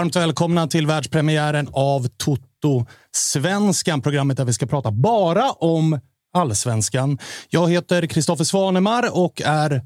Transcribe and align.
varmt 0.00 0.16
välkomna 0.16 0.66
till 0.66 0.86
världspremiären 0.86 1.68
av 1.72 2.08
Toto 2.08 2.86
Svenskan, 3.12 4.02
programmet 4.02 4.36
där 4.36 4.44
vi 4.44 4.52
ska 4.52 4.66
prata 4.66 4.90
bara 4.90 5.50
om 5.50 6.00
allsvenskan. 6.34 7.18
Jag 7.48 7.70
heter 7.70 8.06
Kristoffer 8.06 8.44
Svanemar 8.44 9.16
och 9.16 9.42
är 9.44 9.82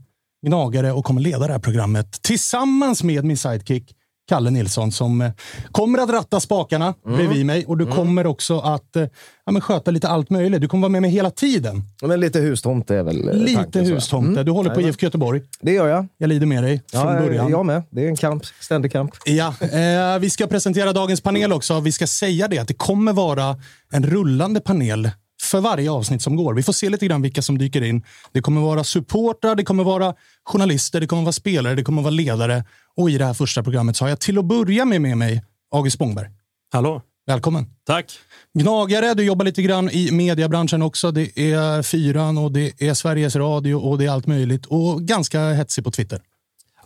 gnagare 0.47 0.93
och 0.93 1.05
kommer 1.05 1.21
leda 1.21 1.47
det 1.47 1.53
här 1.53 1.61
programmet 1.61 2.23
tillsammans 2.23 3.03
med 3.03 3.25
min 3.25 3.37
sidekick 3.37 3.93
Kalle 4.29 4.51
Nilsson 4.51 4.93
som 4.93 5.21
eh, 5.21 5.31
kommer 5.73 5.99
att 5.99 6.11
ratta 6.11 6.41
spakarna 6.41 6.95
mm. 7.07 7.17
bredvid 7.17 7.47
mig 7.47 7.65
och 7.67 7.79
du 7.79 7.85
mm. 7.85 7.97
kommer 7.97 8.27
också 8.27 8.59
att 8.59 8.97
eh, 8.97 9.03
ja, 9.47 9.53
men 9.53 9.61
sköta 9.61 9.91
lite 9.91 10.09
allt 10.09 10.31
möjligt. 10.31 10.61
Du 10.61 10.69
kommer 10.69 10.83
vara 10.83 10.93
med 10.93 11.03
mig 11.03 11.11
hela 11.11 11.31
tiden. 11.31 11.83
Men 12.03 12.21
lite 12.21 12.41
hustomte 12.41 12.97
är 12.97 13.03
väl 13.03 13.29
eh, 13.29 13.35
Lite 13.35 13.63
tanken, 13.63 13.85
hustomte. 13.85 14.31
Mm. 14.31 14.45
Du 14.45 14.53
håller 14.53 14.71
på 14.71 14.81
IFK 14.81 15.07
Göteborg. 15.07 15.43
Det 15.61 15.73
gör 15.73 15.89
jag. 15.89 16.07
Jag 16.19 16.29
lider 16.29 16.47
med 16.47 16.63
dig 16.63 16.83
ja, 16.93 17.03
från 17.03 17.27
början. 17.27 17.51
Jag 17.51 17.67
med. 17.67 17.83
Det 17.91 18.05
är 18.05 18.09
en 18.09 18.17
kamp. 18.17 18.45
Ständig 18.61 18.93
kamp. 18.93 19.15
Ja, 19.25 19.55
eh, 19.61 20.19
vi 20.19 20.31
ska 20.31 20.47
presentera 20.47 20.93
dagens 20.93 21.21
panel 21.21 21.53
också. 21.53 21.81
Vi 21.81 21.93
ska 21.93 22.07
säga 22.07 22.49
det 22.49 22.59
att 22.59 22.69
det 22.69 22.75
kommer 22.75 23.13
vara 23.13 23.57
en 23.93 24.07
rullande 24.07 24.61
panel 24.61 25.11
för 25.45 25.61
varje 25.61 25.91
avsnitt 25.91 26.23
som 26.23 26.37
går. 26.37 26.55
Vi 26.55 26.63
får 26.63 26.73
se 26.73 26.89
lite 26.89 27.07
grann 27.07 27.23
vilka 27.23 27.43
som 27.43 27.59
dyker 27.59 27.83
in. 27.83 28.05
Det 28.33 28.41
kommer 28.41 28.61
vara 28.61 28.85
supportrar, 28.85 29.55
det 29.55 29.65
kommer 29.65 29.85
vara 29.85 30.15
journalister, 30.45 31.01
det 31.01 31.07
kommer 31.07 31.23
vara 31.23 31.33
spelare, 31.33 31.75
det 31.75 31.83
kommer 31.83 32.03
vara 32.03 32.11
ledare. 32.11 32.65
Och 32.97 33.11
i 33.11 33.19
det 33.19 33.25
här 33.25 33.35
första 33.35 33.63
programmet 33.63 33.97
så 33.97 34.05
har 34.05 34.09
jag 34.09 34.21
till 34.21 34.39
att 34.39 34.45
börja 34.45 34.85
med 34.85 35.01
med 35.01 35.19
mig 35.19 35.45
August 35.75 35.95
Spångberg. 35.95 36.29
Hallå. 36.73 37.03
Välkommen. 37.27 37.67
Tack. 37.87 38.19
Gnagare, 38.59 39.15
du 39.15 39.25
jobbar 39.25 39.45
lite 39.45 39.63
grann 39.63 39.91
i 39.91 40.11
mediebranschen 40.13 40.83
också. 40.83 41.11
Det 41.11 41.39
är 41.39 41.83
Fyran 41.83 42.39
och 42.39 42.53
det 42.53 42.83
är 42.83 42.95
Sveriges 42.95 43.37
Radio 43.37 43.75
och 43.75 43.99
det 43.99 44.07
är 44.07 44.11
allt 44.11 44.27
möjligt. 44.27 44.67
Och 44.67 45.03
ganska 45.03 45.53
hetsig 45.53 45.85
på 45.85 45.91
Twitter. 45.91 46.21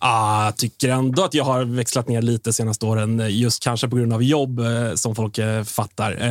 Ah, 0.00 0.52
tycker 0.52 0.88
ändå 0.88 1.24
att 1.24 1.34
jag 1.34 1.44
har 1.44 1.64
växlat 1.64 2.08
ner 2.08 2.22
lite 2.22 2.52
senaste 2.52 2.86
åren, 2.86 3.22
just 3.28 3.62
kanske 3.62 3.88
på 3.88 3.96
grund 3.96 4.12
av 4.12 4.22
jobb 4.22 4.60
eh, 4.60 4.94
som 4.94 5.14
folk 5.14 5.38
eh, 5.38 5.64
fattar. 5.64 6.16
Eh, 6.20 6.28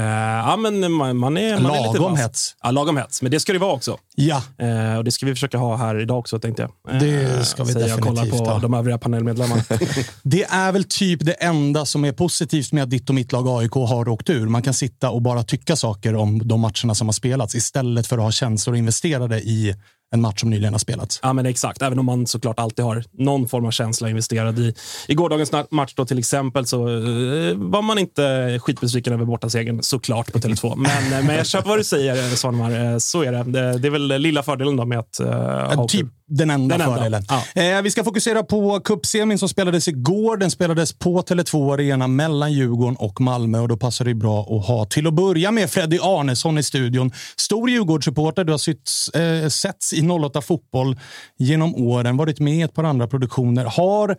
ja, 0.48 0.58
men 0.58 0.92
man, 0.92 1.18
man 1.18 1.38
är, 1.38 1.60
man 1.60 1.64
lagom 1.64 2.04
är 2.06 2.10
lite 2.10 2.22
hets. 2.22 2.56
Ja, 2.64 2.72
lagom 2.72 2.98
hets, 2.98 3.22
men 3.22 3.32
det 3.32 3.40
ska 3.40 3.54
det 3.54 3.60
vara 3.60 3.74
också. 3.74 3.98
Ja. 4.16 4.42
Eh, 4.58 4.98
och 4.98 5.04
det 5.04 5.12
ska 5.12 5.26
vi 5.26 5.34
försöka 5.34 5.58
ha 5.58 5.76
här 5.76 6.00
idag 6.00 6.20
också, 6.20 6.40
tänkte 6.40 6.62
jag. 6.62 7.00
det 7.00 7.46
ska 7.46 7.64
vi 7.64 7.74
definitivt 7.74 8.06
jag 8.06 8.16
kollar 8.16 8.26
på 8.26 8.52
ha. 8.52 8.60
de 8.60 8.74
övriga 8.74 8.98
panelmedlemmarna. 8.98 9.64
det 10.24 10.44
är 10.44 10.72
väl 10.72 10.84
typ 10.84 11.26
det 11.26 11.32
enda 11.32 11.86
som 11.86 12.06
är 12.06 12.12
positivt 12.12 12.72
med 12.72 12.84
att 12.84 12.90
ditt 12.90 13.10
och 13.10 13.16
mitt 13.16 13.32
lag 13.32 13.48
AIK 13.48 13.74
har 13.74 14.10
åkt 14.10 14.30
ur. 14.30 14.48
Man 14.48 14.62
kan 14.62 14.74
sitta 14.74 15.10
och 15.10 15.22
bara 15.22 15.44
tycka 15.44 15.76
saker 15.76 16.16
om 16.16 16.48
de 16.48 16.62
matcherna 16.62 16.96
som 16.96 17.08
har 17.08 17.14
spelats 17.14 17.56
istället 17.56 18.08
för 18.08 18.18
att 18.18 18.24
ha 18.24 18.32
känslor 18.32 18.76
investerade 18.76 19.40
i 19.40 19.76
en 20.14 20.22
match 20.22 20.40
som 20.40 20.50
nyligen 20.50 20.74
har 20.74 20.80
spelats. 20.80 21.20
Ja, 21.24 21.34
men 21.34 21.46
exakt. 21.46 21.82
Även 21.82 22.00
om 22.00 22.06
man 22.06 22.28
såklart 22.28 22.60
alltid 22.60 22.86
har 22.86 23.04
någon 23.12 23.48
form 23.48 23.66
av 23.66 23.72
känsla 23.72 24.10
investerad 24.10 24.60
i. 24.60 24.74
I 25.08 25.14
gårdagens 25.14 25.52
match 25.70 25.94
då 25.96 26.06
till 26.06 26.20
exempel 26.20 26.68
så 26.68 26.88
uh, 26.88 27.58
var 27.58 27.82
man 27.82 27.98
inte 27.98 28.60
skitbesviken 28.62 29.14
över 29.14 29.26
bortasegern 29.26 29.84
såklart 29.84 30.34
på 30.34 30.40
Tele2. 30.40 30.76
Men, 30.78 31.20
uh, 31.20 31.28
men 31.28 31.36
jag 31.36 31.46
köper 31.46 31.70
vad 31.70 31.80
du 31.80 31.84
säger 31.84 32.36
Svanemar. 32.36 32.92
Uh, 32.92 32.98
så 32.98 33.24
är 33.24 33.32
det. 33.32 33.78
det. 33.80 33.88
är 33.88 33.92
väl 33.92 34.22
lilla 34.22 34.44
fördelen 34.44 34.76
då 34.76 34.86
med 34.86 35.00
att 35.00 35.20
uh, 35.22 35.28
ha 35.76 35.88
Typ 35.88 36.08
den 36.30 36.50
enda 36.50 36.78
den 36.78 36.88
fördelen. 36.88 37.24
Ja. 37.56 37.82
vi 37.82 37.92
ska 37.92 38.04
fokusera 38.04 38.44
på 38.44 38.80
cupsemin 38.80 39.40
som 39.40 39.50
spelades 39.50 39.88
igår. 39.88 40.38
Den 40.38 40.52
spelades 40.52 40.94
på 40.94 41.22
Tele2 41.22 41.74
Arena 41.74 42.08
mellan 42.08 42.54
Djurgården 42.54 42.96
och 42.96 43.22
Malmö 43.22 43.60
och 43.60 43.68
då 43.68 43.78
passar 43.78 44.06
det 44.06 44.14
bra 44.14 44.42
att 44.42 44.68
ha 44.68 44.86
till 44.86 45.08
att 45.08 45.14
börja 45.14 45.52
med 45.52 45.70
Freddy 45.70 46.00
Arnesson 46.02 46.58
i 46.58 46.64
studion. 46.64 47.12
Stor 47.38 47.70
Djurgårdssupporter. 47.70 48.44
Du 48.44 48.54
har 48.54 48.58
sytts, 48.58 49.12
setts 49.50 49.94
i 49.98 50.10
08 50.10 50.42
Fotboll 50.42 51.00
genom 51.38 51.76
åren, 51.76 52.18
varit 52.18 52.40
med 52.40 52.54
i 52.54 52.62
ett 52.62 52.74
par 52.74 52.84
andra 52.84 53.08
produktioner, 53.08 53.66
har 53.66 54.18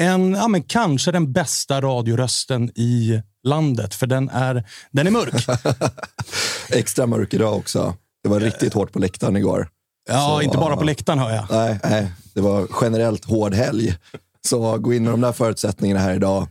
en, 0.00 0.34
ja, 0.34 0.48
men 0.48 0.62
kanske 0.62 1.12
den 1.12 1.32
bästa 1.32 1.80
radiorösten 1.80 2.70
i 2.74 3.22
landet, 3.42 3.94
för 3.94 4.06
den 4.06 4.28
är, 4.28 4.64
den 4.90 5.06
är 5.06 5.10
mörk. 5.10 5.46
Extra 6.70 7.06
mörk 7.06 7.34
idag 7.34 7.56
också. 7.56 7.94
Det 8.22 8.28
var 8.28 8.40
riktigt 8.40 8.74
hårt 8.74 8.92
på 8.92 8.98
läktaren 8.98 9.36
igår. 9.36 9.68
Ja, 10.08 10.28
Så, 10.28 10.42
inte 10.42 10.56
bara 10.56 10.76
på 10.76 10.84
läktaren 10.84 11.18
hör 11.18 11.30
jag. 11.30 11.46
Nej, 11.50 11.80
nej, 11.84 12.12
det 12.34 12.40
var 12.40 12.66
generellt 12.80 13.24
hård 13.24 13.54
helg. 13.54 13.94
Så 14.48 14.78
gå 14.78 14.92
in 14.92 15.02
med 15.04 15.12
de 15.12 15.20
där 15.20 15.32
förutsättningarna 15.32 16.00
här 16.00 16.14
idag 16.14 16.48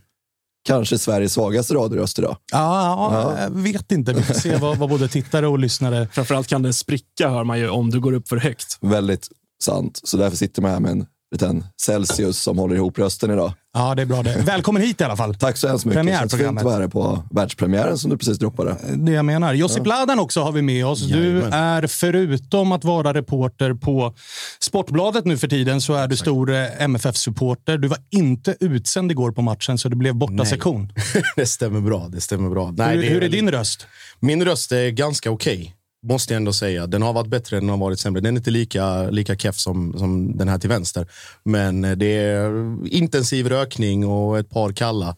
kanske 0.68 0.98
Sveriges 0.98 1.32
svagaste 1.32 1.74
radioröst 1.74 2.18
idag. 2.18 2.36
Ja, 2.52 3.10
ja, 3.12 3.42
jag 3.42 3.50
vet 3.50 3.92
inte. 3.92 4.12
Vi 4.12 4.22
får 4.22 4.34
se 4.34 4.56
vad, 4.56 4.78
vad 4.78 4.88
både 4.88 5.08
tittare 5.08 5.46
och 5.46 5.58
lyssnare... 5.58 6.08
Framförallt 6.12 6.46
kan 6.46 6.62
det 6.62 6.72
spricka, 6.72 7.28
hör 7.28 7.44
man 7.44 7.58
ju, 7.58 7.68
om 7.68 7.90
du 7.90 8.00
går 8.00 8.12
upp 8.12 8.28
för 8.28 8.36
högt. 8.36 8.78
Väldigt 8.80 9.28
sant. 9.64 10.00
Så 10.04 10.16
därför 10.16 10.36
sitter 10.36 10.62
man 10.62 10.70
här 10.70 10.80
med 10.80 10.90
en 10.90 11.06
liten 11.32 11.64
Celsius 11.76 12.42
som 12.42 12.58
håller 12.58 12.76
ihop 12.76 12.98
rösten 12.98 13.30
idag. 13.30 13.52
Ja, 13.74 13.94
det 13.94 14.02
är 14.02 14.06
bra 14.06 14.22
det. 14.22 14.42
Välkommen 14.46 14.82
hit 14.82 15.00
i 15.00 15.04
alla 15.04 15.16
fall. 15.16 15.34
Tack 15.34 15.56
så 15.56 15.68
hemskt 15.68 15.84
mycket. 15.84 15.98
Premiärprogrammet. 15.98 16.60
Fint 16.60 16.66
att 16.66 16.72
vara 16.72 16.82
här 16.82 16.88
på 16.88 17.22
världspremiären 17.30 17.98
som 17.98 18.10
du 18.10 18.18
precis 18.18 18.38
droppade. 18.38 18.76
Det 18.96 19.12
jag 19.12 19.24
menar. 19.24 19.54
Josip 19.54 19.82
ja. 19.84 19.84
Ladan 19.84 20.18
också 20.18 20.42
har 20.42 20.52
vi 20.52 20.62
med 20.62 20.86
oss. 20.86 21.06
Du 21.06 21.42
är 21.42 21.86
förutom 21.86 22.72
att 22.72 22.84
vara 22.84 23.14
reporter 23.14 23.74
på 23.74 24.14
Sportbladet 24.60 25.24
nu 25.24 25.38
för 25.38 25.48
tiden 25.48 25.80
så 25.80 25.94
är 25.94 26.08
du 26.08 26.16
stor 26.16 26.50
eh, 26.50 26.82
MFF-supporter. 26.82 27.78
Du 27.78 27.88
var 27.88 27.98
inte 28.10 28.56
utsänd 28.60 29.10
igår 29.10 29.32
på 29.32 29.42
matchen 29.42 29.78
så 29.78 29.88
det 29.88 29.96
blev 29.96 30.14
borta 30.14 30.44
sektion. 30.44 30.92
det 31.36 31.46
stämmer 31.46 31.80
bra. 31.80 32.08
Det 32.08 32.20
stämmer 32.20 32.50
bra. 32.50 32.74
Nej, 32.76 32.96
hur, 32.96 33.04
är, 33.04 33.10
hur 33.10 33.22
är 33.22 33.28
din 33.28 33.50
röst? 33.50 33.86
Min 34.20 34.44
röst 34.44 34.72
är 34.72 34.90
ganska 34.90 35.30
okej. 35.30 35.58
Okay 35.60 35.77
måste 36.02 36.32
jag 36.32 36.36
ändå 36.36 36.52
säga. 36.52 36.86
Den 36.86 37.02
har 37.02 37.12
varit 37.12 37.28
bättre, 37.28 37.60
den 37.60 37.68
har 37.68 37.76
varit 37.76 38.00
sämre. 38.00 38.20
Den 38.20 38.34
är 38.34 38.38
inte 38.38 38.50
lika, 38.50 39.10
lika 39.10 39.36
keff 39.36 39.58
som, 39.58 39.98
som 39.98 40.36
den 40.36 40.48
här 40.48 40.58
till 40.58 40.68
vänster. 40.68 41.06
Men 41.44 41.98
det 41.98 42.16
är 42.16 42.86
intensiv 42.86 43.48
rökning 43.48 44.06
och 44.06 44.38
ett 44.38 44.50
par 44.50 44.72
kalla 44.72 45.16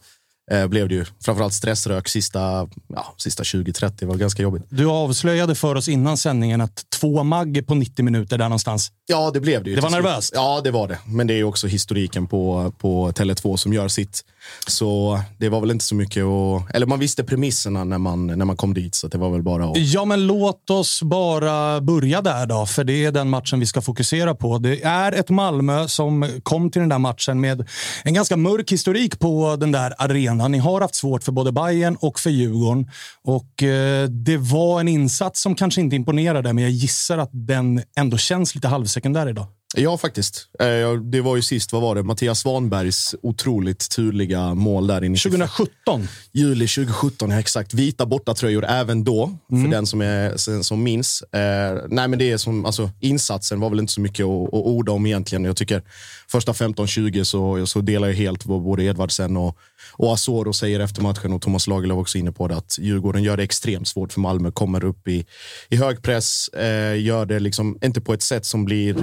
eh, 0.51 0.67
blev 0.67 0.89
det 0.89 0.95
ju. 0.95 1.05
Framförallt 1.25 1.55
stressrök 1.55 2.09
sista, 2.09 2.69
ja, 2.89 3.15
sista 3.17 3.43
20-30 3.43 4.07
var 4.07 4.15
ganska 4.15 4.43
jobbigt. 4.43 4.63
Du 4.69 4.87
avslöjade 4.87 5.55
för 5.55 5.75
oss 5.75 5.89
innan 5.89 6.17
sändningen 6.17 6.61
att 6.61 6.85
två 7.01 7.23
magg 7.23 7.67
på 7.67 7.75
90 7.75 8.05
minuter 8.05 8.39
där 8.39 8.45
någonstans. 8.45 8.93
Ja, 9.07 9.31
det 9.35 9.41
blev 9.41 9.65
det 9.65 9.71
ju. 9.71 9.77
Det 9.77 9.83
var 9.83 9.91
nervöst. 9.91 10.33
Ja, 10.35 10.61
det 10.65 10.71
var 10.71 10.89
det. 10.89 10.99
Men 11.07 11.27
det 11.27 11.35
är 11.35 11.45
också 11.45 11.67
historiken 11.67 12.27
på, 12.27 12.73
på 12.79 13.11
Tele2 13.13 13.57
som 13.57 13.73
gör 13.73 13.89
sitt. 13.89 14.25
Så 14.67 15.21
det 15.39 15.49
var 15.49 15.61
väl 15.61 15.71
inte 15.71 15.85
så 15.85 15.95
mycket 15.95 16.25
att... 16.25 16.75
Eller 16.75 16.87
man 16.87 16.99
visste 16.99 17.25
premisserna 17.25 17.85
när 17.85 17.99
man, 17.99 18.27
när 18.27 18.45
man 18.45 18.57
kom 18.57 18.75
dit, 18.75 18.95
så 18.95 19.09
det 19.09 19.19
var 19.19 19.31
väl 19.31 19.43
bara 19.43 19.65
att... 19.65 19.79
Ja, 19.79 20.05
men 20.05 20.27
låt 20.27 20.71
oss 20.71 21.03
bara 21.03 21.81
börja 21.81 22.23
där 22.23 22.47
då, 22.47 22.67
för 22.67 22.85
det 22.85 23.05
är 23.05 23.13
den 23.13 23.31
matchen 23.31 23.61
vi 23.61 23.67
ska 23.67 23.81
fokusera 23.81 24.35
på. 24.35 24.59
Det 24.59 24.83
är 24.83 25.13
ett 25.13 25.31
Malmö 25.31 25.89
som 25.89 26.41
kom 26.43 26.71
till 26.71 26.81
den 26.81 26.89
där 26.89 26.99
matchen 26.99 27.41
med 27.41 27.69
en 28.05 28.15
ganska 28.15 28.37
mörk 28.37 28.73
historik 28.73 29.19
på 29.19 29.57
den 29.61 29.73
där 29.73 29.95
arenan. 29.99 30.53
Ni 30.53 30.59
har 30.59 30.81
haft 30.81 30.95
svårt 30.95 31.23
för 31.23 31.33
både 31.33 31.53
Bayern 31.53 31.97
och 32.01 32.21
för 32.21 32.31
Djurgården 32.31 32.91
och 33.25 33.63
eh, 33.63 34.09
det 34.09 34.37
var 34.37 34.81
en 34.81 34.89
insats 34.89 35.43
som 35.43 35.55
kanske 35.55 35.81
inte 35.81 35.97
imponerade, 35.97 36.53
men 36.53 36.65
jag 36.65 36.71
gissar 36.71 37.19
att 37.19 37.31
den 37.33 37.83
ändå 37.97 38.17
känns 38.17 38.55
lite 38.55 38.69
halvsekundär 38.69 39.29
idag. 39.29 39.47
Ja, 39.77 39.99
faktiskt. 39.99 40.49
Eh, 40.61 40.93
det 40.93 41.21
var 41.21 41.37
ju 41.37 41.43
sist, 41.43 41.73
vad 41.73 41.83
var 41.83 41.95
det? 41.95 42.03
Mattias 42.03 42.41
Svanbergs 42.41 43.15
otroligt 43.23 43.91
turliga 43.91 44.55
mål 44.55 44.87
där 44.87 45.05
inne. 45.05 45.17
2017? 45.17 46.09
Juli 46.33 46.67
2017, 46.69 47.31
ja, 47.31 47.41
exakt. 47.41 47.75
Vita 47.75 48.07
bortatröjor 48.07 48.65
även 48.65 49.05
då, 49.05 49.39
mm. 49.53 49.65
för 49.65 49.71
den 49.71 49.87
som, 49.87 50.01
är, 50.01 50.63
som 50.63 50.83
minns. 50.83 51.23
Eh, 51.23 51.85
nej, 51.89 52.09
men 52.09 52.19
det 52.19 52.31
är 52.31 52.37
som, 52.37 52.67
alltså, 52.67 52.91
insatsen 53.01 53.61
var 53.61 53.71
väl 53.71 53.79
inte 53.79 53.93
så 53.93 54.01
mycket 54.01 54.25
att, 54.25 54.47
att 54.47 54.55
orda 54.55 54.93
om 54.93 55.07
egentligen. 55.07 55.45
Jag 55.45 55.57
tycker 55.57 55.83
första 56.29 56.53
15-20 56.53 57.25
så, 57.25 57.67
så 57.67 57.81
delar 57.81 58.09
jag 58.09 58.15
helt 58.15 58.47
vad 58.47 58.63
både 58.63 58.83
Edvardsen 58.83 59.37
och, 59.37 59.59
och 59.93 60.13
Asoro 60.13 60.53
säger 60.53 60.81
efter 60.81 61.03
matchen 61.03 61.33
och 61.33 61.43
Thomas 61.43 61.67
Lagerlöf 61.67 61.99
också 61.99 62.19
inne 62.19 62.33
på 62.33 62.49
det 62.49 62.57
att 62.57 62.79
Djurgården 62.79 63.23
gör 63.23 63.37
det 63.37 63.43
extremt 63.43 63.89
svårt 63.89 64.13
för 64.13 64.21
Malmö. 64.21 64.51
Kommer 64.51 64.85
upp 64.85 65.09
i, 65.09 65.27
i 65.69 65.77
hög 65.77 66.03
press, 66.03 66.49
eh, 66.49 67.01
gör 67.01 67.27
det 67.27 67.39
liksom 67.39 67.79
inte 67.85 68.01
på 68.01 68.15
ett 68.15 68.23
sätt 68.23 68.47
som 68.47 68.65
blir 68.65 68.97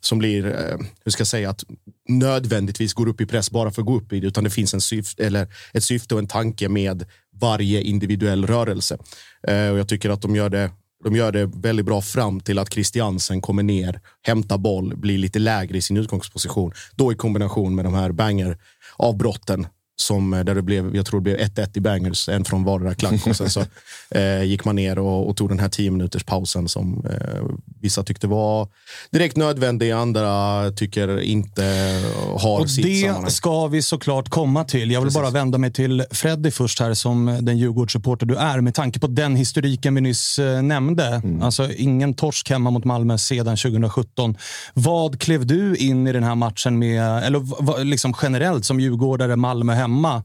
som 0.00 0.18
blir, 0.18 0.46
eh, 0.46 0.78
hur 1.04 1.10
ska 1.10 1.20
jag 1.20 1.28
säga, 1.28 1.50
att 1.50 1.64
nödvändigtvis 2.08 2.94
går 2.94 3.08
upp 3.08 3.20
i 3.20 3.26
press 3.26 3.50
bara 3.50 3.70
för 3.70 3.82
att 3.82 3.86
gå 3.86 3.96
upp 3.96 4.12
i 4.12 4.20
det, 4.20 4.26
utan 4.26 4.44
det 4.44 4.50
finns 4.50 4.74
en 4.74 4.80
syfte, 4.80 5.26
eller 5.26 5.48
ett 5.72 5.84
syfte 5.84 6.14
och 6.14 6.20
en 6.20 6.28
tanke 6.28 6.68
med 6.68 7.04
varje 7.40 7.82
individuell 7.82 8.46
rörelse. 8.46 8.98
Eh, 9.48 9.68
och 9.68 9.78
jag 9.78 9.88
tycker 9.88 10.10
att 10.10 10.22
de 10.22 10.36
gör 10.36 10.48
det 10.48 10.70
de 11.04 11.16
gör 11.16 11.32
det 11.32 11.46
väldigt 11.46 11.86
bra 11.86 12.02
fram 12.02 12.40
till 12.40 12.58
att 12.58 12.72
Christiansen 12.72 13.40
kommer 13.40 13.62
ner, 13.62 14.00
hämtar 14.22 14.58
boll, 14.58 14.96
blir 14.96 15.18
lite 15.18 15.38
lägre 15.38 15.78
i 15.78 15.82
sin 15.82 15.96
utgångsposition. 15.96 16.72
Då 16.94 17.12
i 17.12 17.14
kombination 17.14 17.74
med 17.74 17.84
de 17.84 17.94
här 17.94 18.12
banger 18.12 18.58
avbrotten 18.96 19.66
som, 20.00 20.34
eh, 20.34 20.44
där 20.44 20.54
det 20.54 20.62
blev, 20.62 20.96
jag 20.96 21.06
tror 21.06 21.20
det 21.20 21.22
blev 21.22 21.36
1-1 21.36 21.76
i 21.76 21.80
bangers, 21.80 22.28
en 22.28 22.44
från 22.44 22.64
vardera 22.64 22.94
klack. 22.94 23.26
Och 23.26 23.36
sen 23.36 23.50
så 23.50 23.60
eh, 24.10 24.42
gick 24.42 24.64
man 24.64 24.76
ner 24.76 24.98
och, 24.98 25.28
och, 25.28 25.36
tog 25.36 25.48
den 25.48 25.58
här 25.58 25.68
10 25.68 25.90
minuters 25.90 26.24
pausen 26.24 26.68
som 26.68 27.06
eh, 27.10 27.44
vissa 27.80 28.02
tyckte 28.02 28.26
var 28.26 28.68
direkt 29.10 29.36
nödvändig, 29.36 29.90
andra 29.90 30.70
tycker 30.70 31.20
inte 31.20 31.62
har 32.38 32.60
och 32.60 32.70
sitt 32.70 32.84
Det 32.84 33.00
sammanhang. 33.00 33.30
ska 33.30 33.66
vi 33.66 33.82
såklart 33.82 34.28
komma 34.28 34.64
till. 34.64 34.90
Jag 34.90 35.00
vill 35.00 35.06
Precis. 35.06 35.20
bara 35.22 35.30
vända 35.30 35.58
mig 35.58 35.72
till 35.72 36.04
Freddy 36.10 36.50
först 36.50 36.80
här 36.80 36.94
som 36.94 37.38
den 37.40 37.58
Djurgårdssupporter 37.58 38.26
du 38.26 38.36
är. 38.36 38.60
Med 38.60 38.74
tanke 38.74 39.00
på 39.00 39.06
den 39.06 39.36
historiken 39.36 39.94
vi 39.94 40.00
nyss 40.00 40.38
eh, 40.38 40.62
nämnde. 40.62 41.06
Mm. 41.06 41.42
Alltså 41.42 41.72
ingen 41.72 42.14
torsk 42.14 42.50
hemma 42.50 42.70
mot 42.70 42.84
Malmö 42.84 43.18
sedan 43.18 43.56
2017. 43.56 44.36
Vad 44.74 45.20
klev 45.20 45.46
du 45.46 45.76
in 45.76 46.06
i 46.06 46.12
den 46.12 46.24
här 46.24 46.34
matchen 46.34 46.78
med, 46.78 47.24
eller 47.24 47.84
liksom 47.84 48.14
generellt 48.22 48.64
som 48.64 48.80
djurgårdare, 48.80 49.36
Malmö 49.36 49.72
hemma? 49.74 49.89
Hemma. 49.90 50.22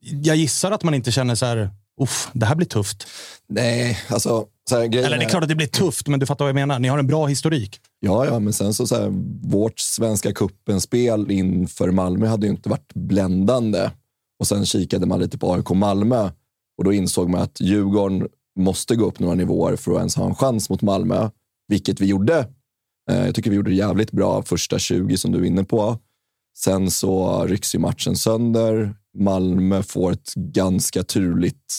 jag 0.00 0.36
gissar 0.36 0.72
att 0.72 0.82
man 0.82 0.94
inte 0.94 1.12
känner 1.12 1.34
så 1.34 1.46
här, 1.46 1.70
Uff, 2.00 2.28
det 2.32 2.46
här 2.46 2.54
blir 2.54 2.66
tufft. 2.66 3.06
Nej, 3.48 3.98
alltså... 4.08 4.46
Så 4.68 4.76
här, 4.76 4.84
Eller 4.84 5.18
det 5.18 5.24
är 5.24 5.28
klart 5.28 5.42
att 5.42 5.48
det 5.48 5.54
blir 5.54 5.66
tufft, 5.66 6.08
men 6.08 6.20
du 6.20 6.26
fattar 6.26 6.44
vad 6.44 6.48
jag 6.48 6.54
menar. 6.54 6.78
Ni 6.78 6.88
har 6.88 6.98
en 6.98 7.06
bra 7.06 7.26
historik. 7.26 7.80
Ja, 8.00 8.26
ja, 8.26 8.38
men 8.38 8.52
sen 8.52 8.74
så, 8.74 8.86
så 8.86 8.94
här, 8.94 9.08
vårt 9.42 9.78
Svenska 9.78 10.32
cupen-spel 10.32 11.30
inför 11.30 11.90
Malmö 11.90 12.26
hade 12.26 12.46
ju 12.46 12.52
inte 12.52 12.68
varit 12.68 12.94
bländande. 12.94 13.90
Och 14.38 14.46
sen 14.46 14.66
kikade 14.66 15.06
man 15.06 15.20
lite 15.20 15.38
på 15.38 15.54
AIK 15.54 15.70
Malmö 15.70 16.30
och 16.78 16.84
då 16.84 16.92
insåg 16.92 17.28
man 17.28 17.40
att 17.40 17.60
Djurgården 17.60 18.28
måste 18.58 18.96
gå 18.96 19.04
upp 19.04 19.18
några 19.18 19.34
nivåer 19.34 19.76
för 19.76 19.92
att 19.92 19.98
ens 19.98 20.16
ha 20.16 20.26
en 20.26 20.34
chans 20.34 20.70
mot 20.70 20.82
Malmö, 20.82 21.30
vilket 21.68 22.00
vi 22.00 22.06
gjorde. 22.06 22.48
Eh, 23.10 23.24
jag 23.26 23.34
tycker 23.34 23.50
vi 23.50 23.56
gjorde 23.56 23.70
det 23.70 23.76
jävligt 23.76 24.12
bra 24.12 24.42
första 24.42 24.78
20 24.78 25.16
som 25.16 25.32
du 25.32 25.38
är 25.38 25.44
inne 25.44 25.64
på. 25.64 25.98
Sen 26.58 26.90
så 26.90 27.44
rycks 27.46 27.74
ju 27.74 27.78
matchen 27.78 28.16
sönder. 28.16 28.94
Malmö 29.18 29.82
får 29.82 30.12
ett 30.12 30.34
ganska 30.34 31.02
turligt 31.02 31.72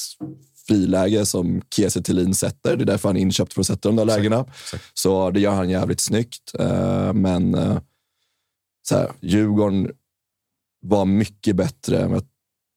friläge 0.68 1.26
som 1.26 1.62
Kiese 1.76 2.02
Thelin 2.02 2.36
sätter. 2.36 2.78
Det 2.78 2.84
är 2.84 2.86
därför 2.86 3.10
han 3.10 3.18
är 3.18 3.22
inköpt 3.22 3.54
för 3.54 3.62
att 3.62 3.68
sätta 3.68 3.90
de 3.90 3.96
där 3.96 4.06
lägena. 4.06 4.40
Exakt. 4.40 4.84
Så 4.94 5.32
det 5.32 5.40
gör 5.40 5.52
han 5.52 5.70
jävligt 5.70 6.00
snyggt. 6.00 6.52
Eh, 6.60 7.14
men 7.14 7.56
eh, 7.56 7.80
så 8.90 8.96
här, 8.96 9.12
Djurgården 9.20 9.92
var 10.82 11.06
mycket 11.06 11.56
bättre 11.56 12.00
än 12.00 12.12
jag 12.12 12.24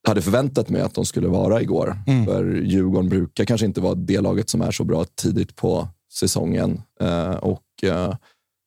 hade 0.09 0.23
förväntat 0.23 0.69
mig 0.69 0.83
att 0.83 0.95
de 0.95 1.07
skulle 1.07 1.29
vara 1.29 1.63
igår. 1.63 1.99
Mm. 2.07 2.27
För 2.27 2.55
Djurgården 2.55 3.09
brukar 3.09 3.45
kanske 3.45 3.67
inte 3.67 3.81
vara 3.81 3.95
det 3.95 4.21
laget 4.21 4.51
som 4.51 4.61
är 4.61 4.71
så 4.71 4.85
bra 4.85 5.05
tidigt 5.05 5.57
på 5.57 5.89
säsongen. 6.13 6.83
Eh, 7.01 7.31
och 7.31 7.65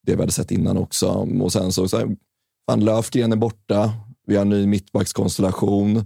det 0.05 0.15
vi 0.15 0.19
hade 0.19 0.31
sett 0.31 0.51
innan 0.51 0.77
också. 0.77 1.07
Och 1.41 1.53
sen 1.53 1.71
så, 1.71 1.87
så 1.87 1.97
här, 1.97 2.15
fan, 2.69 2.85
Löfgren 2.85 3.31
är 3.31 3.35
borta. 3.35 3.93
Vi 4.27 4.35
har 4.35 4.41
en 4.41 4.49
ny 4.49 4.67
mittbackskonstellation. 4.67 6.05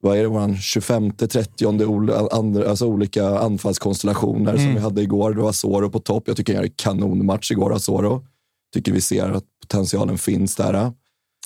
Vad 0.00 0.18
är 0.18 0.22
det, 0.22 0.28
vår 0.28 0.56
25, 0.56 1.12
30 1.12 2.68
alltså 2.68 2.86
olika 2.86 3.38
anfallskonstellationer 3.38 4.50
mm. 4.50 4.64
som 4.64 4.74
vi 4.74 4.80
hade 4.80 5.02
igår. 5.02 5.34
Det 5.34 5.42
var 5.42 5.50
Asoro 5.50 5.90
på 5.90 5.98
topp. 5.98 6.24
Jag 6.26 6.36
tycker 6.36 6.54
han 6.54 6.64
gör 6.64 6.72
kanonmatch 6.76 7.50
igår, 7.50 7.74
Asoro. 7.74 8.26
Tycker 8.74 8.92
vi 8.92 9.00
ser 9.00 9.30
att 9.30 9.44
potentialen 9.60 10.18
finns 10.18 10.56
där. 10.56 10.92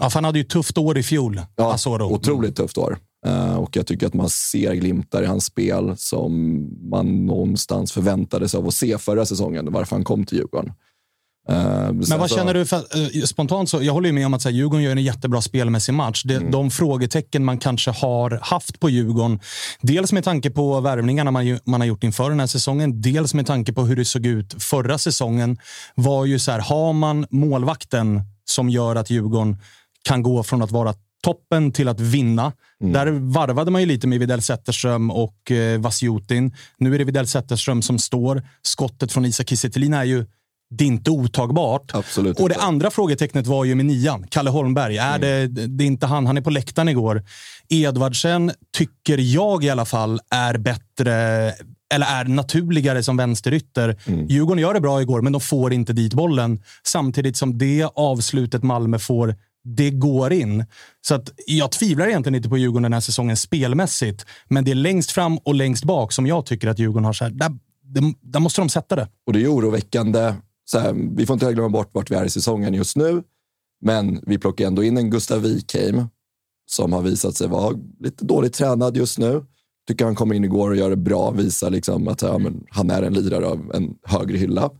Ja, 0.00 0.10
han 0.14 0.24
hade 0.24 0.38
ju 0.38 0.44
tufft 0.44 0.78
år 0.78 0.98
i 0.98 1.02
fjol, 1.02 1.40
ja, 1.56 1.74
Asoro. 1.74 2.04
Otroligt 2.04 2.56
tufft 2.56 2.78
år. 2.78 2.98
Uh, 3.26 3.54
och 3.54 3.76
jag 3.76 3.86
tycker 3.86 4.06
att 4.06 4.14
man 4.14 4.28
ser 4.28 4.74
glimtar 4.74 5.22
i 5.22 5.26
hans 5.26 5.44
spel 5.44 5.94
som 5.96 6.32
man 6.90 7.26
någonstans 7.26 7.92
förväntade 7.92 8.48
sig 8.48 8.58
av 8.58 8.66
att 8.66 8.74
se 8.74 8.98
förra 8.98 9.26
säsongen, 9.26 9.72
varför 9.72 9.96
han 9.96 10.04
kom 10.04 10.24
till 10.24 10.38
Djurgården. 10.38 10.72
Uh, 11.50 11.56
men 11.92 12.18
vad 12.18 12.30
så... 12.30 12.36
känner 12.36 12.54
du? 12.54 12.66
För, 12.66 12.76
uh, 12.76 13.24
spontant 13.24 13.68
så, 13.70 13.82
jag 13.82 13.92
håller 13.92 14.08
ju 14.08 14.12
med 14.12 14.26
om 14.26 14.34
att 14.34 14.42
så 14.42 14.48
här, 14.48 14.56
Djurgården 14.56 14.84
gör 14.84 14.92
en 14.92 15.02
jättebra 15.02 15.40
spelmässig 15.40 15.94
match. 15.94 16.22
Det, 16.24 16.36
mm. 16.36 16.50
De 16.50 16.70
frågetecken 16.70 17.44
man 17.44 17.58
kanske 17.58 17.90
har 17.90 18.38
haft 18.42 18.80
på 18.80 18.90
Djurgården, 18.90 19.40
dels 19.80 20.12
med 20.12 20.24
tanke 20.24 20.50
på 20.50 20.80
värvningarna 20.80 21.30
man, 21.30 21.58
man 21.64 21.80
har 21.80 21.88
gjort 21.88 22.04
inför 22.04 22.30
den 22.30 22.40
här 22.40 22.46
säsongen, 22.46 23.00
dels 23.02 23.34
med 23.34 23.46
tanke 23.46 23.72
på 23.72 23.84
hur 23.84 23.96
det 23.96 24.04
såg 24.04 24.26
ut 24.26 24.62
förra 24.62 24.98
säsongen, 24.98 25.58
var 25.94 26.24
ju 26.24 26.38
så 26.38 26.52
här, 26.52 26.58
har 26.58 26.92
man 26.92 27.26
målvakten 27.30 28.22
som 28.44 28.68
gör 28.68 28.96
att 28.96 29.10
Djurgården 29.10 29.56
kan 30.02 30.22
gå 30.22 30.42
från 30.42 30.62
att 30.62 30.70
vara 30.70 30.94
toppen 31.22 31.72
till 31.72 31.88
att 31.88 32.00
vinna. 32.00 32.52
Mm. 32.80 32.92
Där 32.92 33.06
varvade 33.06 33.70
man 33.70 33.80
ju 33.80 33.86
lite 33.86 34.06
med 34.06 34.20
Widell 34.20 34.42
Zetterström 34.42 35.10
och 35.10 35.50
eh, 35.50 35.80
Vasjutin. 35.80 36.54
Nu 36.78 36.94
är 36.94 36.98
det 36.98 37.04
Widell 37.04 37.26
Zetterström 37.26 37.82
som 37.82 37.98
står. 37.98 38.42
Skottet 38.62 39.12
från 39.12 39.24
Isak 39.24 39.48
Kiese 39.48 39.64
är 39.64 40.04
ju 40.04 40.26
det 40.78 40.84
är 40.84 40.88
inte 40.88 41.10
otagbart. 41.10 41.90
Absolut 41.94 42.40
och 42.40 42.48
det 42.48 42.56
andra 42.56 42.90
frågetecknet 42.90 43.46
var 43.46 43.64
ju 43.64 43.74
med 43.74 43.86
nian, 43.86 44.26
Kalle 44.28 44.50
Holmberg. 44.50 44.98
Är 44.98 45.16
mm. 45.16 45.54
det, 45.54 45.66
det 45.66 45.84
är 45.84 45.86
inte 45.86 46.06
han, 46.06 46.26
han 46.26 46.36
är 46.36 46.40
på 46.40 46.50
läktaren 46.50 46.88
igår. 46.88 47.22
Edvardsen 47.68 48.52
tycker 48.76 49.18
jag 49.18 49.64
i 49.64 49.70
alla 49.70 49.84
fall 49.84 50.20
är 50.30 50.58
bättre, 50.58 51.14
eller 51.94 52.06
är 52.06 52.24
naturligare 52.24 53.02
som 53.02 53.16
vänsterytter. 53.16 53.96
Mm. 54.06 54.26
Djurgården 54.26 54.62
gör 54.62 54.74
det 54.74 54.80
bra 54.80 55.02
igår, 55.02 55.22
men 55.22 55.32
de 55.32 55.40
får 55.40 55.72
inte 55.72 55.92
dit 55.92 56.14
bollen. 56.14 56.62
Samtidigt 56.86 57.36
som 57.36 57.58
det 57.58 57.88
avslutet 57.94 58.62
Malmö 58.62 58.98
får, 58.98 59.34
det 59.64 59.90
går 59.90 60.32
in. 60.32 60.64
Så 61.00 61.14
att 61.14 61.30
jag 61.46 61.72
tvivlar 61.72 62.06
egentligen 62.06 62.34
inte 62.34 62.48
på 62.48 62.58
Djurgården 62.58 62.82
den 62.82 62.92
här 62.92 63.00
säsongen 63.00 63.36
spelmässigt. 63.36 64.26
Men 64.48 64.64
det 64.64 64.70
är 64.70 64.74
längst 64.74 65.10
fram 65.10 65.38
och 65.38 65.54
längst 65.54 65.84
bak 65.84 66.12
som 66.12 66.26
jag 66.26 66.46
tycker 66.46 66.68
att 66.68 66.78
Djurgården 66.78 67.04
har 67.04 67.12
så 67.12 67.24
här, 67.24 67.30
där, 67.30 67.50
där 68.20 68.40
måste 68.40 68.60
de 68.60 68.68
sätta 68.68 68.96
det. 68.96 69.08
Och 69.26 69.32
det 69.32 69.42
är 69.42 69.48
oroväckande 69.48 70.34
så 70.64 70.78
här, 70.78 70.94
vi 71.16 71.26
får 71.26 71.34
inte 71.34 71.52
glömma 71.52 71.68
bort 71.68 71.94
vart 71.94 72.10
vi 72.10 72.14
är 72.14 72.24
i 72.24 72.30
säsongen 72.30 72.74
just 72.74 72.96
nu. 72.96 73.22
Men 73.80 74.20
vi 74.26 74.38
plockar 74.38 74.66
ändå 74.66 74.84
in 74.84 74.98
en 74.98 75.10
Gustav 75.10 75.42
Wikheim 75.42 76.04
som 76.66 76.92
har 76.92 77.02
visat 77.02 77.36
sig 77.36 77.48
vara 77.48 77.78
lite 78.00 78.24
dåligt 78.24 78.52
tränad 78.52 78.96
just 78.96 79.18
nu. 79.18 79.44
Tycker 79.88 80.04
han 80.04 80.14
kommer 80.14 80.34
in 80.34 80.44
igår 80.44 80.70
och 80.70 80.76
gör 80.76 80.90
det 80.90 80.96
bra, 80.96 81.30
visar 81.30 81.70
liksom 81.70 82.08
att 82.08 82.22
ja, 82.22 82.38
men, 82.38 82.64
han 82.70 82.90
är 82.90 83.02
en 83.02 83.14
lirare 83.14 83.46
av 83.46 83.70
en 83.74 83.94
högre 84.02 84.38
hylla. 84.38 84.70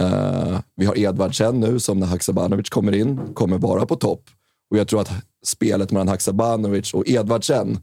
Uh, 0.00 0.60
vi 0.76 0.86
har 0.86 0.98
Edvardsen 0.98 1.60
nu 1.60 1.80
som 1.80 2.00
när 2.00 2.06
Haksabanovic 2.06 2.68
kommer 2.68 2.92
in, 2.92 3.34
kommer 3.34 3.58
vara 3.58 3.86
på 3.86 3.96
topp. 3.96 4.24
Och 4.70 4.78
jag 4.78 4.88
tror 4.88 5.00
att 5.00 5.10
spelet 5.44 5.92
mellan 5.92 6.08
Haksabanovic 6.08 6.94
och 6.94 7.08
Edvardsen 7.08 7.78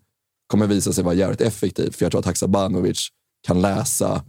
kommer 0.47 0.67
visa 0.67 0.93
sig 0.93 1.03
vara 1.03 1.13
jävligt 1.13 1.41
effektivt. 1.41 1.95
För 1.95 2.05
jag 2.05 2.11
tror 2.11 2.19
att 2.19 2.25
Haksabanovic 2.25 3.07
kan 3.47 3.61
läsa 3.61 4.23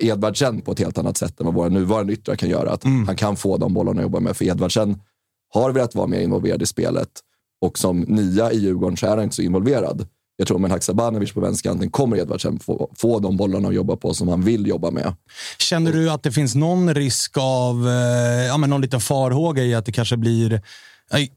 Edvardsen 0.00 0.60
på 0.60 0.72
ett 0.72 0.78
helt 0.78 0.98
annat 0.98 1.16
sätt 1.16 1.40
än 1.40 1.46
vad 1.46 1.54
våra 1.54 1.68
nuvarande 1.68 2.12
yttrar 2.12 2.36
kan 2.36 2.48
göra. 2.48 2.70
Att 2.70 2.84
mm. 2.84 3.06
Han 3.06 3.16
kan 3.16 3.36
få 3.36 3.56
de 3.56 3.74
bollarna 3.74 4.00
att 4.00 4.04
jobba 4.04 4.20
med. 4.20 4.36
För 4.36 4.44
Edvardsen 4.44 4.98
har 5.54 5.72
velat 5.72 5.94
vara 5.94 6.06
mer 6.06 6.20
involverad 6.20 6.62
i 6.62 6.66
spelet 6.66 7.08
och 7.60 7.78
som 7.78 8.00
nia 8.00 8.52
i 8.52 8.58
Djurgården 8.58 8.96
så 8.96 9.06
är 9.06 9.10
han 9.10 9.22
inte 9.22 9.36
så 9.36 9.42
involverad. 9.42 10.06
Jag 10.36 10.48
tror 10.48 10.58
med 10.58 10.70
Haksabanovic 10.70 11.32
på 11.32 11.40
vänsterkanten 11.40 11.90
kommer 11.90 12.16
Edvardsen 12.16 12.58
få, 12.58 12.90
få 12.96 13.18
de 13.18 13.36
bollarna 13.36 13.68
att 13.68 13.74
jobba 13.74 13.96
på 13.96 14.14
som 14.14 14.28
han 14.28 14.42
vill 14.42 14.66
jobba 14.66 14.90
med. 14.90 15.14
Känner 15.58 15.92
du 15.92 16.10
att 16.10 16.22
det 16.22 16.32
finns 16.32 16.54
någon 16.54 16.94
risk 16.94 17.36
av, 17.38 17.88
eh, 17.88 18.46
ja, 18.46 18.56
men 18.56 18.70
någon 18.70 18.80
liten 18.80 19.00
farhåga 19.00 19.62
i 19.64 19.74
att 19.74 19.86
det 19.86 19.92
kanske 19.92 20.16
blir 20.16 20.62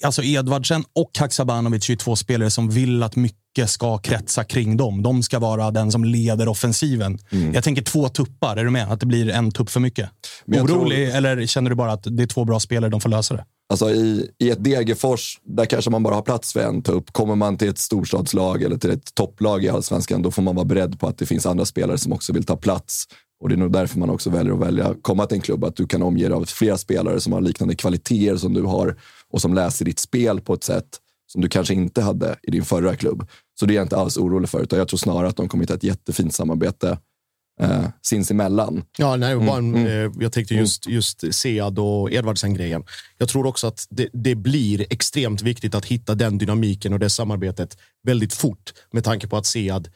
Alltså 0.03 0.23
Edvardsen 0.23 0.83
och 0.95 1.11
Haksabanovic 1.19 1.89
är 1.89 1.95
två 1.95 2.15
spelare 2.15 2.49
som 2.49 2.69
vill 2.69 3.03
att 3.03 3.15
mycket 3.15 3.69
ska 3.69 3.97
kretsa 3.97 4.43
kring 4.43 4.77
dem. 4.77 5.03
De 5.03 5.23
ska 5.23 5.39
vara 5.39 5.71
den 5.71 5.91
som 5.91 6.03
leder 6.03 6.47
offensiven. 6.47 7.19
Mm. 7.31 7.53
Jag 7.53 7.63
tänker 7.63 7.81
två 7.81 8.09
tuppar. 8.09 8.57
Är 8.57 8.63
du 8.63 8.69
med? 8.69 8.91
Att 8.91 8.99
det 8.99 9.05
blir 9.05 9.29
en 9.29 9.51
tupp 9.51 9.69
för 9.69 9.79
mycket. 9.79 10.09
Orolig 10.47 11.07
tror... 11.07 11.17
eller 11.17 11.45
känner 11.45 11.69
du 11.69 11.75
bara 11.75 11.91
att 11.91 12.03
det 12.03 12.23
är 12.23 12.27
två 12.27 12.45
bra 12.45 12.59
spelare, 12.59 12.91
de 12.91 13.01
får 13.01 13.09
lösa 13.09 13.33
det? 13.33 13.45
Alltså 13.69 13.89
i, 13.89 14.29
I 14.39 14.49
ett 14.49 14.63
Degerfors, 14.63 15.39
där 15.43 15.65
kanske 15.65 15.91
man 15.91 16.03
bara 16.03 16.15
har 16.15 16.21
plats 16.21 16.53
för 16.53 16.59
en 16.59 16.81
tupp. 16.81 17.13
Kommer 17.13 17.35
man 17.35 17.57
till 17.57 17.69
ett 17.69 17.77
storstadslag 17.77 18.63
eller 18.63 18.77
till 18.77 18.91
ett 18.91 19.15
topplag 19.15 19.63
i 19.63 19.69
allsvenskan, 19.69 20.21
då 20.21 20.31
får 20.31 20.41
man 20.41 20.55
vara 20.55 20.65
beredd 20.65 20.99
på 20.99 21.07
att 21.07 21.17
det 21.17 21.25
finns 21.25 21.45
andra 21.45 21.65
spelare 21.65 21.97
som 21.97 22.13
också 22.13 22.33
vill 22.33 22.43
ta 22.43 22.57
plats. 22.57 23.05
Och 23.43 23.49
Det 23.49 23.55
är 23.55 23.57
nog 23.57 23.71
därför 23.71 23.99
man 23.99 24.09
också 24.09 24.29
väljer 24.29 24.53
att 24.53 24.59
välja 24.59 24.95
komma 25.01 25.25
till 25.25 25.35
en 25.35 25.41
klubb. 25.41 25.63
Att 25.63 25.75
du 25.75 25.87
kan 25.87 26.01
omge 26.01 26.23
dig 26.23 26.33
av 26.33 26.45
flera 26.45 26.77
spelare 26.77 27.19
som 27.19 27.33
har 27.33 27.41
liknande 27.41 27.75
kvaliteter 27.75 28.37
som 28.37 28.53
du 28.53 28.61
har 28.61 28.95
och 29.33 29.41
som 29.41 29.53
läser 29.53 29.85
ditt 29.85 29.99
spel 29.99 30.41
på 30.41 30.53
ett 30.53 30.63
sätt 30.63 30.99
som 31.31 31.41
du 31.41 31.49
kanske 31.49 31.73
inte 31.73 32.01
hade 32.01 32.35
i 32.43 32.51
din 32.51 32.65
förra 32.65 32.95
klubb. 32.95 33.27
Så 33.59 33.65
det 33.65 33.73
är 33.73 33.75
jag 33.75 33.85
inte 33.85 33.97
alls 33.97 34.17
orolig 34.17 34.49
för. 34.49 34.63
Utan 34.63 34.79
jag 34.79 34.87
tror 34.87 34.97
snarare 34.97 35.27
att 35.27 35.35
de 35.35 35.47
kommer 35.47 35.63
hitta 35.63 35.73
ett 35.73 35.83
jättefint 35.83 36.35
samarbete 36.35 36.97
eh, 37.61 37.85
sinsemellan. 38.01 38.83
Ja, 38.97 39.15
nej, 39.15 39.35
bara 39.35 39.57
en, 39.57 39.75
mm. 39.75 39.87
mm. 39.87 40.21
Jag 40.21 40.31
tänkte 40.31 40.53
just, 40.55 40.87
just 40.87 41.33
Sead 41.33 41.79
och 41.79 42.11
Edvardsen-grejen. 42.11 42.83
Jag 43.17 43.29
tror 43.29 43.45
också 43.45 43.67
att 43.67 43.87
det, 43.89 44.09
det, 44.13 44.35
blir 44.35 44.85
extremt 44.89 45.41
viktigt 45.41 45.75
att 45.75 45.85
hitta 45.85 46.15
den 46.15 46.37
dynamiken 46.37 46.93
och 46.93 46.99
det 46.99 47.09
samarbetet 47.09 47.77
väldigt 48.03 48.33
fort 48.33 48.73
med 48.91 49.03
tanke 49.03 49.27
på 49.27 49.37
att 49.37 49.45
Sead 49.45 49.89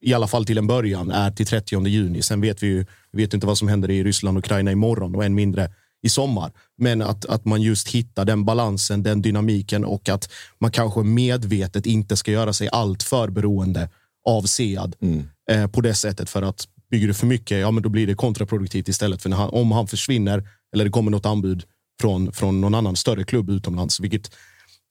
i 0.00 0.14
alla 0.14 0.26
fall 0.26 0.46
till 0.46 0.58
en 0.58 0.66
början, 0.66 1.10
är 1.10 1.30
till 1.30 1.46
30 1.46 1.86
juni. 1.86 2.22
Sen 2.22 2.40
vet 2.40 2.62
vi 2.62 2.66
ju 2.66 2.86
vet 3.12 3.34
inte 3.34 3.46
vad 3.46 3.58
som 3.58 3.68
händer 3.68 3.90
i 3.90 4.04
Ryssland 4.04 4.38
och 4.38 4.44
Ukraina 4.44 4.72
imorgon 4.72 5.14
och 5.14 5.24
än 5.24 5.34
mindre 5.34 5.70
i 6.02 6.08
sommar. 6.08 6.52
Men 6.78 7.02
att, 7.02 7.24
att 7.24 7.44
man 7.44 7.62
just 7.62 7.88
hittar 7.88 8.24
den 8.24 8.44
balansen, 8.44 9.02
den 9.02 9.22
dynamiken 9.22 9.84
och 9.84 10.08
att 10.08 10.30
man 10.58 10.70
kanske 10.70 11.02
medvetet 11.02 11.86
inte 11.86 12.16
ska 12.16 12.30
göra 12.30 12.52
sig 12.52 12.68
allt 12.72 13.02
för 13.02 13.30
beroende 13.30 13.88
av 14.28 14.42
Sead 14.42 14.96
mm. 15.00 15.28
eh, 15.50 15.66
på 15.66 15.80
det 15.80 15.94
sättet. 15.94 16.30
För 16.30 16.42
att 16.42 16.68
bygger 16.90 17.08
du 17.08 17.14
för 17.14 17.26
mycket, 17.26 17.60
ja 17.60 17.70
men 17.70 17.82
då 17.82 17.88
blir 17.88 18.06
det 18.06 18.14
kontraproduktivt 18.14 18.88
istället. 18.88 19.22
För 19.22 19.30
han, 19.30 19.50
om 19.50 19.72
han 19.72 19.86
försvinner 19.86 20.48
eller 20.74 20.84
det 20.84 20.90
kommer 20.90 21.10
något 21.10 21.26
anbud 21.26 21.64
från, 22.00 22.32
från 22.32 22.60
någon 22.60 22.74
annan 22.74 22.96
större 22.96 23.24
klubb 23.24 23.50
utomlands, 23.50 24.00
vilket 24.00 24.30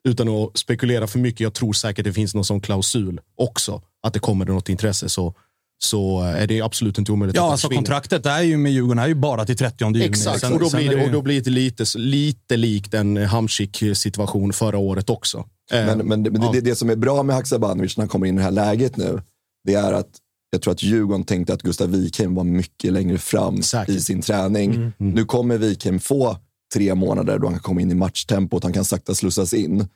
utan 0.08 0.30
att 0.30 0.58
spekulera 0.58 1.08
för 1.08 1.20
mycket, 1.20 1.40
jag 1.40 1.54
tror 1.54 1.74
säkert 1.74 2.06
det 2.06 2.14
finns 2.14 2.36
någon 2.36 2.46
sån 2.46 2.62
klausul 2.62 3.20
också, 3.36 3.82
att 4.04 4.14
det 4.14 4.20
kommer 4.20 4.46
något 4.46 4.70
intresse. 4.70 5.10
Så 5.10 5.36
så 5.78 6.22
är 6.22 6.48
det 6.48 6.62
absolut 6.62 6.98
inte 6.98 7.12
omöjligt. 7.12 7.36
Ja, 7.36 7.52
alltså 7.52 7.70
kontraktet 7.70 8.26
är 8.26 8.42
ju 8.42 8.58
med 8.58 8.72
Djurgården 8.72 9.00
är 9.00 9.08
ju 9.08 9.16
bara 9.16 9.46
till 9.46 9.58
30 9.58 9.86
juni. 9.86 10.06
Exakt, 10.06 10.40
sen, 10.40 10.54
och, 10.54 10.60
då 10.60 10.70
blir 10.70 10.90
det, 10.90 11.06
och 11.06 11.12
då 11.12 11.22
blir 11.22 11.42
det 11.42 11.50
lite, 11.50 11.86
lite 11.96 12.58
likt 12.58 12.94
en 12.94 13.18
Hamsik-situation 13.18 14.54
förra 14.54 14.78
året 14.78 15.10
också. 15.10 15.46
Men, 15.72 15.98
men, 15.98 16.08
men 16.08 16.34
det, 16.34 16.50
det, 16.54 16.62
det, 16.62 16.76
som 16.76 16.90
är 16.90 16.96
bra 16.96 17.24
med 17.24 17.36
Haksabanovic 17.36 17.98
när 17.98 18.02
han 18.02 18.10
kommer 18.10 18.28
in 18.28 18.36
i 18.36 18.38
det 18.38 18.44
här 18.44 18.52
läget 18.52 18.98
nu, 18.98 19.22
det 19.64 19.74
är 19.74 19.94
att 19.94 20.10
jag 20.52 20.62
tror 20.62 20.74
att 20.74 20.84
Djurgården 20.84 21.24
tänkte 21.24 21.54
att 21.54 21.62
Gustav 21.62 21.92
Wikheim 21.92 22.36
var 22.36 22.44
mycket 22.44 22.94
längre 22.94 23.18
fram 23.18 23.62
Säkert. 23.62 23.96
i 23.96 24.02
sin 24.02 24.22
träning. 24.22 24.76
Mm, 24.76 24.94
mm. 25.00 25.14
Nu 25.14 25.26
kommer 25.26 25.58
Wikheim 25.58 26.00
få 26.00 26.38
tre 26.74 26.96
månader 26.96 27.40
då 27.40 27.48
han 27.48 27.54
kan 27.54 27.64
komma 27.64 27.82
in 27.82 27.92
i 27.92 27.96
matchtempot, 27.96 28.64
han 28.64 28.74
kan 28.74 28.86
sakta 28.86 29.16
slussas 29.16 29.54
in. 29.54 29.88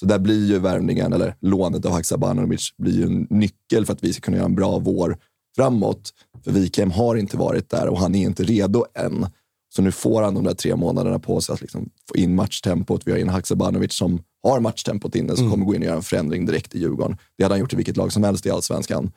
Så 0.00 0.06
där 0.06 0.18
blir 0.18 0.46
ju 0.46 0.58
värvningen, 0.58 1.12
eller 1.12 1.34
lånet 1.40 1.86
av 1.86 1.92
Haksabanovic, 1.92 2.74
blir 2.76 2.92
ju 2.92 3.02
en 3.02 3.26
nyckel 3.30 3.86
för 3.86 3.92
att 3.92 4.04
vi 4.04 4.12
ska 4.12 4.20
kunna 4.20 4.36
göra 4.36 4.46
en 4.46 4.54
bra 4.54 4.78
vår 4.78 5.18
framåt. 5.56 6.10
För 6.44 6.52
Wikheim 6.52 6.90
har 6.90 7.16
inte 7.16 7.36
varit 7.36 7.70
där 7.70 7.88
och 7.88 7.98
han 7.98 8.14
är 8.14 8.22
inte 8.22 8.42
redo 8.42 8.84
än. 8.94 9.26
Så 9.74 9.82
nu 9.82 9.92
får 9.92 10.22
han 10.22 10.34
de 10.34 10.44
där 10.44 10.54
tre 10.54 10.76
månaderna 10.76 11.18
på 11.18 11.40
sig 11.40 11.52
att 11.52 11.60
liksom 11.60 11.90
få 12.08 12.16
in 12.16 12.34
matchtempot. 12.34 13.06
Vi 13.06 13.12
har 13.12 13.18
in 13.18 13.28
Haksabanovic 13.28 13.92
som 13.92 14.22
har 14.42 14.60
matchtempot 14.60 15.14
inne, 15.14 15.36
som 15.36 15.44
mm. 15.44 15.50
kommer 15.50 15.64
gå 15.64 15.74
in 15.74 15.80
och 15.80 15.86
göra 15.86 15.96
en 15.96 16.02
förändring 16.02 16.46
direkt 16.46 16.74
i 16.74 16.78
Djurgården. 16.78 17.16
Det 17.36 17.42
hade 17.42 17.52
han 17.52 17.60
gjort 17.60 17.72
i 17.72 17.76
vilket 17.76 17.96
lag 17.96 18.12
som 18.12 18.24
helst 18.24 18.46
i 18.46 18.50
allsvenskan. 18.50 19.12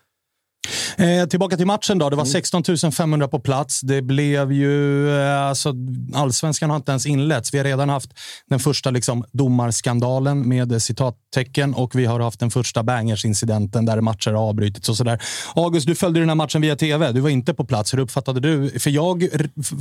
Eh, 0.97 1.27
tillbaka 1.27 1.57
till 1.57 1.65
matchen 1.65 1.97
då. 1.97 2.09
Det 2.09 2.15
var 2.15 2.25
16 2.25 2.63
mm. 2.67 2.91
500 2.91 3.27
på 3.27 3.39
plats. 3.39 3.81
Det 3.81 4.01
blev 4.01 4.51
ju... 4.51 5.09
Eh, 5.19 5.41
alltså, 5.41 5.73
allsvenskan 6.13 6.69
har 6.69 6.77
inte 6.77 6.91
ens 6.91 7.05
inletts. 7.05 7.53
Vi 7.53 7.57
har 7.57 7.65
redan 7.65 7.89
haft 7.89 8.09
den 8.49 8.59
första 8.59 8.91
liksom, 8.91 9.25
domarskandalen 9.31 10.49
med 10.49 10.81
citattecken 10.81 11.73
och 11.73 11.95
vi 11.95 12.05
har 12.05 12.19
haft 12.19 12.39
den 12.39 12.51
första 12.51 12.83
bangersincidenten 12.83 13.85
där 13.85 14.01
matcher 14.01 14.31
har 14.31 14.49
avbrutits 14.49 14.89
och 14.89 14.97
sådär. 14.97 15.21
August, 15.55 15.87
du 15.87 15.95
följde 15.95 16.19
den 16.19 16.29
här 16.29 16.35
matchen 16.35 16.61
via 16.61 16.75
tv. 16.75 17.11
Du 17.11 17.19
var 17.19 17.29
inte 17.29 17.53
på 17.53 17.65
plats. 17.65 17.93
Hur 17.93 17.99
uppfattade 17.99 18.39
du? 18.39 18.79
För 18.79 18.89
jag 18.89 19.27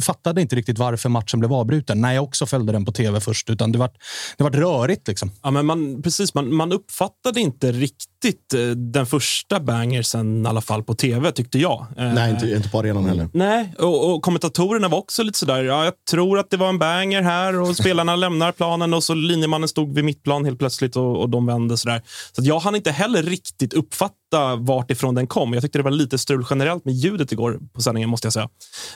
fattade 0.00 0.40
inte 0.40 0.56
riktigt 0.56 0.78
varför 0.78 1.08
matchen 1.08 1.40
blev 1.40 1.52
avbruten 1.52 2.00
när 2.00 2.12
jag 2.12 2.24
också 2.24 2.46
följde 2.46 2.72
den 2.72 2.84
på 2.84 2.92
tv 2.92 3.20
först. 3.20 3.50
Utan 3.50 3.72
det 3.72 3.78
var, 3.78 3.90
det 4.36 4.44
var 4.44 4.50
rörigt. 4.50 5.08
Liksom. 5.08 5.30
Ja, 5.42 5.50
men 5.50 5.66
man, 5.66 6.02
precis, 6.02 6.34
man, 6.34 6.54
man 6.54 6.72
uppfattade 6.72 7.40
inte 7.40 7.72
riktigt 7.72 8.54
eh, 8.54 8.60
den 8.70 9.06
första 9.06 9.60
bangersen 9.60 10.46
i 10.46 10.48
alla 10.48 10.60
fall 10.60 10.72
på 10.81 10.95
tv, 10.95 11.33
tyckte 11.33 11.59
jag. 11.59 11.87
Eh, 11.97 12.14
Nej, 12.14 12.31
inte, 12.31 12.50
inte 12.50 12.69
på 12.69 12.79
arenan 12.79 13.05
heller. 13.05 13.29
Nej, 13.33 13.75
och, 13.79 14.14
och 14.14 14.23
kommentatorerna 14.23 14.88
var 14.88 14.99
också 14.99 15.23
lite 15.23 15.38
sådär, 15.38 15.64
ja, 15.64 15.85
jag 15.85 15.95
tror 16.11 16.38
att 16.38 16.50
det 16.50 16.57
var 16.57 16.69
en 16.69 16.79
banger 16.79 17.23
här 17.23 17.61
och 17.61 17.76
spelarna 17.76 18.17
lämnar 18.23 18.52
planen 18.52 18.95
och 18.95 19.05
så 19.05 19.14
linjemannen 19.14 19.69
stod 19.69 19.95
vid 19.95 20.05
mittplan 20.05 20.45
helt 20.45 20.59
plötsligt 20.59 20.97
och, 20.97 21.21
och 21.21 21.29
de 21.29 21.47
vände 21.47 21.76
sådär. 21.76 22.02
Så 22.33 22.43
jag 22.45 22.59
hann 22.59 22.75
inte 22.75 22.91
heller 22.91 23.23
riktigt 23.23 23.73
uppfatta 23.73 24.14
vart 24.56 24.90
ifrån 24.90 25.14
den 25.14 25.26
kom. 25.26 25.52
Jag 25.52 25.62
tyckte 25.62 25.78
det 25.78 25.82
var 25.82 25.90
lite 25.90 26.18
strul 26.18 26.46
generellt 26.50 26.84
med 26.84 26.94
ljudet 26.94 27.32
igår 27.32 27.58
på 27.72 27.82
sändningen, 27.82 28.10
måste 28.10 28.26
jag 28.26 28.32
säga. 28.32 28.48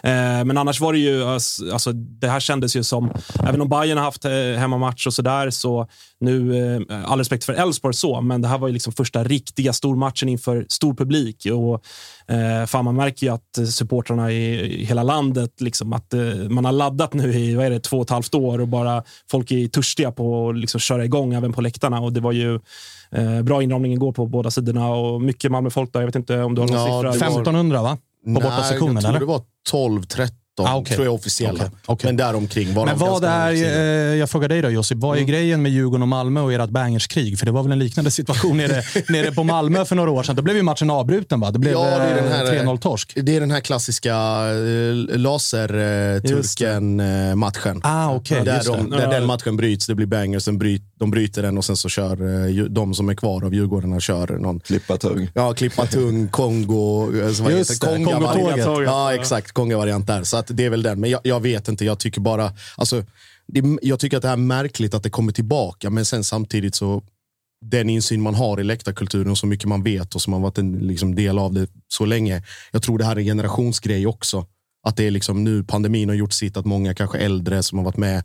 Eh, 0.03 0.45
men 0.45 0.59
annars 0.59 0.81
var 0.81 0.93
det 0.93 0.99
ju, 0.99 1.25
alltså, 1.25 1.93
det 1.93 2.29
här 2.29 2.41
kändes 2.41 2.77
ju 2.77 2.85
som, 2.85 3.11
även 3.49 3.61
om 3.61 3.69
Bayern 3.69 3.99
har 3.99 4.05
haft 4.05 4.25
eh, 4.25 4.33
hemmamatch 4.33 5.07
och 5.07 5.15
sådär, 5.15 5.51
så 5.51 5.89
nu, 6.21 6.57
eh, 6.91 7.13
all 7.13 7.19
respekt 7.19 7.45
för 7.45 7.53
Elfsborg 7.53 7.95
så, 7.95 8.21
men 8.21 8.43
det 8.43 8.49
här 8.49 8.59
var 8.59 8.69
ju 8.69 8.75
liksom 8.75 8.93
första 8.93 9.25
riktiga 9.25 9.73
stormatchen 9.73 10.29
inför 10.29 10.67
stor 10.69 10.95
publik. 10.95 11.47
Och, 11.47 11.85
eh, 12.35 12.67
fan, 12.67 12.85
man 12.85 12.97
märker 12.97 13.27
ju 13.27 13.33
att 13.33 13.71
supportrarna 13.73 14.33
i 14.33 14.85
hela 14.85 15.03
landet, 15.03 15.61
liksom, 15.61 15.93
att 15.93 16.15
eh, 16.15 16.21
man 16.49 16.65
har 16.65 16.73
laddat 16.73 17.15
nu 17.15 17.35
i 17.35 17.55
vad 17.55 17.67
är 17.67 17.71
det, 17.71 17.81
två 17.81 17.97
och 17.97 18.03
ett 18.03 18.11
halvt 18.11 18.35
år 18.35 18.61
och 18.61 18.69
bara 18.69 19.03
folk 19.31 19.51
är 19.51 19.69
törstiga 19.69 20.13
på 20.13 20.49
att 20.49 20.59
liksom, 20.59 20.81
köra 20.81 21.05
igång 21.05 21.35
även 21.35 21.53
på 21.53 21.61
läktarna. 21.61 22.01
Och 22.01 22.13
det 22.13 22.21
var 22.21 22.33
ju 22.33 22.61
eh, 23.11 23.43
bra 23.43 23.63
inramning 23.63 23.93
igår 23.93 24.13
på 24.13 24.27
båda 24.27 24.51
sidorna 24.51 24.89
och 24.89 25.23
mycket 25.23 25.51
Malmöfolk 25.51 25.93
där. 25.93 26.01
Jag 26.01 26.07
vet 26.07 26.17
inte 26.17 26.43
om 26.43 26.55
du 26.55 26.61
har 26.61 26.69
någon 26.69 27.03
ja, 27.03 27.13
siffra? 27.13 27.29
1500 27.29 27.83
va? 27.83 27.99
På 28.25 28.31
borta 28.31 28.63
sektionen, 28.63 28.95
jag 28.95 29.03
tror 29.03 29.11
eller? 29.11 29.21
det 29.21 29.27
var 29.27 29.43
12, 29.71 30.03
13 30.03 30.37
ah, 30.59 30.77
okay. 30.77 30.95
tror 30.95 31.07
jag 31.07 31.15
officiella. 31.15 31.55
Okay. 31.55 31.69
Okay. 31.87 32.09
Men 32.09 32.17
däromkring. 32.17 32.75
Men 32.75 32.99
vad 32.99 33.25
är, 33.25 33.53
eh, 33.53 33.61
jag 34.15 34.31
frågar 34.31 34.49
dig 34.49 34.63
då 34.63 34.71
Josip, 34.71 34.99
vad 34.99 35.17
är 35.17 35.21
mm. 35.21 35.31
grejen 35.31 35.63
med 35.63 35.73
Djurgården 35.73 36.03
och 36.03 36.09
Malmö 36.09 36.41
och 36.41 36.53
ert 36.53 36.71
bangerskrig? 36.71 37.39
För 37.39 37.47
det 37.47 37.53
var 37.53 37.63
väl 37.63 37.73
en 37.73 37.79
liknande 37.79 38.11
situation 38.11 38.57
nere, 38.57 38.83
nere 39.09 39.33
på 39.33 39.45
Malmö 39.45 39.85
för 39.85 39.97
några 39.97 40.11
år 40.11 40.23
sedan. 40.23 40.37
Då 40.37 40.43
blev 40.43 40.57
ju 40.57 40.63
matchen 40.63 40.91
avbruten 40.91 41.41
va? 41.41 41.51
Det 41.51 41.59
blev 41.59 41.73
ja, 41.73 41.99
det 41.99 42.65
3-0-torsk. 42.65 43.13
Det 43.23 43.37
är 43.37 43.41
den 43.41 43.51
här 43.51 43.61
klassiska 43.61 44.15
äh, 44.15 44.19
laserturken-matchen. 45.19 47.81
Ah, 47.83 48.15
okay, 48.15 48.45
där, 48.45 48.63
de, 48.67 48.91
där 48.91 49.11
den 49.11 49.27
matchen 49.27 49.57
bryts, 49.57 49.87
det 49.87 49.95
blir 49.95 50.07
banger, 50.07 50.39
sen 50.39 50.59
bryt, 50.59 50.83
de 50.99 51.11
bryter 51.11 51.43
den 51.43 51.59
och 51.59 51.65
sen 51.65 51.77
så 51.77 51.89
kör 51.89 52.47
äh, 52.59 52.65
de 52.65 52.95
som 52.95 53.09
är 53.09 53.15
kvar 53.15 53.45
av 53.45 53.55
Djurgårdarna 53.55 54.01
kör 54.01 54.39
någon... 54.39 54.61
Klippa 54.61 54.97
tung. 54.97 55.31
Ja, 55.35 55.55
klippa 55.55 55.87
tung, 55.87 56.29
Kongo... 56.33 57.13
Alltså, 57.27 57.43
vad 57.43 57.53
Just 57.53 57.81
det, 57.81 57.87
Kongo-tåget. 57.87 58.67
Ja, 58.67 59.15
exakt. 59.15 59.53
Konga-variant 59.53 60.07
där. 60.07 60.25
Så 60.25 60.37
att 60.37 60.47
det 60.49 60.65
är 60.65 60.71
väl 60.71 60.83
den. 60.83 61.01
Men 61.01 61.11
jag, 61.11 61.21
jag 61.25 61.41
vet 61.41 61.69
inte. 61.69 61.85
Jag 61.85 61.99
tycker 61.99 62.21
bara... 62.21 62.53
Alltså, 62.77 63.05
det, 63.47 63.63
jag 63.83 64.01
tycker 64.01 64.17
att 64.17 64.23
det 64.23 64.29
är 64.29 64.37
märkligt 64.37 64.95
att 64.95 65.03
det 65.03 65.11
kommer 65.11 65.33
tillbaka, 65.33 65.91
men 65.91 66.05
sen 66.05 66.25
samtidigt 66.25 66.75
så 66.75 67.03
den 67.61 67.91
insyn 67.91 68.23
man 68.23 68.35
har 68.35 68.61
i 68.61 68.65
läktarkulturen 68.65 69.31
och 69.31 69.39
så 69.39 69.47
mycket 69.47 69.69
man 69.69 69.83
vet 69.83 70.15
och 70.15 70.23
som 70.23 70.33
har 70.33 70.41
varit 70.41 70.59
en 70.59 70.73
liksom, 70.73 71.15
del 71.15 71.39
av 71.39 71.53
det 71.53 71.69
så 71.89 72.05
länge. 72.05 72.43
Jag 72.73 72.83
tror 72.83 72.99
det 72.99 73.05
här 73.05 73.17
är 73.17 73.21
en 73.21 73.25
generationsgrej 73.25 74.07
också. 74.07 74.47
Att 74.83 74.97
det 74.97 75.05
är 75.07 75.11
liksom 75.11 75.45
nu 75.45 75.65
pandemin 75.65 76.09
har 76.09 76.17
gjort 76.17 76.33
sitt, 76.33 76.57
att 76.57 76.65
många 76.65 76.95
kanske 76.95 77.19
äldre 77.19 77.63
som 77.63 77.79
har 77.79 77.85
varit 77.85 77.97
med 77.97 78.25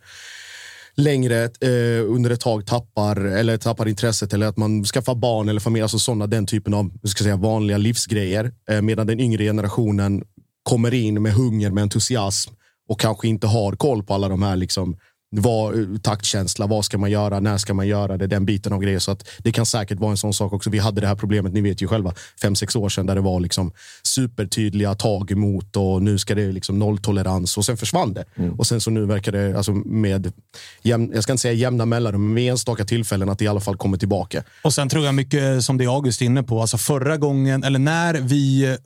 längre 1.02 1.44
eh, 1.44 2.06
under 2.06 2.30
ett 2.30 2.40
tag 2.40 2.66
tappar, 2.66 3.16
eller 3.16 3.58
tappar 3.58 3.88
intresset 3.88 4.34
eller 4.34 4.48
att 4.48 4.58
man 4.58 4.84
skaffar 4.84 5.16
barn 5.16 5.50
eller 5.50 5.60
familj. 5.60 5.82
Alltså 5.82 6.00
sådana, 6.00 6.28
den 6.28 6.46
typen 6.46 6.74
av 6.74 6.92
ska 7.04 7.24
säga, 7.24 7.36
vanliga 7.36 7.78
livsgrejer. 7.78 8.52
Eh, 8.70 8.82
medan 8.82 9.08
den 9.08 9.20
yngre 9.20 9.44
generationen 9.44 10.24
kommer 10.64 10.94
in 10.94 11.22
med 11.22 11.34
hunger, 11.34 11.72
med 11.72 11.82
entusiasm 11.82 12.54
och 12.90 13.00
kanske 13.00 13.28
inte 13.28 13.48
har 13.48 13.76
koll 13.76 14.04
på 14.04 14.14
alla 14.14 14.30
de 14.30 14.44
här 14.44 14.56
liksom, 14.56 14.98
vad, 15.32 16.04
taktkänsla, 16.04 16.68
vad 16.68 16.86
ska 16.86 16.98
man 16.98 17.12
göra, 17.12 17.40
när 17.40 17.58
ska 17.58 17.74
man 17.74 17.88
göra 17.88 18.18
det, 18.18 18.28
den 18.28 18.46
biten 18.46 18.74
av 18.74 18.82
grejer. 18.82 19.00
Så 19.00 19.12
att 19.12 19.28
det 19.38 19.52
kan 19.52 19.66
säkert 19.66 20.00
vara 20.00 20.12
en 20.12 20.18
sån 20.18 20.34
sak 20.34 20.54
också. 20.54 20.70
Vi 20.70 20.80
hade 20.80 21.02
det 21.02 21.08
här 21.08 21.16
problemet, 21.16 21.54
ni 21.54 21.62
vet 21.62 21.82
ju 21.82 21.88
själva, 21.88 22.14
fem, 22.42 22.56
sex 22.56 22.76
år 22.76 22.90
sedan 22.90 23.06
där 23.06 23.16
det 23.16 23.22
var 23.22 23.40
liksom 23.40 23.72
supertydliga 24.04 24.96
tag 24.96 25.32
emot 25.32 25.76
och 25.76 26.02
nu 26.02 26.18
ska 26.18 26.36
det 26.36 26.52
liksom 26.52 26.80
nolltolerans 26.80 27.58
och 27.58 27.66
sen 27.66 27.78
försvann 27.78 28.14
det. 28.14 28.26
Mm. 28.36 28.60
Och 28.60 28.68
sen 28.68 28.82
så 28.82 28.92
nu 28.92 29.06
verkar 29.06 29.32
det 29.32 29.58
alltså 29.58 29.72
med, 29.72 30.34
jäm, 30.82 31.12
jag 31.14 31.24
ska 31.24 31.32
inte 31.32 31.42
säga 31.42 31.54
jämna 31.54 31.86
mellanrum, 31.86 32.26
men 32.26 32.34
med 32.34 32.52
enstaka 32.52 32.86
tillfällen 32.86 33.30
att 33.30 33.40
det 33.40 33.46
i 33.46 33.48
alla 33.48 33.60
fall 33.60 33.78
kommer 33.78 33.98
tillbaka. 33.98 34.44
Och 34.62 34.74
sen 34.74 34.90
tror 34.90 35.06
jag 35.06 35.16
mycket 35.16 35.64
som 35.64 35.78
det 35.78 35.86
August 35.86 36.22
är 36.22 36.26
inne 36.26 36.44
på, 36.44 36.62
alltså 36.62 36.78
förra 36.78 37.18
gången, 37.18 37.64
eller 37.64 37.80
när 37.80 38.14
vi 38.14 38.78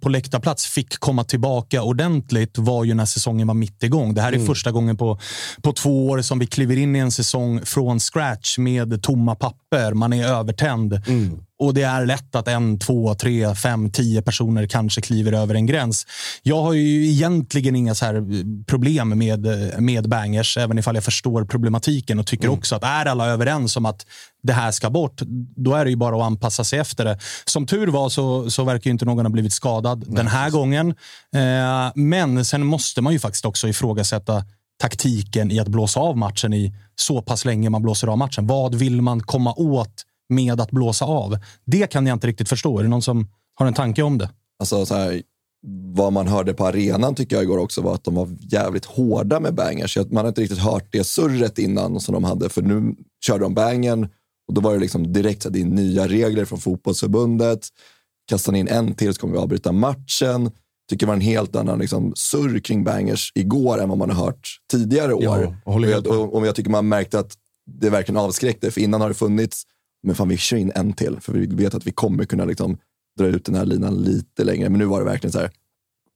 på 0.00 0.08
läktarplats 0.08 0.66
fick 0.66 0.98
komma 0.98 1.24
tillbaka 1.24 1.82
ordentligt 1.82 2.58
var 2.58 2.84
ju 2.84 2.94
när 2.94 3.06
säsongen 3.06 3.46
var 3.46 3.54
mitt 3.54 3.82
igång. 3.82 4.14
Det 4.14 4.20
här 4.20 4.32
är 4.32 4.36
mm. 4.36 4.46
första 4.46 4.70
gången 4.70 4.96
på, 4.96 5.18
på 5.62 5.72
två 5.82 6.08
år 6.08 6.22
som 6.22 6.38
vi 6.38 6.46
kliver 6.46 6.78
in 6.78 6.96
i 6.96 6.98
en 6.98 7.10
säsong 7.10 7.60
från 7.64 8.00
scratch 8.00 8.58
med 8.58 9.02
tomma 9.02 9.34
papper. 9.34 9.94
Man 9.94 10.12
är 10.12 10.26
övertänd. 10.26 10.92
Mm. 11.06 11.40
Och 11.58 11.74
det 11.74 11.82
är 11.82 12.06
lätt 12.06 12.34
att 12.34 12.48
en, 12.48 12.78
två, 12.78 13.14
tre, 13.14 13.54
fem, 13.54 13.90
tio 13.90 14.22
personer 14.22 14.66
kanske 14.66 15.00
kliver 15.00 15.32
över 15.32 15.54
en 15.54 15.66
gräns. 15.66 16.06
Jag 16.42 16.62
har 16.62 16.72
ju 16.72 17.06
egentligen 17.06 17.76
inga 17.76 17.94
så 17.94 18.04
här 18.04 18.24
problem 18.64 19.08
med, 19.18 19.46
med 19.78 20.08
bangers, 20.08 20.56
även 20.56 20.78
ifall 20.78 20.94
jag 20.94 21.04
förstår 21.04 21.44
problematiken 21.44 22.18
och 22.18 22.26
tycker 22.26 22.44
mm. 22.44 22.58
också 22.58 22.76
att 22.76 22.84
är 22.84 23.06
alla 23.06 23.26
överens 23.26 23.76
om 23.76 23.86
att 23.86 24.06
det 24.42 24.52
här 24.52 24.70
ska 24.70 24.90
bort, 24.90 25.22
då 25.56 25.74
är 25.74 25.84
det 25.84 25.90
ju 25.90 25.96
bara 25.96 26.16
att 26.16 26.22
anpassa 26.22 26.64
sig 26.64 26.78
efter 26.78 27.04
det. 27.04 27.18
Som 27.44 27.66
tur 27.66 27.86
var 27.86 28.08
så, 28.08 28.50
så 28.50 28.64
verkar 28.64 28.90
inte 28.90 29.04
någon 29.04 29.26
ha 29.26 29.30
blivit 29.30 29.52
skadad 29.52 30.04
Nej, 30.06 30.16
den 30.16 30.26
här 30.26 30.50
gången. 30.50 30.94
Eh, 31.34 31.92
men 31.94 32.44
sen 32.44 32.66
måste 32.66 33.00
man 33.00 33.12
ju 33.12 33.18
faktiskt 33.18 33.44
också 33.44 33.68
ifrågasätta 33.68 34.44
taktiken 34.82 35.50
i 35.50 35.58
att 35.58 35.68
blåsa 35.68 36.00
av 36.00 36.16
matchen 36.16 36.52
i 36.52 36.72
så 36.94 37.22
pass 37.22 37.44
länge 37.44 37.70
man 37.70 37.82
blåser 37.82 38.08
av 38.08 38.18
matchen. 38.18 38.46
Vad 38.46 38.74
vill 38.74 39.02
man 39.02 39.20
komma 39.20 39.54
åt 39.56 40.02
med 40.28 40.60
att 40.60 40.70
blåsa 40.70 41.04
av? 41.04 41.38
Det 41.64 41.86
kan 41.86 42.06
jag 42.06 42.16
inte 42.16 42.26
riktigt 42.26 42.48
förstå. 42.48 42.78
Är 42.78 42.82
det 42.82 42.88
någon 42.88 43.02
som 43.02 43.28
har 43.54 43.66
en 43.66 43.74
tanke 43.74 44.02
om 44.02 44.18
det? 44.18 44.30
Alltså, 44.58 44.86
så 44.86 44.94
här, 44.94 45.22
vad 45.94 46.12
man 46.12 46.28
hörde 46.28 46.54
på 46.54 46.66
arenan 46.66 47.14
tycker 47.14 47.36
jag 47.36 47.42
igår 47.42 47.58
också 47.58 47.80
var 47.80 47.94
att 47.94 48.04
de 48.04 48.14
var 48.14 48.28
jävligt 48.40 48.84
hårda 48.84 49.40
med 49.40 49.54
bangers. 49.54 49.96
Man 49.96 50.16
har 50.16 50.28
inte 50.28 50.40
riktigt 50.40 50.58
hört 50.58 50.88
det 50.90 51.04
surret 51.04 51.58
innan 51.58 52.00
som 52.00 52.14
de 52.14 52.24
hade, 52.24 52.48
för 52.48 52.62
nu 52.62 52.94
körde 53.26 53.44
de 53.44 53.54
bangen 53.54 54.08
och 54.48 54.54
då 54.54 54.60
var 54.60 54.72
det 54.72 54.78
liksom 54.78 55.12
direkt 55.12 55.46
att 55.46 55.52
det 55.52 55.60
är 55.60 55.64
nya 55.64 56.08
regler 56.08 56.44
från 56.44 56.58
fotbollsförbundet. 56.58 57.68
Kastar 58.28 58.52
ni 58.52 58.58
in 58.58 58.68
en 58.68 58.94
till 58.94 59.14
så 59.14 59.20
kommer 59.20 59.34
vi 59.34 59.40
avbryta 59.40 59.72
matchen 59.72 60.50
tycker 60.92 61.06
det 61.06 61.08
var 61.08 61.14
en 61.14 61.20
helt 61.20 61.56
annan 61.56 61.78
liksom, 61.78 62.12
surr 62.16 62.58
kring 62.58 62.84
bangers 62.84 63.32
igår 63.34 63.80
än 63.80 63.88
vad 63.88 63.98
man 63.98 64.10
har 64.10 64.24
hört 64.24 64.56
tidigare 64.70 65.14
år. 65.14 65.24
Ja, 65.24 65.54
och, 65.64 65.82
jag, 65.82 66.06
och, 66.06 66.34
och 66.34 66.46
jag 66.46 66.54
tycker 66.54 66.70
man 66.70 66.88
märkte 66.88 67.18
att 67.18 67.36
det 67.66 67.90
verkligen 67.90 68.16
avskräckte, 68.16 68.70
för 68.70 68.80
innan 68.80 69.00
har 69.00 69.08
det 69.08 69.14
funnits, 69.14 69.62
men 70.02 70.14
fan 70.14 70.28
vi 70.28 70.36
kör 70.36 70.56
in 70.56 70.72
en 70.74 70.92
till, 70.92 71.20
för 71.20 71.32
vi 71.32 71.46
vet 71.46 71.74
att 71.74 71.86
vi 71.86 71.92
kommer 71.92 72.24
kunna 72.24 72.44
liksom, 72.44 72.78
dra 73.18 73.26
ut 73.26 73.44
den 73.44 73.54
här 73.54 73.64
linan 73.64 73.94
lite 73.94 74.44
längre. 74.44 74.68
Men 74.68 74.78
nu 74.78 74.84
var 74.84 74.98
det 74.98 75.04
verkligen 75.04 75.32
så 75.32 75.38
här, 75.38 75.50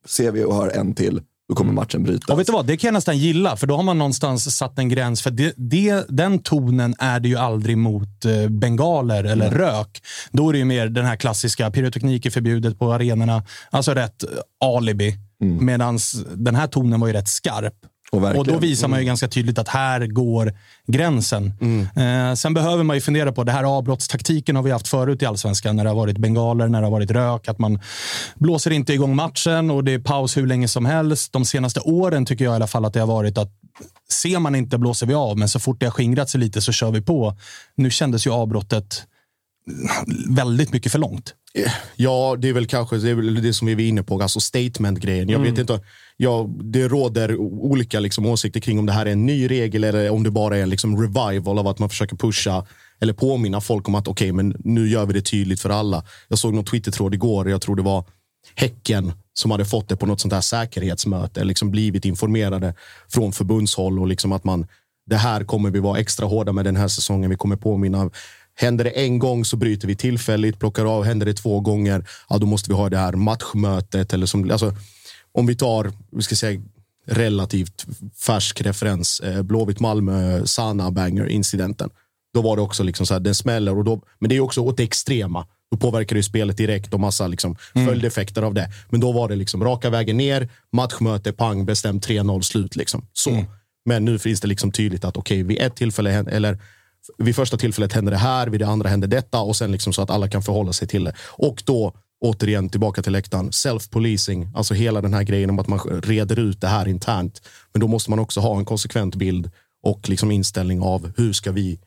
ser 0.06 0.33
vi 0.33 0.45
och 0.45 0.54
hör 0.54 0.68
en 0.68 0.95
till, 0.95 1.23
då 1.49 1.55
kommer 1.55 1.71
mm. 1.71 1.75
matchen 1.75 2.05
brytas. 2.05 2.31
Och 2.31 2.38
vet 2.38 2.47
du 2.47 2.53
vad, 2.53 2.67
det 2.67 2.76
kan 2.76 2.88
jag 2.88 2.95
nästan 2.95 3.19
gilla, 3.19 3.57
för 3.57 3.67
då 3.67 3.76
har 3.76 3.83
man 3.83 3.99
någonstans 3.99 4.57
satt 4.57 4.79
en 4.79 4.88
gräns. 4.88 5.23
För 5.23 5.31
det, 5.31 5.55
det, 5.57 6.05
Den 6.09 6.38
tonen 6.38 6.95
är 6.99 7.21
det 7.21 7.29
ju 7.29 7.37
aldrig 7.37 7.79
mot 7.79 8.25
eh, 8.25 8.49
bengaler 8.49 9.25
eller 9.25 9.47
mm. 9.47 9.59
rök. 9.59 10.03
Då 10.31 10.49
är 10.49 10.53
det 10.53 10.59
ju 10.59 10.65
mer 10.65 10.88
den 10.88 11.05
här 11.05 11.17
klassiska 11.17 11.71
pyroteknik 11.71 12.26
är 12.26 12.31
förbjudet 12.31 12.79
på 12.79 12.93
arenorna. 12.93 13.43
Alltså 13.71 13.95
rätt 13.95 14.23
eh, 14.23 14.29
alibi. 14.61 15.17
Mm. 15.43 15.67
Medan 15.67 15.99
den 16.35 16.55
här 16.55 16.67
tonen 16.67 17.00
var 17.00 17.07
ju 17.07 17.12
rätt 17.12 17.29
skarp. 17.29 17.75
Och, 18.10 18.36
och, 18.36 18.46
då 18.46 18.58
visar 18.58 18.88
man 18.88 18.98
ju 18.98 19.02
mm. 19.02 19.06
ganska 19.06 19.28
tydligt 19.28 19.58
att 19.58 19.68
här 19.68 20.06
går 20.06 20.52
gränsen. 20.86 21.52
Mm. 21.60 22.30
Eh, 22.30 22.34
sen 22.34 22.54
behöver 22.54 22.84
man 22.84 22.96
ju 22.96 23.00
fundera 23.00 23.32
på, 23.32 23.44
det 23.44 23.52
här 23.52 23.64
avbrottstaktiken 23.64 24.56
har 24.56 24.62
vi 24.62 24.70
haft 24.70 24.88
förut 24.88 25.22
i 25.22 25.26
allsvenskan 25.26 25.76
när 25.76 25.84
det 25.84 25.90
har 25.90 25.96
varit 25.96 26.18
bengaler, 26.18 26.68
när 26.68 26.80
det 26.80 26.86
har 26.86 26.90
varit 26.90 27.10
rök, 27.10 27.48
att 27.48 27.58
man 27.58 27.80
blåser 28.34 28.70
inte 28.70 28.92
igång 28.92 29.16
matchen 29.16 29.70
och 29.70 29.84
det 29.84 29.92
är 29.92 29.98
paus 29.98 30.36
hur 30.36 30.46
länge 30.46 30.68
som 30.68 30.86
helst. 30.86 31.32
De 31.32 31.44
senaste 31.44 31.80
åren 31.80 32.26
tycker 32.26 32.44
jag 32.44 32.52
i 32.52 32.56
alla 32.56 32.66
fall 32.66 32.84
att 32.84 32.92
det 32.92 33.00
har 33.00 33.06
varit 33.06 33.38
att 33.38 33.50
ser 34.12 34.38
man 34.38 34.54
inte 34.54 34.78
blåser 34.78 35.06
vi 35.06 35.14
av, 35.14 35.38
men 35.38 35.48
så 35.48 35.60
fort 35.60 35.80
det 35.80 35.86
har 35.86 35.90
skingrat 35.90 36.30
sig 36.30 36.40
lite 36.40 36.60
så 36.60 36.72
kör 36.72 36.90
vi 36.90 37.00
på. 37.00 37.36
Nu 37.75 37.90
kändes 37.90 38.26
ju 38.26 38.30
avbrottet 38.30 39.02
väldigt 40.28 40.72
mycket 40.72 40.92
för 40.92 40.98
långt. 40.98 41.34
Ja, 41.96 42.36
det 42.38 42.48
är 42.48 42.52
väl 42.52 42.66
kanske 42.66 42.96
det, 42.96 43.10
är 43.10 43.14
väl 43.14 43.42
det 43.42 43.52
som 43.52 43.66
vi 43.66 43.72
är 43.72 43.88
inne 43.88 44.02
på, 44.02 44.22
alltså 44.22 44.40
statement-grejen. 44.40 45.28
Jag 45.28 45.38
vet 45.38 45.48
mm. 45.48 45.60
inte, 45.60 45.80
ja, 46.16 46.50
det 46.62 46.88
råder 46.88 47.37
olika 47.40 48.00
liksom, 48.00 48.26
åsikter 48.26 48.61
kring 48.61 48.78
om 48.78 48.87
det 48.87 48.92
här 48.92 49.06
är 49.06 49.12
en 49.12 49.26
ny 49.26 49.50
regel 49.50 49.85
eller 49.85 50.11
om 50.11 50.23
det 50.23 50.30
bara 50.30 50.56
är 50.56 50.62
en 50.62 50.70
liksom, 50.70 51.02
revival 51.02 51.58
av 51.58 51.68
att 51.68 51.78
man 51.78 51.88
försöker 51.88 52.16
pusha 52.16 52.66
eller 53.00 53.12
påminna 53.12 53.61
folk 53.61 53.88
om 53.88 53.94
att 53.94 54.08
okej, 54.08 54.32
okay, 54.32 54.44
men 54.44 54.56
nu 54.64 54.88
gör 54.88 55.06
vi 55.06 55.12
det 55.12 55.23
tydligt 55.23 55.61
för 55.61 55.70
alla. 55.70 56.04
Jag 56.28 56.38
såg 56.38 56.54
någon 56.54 56.64
Twitter-tråd 56.64 57.14
igår, 57.14 57.50
jag 57.50 57.61
tror 57.61 57.76
det 57.76 57.82
var 57.82 58.04
Häcken 58.54 59.12
som 59.35 59.50
hade 59.50 59.64
fått 59.64 59.88
det 59.88 59.96
på 59.96 60.06
något 60.06 60.20
sånt 60.20 60.35
här 60.35 60.40
säkerhetsmöte, 60.40 61.44
liksom 61.44 61.70
blivit 61.70 62.04
informerade 62.04 62.75
från 63.08 63.32
förbundshåll 63.32 63.99
och 63.99 64.06
liksom 64.06 64.32
att 64.32 64.44
man 64.44 64.66
det 65.06 65.16
här 65.16 65.44
kommer 65.44 65.70
vi 65.70 65.80
vara 65.80 65.99
extra 65.99 66.26
hårda 66.26 66.52
med 66.52 66.64
den 66.64 66.76
här 66.76 66.88
säsongen. 66.88 67.30
Vi 67.30 67.37
kommer 67.37 67.56
påminna 67.56 68.11
Händer 68.58 68.85
det 68.85 68.90
en 68.90 69.18
gång 69.18 69.44
så 69.44 69.56
bryter 69.56 69.88
vi 69.88 69.96
tillfälligt, 69.96 70.58
plockar 70.58 70.85
av. 70.85 71.04
Händer 71.04 71.26
det 71.26 71.35
två 71.35 71.61
gånger, 71.61 72.06
ja, 72.28 72.38
då 72.38 72.46
måste 72.46 72.70
vi 72.70 72.76
ha 72.76 72.90
det 72.90 72.99
här 72.99 73.12
matchmötet. 73.12 74.12
Eller 74.12 74.26
som, 74.26 74.50
alltså, 74.50 74.75
om 75.37 75.47
vi 75.47 75.57
tar, 75.57 75.93
vi 76.12 76.23
ska 76.23 76.35
säga 76.35 76.61
relativt 77.07 77.87
färsk 78.26 78.61
referens, 78.61 79.21
eh, 79.21 79.43
Blåvitt-Malmö, 79.43 80.47
Sana 80.47 80.90
Banger 80.90 81.26
incidenten. 81.26 81.90
Då 82.35 82.43
var 82.43 82.57
det 82.57 82.62
också 82.62 82.83
liksom 82.83 83.07
så 83.07 83.14
här, 83.14 83.21
den 83.21 83.35
smäller. 83.35 83.78
Och 83.78 83.85
då, 83.85 84.02
men 84.19 84.28
det 84.28 84.37
är 84.37 84.40
också 84.40 84.61
åt 84.61 84.76
det 84.76 84.83
extrema. 84.83 85.47
Då 85.71 85.76
påverkar 85.76 86.16
det 86.16 86.23
spelet 86.23 86.57
direkt 86.57 86.95
och 86.95 87.00
massa 87.00 87.26
liksom 87.26 87.57
mm. 87.75 87.88
följdeffekter 87.88 88.43
av 88.43 88.55
det. 88.55 88.71
Men 88.90 89.00
då 89.00 89.12
var 89.12 89.28
det 89.28 89.37
liksom 89.37 89.64
raka 89.64 89.90
vägen 89.90 90.16
ner, 90.16 90.49
matchmöte, 90.73 91.33
pang, 91.33 91.66
bestämt 91.66 92.09
3-0, 92.09 92.40
slut. 92.40 92.76
Liksom. 92.76 93.07
Så. 93.12 93.31
Mm. 93.31 93.45
Men 93.85 94.05
nu 94.05 94.19
finns 94.19 94.40
det 94.40 94.49
liksom 94.49 94.73
tydligt 94.73 95.05
att 95.05 95.16
okej, 95.16 95.43
okay, 95.43 95.49
vid 95.49 95.66
ett 95.66 95.76
tillfälle, 95.76 96.11
eller 96.11 96.59
vid 97.19 97.37
första 97.37 97.57
tillfället 97.57 97.93
händer 97.93 98.12
det 98.12 98.19
här, 98.19 98.47
vid 98.47 98.61
det 98.61 98.66
andra 98.66 98.88
händer 98.88 99.09
detta 99.09 99.40
och 99.40 99.57
sen 99.57 99.73
liksom 99.73 99.93
så 99.93 100.02
att 100.02 100.11
alla 100.11 100.28
kan 100.28 100.43
förhålla 100.43 100.73
sig 100.73 100.88
till 100.88 101.05
det. 101.05 101.14
Och 101.21 101.62
då 101.66 101.93
återigen 102.26 102.68
tillbaka 102.68 103.02
till 103.02 103.12
läktaren. 103.12 103.50
Self-policing, 103.50 104.49
alltså 104.54 104.75
hela 104.75 105.00
den 105.00 105.14
här 105.14 105.23
grejen 105.23 105.50
om 105.50 105.59
att 105.59 105.68
man 105.68 105.78
reder 105.78 106.38
ut 106.38 106.61
det 106.61 106.66
här 106.66 106.88
internt. 106.88 107.42
Men 107.73 107.80
då 107.80 107.88
måste 107.88 108.11
man 108.11 108.18
också 108.18 108.40
ha 108.40 108.59
en 108.59 108.64
konsekvent 108.64 109.14
bild 109.14 109.50
och 109.83 110.09
liksom 110.09 110.30
inställning 110.30 110.80
av 110.83 111.12
hur 111.16 111.33
ska 111.33 111.52
vi 111.52 111.78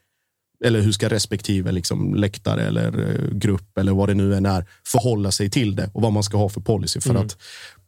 eller 0.66 0.82
hur 0.82 0.92
ska 0.92 1.10
respektive 1.10 1.72
liksom 1.72 2.16
läktare 2.16 2.68
eller 2.68 3.10
eh, 3.10 3.32
grupp 3.32 3.78
eller 3.78 3.92
vad 3.92 4.10
det 4.10 4.14
nu 4.14 4.36
än 4.36 4.46
är 4.46 4.66
förhålla 4.86 5.32
sig 5.32 5.50
till 5.50 5.76
det 5.76 5.90
och 5.94 6.02
vad 6.02 6.14
man 6.14 6.24
ska 6.24 6.38
ha 6.38 6.50
för 6.50 6.62
policy 6.62 7.02
för 7.02 7.10
mm. 7.10 7.22
att 7.22 7.38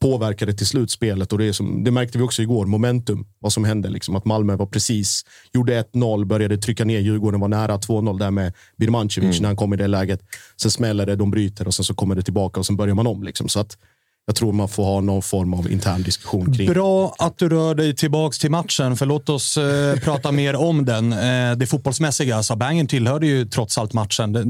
påverka 0.01 0.45
det 0.45 0.53
till 0.53 0.67
slutspelet. 0.67 1.33
Och 1.33 1.39
det, 1.39 1.53
som, 1.53 1.83
det 1.83 1.91
märkte 1.91 2.17
vi 2.17 2.23
också 2.23 2.41
igår, 2.41 2.65
momentum, 2.65 3.25
vad 3.39 3.53
som 3.53 3.63
hände. 3.63 3.89
Liksom, 3.89 4.15
att 4.15 4.25
Malmö 4.25 4.55
var 4.55 4.65
precis, 4.65 5.25
gjorde 5.53 5.81
1-0, 5.81 6.25
började 6.25 6.57
trycka 6.57 6.85
ner 6.85 6.99
Djurgården, 6.99 7.39
var 7.39 7.47
nära 7.47 7.77
2-0 7.77 8.19
där 8.19 8.31
med 8.31 8.53
Birmancevic 8.77 9.29
mm. 9.29 9.41
när 9.41 9.49
han 9.49 9.55
kom 9.55 9.73
i 9.73 9.77
det 9.77 9.87
läget. 9.87 10.21
Sen 10.61 10.71
smäller 10.71 11.05
det, 11.05 11.15
de 11.15 11.31
bryter 11.31 11.67
och 11.67 11.73
sen 11.73 11.85
så 11.85 11.93
kommer 11.93 12.15
det 12.15 12.21
tillbaka 12.21 12.59
och 12.59 12.65
sen 12.65 12.75
börjar 12.75 12.95
man 12.95 13.07
om. 13.07 13.23
Liksom. 13.23 13.49
Så 13.49 13.59
att 13.59 13.77
jag 14.25 14.35
tror 14.35 14.53
man 14.53 14.69
får 14.69 14.83
ha 14.83 15.01
någon 15.01 15.21
form 15.21 15.53
av 15.53 15.71
intern 15.71 16.03
diskussion 16.03 16.53
kring. 16.53 16.73
Bra 16.73 17.15
att 17.17 17.37
du 17.37 17.49
rör 17.49 17.75
dig 17.75 17.95
tillbaks 17.95 18.39
till 18.39 18.51
matchen, 18.51 18.97
för 18.97 19.05
låt 19.05 19.29
oss 19.29 19.57
eh, 19.57 19.95
prata 20.03 20.31
mer 20.31 20.55
om 20.55 20.85
den. 20.85 21.13
Eh, 21.13 21.57
det 21.57 21.67
fotbollsmässiga, 21.67 22.35
alltså 22.35 22.55
Bangen 22.55 22.87
tillhörde 22.87 23.27
ju 23.27 23.45
trots 23.45 23.77
allt 23.77 23.93
matchen. 23.93 24.33
Det, 24.33 24.43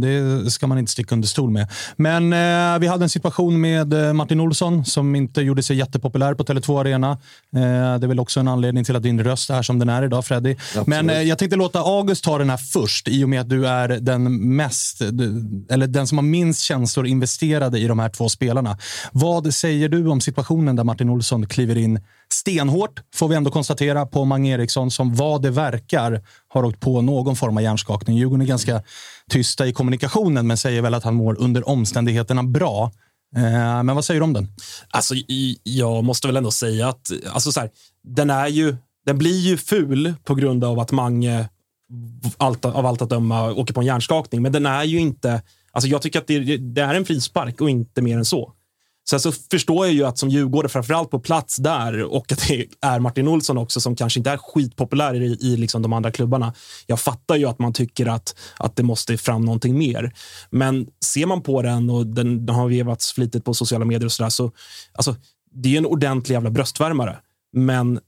det 0.43 0.51
ska 0.51 0.67
man 0.67 0.77
inte 0.77 0.91
sticka 0.91 1.15
under 1.15 1.27
stol 1.27 1.49
med. 1.49 1.67
Men 1.95 2.33
eh, 2.33 2.79
vi 2.79 2.87
hade 2.87 3.05
en 3.05 3.09
situation 3.09 3.61
med 3.61 3.93
eh, 3.93 4.13
Martin 4.13 4.39
Olsson 4.39 4.85
som 4.85 5.15
inte 5.15 5.41
gjorde 5.41 5.63
sig 5.63 5.77
jättepopulär 5.77 6.33
på 6.33 6.43
Tele2 6.43 6.79
Arena. 6.79 7.11
Eh, 7.11 7.19
det 7.99 8.05
är 8.05 8.07
väl 8.07 8.19
också 8.19 8.39
en 8.39 8.47
anledning 8.47 8.83
till 8.83 8.95
att 8.95 9.03
din 9.03 9.23
röst 9.23 9.49
är 9.49 9.61
som 9.61 9.79
den 9.79 9.89
är 9.89 10.03
idag, 10.03 10.25
Freddy. 10.25 10.51
Absolut. 10.51 10.87
Men 10.87 11.09
eh, 11.09 11.21
jag 11.21 11.37
tänkte 11.37 11.57
låta 11.57 11.79
August 11.79 12.23
ta 12.23 12.37
den 12.37 12.49
här 12.49 12.57
först, 12.57 13.07
i 13.07 13.23
och 13.23 13.29
med 13.29 13.41
att 13.41 13.49
du 13.49 13.67
är 13.67 13.87
den 13.87 14.55
mest, 14.55 15.01
eller 15.69 15.87
den 15.87 16.07
som 16.07 16.17
har 16.17 16.25
minst 16.25 16.61
känslor 16.61 17.07
investerade 17.07 17.79
i 17.79 17.87
de 17.87 17.99
här 17.99 18.09
två 18.09 18.29
spelarna. 18.29 18.77
Vad 19.11 19.53
säger 19.61 19.89
du 19.89 20.07
om 20.07 20.21
situationen 20.21 20.75
där 20.75 20.83
Martin 20.83 21.09
Olsson 21.09 21.47
kliver 21.47 21.77
in 21.77 21.99
stenhårt, 22.33 23.01
får 23.13 23.27
vi 23.27 23.35
ändå 23.35 23.51
konstatera, 23.51 24.05
på 24.05 24.25
Mange 24.25 24.53
Eriksson 24.53 24.91
som 24.91 25.15
vad 25.15 25.41
det 25.41 25.49
verkar 25.49 26.21
har 26.47 26.63
åkt 26.65 26.79
på 26.79 27.01
någon 27.01 27.35
form 27.35 27.57
av 27.57 27.63
hjärnskakning. 27.63 28.17
Djurgården 28.17 28.41
är 28.41 28.45
ganska 28.45 28.83
tysta 29.29 29.67
i 29.67 29.73
kommunikationen, 29.73 30.47
men 30.47 30.57
säger 30.57 30.81
väl 30.81 30.93
att 30.93 31.03
han 31.03 31.15
mår 31.15 31.39
under 31.39 31.69
omständigheterna 31.69 32.43
bra. 32.43 32.91
Eh, 33.35 33.83
men 33.83 33.95
vad 33.95 34.05
säger 34.05 34.19
du 34.19 34.23
om 34.23 34.33
den? 34.33 34.47
Alltså, 34.89 35.15
jag 35.63 36.03
måste 36.03 36.27
väl 36.27 36.37
ändå 36.37 36.51
säga 36.51 36.89
att 36.89 37.11
alltså 37.33 37.51
så 37.51 37.59
här, 37.59 37.69
den, 38.03 38.29
är 38.29 38.47
ju, 38.47 38.75
den 39.05 39.17
blir 39.17 39.39
ju 39.39 39.57
ful 39.57 40.13
på 40.23 40.35
grund 40.35 40.63
av 40.63 40.79
att 40.79 40.91
Mange 40.91 41.49
allt, 42.37 42.65
av 42.65 42.85
allt 42.85 43.01
att 43.01 43.09
döma 43.09 43.53
åker 43.53 43.73
på 43.73 43.79
en 43.79 43.85
hjärnskakning. 43.85 44.41
Men 44.41 44.51
den 44.51 44.65
är 44.65 44.83
ju 44.83 44.99
inte... 44.99 45.41
Alltså 45.71 45.87
jag 45.87 46.01
tycker 46.01 46.19
att 46.19 46.27
det, 46.27 46.57
det 46.57 46.81
är 46.81 46.93
en 46.93 47.05
frispark 47.05 47.61
och 47.61 47.69
inte 47.69 48.01
mer 48.01 48.17
än 48.17 48.25
så. 48.25 48.53
Sen 49.11 49.19
så 49.19 49.31
förstår 49.51 49.85
jag 49.85 49.95
ju 49.95 50.03
att 50.03 50.17
som 50.17 50.29
djurgårdare, 50.29 50.69
framförallt 50.69 51.09
på 51.09 51.19
plats 51.19 51.55
där 51.55 52.03
och 52.03 52.31
att 52.31 52.47
det 52.47 52.67
är 52.81 52.99
Martin 52.99 53.27
Olsson 53.27 53.57
också 53.57 53.81
som 53.81 53.95
kanske 53.95 54.19
inte 54.19 54.29
är 54.29 54.37
skitpopulär 54.37 55.21
i, 55.21 55.37
i 55.41 55.57
liksom 55.57 55.81
de 55.81 55.93
andra 55.93 56.11
klubbarna. 56.11 56.53
Jag 56.87 56.99
fattar 56.99 57.35
ju 57.35 57.45
att 57.45 57.59
man 57.59 57.73
tycker 57.73 58.05
att, 58.05 58.35
att 58.57 58.75
det 58.75 58.83
måste 58.83 59.17
fram 59.17 59.45
någonting 59.45 59.77
mer. 59.77 60.13
Men 60.49 60.87
ser 61.05 61.25
man 61.25 61.41
på 61.41 61.61
den 61.61 61.89
och 61.89 62.07
den, 62.07 62.45
den 62.45 62.55
har 62.55 62.67
vevats 62.67 63.13
flitigt 63.13 63.45
på 63.45 63.53
sociala 63.53 63.85
medier 63.85 64.05
och 64.05 64.11
sådär 64.11 64.29
så 64.29 64.51
alltså, 64.93 65.15
det 65.53 65.73
är 65.73 65.77
en 65.77 65.85
ordentlig 65.85 66.33
jävla 66.33 66.49
bröstvärmare. 66.49 67.17
Men 67.53 67.99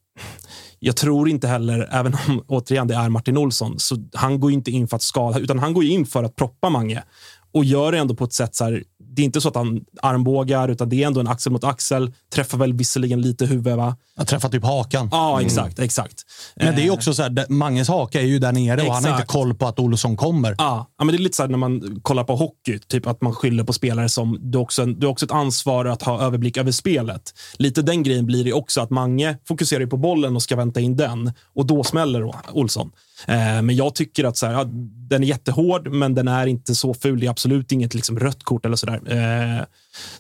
jag 0.80 0.96
tror 0.96 1.30
inte 1.30 1.48
heller, 1.48 1.90
även 1.92 2.14
om 2.28 2.44
återigen 2.48 2.88
det 2.88 2.96
är 2.96 3.10
Martin 3.10 3.38
Olsson, 3.38 3.80
så 3.80 3.98
han 4.14 4.40
går 4.40 4.52
inte 4.52 4.72
in 4.72 4.88
för 4.88 4.96
att 4.96 5.04
skada, 5.04 5.40
utan 5.40 5.60
han 5.60 5.74
går 5.74 5.84
in 5.84 6.06
för 6.06 6.24
att 6.24 6.36
proppa 6.36 6.70
Mange 6.70 7.04
och 7.54 7.66
gör 7.66 7.92
det 7.92 7.98
ändå 7.98 8.16
på 8.16 8.24
ett 8.24 8.34
sätt 8.34 8.56
så 8.56 8.64
här, 8.64 8.84
det 9.16 9.22
är 9.22 9.26
inte 9.26 9.42
så 9.42 9.50
att 9.50 9.56
han 9.56 9.82
armbågar, 10.02 10.70
utan 10.70 10.90
det 10.90 11.04
är 11.04 11.08
ändå 11.08 11.20
en 11.20 11.28
axel 11.28 11.52
mot 11.52 11.64
axel. 11.64 12.14
Träffar 12.34 12.58
väl 12.58 12.74
visserligen 12.74 13.22
lite 13.22 13.46
huvud, 13.46 13.76
va? 13.76 13.96
Jag 14.18 14.28
träffar 14.28 14.50
typ 14.50 14.64
hakan. 14.64 15.10
Ja, 15.12 15.42
exakt. 15.42 15.78
Mm. 15.78 15.86
exakt. 15.86 16.22
Men 16.56 16.76
det 16.76 16.82
är 16.82 16.88
eh. 16.88 16.94
också 16.94 17.14
så 17.14 17.24
här, 17.24 17.46
Manges 17.50 17.88
haka 17.88 18.22
är 18.22 18.26
ju 18.26 18.40
där 18.40 18.52
nere 18.52 18.74
exakt. 18.74 18.90
och 18.90 18.96
han 18.96 19.04
har 19.04 19.12
inte 19.12 19.26
koll 19.26 19.54
på 19.54 19.68
att 19.68 19.80
Olsson 19.80 20.18
kommer. 20.18 20.56
Ja, 20.58 20.88
men 20.98 21.08
det 21.08 21.16
är 21.16 21.18
lite 21.18 21.36
så 21.36 21.44
här 21.44 21.50
när 21.50 21.58
man 21.58 22.00
kollar 22.02 22.24
på 22.24 22.36
hockey, 22.36 22.80
typ 22.80 23.08
att 23.08 23.22
man 23.22 23.34
skyller 23.34 23.64
på 23.64 23.74
spelare 23.74 24.10
som 24.10 24.38
du 24.42 24.58
också, 24.58 24.86
du 24.86 25.06
har 25.08 25.12
också 25.12 25.26
ett 25.26 25.32
ansvar 25.32 25.86
att 25.86 26.02
ha 26.02 26.22
överblick 26.22 26.58
över 26.58 26.72
spelet. 26.72 27.34
Lite 27.58 27.82
den 27.82 28.04
grejen 28.04 28.26
blir 28.26 28.44
det 28.44 28.54
också, 28.54 28.82
att 28.82 28.90
Mange 28.90 29.38
fokuserar 29.48 29.86
på 29.86 29.98
bollen 29.98 30.36
och 30.36 30.44
ska 30.44 30.56
vänta 30.56 30.80
in 30.80 30.98
den 30.98 31.32
och 31.56 31.66
då 31.66 31.84
smäller 31.84 32.36
Olsson. 32.52 32.92
Eh, 33.28 33.62
men 33.62 33.76
jag 33.76 33.96
tycker 33.96 34.24
att 34.24 34.38
så 34.38 34.46
här, 34.46 34.54
ja, 34.54 34.64
den 35.10 35.24
är 35.24 35.28
jättehård, 35.28 35.88
men 35.88 36.16
den 36.16 36.28
är 36.28 36.48
inte 36.48 36.76
så 36.76 36.94
ful. 36.94 37.20
Det 37.20 37.26
är 37.26 37.30
absolut 37.30 37.72
inget 37.72 37.94
liksom, 37.94 38.20
rött 38.20 38.44
kort 38.44 38.66
eller 38.66 38.76
sådär. 38.76 39.02
Eh, 39.06 39.66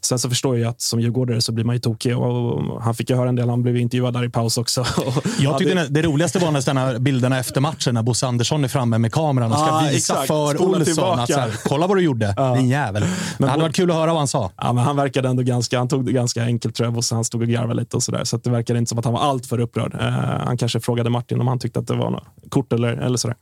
sen 0.01 0.19
så 0.19 0.29
förstår 0.29 0.57
jag 0.57 0.69
att 0.69 0.81
som 0.81 0.99
djurgårdare 0.99 1.41
så 1.41 1.51
blir 1.51 1.65
man 1.65 1.75
ju 1.75 1.79
tokig. 1.79 2.17
Och, 2.17 2.83
han 2.83 2.95
fick 2.95 3.09
ju 3.09 3.15
höra 3.15 3.29
en 3.29 3.36
del. 3.36 3.49
Han 3.49 3.63
blev 3.63 3.77
intervjuad 3.77 4.13
där 4.13 4.23
i 4.23 4.29
paus 4.29 4.57
också. 4.57 4.86
jag 5.39 5.57
tyckte 5.57 5.73
det... 5.73 5.88
det 5.89 6.01
roligaste 6.01 6.39
var 6.39 6.51
nästan 6.51 7.03
bilderna 7.03 7.39
efter 7.39 7.62
matchen 7.62 7.93
när 7.93 8.03
Bosse 8.03 8.27
Andersson 8.27 8.63
är 8.63 8.67
framme 8.67 8.97
med 8.97 9.13
kameran 9.13 9.51
och 9.51 9.59
ska 9.59 9.71
ah, 9.71 9.81
visa 9.81 9.95
exakt. 9.95 10.27
för 10.27 10.55
Spola 10.55 10.77
Olsson 10.77 11.19
att 11.19 11.31
så 11.31 11.39
här, 11.39 11.55
kolla 11.63 11.88
vad 11.88 11.97
du 11.97 12.01
gjorde, 12.01 12.33
ja. 12.38 12.55
din 12.55 12.69
jävel. 12.69 13.03
Men 13.38 13.45
det 13.45 13.51
hade 13.51 13.63
varit 13.63 13.75
kul 13.75 13.91
att 13.91 13.97
höra 13.97 14.07
vad 14.07 14.17
han 14.17 14.27
sa. 14.27 14.51
Ja, 14.57 14.73
men 14.73 14.83
han 14.83 14.95
verkade 14.95 15.29
ändå 15.29 15.43
ganska, 15.43 15.77
han 15.77 15.88
tog 15.88 16.05
det 16.05 16.12
ganska 16.12 16.43
enkelt 16.43 16.75
tror 16.75 16.88
jag. 16.88 16.93
Bosse, 16.93 17.15
han 17.15 17.23
stod 17.23 17.41
och 17.41 17.47
garvade 17.47 17.79
lite 17.79 17.95
och 17.95 18.03
sådär. 18.03 18.23
Så 18.23 18.38
det 18.38 18.49
verkade 18.49 18.79
inte 18.79 18.89
som 18.89 18.99
att 18.99 19.05
han 19.05 19.13
var 19.13 19.21
alltför 19.21 19.59
upprörd. 19.59 19.93
Eh, 19.93 20.09
han 20.45 20.57
kanske 20.57 20.79
frågade 20.79 21.09
Martin 21.09 21.41
om 21.41 21.47
han 21.47 21.59
tyckte 21.59 21.79
att 21.79 21.88
det 21.88 21.95
var 21.95 22.09
något 22.09 22.23
kort 22.49 22.73
eller, 22.73 22.93
eller 22.93 23.17
sådär. 23.17 23.38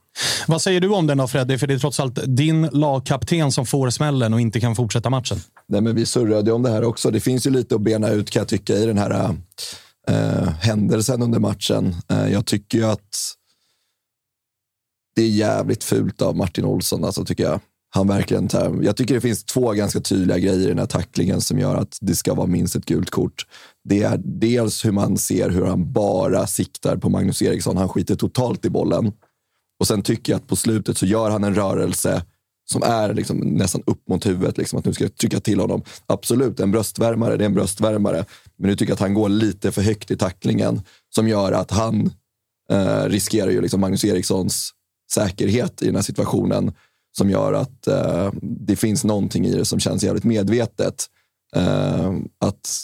Vad 0.47 0.61
säger 0.61 0.81
du 0.81 0.89
om 0.89 1.07
den 1.07 1.17
då 1.17 1.27
Freddy? 1.27 1.57
För 1.57 1.67
det 1.67 1.73
är 1.73 1.79
trots 1.79 1.99
allt 1.99 2.19
din 2.25 2.61
lagkapten 2.61 3.51
som 3.51 3.65
får 3.65 3.89
smällen 3.89 4.33
och 4.33 4.41
inte 4.41 4.59
kan 4.59 4.75
fortsätta 4.75 5.09
matchen. 5.09 5.37
Nej, 5.67 5.81
men 5.81 5.95
vi 5.95 6.05
surrade 6.05 6.51
om 6.51 6.63
det 6.63 6.69
här 6.69 6.83
också. 6.83 7.11
Det 7.11 7.19
finns 7.19 7.47
ju 7.47 7.49
lite 7.49 7.75
att 7.75 7.81
bena 7.81 8.09
ut 8.09 8.29
kan 8.29 8.39
jag 8.39 8.47
tycka 8.47 8.73
i 8.73 8.85
den 8.85 8.97
här 8.97 9.35
äh, 10.09 10.49
händelsen 10.49 11.21
under 11.21 11.39
matchen. 11.39 11.95
Äh, 12.09 12.31
jag 12.31 12.45
tycker 12.45 12.77
ju 12.77 12.85
att 12.85 13.35
det 15.15 15.21
är 15.21 15.29
jävligt 15.29 15.83
fult 15.83 16.21
av 16.21 16.37
Martin 16.37 16.65
Olsson, 16.65 17.03
alltså, 17.03 17.25
tycker 17.25 17.43
jag. 17.43 17.59
Han 17.93 18.07
verkligen 18.07 18.47
tar, 18.47 18.79
jag 18.83 18.97
tycker 18.97 19.13
det 19.13 19.21
finns 19.21 19.43
två 19.43 19.71
ganska 19.71 19.99
tydliga 19.99 20.37
grejer 20.37 20.65
i 20.65 20.67
den 20.67 20.79
här 20.79 20.85
tacklingen 20.85 21.41
som 21.41 21.59
gör 21.59 21.75
att 21.75 21.97
det 22.01 22.15
ska 22.15 22.33
vara 22.33 22.47
minst 22.47 22.75
ett 22.75 22.85
gult 22.85 23.09
kort. 23.09 23.45
Det 23.83 24.03
är 24.03 24.21
dels 24.23 24.85
hur 24.85 24.91
man 24.91 25.17
ser 25.17 25.49
hur 25.49 25.65
han 25.65 25.93
bara 25.93 26.47
siktar 26.47 26.97
på 26.97 27.09
Magnus 27.09 27.41
Eriksson. 27.41 27.77
Han 27.77 27.89
skiter 27.89 28.15
totalt 28.15 28.65
i 28.65 28.69
bollen. 28.69 29.11
Och 29.81 29.87
sen 29.87 30.01
tycker 30.01 30.33
jag 30.33 30.37
att 30.37 30.47
på 30.47 30.55
slutet 30.55 30.97
så 30.97 31.05
gör 31.05 31.29
han 31.29 31.43
en 31.43 31.55
rörelse 31.55 32.23
som 32.71 32.83
är 32.83 33.13
liksom 33.13 33.37
nästan 33.37 33.83
upp 33.85 34.09
mot 34.09 34.25
huvudet, 34.25 34.57
liksom, 34.57 34.79
att 34.79 34.85
nu 34.85 34.93
ska 34.93 35.03
jag 35.03 35.15
trycka 35.15 35.39
till 35.39 35.59
honom. 35.59 35.83
Absolut, 36.05 36.59
en 36.59 36.71
bröstvärmare, 36.71 37.37
det 37.37 37.43
är 37.43 37.45
en 37.45 37.53
bröstvärmare. 37.53 38.25
Men 38.57 38.69
nu 38.69 38.75
tycker 38.75 38.91
jag 38.91 38.95
att 38.95 38.99
han 38.99 39.13
går 39.13 39.29
lite 39.29 39.71
för 39.71 39.81
högt 39.81 40.11
i 40.11 40.17
tacklingen 40.17 40.81
som 41.15 41.27
gör 41.27 41.51
att 41.51 41.71
han 41.71 42.11
eh, 42.71 43.03
riskerar 43.05 43.51
ju 43.51 43.61
liksom 43.61 43.81
Magnus 43.81 44.05
Erikssons 44.05 44.71
säkerhet 45.13 45.81
i 45.81 45.85
den 45.85 45.95
här 45.95 46.01
situationen 46.01 46.73
som 47.17 47.29
gör 47.29 47.53
att 47.53 47.87
eh, 47.87 48.31
det 48.41 48.75
finns 48.75 49.03
någonting 49.03 49.45
i 49.45 49.55
det 49.55 49.65
som 49.65 49.79
känns 49.79 50.03
jävligt 50.03 50.23
medvetet. 50.23 51.05
Eh, 51.55 52.13
att 52.39 52.83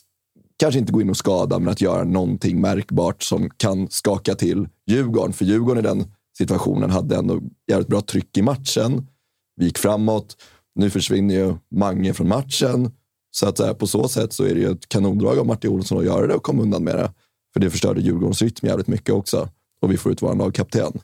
kanske 0.60 0.79
inte 0.79 0.91
gå 0.91 1.01
in 1.01 1.10
och 1.10 1.17
skada, 1.17 1.60
men 1.60 1.69
att 1.69 1.81
göra 1.81 2.03
någonting 2.03 2.62
märkbart 2.62 3.23
som 3.23 3.49
kan 3.49 3.88
skaka 3.89 4.36
till 4.36 4.67
Djurgården. 4.88 5.33
För 5.33 5.45
Djurgården 5.45 5.86
är 5.86 5.89
den 5.89 6.05
situationen 6.38 6.89
hade 6.89 7.15
ändå 7.15 7.39
jävligt 7.67 7.88
bra 7.88 8.02
tryck 8.02 8.38
i 8.38 8.41
matchen. 8.41 9.08
Vi 9.56 9.65
gick 9.65 9.78
framåt. 9.78 10.36
Nu 10.76 10.89
försvinner 10.89 11.36
ju 11.36 11.56
Mange 11.76 12.13
från 12.13 12.28
matchen. 12.28 12.91
Så 13.32 13.47
att 13.47 13.58
så 13.58 13.65
här, 13.65 13.73
på 13.73 13.88
så 13.88 14.08
sätt 14.08 14.34
så 14.34 14.43
är 14.43 14.56
det 14.56 14.62
ju 14.62 14.71
ett 14.71 14.89
kanondrag 14.89 15.39
av 15.39 15.45
Martin 15.45 15.71
Olsson 15.71 15.97
att 15.97 16.06
göra 16.06 16.28
det 16.28 16.34
och 16.34 16.43
komma 16.43 16.62
undan 16.62 16.84
med 16.84 16.95
det. 16.95 17.12
För 17.54 17.60
det 17.60 17.69
förstörde 17.69 18.02
Djurgårdens 18.02 18.41
rytm 18.41 18.67
jävligt 18.67 18.88
mycket 18.88 19.15
också. 19.15 19.50
Och 19.82 19.91
vi 19.91 19.97
får 19.97 20.12
ut 20.12 20.21
vår 20.21 20.36
lagkapten. 20.36 21.00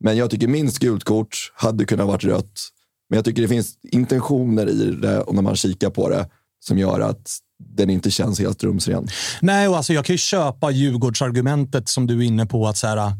Men 0.00 0.16
jag 0.16 0.30
tycker 0.30 0.48
minst 0.48 0.78
gult 0.78 1.04
kort 1.04 1.52
hade 1.54 1.84
kunnat 1.84 2.06
varit 2.06 2.24
rött. 2.24 2.60
Men 3.08 3.16
jag 3.16 3.24
tycker 3.24 3.42
det 3.42 3.48
finns 3.48 3.78
intentioner 3.82 4.68
i 4.68 4.90
det 4.90 5.20
och 5.20 5.34
när 5.34 5.42
man 5.42 5.56
kikar 5.56 5.90
på 5.90 6.08
det 6.08 6.28
som 6.60 6.78
gör 6.78 7.00
att 7.00 7.38
den 7.58 7.90
inte 7.90 8.10
känns 8.10 8.38
helt 8.38 8.64
rumsren. 8.64 9.08
Nej, 9.40 9.68
och 9.68 9.76
alltså 9.76 9.92
jag 9.92 10.04
kan 10.04 10.14
ju 10.14 10.18
köpa 10.18 10.70
Djurgårdsargumentet 10.70 11.88
som 11.88 12.06
du 12.06 12.18
är 12.18 12.22
inne 12.22 12.46
på. 12.46 12.66
att 12.66 12.76
så 12.76 12.86
här, 12.86 13.12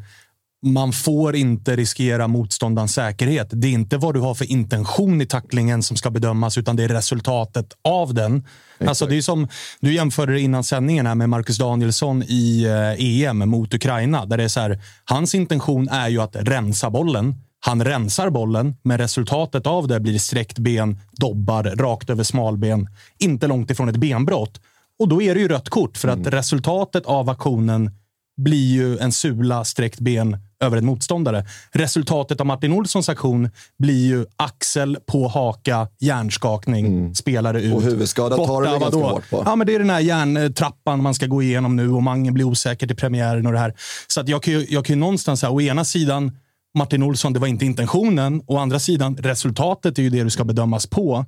man 0.62 0.92
får 0.92 1.36
inte 1.36 1.76
riskera 1.76 2.28
motståndarens 2.28 2.94
säkerhet. 2.94 3.48
Det 3.50 3.68
är 3.68 3.72
inte 3.72 3.96
vad 3.96 4.14
du 4.14 4.20
har 4.20 4.34
för 4.34 4.50
intention 4.50 5.20
i 5.20 5.26
tacklingen 5.26 5.82
som 5.82 5.96
ska 5.96 6.10
bedömas, 6.10 6.58
utan 6.58 6.76
det 6.76 6.84
är 6.84 6.88
resultatet 6.88 7.66
av 7.84 8.14
den. 8.14 8.46
Alltså 8.86 9.06
det 9.06 9.16
är 9.16 9.22
som, 9.22 9.48
du 9.80 9.94
jämförde 9.94 10.32
det 10.32 10.40
innan 10.40 10.64
sändningen 10.64 11.06
här 11.06 11.14
med 11.14 11.28
Marcus 11.28 11.58
Danielsson 11.58 12.22
i 12.22 12.66
EM 12.98 13.38
mot 13.38 13.74
Ukraina. 13.74 14.26
Där 14.26 14.36
det 14.36 14.44
är 14.44 14.48
så 14.48 14.60
här, 14.60 14.82
hans 15.04 15.34
intention 15.34 15.88
är 15.88 16.08
ju 16.08 16.20
att 16.20 16.36
rensa 16.36 16.90
bollen. 16.90 17.34
Han 17.60 17.84
rensar 17.84 18.30
bollen, 18.30 18.76
men 18.82 18.98
resultatet 18.98 19.66
av 19.66 19.88
det 19.88 20.00
blir 20.00 20.18
sträckt 20.18 20.58
ben, 20.58 21.00
dobbar 21.12 21.64
rakt 21.64 22.10
över 22.10 22.24
smalben. 22.24 22.88
Inte 23.18 23.46
långt 23.46 23.70
ifrån 23.70 23.88
ett 23.88 23.96
benbrott. 23.96 24.60
Och 24.98 25.08
då 25.08 25.22
är 25.22 25.34
det 25.34 25.40
ju 25.40 25.48
rött 25.48 25.68
kort, 25.68 25.96
för 25.96 26.08
att 26.08 26.26
resultatet 26.26 27.06
av 27.06 27.30
aktionen 27.30 27.90
blir 28.36 28.72
ju 28.72 28.98
en 28.98 29.12
sula, 29.12 29.64
sträckt 29.64 30.00
ben 30.00 30.36
över 30.60 30.76
en 30.76 30.86
motståndare. 30.86 31.46
Resultatet 31.72 32.40
av 32.40 32.46
Martin 32.46 32.72
Olssons 32.72 33.08
aktion 33.08 33.50
blir 33.78 34.06
ju 34.06 34.26
axel 34.36 34.98
på 35.06 35.28
haka, 35.28 35.88
hjärnskakning, 35.98 36.86
mm. 36.86 37.14
spelare 37.14 37.62
ut. 37.62 37.74
Och 37.74 37.82
huvudskada 37.82 38.36
tar 38.36 38.62
du 38.62 38.78
ganska 38.78 38.98
hårt 38.98 39.30
på. 39.30 39.42
Ja, 39.46 39.56
men 39.56 39.66
det 39.66 39.74
är 39.74 39.78
den 39.78 39.90
här 39.90 40.00
hjärntrappan 40.00 41.02
man 41.02 41.14
ska 41.14 41.26
gå 41.26 41.42
igenom 41.42 41.76
nu 41.76 41.90
och 41.90 42.02
Mange 42.02 42.32
blir 42.32 42.44
osäker 42.44 42.86
till 42.86 42.96
premiären 42.96 43.46
och 43.46 43.52
det 43.52 43.58
här. 43.58 43.74
Så 44.06 44.20
att 44.20 44.28
jag 44.28 44.42
kan 44.42 44.54
ju, 44.54 44.66
jag 44.68 44.84
kan 44.84 44.96
ju 44.96 45.00
någonstans 45.00 45.40
säga, 45.40 45.50
å 45.50 45.60
ena 45.60 45.84
sidan 45.84 46.32
Martin 46.78 47.02
Olsson, 47.02 47.32
det 47.32 47.38
var 47.38 47.46
inte 47.46 47.64
intentionen. 47.64 48.42
Å 48.46 48.58
andra 48.58 48.78
sidan, 48.78 49.16
resultatet 49.16 49.98
är 49.98 50.02
ju 50.02 50.10
det 50.10 50.24
du 50.24 50.30
ska 50.30 50.44
bedömas 50.44 50.86
på. 50.86 51.24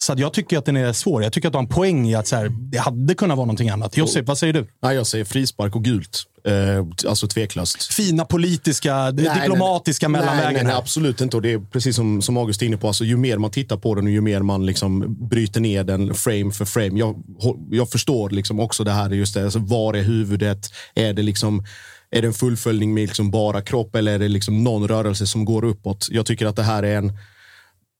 Så 0.00 0.14
jag 0.16 0.32
tycker 0.32 0.58
att 0.58 0.64
den 0.64 0.76
är 0.76 0.92
svår. 0.92 1.22
Jag 1.22 1.32
tycker 1.32 1.48
att 1.48 1.52
du 1.52 1.56
har 1.56 1.62
en 1.62 1.68
poäng 1.68 2.08
i 2.08 2.14
att 2.14 2.26
så 2.26 2.36
här, 2.36 2.48
det 2.48 2.78
hade 2.78 3.14
kunnat 3.14 3.36
vara 3.36 3.46
någonting 3.46 3.68
annat. 3.68 3.96
Josip, 3.96 4.26
vad 4.26 4.38
säger 4.38 4.52
du? 4.52 4.66
Nej, 4.82 4.96
jag 4.96 5.06
säger 5.06 5.24
frispark 5.24 5.76
och 5.76 5.84
gult. 5.84 6.22
Eh, 6.44 7.08
alltså 7.08 7.28
tveklöst. 7.28 7.94
Fina 7.94 8.24
politiska, 8.24 9.10
nej, 9.10 9.40
diplomatiska 9.40 10.08
nej, 10.08 10.20
mellanvägen. 10.20 10.54
Nej, 10.54 10.64
nej, 10.64 10.74
absolut 10.74 11.20
inte. 11.20 11.36
Och 11.36 11.42
det 11.42 11.52
är 11.52 11.58
precis 11.58 11.96
som, 11.96 12.22
som 12.22 12.36
August 12.36 12.62
är 12.62 12.66
inne 12.66 12.76
på. 12.76 12.86
Alltså, 12.86 13.04
ju 13.04 13.16
mer 13.16 13.38
man 13.38 13.50
tittar 13.50 13.76
på 13.76 13.94
den 13.94 14.04
och 14.04 14.10
ju 14.10 14.20
mer 14.20 14.40
man 14.40 14.66
liksom 14.66 15.16
bryter 15.28 15.60
ner 15.60 15.84
den 15.84 16.14
frame 16.14 16.50
för 16.50 16.64
frame. 16.64 16.98
Jag, 16.98 17.22
jag 17.70 17.90
förstår 17.90 18.30
liksom 18.30 18.60
också 18.60 18.84
det 18.84 18.92
här. 18.92 19.10
Just 19.10 19.34
det, 19.34 19.44
alltså, 19.44 19.58
var 19.58 19.94
är 19.94 20.02
huvudet? 20.02 20.70
Är 20.94 21.12
det 21.12 21.22
liksom 21.22 21.64
är 22.10 22.22
det 22.22 22.28
en 22.28 22.34
fullföljning 22.34 22.94
med 22.94 23.08
liksom 23.08 23.30
bara 23.30 23.60
kropp 23.60 23.94
eller 23.94 24.12
är 24.12 24.18
det 24.18 24.28
liksom 24.28 24.64
någon 24.64 24.88
rörelse 24.88 25.26
som 25.26 25.44
går 25.44 25.64
uppåt? 25.64 26.08
Jag 26.10 26.26
tycker 26.26 26.46
att 26.46 26.56
det 26.56 26.62
här 26.62 26.82
är 26.82 26.96
en 26.96 27.12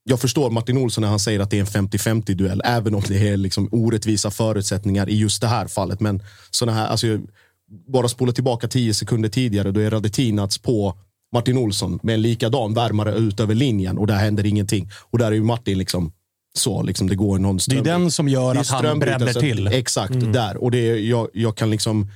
jag 0.09 0.21
förstår 0.21 0.51
Martin 0.51 0.79
Olsson 0.79 1.03
när 1.03 1.09
han 1.09 1.19
säger 1.19 1.41
att 1.41 1.51
det 1.51 1.57
är 1.57 1.79
en 1.79 1.89
50-50 1.89 2.35
duell, 2.35 2.63
även 2.65 2.95
om 2.95 3.03
det 3.09 3.29
är 3.29 3.37
liksom 3.37 3.69
orättvisa 3.73 4.31
förutsättningar 4.31 5.09
i 5.09 5.19
just 5.19 5.41
det 5.41 5.47
här 5.47 5.67
fallet. 5.67 6.01
Men 6.01 6.23
såna 6.51 6.73
här, 6.73 6.87
alltså, 6.87 7.19
bara 7.93 8.09
spola 8.09 8.33
tillbaka 8.33 8.69
tio 8.69 8.95
sekunder 8.95 9.29
tidigare, 9.29 9.71
då 9.71 9.81
är 9.81 9.91
Radetinac 9.91 10.59
på 10.59 10.99
Martin 11.33 11.59
Olsson 11.59 11.99
med 12.03 12.15
en 12.15 12.23
likadan 12.23 12.75
värmare 12.75 13.15
ut 13.15 13.41
över 13.41 13.55
linjen 13.55 13.99
och 13.99 14.07
där 14.07 14.17
händer 14.17 14.47
ingenting. 14.47 14.91
Och 15.11 15.19
där 15.19 15.27
är 15.27 15.33
ju 15.33 15.43
Martin 15.43 15.79
liksom 15.79 16.13
så, 16.55 16.83
liksom 16.83 17.09
det 17.09 17.15
går 17.15 17.39
någon 17.39 17.61
ström. 17.61 17.83
Det 17.83 17.91
är 17.91 17.99
den 17.99 18.11
som 18.11 18.29
gör 18.29 18.55
att 18.57 18.69
han 18.69 18.99
bränner 18.99 19.33
till. 19.33 19.67
Exakt, 19.67 20.15
mm. 20.15 20.33
där. 20.33 20.57
Och 20.57 20.71
det, 20.71 20.99
jag, 20.99 21.29
jag 21.33 21.57
kan 21.57 21.71
liksom 21.71 22.11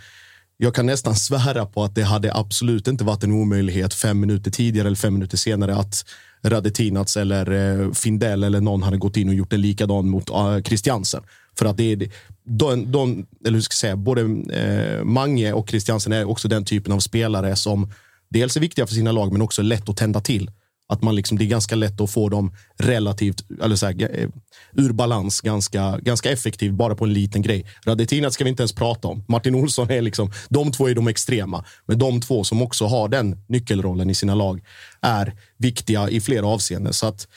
jag 0.56 0.74
kan 0.74 0.86
nästan 0.86 1.16
svära 1.16 1.66
på 1.66 1.84
att 1.84 1.94
det 1.94 2.02
hade 2.02 2.34
absolut 2.34 2.88
inte 2.88 3.04
varit 3.04 3.24
en 3.24 3.32
omöjlighet 3.32 3.94
fem 3.94 4.20
minuter 4.20 4.50
tidigare 4.50 4.86
eller 4.86 4.96
fem 4.96 5.14
minuter 5.14 5.36
senare 5.36 5.76
att 5.76 6.04
Radetinac 6.46 7.16
eller 7.16 7.50
eh, 7.50 7.92
Findell 7.92 8.44
eller 8.44 8.60
någon 8.60 8.82
hade 8.82 8.96
gått 8.96 9.16
in 9.16 9.28
och 9.28 9.34
gjort 9.34 9.52
en 9.52 9.60
likadan 9.60 10.08
mot 10.08 10.30
eh, 10.30 10.62
Christiansen. 10.62 11.22
För 11.58 11.66
att 11.66 11.76
det 11.76 11.92
är 11.92 12.10
de, 12.44 12.92
de, 12.92 13.26
eller 13.44 13.54
hur 13.54 13.60
ska 13.60 13.72
jag 13.72 13.78
säga, 13.78 13.96
både 13.96 14.20
eh, 14.52 15.04
Mange 15.04 15.52
och 15.52 15.68
Christiansen 15.68 16.12
är 16.12 16.24
också 16.24 16.48
den 16.48 16.64
typen 16.64 16.92
av 16.92 16.98
spelare 16.98 17.56
som 17.56 17.92
dels 18.30 18.56
är 18.56 18.60
viktiga 18.60 18.86
för 18.86 18.94
sina 18.94 19.12
lag 19.12 19.32
men 19.32 19.42
också 19.42 19.62
lätt 19.62 19.88
att 19.88 19.96
tända 19.96 20.20
till. 20.20 20.50
Att 20.88 21.02
man 21.02 21.14
liksom, 21.14 21.38
det 21.38 21.44
är 21.44 21.46
ganska 21.46 21.74
lätt 21.74 22.00
att 22.00 22.10
få 22.10 22.28
dem 22.28 22.54
relativt, 22.78 23.44
eller 23.62 23.76
så 23.76 23.86
här, 23.86 24.20
eh, 24.20 24.28
ur 24.72 24.92
balans 24.92 25.40
ganska, 25.40 25.98
ganska 25.98 26.30
effektivt 26.30 26.72
bara 26.72 26.94
på 26.94 27.04
en 27.04 27.12
liten 27.12 27.42
grej. 27.42 27.66
Radetinac 27.86 28.34
ska 28.34 28.44
vi 28.44 28.50
inte 28.50 28.62
ens 28.62 28.72
prata 28.72 29.08
om. 29.08 29.24
Martin 29.28 29.54
Olsson 29.54 29.90
är 29.90 30.02
liksom, 30.02 30.32
de 30.48 30.72
två 30.72 30.88
är 30.88 30.94
de 30.94 31.08
extrema. 31.08 31.64
Men 31.86 31.98
de 31.98 32.20
två 32.20 32.44
som 32.44 32.62
också 32.62 32.86
har 32.86 33.08
den 33.08 33.44
nyckelrollen 33.46 34.10
i 34.10 34.14
sina 34.14 34.34
lag 34.34 34.60
är 35.02 35.34
viktiga 35.58 36.10
i 36.10 36.20
flera 36.20 36.46
avseenden. 36.46 36.92
Så 36.92 37.06
att, 37.06 37.28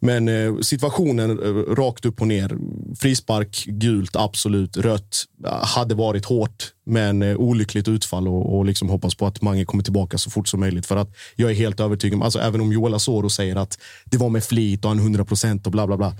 men 0.00 0.28
eh, 0.28 0.58
situationen 0.60 1.30
eh, 1.30 1.74
rakt 1.74 2.04
upp 2.04 2.20
och 2.20 2.26
ner. 2.26 2.56
Frispark, 2.98 3.64
gult, 3.66 4.16
absolut. 4.16 4.76
Rött 4.76 5.24
hade 5.62 5.94
varit 5.94 6.24
hårt, 6.24 6.72
men 6.86 7.22
eh, 7.22 7.36
olyckligt 7.36 7.88
utfall 7.88 8.28
och, 8.28 8.56
och 8.56 8.64
liksom 8.64 8.88
hoppas 8.88 9.14
på 9.14 9.26
att 9.26 9.42
Mange 9.42 9.64
kommer 9.64 9.84
tillbaka 9.84 10.18
så 10.18 10.30
fort 10.30 10.48
som 10.48 10.60
möjligt. 10.60 10.86
För 10.86 10.96
att 10.96 11.16
jag 11.36 11.50
är 11.50 11.54
helt 11.54 11.80
övertygad, 11.80 12.22
alltså 12.22 12.38
även 12.38 12.60
om 12.60 12.72
Joel 12.72 12.94
Asoro 12.94 13.30
säger 13.30 13.56
att 13.56 13.78
det 14.04 14.16
var 14.16 14.28
med 14.28 14.44
flit 14.44 14.84
och 14.84 14.90
han 14.90 14.98
100 14.98 15.24
procent 15.24 15.66
och 15.66 15.72
bla 15.72 15.86
bla 15.86 15.96
bla. 15.96 16.16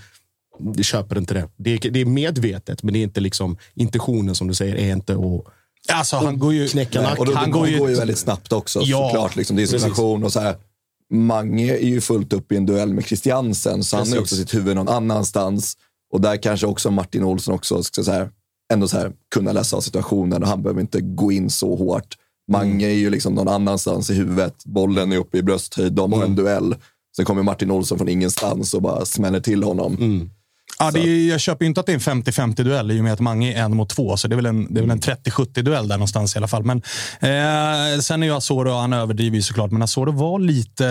Det 0.59 0.83
köper 0.83 1.19
inte 1.19 1.35
det. 1.35 1.49
det. 1.57 1.71
är, 1.71 1.91
det 1.91 2.01
är 2.01 2.05
medvetet, 2.05 2.83
men 2.83 2.95
det 2.95 2.99
är 2.99 3.03
inte 3.03 3.21
liksom 3.21 3.57
intentionen 3.75 4.35
som 4.35 4.49
du 4.49 4.55
säger 4.55 4.75
är 4.75 4.93
inte 4.93 5.13
att 5.13 5.53
Alltså, 5.89 6.17
han 6.17 6.39
går 6.39 6.55
ju... 6.55 6.69
Knäcka 6.69 7.03
nacken. 7.03 7.19
Och 7.19 7.27
då, 7.27 7.35
han 7.35 7.51
går 7.51 7.69
ju, 7.69 7.79
går 7.79 7.91
ju 7.91 7.97
väldigt 7.97 8.19
snabbt 8.19 8.53
också, 8.53 8.81
ja, 8.83 9.09
såklart. 9.09 9.37
Liksom, 9.37 9.57
det 9.57 9.63
är 9.63 9.67
situation 9.67 10.25
och 10.25 10.33
så 10.33 10.41
här. 10.41 10.57
Mange 11.15 11.77
är 11.77 11.87
ju 11.87 12.01
fullt 12.01 12.33
upp 12.33 12.53
i 12.53 12.57
en 12.57 12.67
duell 12.67 12.95
med 12.95 13.05
Christiansen, 13.05 13.85
så 13.85 13.97
Precis. 13.97 14.13
han 14.13 14.17
har 14.17 14.23
också 14.23 14.37
sitt 14.37 14.55
huvud 14.55 14.77
någon 14.77 14.89
annanstans. 14.89 15.77
Och 16.13 16.21
där 16.21 16.37
kanske 16.37 16.67
också 16.67 16.91
Martin 16.91 17.25
Olsson 17.25 17.55
också 17.55 17.83
ska 17.83 18.03
så 18.03 18.13
här, 18.13 18.31
ändå 18.73 18.89
så 18.89 18.97
här, 18.97 19.13
kunna 19.35 19.53
läsa 19.53 19.77
av 19.77 19.81
situationen 19.81 20.43
och 20.43 20.49
han 20.49 20.63
behöver 20.63 20.81
inte 20.81 21.01
gå 21.01 21.33
in 21.33 21.51
så 21.51 21.77
hårt. 21.77 22.17
Mange 22.53 22.71
mm. 22.71 22.91
är 22.91 22.95
ju 22.95 23.11
liksom 23.11 23.35
någon 23.35 23.49
annanstans 23.49 24.11
i 24.11 24.15
huvudet. 24.15 24.65
Bollen 24.65 25.13
är 25.13 25.17
uppe 25.17 25.39
i 25.39 25.43
brösthöjd. 25.43 25.93
De 25.93 26.13
har 26.13 26.19
mm. 26.19 26.31
en 26.31 26.37
duell. 26.37 26.77
Sen 27.17 27.25
kommer 27.25 27.43
Martin 27.43 27.71
Olsson 27.71 27.99
från 27.99 28.09
ingenstans 28.09 28.75
och 28.75 28.83
bara 28.83 29.05
smäller 29.05 29.41
till 29.41 29.63
honom. 29.63 29.95
Mm. 29.95 30.31
Ja, 30.79 30.91
det 30.91 31.01
är, 31.01 31.29
jag 31.31 31.41
köper 31.41 31.65
inte 31.65 31.81
att 31.81 31.87
det 31.87 31.93
är 31.93 32.11
en 32.11 32.23
50-50 32.23 32.63
duell 32.63 32.91
i 32.91 33.01
och 33.01 33.05
med 33.05 33.13
att 33.13 33.21
Mange 33.21 33.53
är 33.53 33.63
en 33.63 33.77
mot 33.77 33.89
två. 33.89 34.17
Så 34.17 34.29
det 34.29 34.35
är 34.35 34.37
väl 34.37 34.47
en, 34.47 34.91
en 34.91 35.01
30-70 35.01 35.63
duell 35.63 35.89
där 35.89 35.97
någonstans 35.97 36.35
i 36.35 36.39
alla 36.39 36.49
fall. 36.49 36.65
Men, 36.65 36.79
eh, 37.21 38.01
sen 38.01 38.23
är 38.23 38.27
ju 38.27 38.35
Asoro, 38.35 38.73
han 38.73 38.93
överdriver 38.93 39.37
ju 39.37 39.43
såklart, 39.43 39.71
men 39.71 39.83
Asoro 39.83 40.13
var 40.13 40.39
lite, 40.39 40.87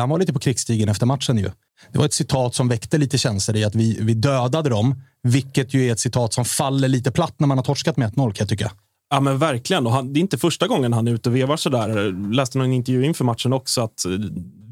han 0.00 0.08
var 0.08 0.18
lite 0.18 0.32
på 0.32 0.38
krigsstigen 0.38 0.88
efter 0.88 1.06
matchen 1.06 1.38
ju. 1.38 1.50
Det 1.92 1.98
var 1.98 2.04
ett 2.04 2.12
citat 2.12 2.54
som 2.54 2.68
väckte 2.68 2.98
lite 2.98 3.18
känslor 3.18 3.56
i 3.56 3.64
att 3.64 3.74
vi, 3.74 3.98
vi 4.00 4.14
dödade 4.14 4.70
dem. 4.70 5.02
Vilket 5.22 5.74
ju 5.74 5.88
är 5.88 5.92
ett 5.92 6.00
citat 6.00 6.32
som 6.32 6.44
faller 6.44 6.88
lite 6.88 7.10
platt 7.10 7.34
när 7.38 7.46
man 7.46 7.58
har 7.58 7.64
torskat 7.64 7.96
med 7.96 8.12
1-0 8.12 8.14
kan 8.16 8.34
jag 8.38 8.48
tycka. 8.48 8.72
Ja, 9.10 9.20
men 9.20 9.38
verkligen. 9.38 9.86
Och 9.86 9.92
han, 9.92 10.12
det 10.12 10.18
är 10.18 10.20
inte 10.20 10.38
första 10.38 10.66
gången 10.66 10.92
han 10.92 11.08
är 11.08 11.12
ute 11.12 11.28
och 11.28 11.36
vevar 11.36 11.56
sådär. 11.56 11.88
Jag 11.88 12.34
läste 12.34 12.58
någon 12.58 12.72
intervju 12.72 13.04
inför 13.04 13.24
matchen 13.24 13.52
också 13.52 13.80
att 13.80 14.04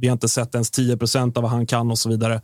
vi 0.00 0.08
har 0.08 0.12
inte 0.12 0.28
sett 0.28 0.54
ens 0.54 0.70
10 0.70 0.96
procent 0.96 1.36
av 1.36 1.42
vad 1.42 1.52
han 1.52 1.66
kan 1.66 1.90
och 1.90 1.98
så 1.98 2.08
vidare. 2.08 2.34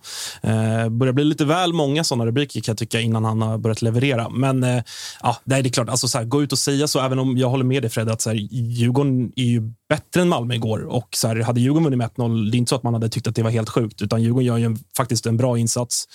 Eh, 0.42 0.88
börjar 0.88 1.12
bli 1.12 1.24
lite 1.24 1.44
väl 1.44 1.72
många 1.72 2.04
sådana 2.04 2.26
rubriker 2.26 2.60
kan 2.60 2.72
jag 2.72 2.78
tycka 2.78 3.00
innan 3.00 3.24
han 3.24 3.42
har 3.42 3.58
börjat 3.58 3.82
leverera. 3.82 4.28
Men 4.28 4.64
eh, 4.64 4.82
ja, 5.22 5.36
det 5.44 5.54
är 5.54 5.68
klart, 5.68 5.88
alltså, 5.88 6.08
så 6.08 6.18
här, 6.18 6.24
gå 6.24 6.42
ut 6.42 6.52
och 6.52 6.58
säga 6.58 6.88
så, 6.88 7.00
även 7.00 7.18
om 7.18 7.38
jag 7.38 7.48
håller 7.48 7.64
med 7.64 7.82
dig 7.82 7.90
Fred, 7.90 8.08
att 8.08 8.20
så 8.20 8.30
här, 8.30 8.36
Djurgården 8.50 9.32
är 9.36 9.44
ju 9.44 9.72
bättre 9.88 10.20
än 10.20 10.28
Malmö 10.28 10.54
igår. 10.54 10.84
Och 10.84 11.08
så 11.16 11.28
här, 11.28 11.36
hade 11.36 11.60
Djurgården 11.60 11.84
vunnit 11.84 11.98
med 11.98 12.10
1-0, 12.10 12.50
det 12.50 12.56
är 12.56 12.58
inte 12.58 12.70
så 12.70 12.76
att 12.76 12.82
man 12.82 12.94
hade 12.94 13.08
tyckt 13.08 13.26
att 13.26 13.34
det 13.34 13.42
var 13.42 13.50
helt 13.50 13.70
sjukt, 13.70 14.02
utan 14.02 14.22
Djurgården 14.22 14.46
gör 14.46 14.56
ju 14.56 14.64
en, 14.64 14.78
faktiskt 14.96 15.26
en 15.26 15.36
bra 15.36 15.58
insats. 15.58 16.08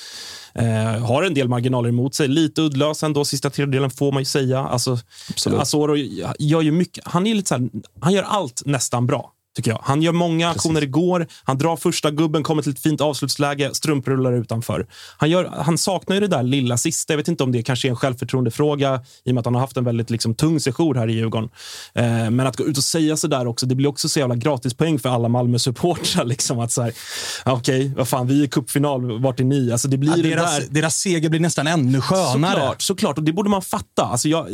Eh, 0.54 1.06
har 1.06 1.24
en 1.24 1.34
del 1.34 1.48
marginaler 1.48 1.90
emot 1.90 2.16
sig, 2.16 2.28
lite 2.28 2.62
uddlös 2.62 3.04
ändå, 3.04 3.26
sista 3.26 3.50
tredjedelen 3.50 3.90
får 3.90 4.12
man 4.12 4.22
ju 4.22 4.26
säga. 4.26 4.60
Alltså, 4.60 4.98
Asoro 5.46 5.96
gör 6.40 6.62
ju 6.62 6.72
mycket, 6.72 7.04
han, 7.08 7.28
är 7.28 7.36
lite 7.36 7.48
så 7.48 7.56
här, 7.56 7.70
han 8.00 8.14
gör 8.14 8.24
allt 8.24 8.62
nästan 8.66 9.08
bra 9.08 9.34
tycker 9.58 9.72
jag. 9.72 9.80
Han 9.84 10.02
gör 10.02 10.12
många 10.12 10.48
Precis. 10.48 10.60
aktioner 10.60 10.84
igår. 10.84 11.28
Han 11.44 11.58
drar 11.58 11.76
första 11.76 12.12
gubben, 12.12 12.44
kommer 12.44 12.62
till 12.62 12.72
ett 12.72 12.80
fint 12.80 13.02
avslutsläge, 13.02 13.70
strumprullar 13.74 14.34
utanför. 14.34 14.88
Han, 15.18 15.30
gör, 15.30 15.46
han 15.58 15.78
saknar 15.78 16.16
ju 16.16 16.20
det 16.20 16.28
där 16.28 16.44
lilla 16.44 16.78
sista. 16.78 17.14
Jag 17.14 17.18
vet 17.18 17.28
inte 17.28 17.44
om 17.44 17.52
det 17.52 17.64
kanske 17.64 17.88
är 17.88 17.90
en 17.90 17.96
självförtroendefråga 17.96 19.02
i 19.24 19.30
och 19.30 19.34
med 19.34 19.40
att 19.40 19.46
han 19.46 19.54
har 19.54 19.62
haft 19.62 19.78
en 19.78 19.84
väldigt 19.84 20.10
liksom, 20.10 20.36
tung 20.36 20.60
session 20.60 20.98
här 20.98 21.10
i 21.10 21.14
Djurgården. 21.14 21.50
Eh, 21.94 22.04
men 22.06 22.40
att 22.40 22.58
gå 22.58 22.66
ut 22.66 22.78
och 22.78 22.84
säga 22.84 23.18
så 23.18 23.28
där 23.28 23.48
också, 23.48 23.66
det 23.66 23.76
blir 23.76 23.90
också 23.90 24.10
så 24.10 24.20
jävla 24.20 24.36
gratispoäng 24.36 25.00
för 25.00 25.10
alla 25.10 25.28
Malmö-supportrar. 25.30 26.26
Liksom, 26.38 26.60
okej, 26.60 26.94
okay, 27.46 27.92
vad 27.96 28.08
fan, 28.08 28.28
vi 28.28 28.40
är 28.40 28.46
i 28.46 28.48
cupfinal, 28.48 29.22
vart 29.22 29.40
är 29.40 29.44
ni? 29.44 29.72
Alltså, 29.72 29.88
det 29.88 29.98
blir 29.98 30.18
ja, 30.18 30.36
deras, 30.36 30.58
där. 30.58 30.68
deras 30.70 30.96
seger 30.96 31.30
blir 31.30 31.40
nästan 31.40 31.68
ännu 31.68 32.02
skönare. 32.02 32.54
Såklart, 32.54 32.82
såklart, 32.82 33.18
och 33.18 33.24
det 33.24 33.34
borde 33.34 33.50
man 33.50 33.62
fatta. 33.62 34.04
Alltså, 34.04 34.30
jag, 34.30 34.48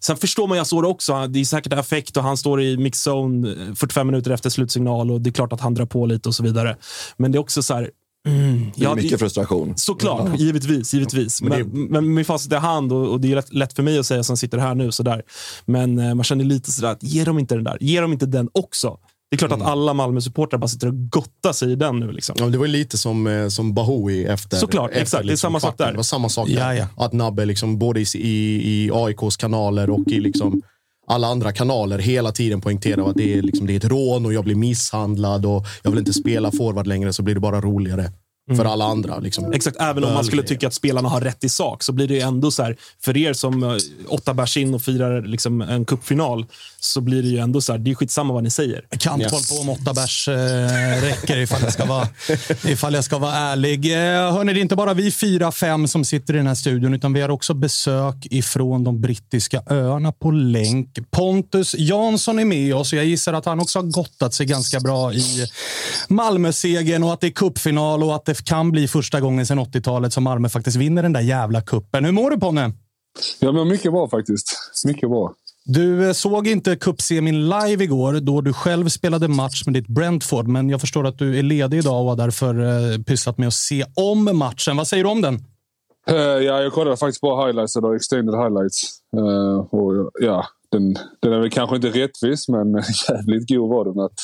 sen 0.00 0.16
förstår 0.16 0.46
man 0.46 0.56
ju 0.56 0.62
Asoro 0.62 0.88
också. 0.88 1.26
Det 1.26 1.40
är 1.40 1.44
säkert 1.44 1.72
affekt 1.72 2.16
och 2.16 2.22
han 2.22 2.36
står 2.36 2.62
i 2.62 2.76
mixzone 2.76 3.56
45 3.76 4.06
minuter 4.06 4.30
efter 4.36 4.50
slutsignal 4.50 5.10
och 5.10 5.20
det 5.20 5.30
är 5.30 5.32
klart 5.32 5.52
att 5.52 5.60
han 5.60 5.74
drar 5.74 5.86
på 5.86 6.06
lite 6.06 6.28
och 6.28 6.34
så 6.34 6.42
vidare. 6.42 6.76
Men 7.16 7.32
det 7.32 7.38
är 7.38 7.40
också 7.40 7.62
så 7.62 7.74
här, 7.74 7.90
Mm, 8.26 8.72
det 8.74 8.80
är 8.80 8.88
ja, 8.88 8.94
mycket 8.94 9.18
frustration. 9.18 9.72
Såklart, 9.76 10.28
ja. 10.28 10.36
givetvis. 10.36 10.94
givetvis. 10.94 11.42
Men, 11.42 11.68
men, 11.68 11.82
men 11.82 12.14
med 12.14 12.26
facit 12.26 12.52
i 12.52 12.54
hand, 12.54 12.92
och, 12.92 13.08
och 13.08 13.20
det 13.20 13.32
är 13.32 13.34
lätt, 13.34 13.52
lätt, 13.52 13.72
för 13.72 13.82
mig 13.82 13.98
att 13.98 14.06
säga 14.06 14.22
som 14.22 14.36
sitter 14.36 14.58
här 14.58 14.74
nu, 14.74 14.92
sådär. 14.92 15.22
men 15.64 15.98
eh, 15.98 16.14
man 16.14 16.24
känner 16.24 16.44
lite 16.44 16.72
sådär 16.72 16.88
att 16.88 17.02
ge 17.02 17.24
dem 17.24 17.38
inte 17.38 17.54
den 17.54 17.64
där. 17.64 17.78
Ge 17.80 18.00
dem 18.00 18.12
inte 18.12 18.26
den 18.26 18.48
också. 18.52 18.98
Det 19.30 19.36
är 19.36 19.38
klart 19.38 19.52
mm. 19.52 19.62
att 19.62 19.68
alla 19.68 19.94
Malmö-supportrar 19.94 20.58
bara 20.58 20.68
sitter 20.68 20.88
och 20.88 21.10
gottar 21.10 21.52
sig 21.52 21.72
i 21.72 21.76
den 21.76 22.00
nu. 22.00 22.12
Liksom. 22.12 22.36
Ja, 22.38 22.46
det 22.46 22.58
var 22.58 22.66
lite 22.66 22.98
som, 22.98 23.26
eh, 23.26 23.48
som 23.48 23.74
Bahoui 23.74 24.24
efter 24.24 24.56
Såklart, 24.56 24.90
efter, 24.90 25.02
exakt. 25.02 25.24
Liksom, 25.24 25.26
det 25.26 25.30
är 25.30 25.32
liksom 25.32 25.60
samma 25.60 25.60
sak 25.60 25.78
där. 25.78 25.90
Det 25.90 25.96
var 25.96 26.02
samma 26.02 26.28
sak 26.28 26.48
där. 26.48 26.74
Ja, 26.74 26.74
ja. 26.74 27.04
Att 27.04 27.12
Nabbe 27.12 27.44
liksom, 27.44 27.78
både 27.78 28.00
i, 28.00 28.04
i, 28.14 28.84
i 28.84 28.90
AIKs 28.92 29.36
kanaler 29.36 29.90
och 29.90 30.08
i 30.08 30.20
liksom, 30.20 30.62
alla 31.06 31.26
andra 31.26 31.52
kanaler 31.52 31.98
hela 31.98 32.32
tiden 32.32 32.60
poängterar 32.60 33.10
att 33.10 33.16
det 33.16 33.38
är, 33.38 33.42
liksom, 33.42 33.66
det 33.66 33.72
är 33.72 33.76
ett 33.76 33.84
rån 33.84 34.26
och 34.26 34.32
jag 34.32 34.44
blir 34.44 34.54
misshandlad 34.54 35.46
och 35.46 35.66
jag 35.82 35.90
vill 35.90 35.98
inte 35.98 36.12
spela 36.12 36.52
forward 36.52 36.86
längre 36.86 37.12
så 37.12 37.22
blir 37.22 37.34
det 37.34 37.40
bara 37.40 37.60
roligare. 37.60 38.12
Mm. 38.50 38.58
För 38.58 38.64
alla 38.64 38.84
andra. 38.84 39.18
Liksom. 39.18 39.52
Exakt, 39.52 39.76
även 39.80 40.04
om 40.04 40.14
man 40.14 40.24
skulle 40.24 40.42
tycka 40.42 40.66
att 40.66 40.74
spelarna 40.74 41.08
har 41.08 41.20
rätt 41.20 41.44
i 41.44 41.48
sak 41.48 41.82
så 41.82 41.92
blir 41.92 42.08
det 42.08 42.20
ändå 42.20 42.50
så 42.50 42.62
här, 42.62 42.76
för 43.00 43.16
er 43.16 43.32
som 43.32 43.62
eh, 43.62 43.76
åtta 44.08 44.34
bärs 44.34 44.56
in 44.56 44.74
och 44.74 44.82
firar 44.82 45.22
liksom 45.22 45.60
en 45.60 45.84
cupfinal 45.84 46.46
så 46.80 47.00
blir 47.00 47.22
det 47.22 47.28
ju 47.28 47.38
ändå 47.38 47.60
så 47.60 47.72
här, 47.72 47.78
det 47.78 47.90
är 47.90 47.94
skitsamma 47.94 48.34
vad 48.34 48.42
ni 48.42 48.50
säger. 48.50 48.84
Jag 48.90 49.00
kan 49.00 49.12
inte 49.12 49.34
yes. 49.34 49.50
hålla 49.50 49.64
på 49.64 49.72
om 49.72 49.80
åtta 49.80 49.94
bärs 49.94 50.28
eh, 50.28 51.02
räcker 51.02 51.36
ifall 51.36 51.62
jag, 51.62 51.72
ska 51.72 51.84
vara, 51.84 52.08
ifall 52.64 52.94
jag 52.94 53.04
ska 53.04 53.18
vara 53.18 53.34
ärlig. 53.34 53.92
Eh, 53.92 54.32
hörni, 54.32 54.52
det 54.52 54.60
är 54.60 54.62
inte 54.62 54.76
bara 54.76 54.94
vi 54.94 55.10
fyra, 55.10 55.52
fem 55.52 55.88
som 55.88 56.04
sitter 56.04 56.34
i 56.34 56.36
den 56.36 56.46
här 56.46 56.54
studion, 56.54 56.94
utan 56.94 57.12
vi 57.12 57.20
har 57.20 57.28
också 57.28 57.54
besök 57.54 58.26
ifrån 58.30 58.84
de 58.84 59.00
brittiska 59.00 59.62
öarna 59.70 60.12
på 60.12 60.30
länk. 60.30 61.10
Pontus 61.10 61.74
Jansson 61.78 62.38
är 62.38 62.44
med 62.44 62.74
oss 62.74 62.92
och 62.92 62.98
jag 62.98 63.06
gissar 63.06 63.32
att 63.32 63.44
han 63.44 63.60
också 63.60 63.78
har 63.78 63.86
gottat 63.86 64.34
sig 64.34 64.46
ganska 64.46 64.80
bra 64.80 65.12
i 65.12 65.46
Malmö-segern 66.08 67.02
och 67.02 67.12
att 67.12 67.20
det 67.20 67.26
är 67.26 67.30
cupfinal 67.30 68.02
och 68.02 68.14
att 68.14 68.24
det 68.24 68.35
kan 68.44 68.70
bli 68.70 68.88
första 68.88 69.20
gången 69.20 69.46
sedan 69.46 69.58
80-talet 69.58 70.12
som 70.12 70.24
Malmö 70.24 70.48
faktiskt 70.48 70.76
vinner 70.76 71.02
den 71.02 71.12
där 71.12 71.20
jävla 71.20 71.60
kuppen. 71.60 72.04
Hur 72.04 72.12
mår 72.12 72.30
du 72.30 72.40
Ponne? 72.40 72.72
Jag 73.40 73.54
mår 73.54 73.64
mycket 73.64 73.92
bra 73.92 74.08
faktiskt. 74.08 74.46
Mycket 74.86 75.08
bra. 75.10 75.34
Du 75.64 76.06
eh, 76.06 76.12
såg 76.12 76.46
inte 76.46 76.76
cupsemin 76.76 77.48
live 77.48 77.84
igår 77.84 78.20
då 78.20 78.40
du 78.40 78.52
själv 78.52 78.88
spelade 78.88 79.28
match 79.28 79.62
med 79.66 79.74
ditt 79.74 79.86
Brentford, 79.86 80.48
men 80.48 80.68
jag 80.68 80.80
förstår 80.80 81.06
att 81.06 81.18
du 81.18 81.38
är 81.38 81.42
ledig 81.42 81.78
idag 81.78 82.02
och 82.02 82.08
har 82.08 82.16
därför 82.16 82.54
eh, 82.60 82.98
pysslat 82.98 83.38
med 83.38 83.48
att 83.48 83.54
se 83.54 83.84
om 83.94 84.38
matchen. 84.38 84.76
Vad 84.76 84.86
säger 84.86 85.04
du 85.04 85.10
om 85.10 85.22
den? 85.22 85.44
Uh, 86.10 86.16
ja, 86.16 86.62
jag 86.62 86.72
kollade 86.72 86.96
faktiskt 86.96 87.20
på 87.20 87.46
highlights 87.46 87.76
idag, 87.76 87.96
extended 87.96 88.34
highlights. 88.34 89.00
Uh, 89.16 89.58
och, 89.58 90.10
ja, 90.20 90.46
den, 90.70 90.96
den 91.20 91.32
är 91.32 91.40
väl 91.40 91.50
kanske 91.50 91.76
inte 91.76 91.88
rättvis, 91.88 92.48
men 92.48 92.72
jävligt 93.08 93.48
god 93.48 93.70
var 93.70 93.84
den 93.84 94.00
att, 94.00 94.18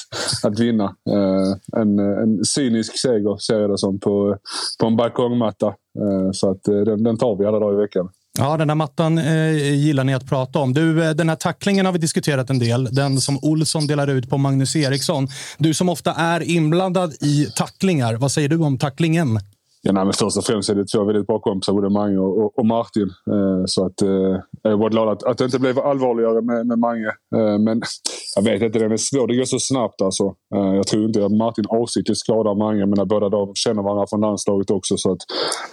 att 0.45 0.59
vinna. 0.59 0.85
Eh, 0.85 1.81
en, 1.81 1.99
en 1.99 2.45
cynisk 2.45 2.99
seger 2.99 3.37
ser 3.37 3.61
jag 3.61 3.71
det 3.71 3.79
som 3.79 4.01
på, 4.01 4.37
på 4.81 4.87
en 4.87 4.97
balkongmatta. 4.97 5.67
Eh, 5.67 6.31
så 6.33 6.51
att, 6.51 6.69
eh, 6.69 6.75
den, 6.81 7.03
den 7.03 7.19
tar 7.19 7.37
vi 7.37 7.47
alla 7.47 7.59
dagar 7.59 7.75
i 7.75 7.83
veckan. 7.83 8.09
Ja, 8.39 8.57
den 8.57 8.71
här 8.71 8.75
mattan 8.75 9.19
eh, 9.19 9.75
gillar 9.75 10.05
ni 10.05 10.15
att 10.15 10.29
prata 10.29 10.59
om. 10.59 10.75
Du, 10.75 11.05
eh, 11.05 11.11
den 11.11 11.29
här 11.29 11.37
tacklingen 11.37 11.87
har 11.87 11.93
vi 11.93 11.99
diskuterat 11.99 12.51
en 12.51 12.59
del. 12.59 12.85
Den 12.85 13.21
som 13.21 13.39
Olsson 13.43 13.87
delar 13.87 14.11
ut 14.11 14.31
på 14.31 14.39
Magnus 14.39 14.77
Eriksson. 14.77 15.29
Du 15.59 15.75
som 15.75 15.89
ofta 15.89 16.13
är 16.13 16.43
inblandad 16.43 17.15
i 17.21 17.47
tacklingar, 17.57 18.15
vad 18.15 18.33
säger 18.33 18.49
du 18.49 18.59
om 18.59 18.79
tacklingen? 18.79 19.41
Ja, 19.85 19.93
nej, 19.93 20.05
men 20.05 20.13
först 20.13 20.37
och 20.39 20.45
främst 20.45 20.71
är 20.71 20.75
det 20.75 20.85
två 20.87 21.05
väldigt 21.05 21.27
bra 21.27 21.39
kompisar, 21.39 21.73
både 21.73 21.91
Mange 21.91 22.19
och, 22.19 22.59
och 22.59 22.67
Martin. 22.67 23.09
Eh, 23.31 23.63
så 23.67 23.87
att, 23.87 24.03
eh, 24.03 24.37
jag 24.63 24.73
är 24.73 24.77
bara 24.77 24.89
glad 24.89 25.09
att, 25.09 25.23
att 25.23 25.39
det 25.39 25.45
inte 25.45 25.59
blev 25.59 25.79
allvarligare 25.79 26.43
med, 26.43 26.67
med 26.67 26.79
Mange. 26.79 27.07
Eh, 27.07 27.59
men 27.59 27.83
jag 28.37 28.43
vet 28.43 28.63
inte, 28.63 28.79
den 28.79 28.93
är 28.93 28.97
svår. 28.97 29.27
Det 29.27 29.37
går 29.37 29.45
så 29.45 29.59
snabbt 29.59 30.03
alltså. 30.03 30.25
Eh, 30.55 30.75
jag 30.75 30.87
tror 30.87 31.05
inte 31.05 31.25
att 31.25 31.33
Martin 31.33 31.65
avsiktligt 31.69 32.19
skadar 32.19 32.55
Mange, 32.55 32.87
men 32.87 33.09
båda 33.09 33.29
de 33.29 33.53
känner 33.55 33.83
varandra 33.83 34.07
från 34.11 34.21
landslaget 34.21 34.71
också. 34.71 34.97
Så 34.97 35.13
att, 35.13 35.19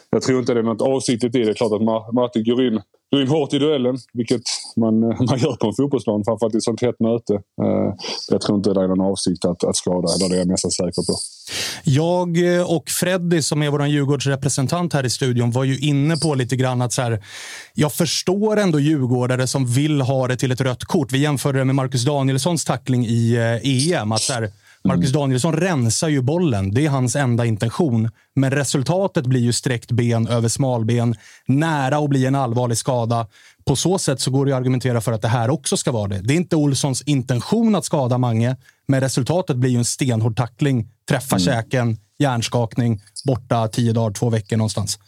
jag 0.10 0.22
tror 0.22 0.39
inte 0.39 0.54
det 0.54 0.60
är 0.60 0.63
något 0.63 0.82
avsiktligt 0.82 1.36
i 1.36 1.39
det. 1.39 1.45
Det 1.45 1.52
är 1.52 1.54
klart 1.54 1.74
att 1.74 2.13
Martin 2.13 2.43
går 2.43 2.67
in 2.67 2.82
du 3.12 3.22
in 3.22 3.28
hårt 3.28 3.54
i 3.54 3.60
duellen, 3.60 3.98
vilket 4.13 4.41
man, 4.76 5.04
eh, 5.04 5.22
man 5.30 5.39
gör 5.39 5.56
på 5.56 5.67
en 5.67 5.74
fotbollsplan, 5.74 6.24
framförallt 6.26 6.54
i 6.56 6.58
ett 6.58 6.63
sånt 6.63 6.82
hett 6.82 7.00
möte. 7.00 7.34
Eh, 7.34 7.93
jag 8.30 8.41
tror 8.41 8.58
inte 8.58 8.74
det 8.74 8.84
är 8.84 8.88
någon 8.88 9.02
avsikt 9.02 9.45
att, 9.45 9.63
att 9.63 9.76
skada, 9.76 10.08
det 10.30 10.36
är 10.36 10.39
jag 10.39 10.48
nästan 10.48 10.72
säker 10.72 11.06
på. 11.08 11.17
Jag 11.84 12.56
eh, 12.56 12.76
och 12.76 12.89
Freddy, 12.89 13.41
som 13.41 13.63
är 13.63 13.69
vår 13.69 13.88
Djurgårdsrepresentant 13.88 14.93
här 14.93 15.06
i 15.06 15.10
studion, 15.10 15.52
var 15.52 15.63
ju 15.63 15.80
inne 15.80 16.17
på 16.17 16.36
lite 16.36 16.56
grann 16.56 16.82
att 16.82 16.93
så 16.93 17.02
här, 17.02 17.24
jag 17.74 17.93
förstår 17.93 18.58
ändå 18.58 18.80
djurgårdare 18.80 19.48
som 19.48 19.65
vill 19.65 20.02
ha 20.02 20.28
det 20.28 20.36
till 20.36 20.52
ett 20.52 20.62
rött 20.62 20.84
kort. 20.84 21.12
Vi 21.12 21.17
jämförde 21.17 21.60
det 21.60 21.65
med 21.65 21.76
Marcus 21.76 22.06
Danielssons 22.06 22.65
tackling 22.65 23.06
i 23.06 23.38
EM. 23.63 24.12
Eh, 24.12 24.15
att 24.15 24.22
så 24.22 24.34
här, 24.34 24.52
Marcus 24.84 25.10
mm. 25.10 25.22
Danielsson 25.22 25.54
rensar 25.54 26.08
ju 26.08 26.22
bollen. 26.22 26.74
Det 26.74 26.86
är 26.86 26.89
hans 26.89 27.15
enda 27.15 27.46
intention. 27.46 28.10
Men 28.36 28.52
resultatet 28.52 29.26
blir 29.26 29.42
ju 29.42 29.54
sträckt 29.54 29.92
ben 29.92 30.28
över 30.28 30.48
smalben, 30.48 31.15
nära 31.48 31.98
att 31.98 32.10
bli 32.10 32.26
en 32.26 32.36
allvarlig 32.36 32.78
skada. 32.78 33.28
På 33.65 33.76
så 33.76 34.00
sätt 34.00 34.20
så 34.20 34.32
går 34.32 34.46
det 34.46 34.52
att 34.52 34.58
argumentera 34.58 35.02
för 35.02 35.12
att 35.12 35.22
det 35.22 35.28
här 35.28 35.50
också 35.50 35.78
ska 35.78 35.92
vara 35.92 36.08
det. 36.08 36.20
Det 36.20 36.34
är 36.34 36.38
inte 36.38 36.56
Olssons 36.56 37.02
intention 37.02 37.76
att 37.76 37.86
skada 37.86 38.18
Mange, 38.18 38.56
men 38.88 39.02
resultatet 39.02 39.58
blir 39.58 39.70
ju 39.70 39.78
en 39.78 39.86
stenhård 39.86 40.38
tackling. 40.38 40.88
Träffa 41.10 41.36
mm. 41.36 41.46
käken, 41.46 41.98
hjärnskakning, 42.20 43.02
borta 43.26 43.68
tio 43.68 43.94
dagar, 43.94 44.12
två 44.12 44.30
veckor 44.30 44.58
någonstans. 44.58 45.00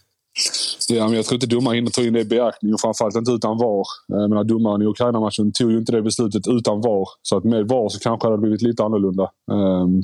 Ja, 0.96 1.08
men 1.08 1.16
jag 1.16 1.26
tror 1.26 1.36
inte 1.36 1.48
domaren 1.48 1.76
hinner 1.76 1.92
ta 1.92 2.02
in 2.02 2.14
det 2.14 2.20
i 2.20 2.26
beaktning 2.26 2.74
och 2.74 2.80
framförallt 2.80 3.16
inte 3.16 3.32
utan 3.32 3.58
VAR. 3.58 3.86
Eh, 4.14 4.22
jag 4.22 4.30
menar, 4.30 4.44
domaren 4.44 4.82
i 4.82 4.86
Ukraina-matchen 4.86 5.52
tog 5.52 5.72
ju 5.72 5.78
inte 5.78 5.92
det 5.92 6.02
beslutet 6.02 6.48
utan 6.48 6.82
VAR. 6.82 7.08
Så 7.22 7.38
att 7.38 7.44
med 7.44 7.68
VAR 7.68 7.90
så 7.90 8.00
kanske 8.00 8.28
det 8.28 8.32
hade 8.32 8.42
blivit 8.42 8.62
lite 8.62 8.84
annorlunda. 8.84 9.30
Um, 9.52 10.04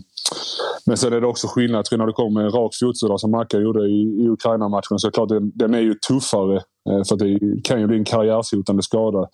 men 0.86 0.97
sen 0.97 1.13
är 1.13 1.21
det 1.21 1.28
också 1.28 1.47
skillnad 1.47 1.86
tror 1.86 2.00
jag, 2.00 2.00
när 2.00 2.08
det 2.08 2.13
kommer 2.13 2.41
en 2.41 2.52
rak 2.52 2.71
fotsula 2.82 3.17
som 3.17 3.32
Macka 3.32 3.58
gjorde 3.60 3.88
i, 3.88 4.23
i 4.23 4.30
Ukraina-matchen. 4.30 5.00
Så 5.00 5.12
klart 5.12 5.30
den, 5.30 5.52
den 5.56 5.73
är 5.73 5.80
ju 5.80 5.93
tuffare. 5.93 6.56
Eh, 6.89 7.04
för 7.10 7.17
för 7.17 7.26
det 7.26 7.62
kan 7.63 7.82
ju 7.82 7.88
bli 7.88 7.97
en 7.97 8.06
karriärshotande 8.06 8.84
skada. 8.84 9.28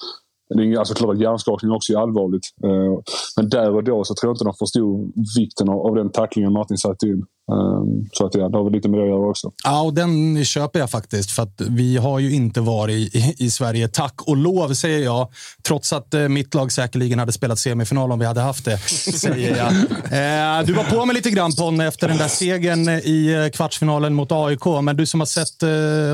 Det 0.56 0.64
är 0.64 0.80
alltså 0.80 0.94
klart 0.94 1.16
att 1.16 1.22
hjärnskakning 1.22 1.72
också 1.72 1.94
är 1.94 1.98
allvarligt. 1.98 2.48
Eh, 2.64 3.02
men 3.38 3.50
där 3.50 3.76
och 3.76 3.84
då 3.84 4.04
så 4.04 4.14
tror 4.14 4.30
jag 4.30 4.36
inte 4.36 4.46
de 4.46 4.54
förstod 4.54 5.14
vikten 5.38 5.70
av 5.70 5.96
den 5.96 6.12
tacklingen 6.12 6.54
Martin 6.54 6.78
satte 6.78 7.08
in. 7.08 7.26
Ehm, 7.52 8.10
så 8.12 8.26
att 8.26 8.36
ja, 8.36 8.50
det 8.50 8.58
har 8.58 8.64
väl 8.64 8.74
lite 8.74 8.90
med 8.90 9.00
det 9.00 9.04
att 9.04 9.10
göra 9.10 9.30
också. 9.30 9.52
Ja, 9.64 9.82
och 9.82 9.94
den 9.94 10.46
köper 10.46 10.80
jag 10.80 10.90
faktiskt. 10.90 11.32
För 11.32 11.44
att 11.44 11.62
vi 11.70 11.98
har 11.98 12.20
ju 12.20 12.34
inte 12.34 12.62
varit 12.62 13.16
i, 13.16 13.36
i 13.38 13.50
Sverige, 13.50 13.88
tack 13.88 14.22
och 14.22 14.38
lov 14.38 14.74
säger 14.74 15.00
jag. 15.00 15.32
Trots 15.68 15.94
att 15.94 16.14
eh, 16.14 16.28
mitt 16.28 16.54
lag 16.54 16.72
säkerligen 16.72 17.20
hade 17.20 17.32
spelat 17.32 17.60
semifinal 17.60 18.12
om 18.12 18.20
vi 18.20 18.26
hade 18.26 18.42
haft 18.42 18.66
det, 18.66 18.78
säger 18.78 19.58
jag. 19.58 19.74
Eh, 20.04 20.66
du 20.66 20.74
var 20.74 20.84
på 20.84 21.06
mig 21.06 21.16
lite 21.16 21.30
grann 21.30 21.52
Ponne 21.52 21.88
efter 21.88 22.08
den 22.08 22.18
där 22.18 22.28
segern 22.28 22.90
i 22.90 23.34
eh, 23.34 23.50
kvartsfinalen 23.50 24.14
mot 24.14 24.32
AIK. 24.32 24.66
Men 24.84 24.98
du 24.98 25.06
som 25.06 25.22
har 25.22 25.26
sett 25.26 25.64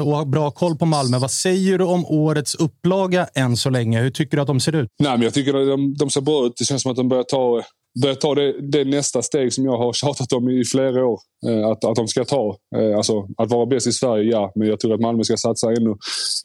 och 0.06 0.18
har 0.18 0.26
bra 0.26 0.52
koll 0.52 0.78
på 0.78 0.86
Malmö, 0.86 1.18
vad 1.18 1.32
säger 1.32 1.78
du 1.78 1.84
om 1.84 2.06
årets 2.06 2.56
upplaga 2.56 3.28
än 3.34 3.58
så 3.58 3.70
länge? 3.70 4.02
Hur 4.02 4.12
tycker 4.12 4.38
du 4.38 4.42
att 4.42 4.48
de 4.48 4.60
ser 4.60 4.76
ut? 4.76 4.88
Nej, 5.00 5.12
men 5.12 5.22
jag 5.22 5.34
tycker 5.34 5.54
att 5.62 5.68
de, 5.68 5.94
de 5.94 6.10
ser 6.10 6.22
bra 6.22 6.46
ut. 6.46 6.54
Det 6.60 6.66
känns 6.66 6.82
som 6.82 6.92
att 6.92 6.98
de 6.98 7.10
börjar 7.10 7.24
ta 7.24 7.64
börja 8.02 8.16
ta 8.16 8.36
det, 8.36 8.72
det, 8.72 8.86
nästa 8.86 9.22
steg 9.22 9.54
som 9.54 9.66
jag 9.66 9.78
har 9.78 9.94
tjatat 9.94 10.34
om 10.34 10.50
i 10.50 10.66
flera 10.66 11.06
år. 11.06 11.20
Eh, 11.48 11.68
att, 11.68 11.86
att 11.86 11.96
de 11.96 12.08
ska 12.08 12.26
ta. 12.26 12.58
Eh, 12.76 12.98
alltså, 12.98 13.28
att 13.38 13.52
vara 13.52 13.66
bäst 13.66 13.88
i 13.88 13.92
Sverige, 13.92 14.32
ja. 14.32 14.52
Men 14.56 14.68
jag 14.68 14.80
tror 14.80 14.94
att 14.94 15.00
Malmö 15.00 15.24
ska 15.24 15.38
satsa 15.38 15.68
ännu, 15.72 15.96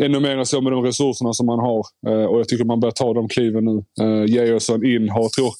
ännu 0.02 0.20
mer 0.20 0.38
än 0.38 0.46
så 0.46 0.60
med 0.60 0.72
de 0.72 0.84
resurserna 0.84 1.32
som 1.32 1.46
man 1.46 1.58
har. 1.58 1.84
Eh, 2.08 2.24
och 2.24 2.38
jag 2.38 2.48
tycker 2.48 2.64
man 2.64 2.80
börjar 2.80 2.92
ta 2.92 3.14
de 3.14 3.28
kliven 3.28 3.64
nu. 3.64 3.84
Georgsson 4.26 4.86
in, 4.86 5.08
har, 5.08 5.28
tror 5.28 5.52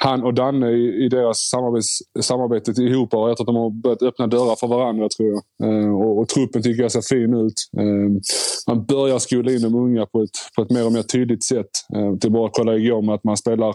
han 0.00 0.22
och 0.22 0.34
Danne 0.34 0.70
i, 0.70 1.04
i 1.04 1.08
deras 1.08 1.38
samarbets, 1.38 1.98
samarbete 2.20 2.82
ihop 2.82 3.14
tror 3.14 3.40
att 3.40 3.46
de 3.46 3.56
har 3.56 3.70
börjat 3.70 4.02
öppna 4.02 4.26
dörrar 4.26 4.56
för 4.56 4.66
varandra 4.66 5.08
tror 5.08 5.28
jag. 5.28 5.42
Eh, 5.68 5.94
och, 5.94 6.18
och, 6.18 6.28
truppen 6.28 6.62
tycker 6.62 6.82
jag 6.82 6.92
ser 6.92 7.16
fin 7.16 7.34
ut. 7.34 7.52
Eh, 7.78 8.20
man 8.68 8.84
börjar 8.86 9.18
skola 9.18 9.52
in 9.52 9.62
de 9.62 9.74
unga 9.74 10.06
på 10.06 10.22
ett, 10.22 10.30
på 10.56 10.62
ett 10.62 10.70
mer 10.70 10.86
och 10.86 10.92
mer 10.92 11.02
tydligt 11.02 11.44
sätt. 11.44 11.70
Eh, 11.94 12.12
är 12.26 12.30
bara 12.30 12.46
att 12.46 12.52
kolla 12.52 12.76
igår 12.76 13.02
med 13.02 13.14
att 13.14 13.24
man 13.24 13.36
spelar 13.36 13.74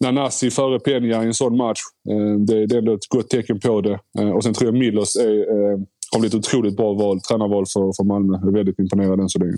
Nanasi 0.00 0.50
före 0.50 0.78
Peña 0.78 1.22
i 1.22 1.26
en 1.26 1.34
sån 1.34 1.56
match. 1.56 1.80
Eh, 2.10 2.38
det, 2.38 2.66
det 2.66 2.74
är 2.74 2.78
ändå 2.78 2.94
ett 2.94 3.08
gott 3.08 3.30
tecken 3.30 3.60
på 3.60 3.80
det. 3.80 3.98
Eh, 4.18 4.30
och 4.30 4.44
sen 4.44 4.54
tror 4.54 4.68
jag 4.70 4.78
Milos 4.78 5.16
är 5.16 5.38
eh, 5.38 5.78
har 6.12 6.20
blivit 6.20 6.34
ett 6.34 6.38
otroligt 6.38 6.76
bra 6.76 6.92
val, 6.92 7.20
tränarval 7.20 7.66
för, 7.66 7.92
för 7.96 8.04
Malmö. 8.04 8.38
Jag 8.40 8.48
är 8.48 8.52
väldigt 8.52 8.78
imponerad 8.78 9.20
än 9.20 9.28
så 9.28 9.38
länge. 9.38 9.56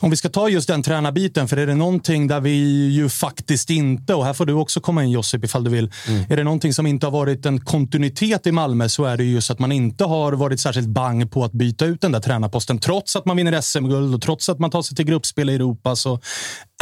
Om 0.00 0.10
vi 0.10 0.16
ska 0.16 0.28
ta 0.28 0.48
just 0.48 0.68
den 0.68 0.82
tränarbiten, 0.82 1.48
för 1.48 1.56
är 1.56 1.66
det 1.66 1.74
någonting 1.74 2.26
där 2.26 2.40
vi 2.40 2.88
ju 2.88 3.08
faktiskt 3.08 3.70
inte, 3.70 4.14
och 4.14 4.24
här 4.24 4.32
får 4.32 4.46
du 4.46 4.52
också 4.52 4.80
komma 4.80 5.04
in 5.04 5.10
Josip 5.10 5.44
ifall 5.44 5.64
du 5.64 5.70
vill. 5.70 5.92
Mm. 6.08 6.24
Är 6.28 6.36
det 6.36 6.44
någonting 6.44 6.72
som 6.72 6.86
inte 6.86 7.06
har 7.06 7.10
varit 7.10 7.46
en 7.46 7.60
kontinuitet 7.60 8.46
i 8.46 8.52
Malmö 8.52 8.88
så 8.88 9.04
är 9.04 9.16
det 9.16 9.24
just 9.24 9.50
att 9.50 9.58
man 9.58 9.72
inte 9.72 10.04
har 10.04 10.32
varit 10.32 10.60
särskilt 10.60 10.88
bang 10.88 11.30
på 11.30 11.44
att 11.44 11.52
byta 11.52 11.86
ut 11.86 12.00
den 12.00 12.12
där 12.12 12.20
tränarposten. 12.20 12.78
Trots 12.78 13.16
att 13.16 13.26
man 13.26 13.36
vinner 13.36 13.60
SM-guld 13.60 14.14
och 14.14 14.22
trots 14.22 14.48
att 14.48 14.58
man 14.58 14.70
tar 14.70 14.82
sig 14.82 14.96
till 14.96 15.04
gruppspel 15.04 15.50
i 15.50 15.54
Europa 15.54 15.96
så 15.96 16.20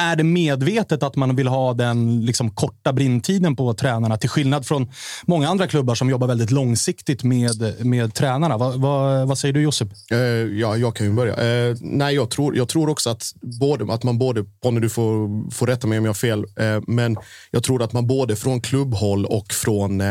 är 0.02 0.16
det 0.16 0.24
medvetet 0.24 1.02
att 1.02 1.16
man 1.16 1.36
vill 1.36 1.48
ha 1.48 1.74
den 1.74 2.26
liksom, 2.26 2.50
korta 2.50 2.92
brintiden 2.92 3.56
på 3.56 3.74
tränarna 3.74 4.16
till 4.16 4.28
skillnad 4.28 4.66
från 4.66 4.90
många 5.26 5.48
andra 5.48 5.66
klubbar 5.66 5.94
som 5.94 6.10
jobbar 6.10 6.26
väldigt 6.26 6.50
långsiktigt 6.50 7.24
med, 7.24 7.84
med 7.86 8.14
tränarna. 8.14 8.58
Va, 8.58 8.70
va, 8.76 9.03
Eh, 9.10 9.26
vad 9.26 9.38
säger 9.38 9.52
du 9.52 9.62
Josip? 9.62 9.88
Eh, 10.10 10.18
ja, 10.18 10.76
jag 10.76 10.96
kan 10.96 11.06
ju 11.06 11.12
börja. 11.12 11.34
Eh, 11.34 11.76
nej, 11.80 12.14
jag 12.14 12.30
tror, 12.30 12.56
jag 12.56 12.68
tror 12.68 12.88
också 12.88 13.10
att, 13.10 13.34
både, 13.40 13.92
att 13.92 14.02
man 14.02 14.18
både, 14.18 14.44
Ponne 14.62 14.80
du 14.80 14.88
får, 14.88 15.50
får 15.50 15.66
rätta 15.66 15.86
mig 15.86 15.98
om 15.98 16.04
jag 16.04 16.10
har 16.10 16.14
fel, 16.14 16.44
men 16.86 17.16
jag 17.50 17.62
tror 17.62 17.82
att 17.82 17.92
man 17.92 18.06
både 18.06 18.36
från 18.36 18.60
klubbhåll 18.60 19.26
och 19.26 19.52
från 19.52 20.02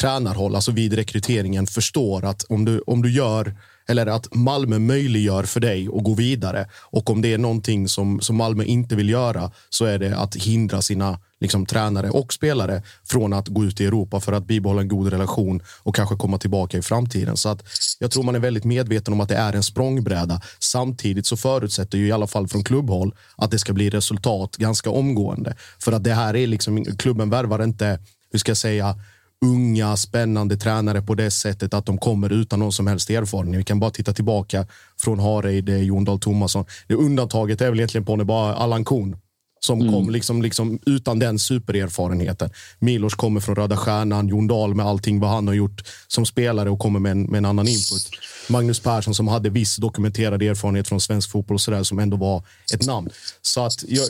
tränarhåll, 0.00 0.54
alltså 0.54 0.72
vid 0.72 0.92
rekryteringen, 0.92 1.66
förstår 1.66 2.24
att 2.24 2.44
om 2.48 2.64
du, 2.64 2.82
om 2.86 3.02
du 3.02 3.10
gör 3.10 3.54
eller 3.88 4.06
att 4.06 4.34
Malmö 4.34 4.78
möjliggör 4.78 5.42
för 5.42 5.60
dig 5.60 5.88
att 5.96 6.04
gå 6.04 6.14
vidare. 6.14 6.68
Och 6.80 7.10
om 7.10 7.22
det 7.22 7.34
är 7.34 7.38
någonting 7.38 7.88
som, 7.88 8.20
som 8.20 8.36
Malmö 8.36 8.64
inte 8.64 8.96
vill 8.96 9.08
göra 9.08 9.50
så 9.70 9.84
är 9.84 9.98
det 9.98 10.16
att 10.16 10.36
hindra 10.36 10.82
sina 10.82 11.18
liksom, 11.40 11.66
tränare 11.66 12.10
och 12.10 12.32
spelare 12.32 12.82
från 13.04 13.32
att 13.32 13.48
gå 13.48 13.64
ut 13.64 13.80
i 13.80 13.86
Europa 13.86 14.20
för 14.20 14.32
att 14.32 14.46
bibehålla 14.46 14.80
en 14.80 14.88
god 14.88 15.08
relation 15.08 15.62
och 15.82 15.94
kanske 15.94 16.16
komma 16.16 16.38
tillbaka 16.38 16.78
i 16.78 16.82
framtiden. 16.82 17.36
Så 17.36 17.48
att 17.48 17.64
jag 17.98 18.10
tror 18.10 18.22
man 18.22 18.34
är 18.34 18.38
väldigt 18.38 18.64
medveten 18.64 19.14
om 19.14 19.20
att 19.20 19.28
det 19.28 19.36
är 19.36 19.52
en 19.52 19.62
språngbräda. 19.62 20.40
Samtidigt 20.58 21.26
så 21.26 21.36
förutsätter 21.36 21.98
ju 21.98 22.06
i 22.06 22.12
alla 22.12 22.26
fall 22.26 22.48
från 22.48 22.64
klubbhåll 22.64 23.14
att 23.36 23.50
det 23.50 23.58
ska 23.58 23.72
bli 23.72 23.90
resultat 23.90 24.56
ganska 24.56 24.90
omgående. 24.90 25.56
För 25.78 25.92
att 25.92 26.04
det 26.04 26.14
här 26.14 26.36
är 26.36 26.46
liksom, 26.46 26.84
klubben 26.84 27.30
värvar 27.30 27.64
inte, 27.64 27.98
hur 28.32 28.38
ska 28.38 28.50
jag 28.50 28.56
säga, 28.56 28.96
unga, 29.44 29.96
spännande 29.96 30.56
tränare 30.56 31.02
på 31.02 31.14
det 31.14 31.30
sättet 31.30 31.74
att 31.74 31.86
de 31.86 31.98
kommer 31.98 32.32
utan 32.32 32.58
någon 32.58 32.72
som 32.72 32.86
helst 32.86 33.10
erfarenhet. 33.10 33.60
Vi 33.60 33.64
kan 33.64 33.80
bara 33.80 33.90
titta 33.90 34.12
tillbaka 34.12 34.66
från 35.00 35.18
Hareide, 35.18 35.78
Jon 35.78 36.04
Dahl 36.04 36.20
Tomasson. 36.20 36.64
Det 36.86 36.94
undantaget 36.94 37.60
är 37.60 37.70
väl 37.70 37.78
egentligen 37.78 38.04
på 38.04 38.16
bara 38.16 38.54
Allan 38.54 38.84
Kuhn 38.84 39.16
som 39.60 39.80
mm. 39.80 39.92
kom 39.92 40.10
liksom, 40.10 40.42
liksom 40.42 40.78
utan 40.86 41.18
den 41.18 41.38
supererfarenheten. 41.38 42.50
Milos 42.78 43.14
kommer 43.14 43.40
från 43.40 43.56
Röda 43.56 43.76
Stjärnan, 43.76 44.28
Jon 44.28 44.46
Dahl 44.46 44.74
med 44.74 44.86
allting 44.86 45.20
vad 45.20 45.30
han 45.30 45.46
har 45.46 45.54
gjort 45.54 45.82
som 46.08 46.26
spelare 46.26 46.70
och 46.70 46.78
kommer 46.78 47.00
med 47.00 47.12
en, 47.12 47.22
med 47.22 47.38
en 47.38 47.44
annan 47.44 47.68
input. 47.68 48.10
Magnus 48.48 48.80
Persson 48.80 49.14
som 49.14 49.28
hade 49.28 49.50
viss 49.50 49.76
dokumenterad 49.76 50.42
erfarenhet 50.42 50.88
från 50.88 51.00
svensk 51.00 51.30
fotboll 51.30 51.54
och 51.54 51.60
sådär 51.60 51.82
som 51.82 51.98
ändå 51.98 52.16
var 52.16 52.44
ett 52.74 52.86
namn. 52.86 53.10
Så 53.42 53.64
att 53.64 53.84
jag, 53.88 54.08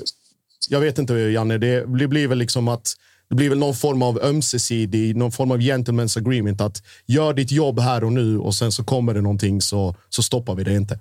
jag 0.68 0.80
vet 0.80 0.98
inte 0.98 1.14
Janne, 1.14 1.58
det 1.58 1.88
blir 1.88 2.28
väl 2.28 2.38
liksom 2.38 2.68
att 2.68 2.94
det 3.28 3.34
blir 3.34 3.48
väl 3.48 3.58
någon 3.58 3.74
form 3.74 4.02
av 4.02 4.18
ömsesidig, 4.22 5.16
någon 5.16 5.32
form 5.32 5.50
av 5.50 5.58
gentleman's 5.58 6.18
agreement 6.18 6.60
att 6.60 6.82
gör 7.06 7.34
ditt 7.34 7.50
jobb 7.50 7.80
här 7.80 8.04
och 8.04 8.12
nu 8.12 8.38
och 8.38 8.54
sen 8.54 8.72
så 8.72 8.84
kommer 8.84 9.14
det 9.14 9.20
någonting 9.20 9.60
så, 9.60 9.96
så 10.08 10.22
stoppar 10.22 10.54
vi 10.54 10.64
det 10.64 10.74
inte. 10.74 10.98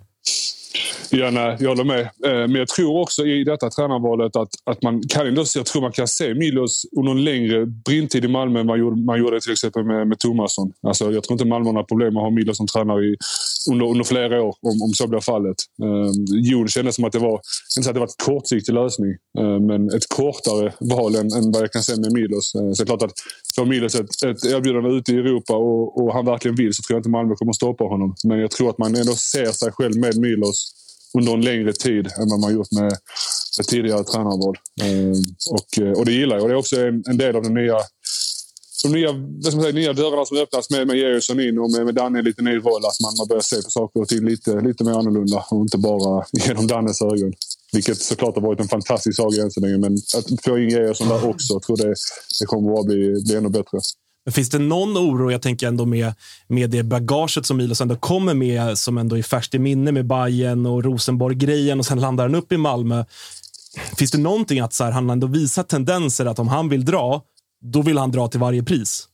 Ja, 1.10 1.32
nej, 1.32 1.58
jag 1.60 1.70
håller 1.70 1.84
med. 1.84 2.02
Eh, 2.02 2.48
men 2.48 2.56
jag 2.56 2.68
tror 2.68 3.02
också 3.02 3.26
i 3.26 3.44
detta 3.44 3.70
tränarvalet 3.70 4.36
att, 4.36 4.50
att 4.64 4.84
man 4.84 5.02
kan 5.10 5.28
ändå 5.28 5.44
jag 5.56 5.66
tror 5.66 5.82
man 5.82 5.92
kan 5.92 6.08
se 6.08 6.34
Milos 6.34 6.86
under 6.98 7.12
en 7.12 7.24
längre 7.24 7.66
brintid 7.66 8.26
i 8.26 8.28
Malmö 8.28 8.60
än 8.60 8.66
man 8.66 8.80
gjorde, 8.80 9.02
man 9.02 9.20
gjorde 9.20 9.42
till 9.42 9.52
exempel 9.52 9.84
med, 9.84 10.08
med 10.08 10.20
Tomasson. 10.20 10.72
Alltså, 10.88 11.12
jag 11.12 11.24
tror 11.24 11.34
inte 11.34 11.46
Malmö 11.46 11.72
har 11.72 11.84
problem 11.84 12.14
med 12.14 12.22
att 12.22 12.26
ha 12.26 12.30
Milos 12.32 12.58
som 12.58 12.68
tränare 12.68 13.06
i, 13.06 13.16
under, 13.72 13.86
under 13.86 14.04
flera 14.04 14.42
år, 14.44 14.56
om, 14.62 14.82
om 14.82 14.94
så 14.94 15.08
blir 15.08 15.20
fallet. 15.20 15.56
Um, 15.82 16.26
Jon 16.28 16.68
kändes 16.68 16.96
som 16.96 17.06
att 17.06 17.12
det 17.12 17.20
var, 17.20 17.42
inte 17.78 17.90
att 17.90 17.96
det 17.96 18.00
var 18.00 18.08
en 18.08 18.26
kortsiktig 18.26 18.74
lösning, 18.74 19.12
uh, 19.40 19.60
men 19.60 19.90
ett 19.90 20.10
kortare 20.10 20.74
val 20.80 21.16
än, 21.16 21.34
än 21.34 21.52
vad 21.52 21.62
jag 21.62 21.72
kan 21.72 21.84
se 21.84 21.96
med 21.96 22.14
Milos. 22.14 22.56
Uh, 22.56 22.74
så 22.74 22.84
det 22.84 22.94
är 22.94 22.98
klart 22.98 23.04
att 23.04 23.14
får 23.58 23.66
Milos 23.66 23.96
ett, 23.96 24.24
ett 24.24 24.46
erbjudande 24.46 24.90
ute 24.90 25.12
i 25.12 25.16
Europa 25.16 25.56
och, 25.56 26.02
och 26.02 26.14
han 26.14 26.26
verkligen 26.26 26.56
vill 26.56 26.74
så 26.74 26.82
tror 26.82 26.96
jag 26.96 27.00
inte 27.00 27.10
Malmö 27.10 27.36
kommer 27.36 27.54
stoppa 27.54 27.84
honom. 27.84 28.16
Men 28.24 28.40
jag 28.40 28.52
tror 28.52 28.70
att 28.70 28.78
man 28.78 28.96
ändå 28.96 29.14
ser 29.14 29.52
sig 29.52 29.72
själv 29.72 29.98
med 29.98 30.18
Milos 30.18 30.74
under 31.14 31.34
en 31.34 31.42
längre 31.42 31.74
tid 31.74 32.08
än 32.08 32.30
vad 32.30 32.40
man 32.40 32.54
gjort 32.54 32.72
med, 32.72 32.92
med 33.58 33.68
tidigare 33.68 34.04
tränarval. 34.04 34.56
Mm. 34.82 35.14
och, 35.52 35.80
eh, 35.82 35.92
och 35.92 36.06
det 36.06 36.12
gillar 36.12 36.36
jag. 36.36 36.44
Och 36.44 36.50
det 36.50 36.54
är 36.56 36.60
också 36.60 36.82
en, 36.82 37.04
en 37.08 37.18
del 37.18 37.36
av 37.36 37.44
den 37.44 37.54
nya 37.54 37.78
de 38.84 38.92
nya, 38.92 39.12
vad 39.12 39.46
ska 39.46 39.56
man 39.56 39.64
säga, 39.64 39.76
nya 39.76 39.94
dörrarna 39.94 40.26
som 40.26 40.38
öppnas 40.38 40.70
med, 40.70 40.88
med 40.88 40.98
Georgsson 40.98 41.40
in 41.40 41.60
och 41.60 41.72
med, 41.72 41.86
med 41.86 41.96
Danne 41.96 42.20
i 42.20 42.22
lite 42.22 42.42
ny 42.42 42.56
roll. 42.56 42.86
Att 42.86 43.00
man, 43.02 43.14
man 43.18 43.28
börjar 43.28 43.42
se 43.42 43.56
på 43.56 43.70
saker 43.70 44.02
och 44.02 44.08
ting 44.08 44.26
lite, 44.26 44.62
lite 44.62 44.84
mer 44.84 44.92
annorlunda 44.92 45.46
och 45.52 45.62
inte 45.62 45.78
bara 45.78 46.26
genom 46.32 46.68
Dannes 46.68 47.02
ögon. 47.02 47.34
Vilket 47.74 48.02
såklart 48.02 48.36
har 48.36 48.42
varit 48.42 48.60
en 48.60 48.68
fantastisk 48.68 49.16
saga 49.18 49.44
än 49.44 49.52
så 49.52 49.60
länge. 49.60 49.78
Men 49.78 49.94
att 49.94 50.44
få 50.44 50.58
in 50.58 50.70
grejer 50.70 50.94
som 50.94 51.10
där 51.10 51.30
också, 51.30 51.54
jag 51.54 51.62
tror 51.62 51.78
det, 51.78 51.96
det 52.40 52.46
kommer 52.46 52.80
att 52.80 52.86
bli, 52.86 53.24
bli 53.24 53.36
ännu 53.36 53.50
bättre. 53.50 53.80
Men 54.26 54.34
finns 54.34 54.50
det 54.50 54.60
någon 54.60 54.98
oro, 54.98 55.32
jag 55.32 55.42
tänker 55.42 55.68
ändå 55.68 55.86
med, 55.86 56.14
med 56.48 56.70
det 56.70 56.84
bagaget 56.84 57.46
som 57.46 57.58
Milos 57.58 57.82
ändå 57.82 57.96
kommer 57.96 58.34
med, 58.34 58.78
som 58.78 58.98
ändå 58.98 59.18
är 59.18 59.24
färskt 59.24 59.56
i 59.56 59.60
minne 59.60 59.92
med 59.92 60.08
Bayern 60.08 60.66
och 60.66 60.84
Rosenborg-grejen 60.84 61.80
och 61.80 61.86
sen 61.86 62.00
landar 62.00 62.24
han 62.24 62.36
upp 62.36 62.52
i 62.52 62.58
Malmö. 62.58 63.06
Finns 63.98 64.12
det 64.12 64.18
någonting 64.18 64.60
att 64.60 64.74
så 64.74 64.84
här, 64.84 64.92
han 64.92 65.10
ändå 65.10 65.28
visar 65.28 65.64
tendenser 65.64 66.26
att 66.26 66.40
om 66.40 66.48
han 66.48 66.70
vill 66.70 66.86
dra, 66.86 67.22
då 67.62 67.82
vill 67.82 67.98
han 67.98 68.12
dra 68.12 68.28
till 68.28 68.40
varje 68.40 68.64
pris? 68.64 69.08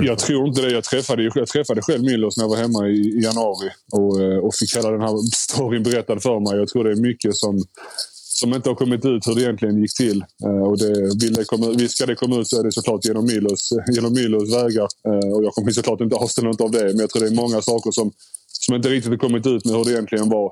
Jag 0.00 0.18
tror 0.18 0.48
inte 0.48 0.60
det. 0.60 0.72
Jag 0.72 0.84
träffade, 0.84 1.22
jag 1.22 1.48
träffade 1.48 1.82
själv 1.82 2.04
Milos 2.04 2.36
när 2.36 2.44
jag 2.44 2.48
var 2.48 2.56
hemma 2.56 2.88
i, 2.88 3.18
i 3.18 3.20
januari 3.22 3.70
och, 3.92 4.22
eh, 4.22 4.38
och 4.38 4.54
fick 4.54 4.76
hela 4.76 4.90
den 4.90 5.00
här 5.00 5.16
storyn 5.34 5.82
berättad 5.82 6.20
för 6.20 6.40
mig. 6.40 6.58
Jag 6.58 6.68
tror 6.68 6.84
det 6.84 6.90
är 6.90 6.96
mycket 6.96 7.36
som, 7.36 7.64
som 8.12 8.54
inte 8.54 8.68
har 8.68 8.74
kommit 8.74 9.04
ut 9.04 9.26
hur 9.26 9.34
det 9.34 9.42
egentligen 9.42 9.82
gick 9.82 9.96
till. 9.96 10.24
Eh, 10.44 10.62
och 10.68 10.78
det, 10.78 10.92
vill 11.22 11.34
det 11.34 11.44
komma, 11.44 11.88
ska 11.88 12.06
det 12.06 12.14
komma 12.14 12.36
ut 12.40 12.48
så 12.48 12.60
är 12.60 12.64
det 12.64 12.72
såklart 12.72 13.04
genom 13.04 13.26
Milos, 13.26 13.72
eh, 13.72 13.94
genom 13.94 14.12
Milos 14.12 14.54
vägar. 14.54 14.88
Och 15.34 15.44
jag 15.44 15.54
kommer 15.54 15.70
såklart 15.70 16.00
inte 16.00 16.16
avstå 16.16 16.42
något 16.42 16.60
av 16.60 16.70
det, 16.70 16.84
men 16.84 16.98
jag 16.98 17.10
tror 17.10 17.22
det 17.22 17.28
är 17.28 17.34
många 17.34 17.62
saker 17.62 17.90
som, 17.90 18.12
som 18.46 18.74
inte 18.74 18.88
riktigt 18.88 19.10
har 19.10 19.18
kommit 19.18 19.46
ut 19.46 19.64
med 19.64 19.74
hur 19.74 19.84
det 19.84 19.90
egentligen 19.90 20.28
var. 20.28 20.50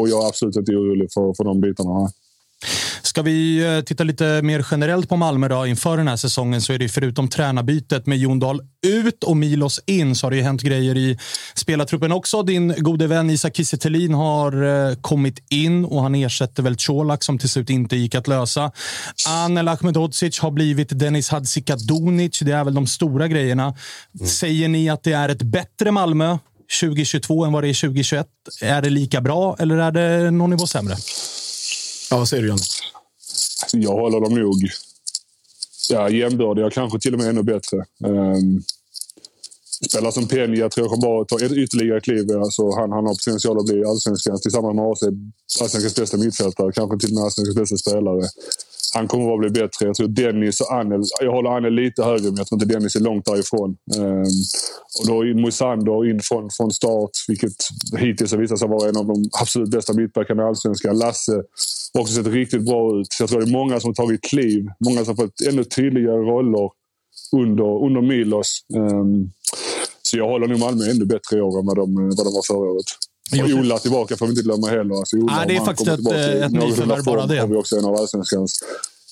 Och 0.00 0.08
jag 0.08 0.24
är 0.24 0.28
absolut 0.28 0.56
inte 0.56 0.72
orolig 0.72 1.12
för, 1.12 1.34
för 1.36 1.44
de 1.44 1.60
bitarna. 1.60 2.10
Ska 3.02 3.22
vi 3.22 3.64
eh, 3.76 3.80
titta 3.80 4.04
lite 4.04 4.42
mer 4.42 4.66
generellt 4.70 5.08
på 5.08 5.16
Malmö 5.16 5.48
då, 5.48 5.66
inför 5.66 5.96
den 5.96 6.08
här 6.08 6.16
säsongen 6.16 6.62
så 6.62 6.72
är 6.72 6.78
det 6.78 6.88
förutom 6.88 7.28
tränarbytet 7.28 8.06
med 8.06 8.18
Jon 8.18 8.38
Dahl 8.38 8.60
ut 8.86 9.24
och 9.24 9.36
Milos 9.36 9.80
in 9.86 10.16
så 10.16 10.26
har 10.26 10.30
det 10.30 10.36
ju 10.36 10.42
hänt 10.42 10.62
grejer 10.62 10.96
i 10.96 11.18
spelartruppen 11.54 12.12
också. 12.12 12.42
Din 12.42 12.74
gode 12.78 13.06
vän 13.06 13.30
Isak 13.30 13.56
Kiese 13.56 14.12
har 14.14 14.88
eh, 14.90 14.94
kommit 14.94 15.44
in 15.50 15.84
och 15.84 16.02
han 16.02 16.14
ersätter 16.14 16.62
väl 16.62 16.76
Colak 16.76 17.22
som 17.22 17.38
till 17.38 17.48
slut 17.48 17.70
inte 17.70 17.96
gick 17.96 18.14
att 18.14 18.28
lösa. 18.28 18.72
Anel 19.28 19.68
Ahmedhodzic 19.68 20.38
har 20.38 20.50
blivit 20.50 20.98
Dennis 20.98 21.28
Hadzikadunic. 21.28 22.38
Det 22.38 22.52
är 22.52 22.64
väl 22.64 22.74
de 22.74 22.86
stora 22.86 23.28
grejerna. 23.28 23.62
Mm. 23.64 24.26
Säger 24.26 24.68
ni 24.68 24.90
att 24.90 25.02
det 25.02 25.12
är 25.12 25.28
ett 25.28 25.42
bättre 25.42 25.90
Malmö 25.90 26.38
2022 26.80 27.44
än 27.44 27.52
vad 27.52 27.64
det 27.64 27.68
är 27.68 27.80
2021? 27.80 28.26
Är 28.62 28.82
det 28.82 28.90
lika 28.90 29.20
bra 29.20 29.56
eller 29.58 29.76
är 29.76 29.90
det 29.92 30.30
någon 30.30 30.50
nivå 30.50 30.66
sämre? 30.66 30.96
Ja, 32.12 32.18
vad 32.18 32.28
säger 32.28 32.42
du, 32.42 32.48
John? 32.48 32.58
Jag 33.72 33.92
håller 33.92 34.20
dem 34.20 34.34
nog 34.34 34.54
ja, 35.90 36.10
jämbördiga, 36.10 36.70
kanske 36.70 36.98
till 36.98 37.14
och 37.14 37.20
med 37.20 37.28
ännu 37.28 37.42
bättre. 37.42 37.76
Um, 38.04 38.62
spelar 39.88 40.10
som 40.10 40.24
Peña 40.24 40.68
tror 40.68 40.86
jag 40.86 40.90
kommer 40.90 41.02
bara 41.02 41.24
ta 41.24 41.44
ett 41.44 41.52
ytterligare 41.52 42.00
kliv. 42.00 42.30
Alltså, 42.30 42.70
han, 42.70 42.92
han 42.92 43.06
har 43.06 43.14
potential 43.14 43.58
att 43.58 43.64
bli 43.64 43.84
allsvenskans, 43.84 44.40
tillsammans 44.40 44.76
med 44.76 44.84
AC, 44.84 45.02
allsvenskans 45.60 45.94
bästa 45.94 46.16
mittfältare. 46.16 46.72
Kanske 46.72 46.98
till 46.98 47.10
och 47.10 47.14
med 47.14 47.24
allsvenskans 47.24 47.56
bästa 47.56 47.76
spelare 47.76 48.28
han 48.94 49.08
kommer 49.08 49.24
bara 49.24 49.38
bli 49.38 49.50
bättre. 49.50 49.86
Jag 49.86 49.94
tror 49.94 50.08
Dennis 50.08 50.60
och 50.60 50.72
Anel, 50.72 51.02
jag 51.20 51.32
håller 51.32 51.50
Anel 51.50 51.74
lite 51.74 52.02
högre, 52.02 52.24
men 52.24 52.36
jag 52.36 52.46
tror 52.46 52.62
inte 52.62 52.74
Dennis 52.74 52.96
är 52.96 53.00
långt 53.00 53.24
därifrån. 53.24 53.76
Um, 53.96 54.24
och 55.00 55.06
då 55.06 55.24
är 55.24 55.34
Moisander 55.34 56.10
in 56.10 56.20
från, 56.20 56.50
från 56.50 56.70
start, 56.70 57.10
vilket 57.28 57.56
hittills 57.98 58.32
har 58.32 58.38
visat 58.38 58.58
sig 58.58 58.68
vara 58.68 58.88
en 58.88 58.96
av 58.96 59.06
de 59.06 59.24
absolut 59.42 59.70
bästa 59.70 59.92
mittbackarna 59.92 60.42
i 60.42 60.46
Allsvenskan. 60.46 60.98
Lasse 60.98 61.42
har 61.94 62.00
också 62.00 62.14
sett 62.14 62.26
riktigt 62.26 62.64
bra 62.64 63.00
ut. 63.00 63.06
Så 63.12 63.22
jag 63.22 63.30
tror 63.30 63.40
det 63.40 63.50
är 63.50 63.52
många 63.52 63.80
som 63.80 63.88
har 63.88 63.94
tagit 63.94 64.22
kliv. 64.22 64.66
Många 64.84 65.04
som 65.04 65.16
har 65.16 65.24
fått 65.24 65.40
ännu 65.48 65.64
tydligare 65.64 66.16
roller 66.16 66.70
under, 67.36 67.84
under 67.86 68.00
Milos. 68.00 68.64
Um, 68.74 69.30
så 70.02 70.18
jag 70.18 70.28
håller 70.28 70.48
nog 70.48 70.58
Malmö 70.58 70.84
ännu 70.90 71.04
bättre 71.04 71.38
i 71.38 71.40
år 71.40 71.58
än 71.58 71.66
vad 71.66 71.76
de, 71.76 71.94
vad 71.94 72.26
de 72.26 72.32
var 72.34 72.46
förra 72.46 72.72
året. 72.72 72.86
Och 73.30 73.58
Ola 73.58 73.78
tillbaka 73.78 74.16
får 74.16 74.26
vi 74.26 74.30
inte 74.30 74.42
glömma 74.42 74.66
heller. 74.66 74.94
Alltså 74.94 75.16
Ola, 75.16 75.36
Nej, 75.36 75.46
det 75.48 75.56
är 75.56 75.64
faktiskt 75.64 75.88
ett, 75.88 76.12
ett 76.12 76.52
nyförvärv 76.52 77.04
bara 77.04 77.26
det. 77.26 77.38
har 77.38 77.46
vi 77.46 77.56
också 77.56 77.76
en 77.78 77.84
av 77.84 77.94
allsvenskans, 77.94 78.64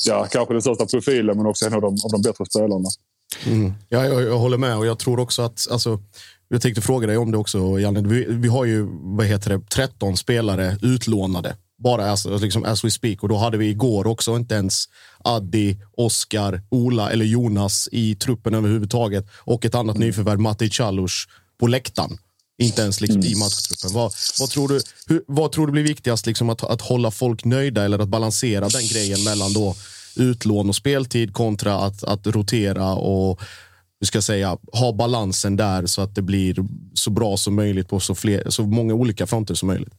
ja, 0.06 0.26
kanske 0.30 0.54
den 0.54 0.62
största 0.62 0.86
profilen, 0.86 1.36
men 1.36 1.46
också 1.46 1.66
en 1.66 1.74
av 1.74 1.80
de, 1.80 1.86
av 2.04 2.10
de 2.10 2.22
bättre 2.22 2.46
spelarna. 2.46 2.88
Mm. 3.46 3.72
Ja, 3.88 4.04
jag, 4.04 4.22
jag, 4.22 4.38
håller 4.38 4.58
med 4.58 4.76
och 4.76 4.86
jag 4.86 4.98
tror 4.98 5.20
också 5.20 5.42
att, 5.42 5.66
alltså, 5.70 6.00
jag 6.48 6.62
tänkte 6.62 6.80
fråga 6.80 7.06
dig 7.06 7.16
om 7.16 7.30
det 7.30 7.38
också, 7.38 7.80
Janne. 7.80 8.00
Vi, 8.00 8.24
vi 8.28 8.48
har 8.48 8.64
ju, 8.64 8.86
vad 8.90 9.26
heter 9.26 9.50
det, 9.50 9.60
13 9.68 10.16
spelare 10.16 10.76
utlånade. 10.82 11.56
Bara 11.78 12.12
as, 12.12 12.26
liksom 12.26 12.64
as 12.64 12.84
we 12.84 12.90
speak. 12.90 13.22
Och 13.22 13.28
då 13.28 13.36
hade 13.36 13.56
vi 13.56 13.68
igår 13.68 14.06
också 14.06 14.36
inte 14.36 14.54
ens 14.54 14.84
Addi, 15.18 15.76
Oskar, 15.96 16.62
Ola 16.68 17.10
eller 17.10 17.24
Jonas 17.24 17.88
i 17.92 18.14
truppen 18.14 18.54
överhuvudtaget. 18.54 19.26
Och 19.38 19.64
ett 19.64 19.74
annat 19.74 19.96
mm. 19.96 20.08
nyförvärv, 20.08 20.40
Matti 20.40 20.70
Chalus 20.70 21.24
på 21.60 21.66
läktaren. 21.66 22.18
Inte 22.60 22.82
ens 22.82 23.00
liksom 23.00 23.22
i 23.24 23.34
matchtruppen. 23.34 23.92
Vad, 23.92 24.12
vad, 24.40 24.50
tror 24.50 24.68
du, 24.68 24.80
hur, 25.06 25.24
vad 25.26 25.52
tror 25.52 25.66
du 25.66 25.72
blir 25.72 25.82
viktigast? 25.82 26.26
Liksom 26.26 26.50
att, 26.50 26.64
att 26.64 26.80
hålla 26.80 27.10
folk 27.10 27.44
nöjda 27.44 27.84
eller 27.84 27.98
att 27.98 28.08
balansera 28.08 28.68
den 28.68 28.86
grejen 28.86 29.24
mellan 29.24 29.52
då 29.52 29.76
utlån 30.16 30.68
och 30.68 30.76
speltid 30.76 31.32
kontra 31.32 31.74
att, 31.74 32.04
att 32.04 32.26
rotera 32.26 32.94
och 32.94 33.40
hur 34.00 34.06
ska 34.06 34.22
säga, 34.22 34.58
ha 34.72 34.92
balansen 34.92 35.56
där 35.56 35.86
så 35.86 36.02
att 36.02 36.14
det 36.14 36.22
blir 36.22 36.56
så 36.94 37.10
bra 37.10 37.36
som 37.36 37.54
möjligt 37.54 37.88
på 37.88 38.00
så, 38.00 38.14
fler, 38.14 38.50
så 38.50 38.62
många 38.62 38.94
olika 38.94 39.26
fronter 39.26 39.54
som 39.54 39.66
möjligt? 39.66 39.94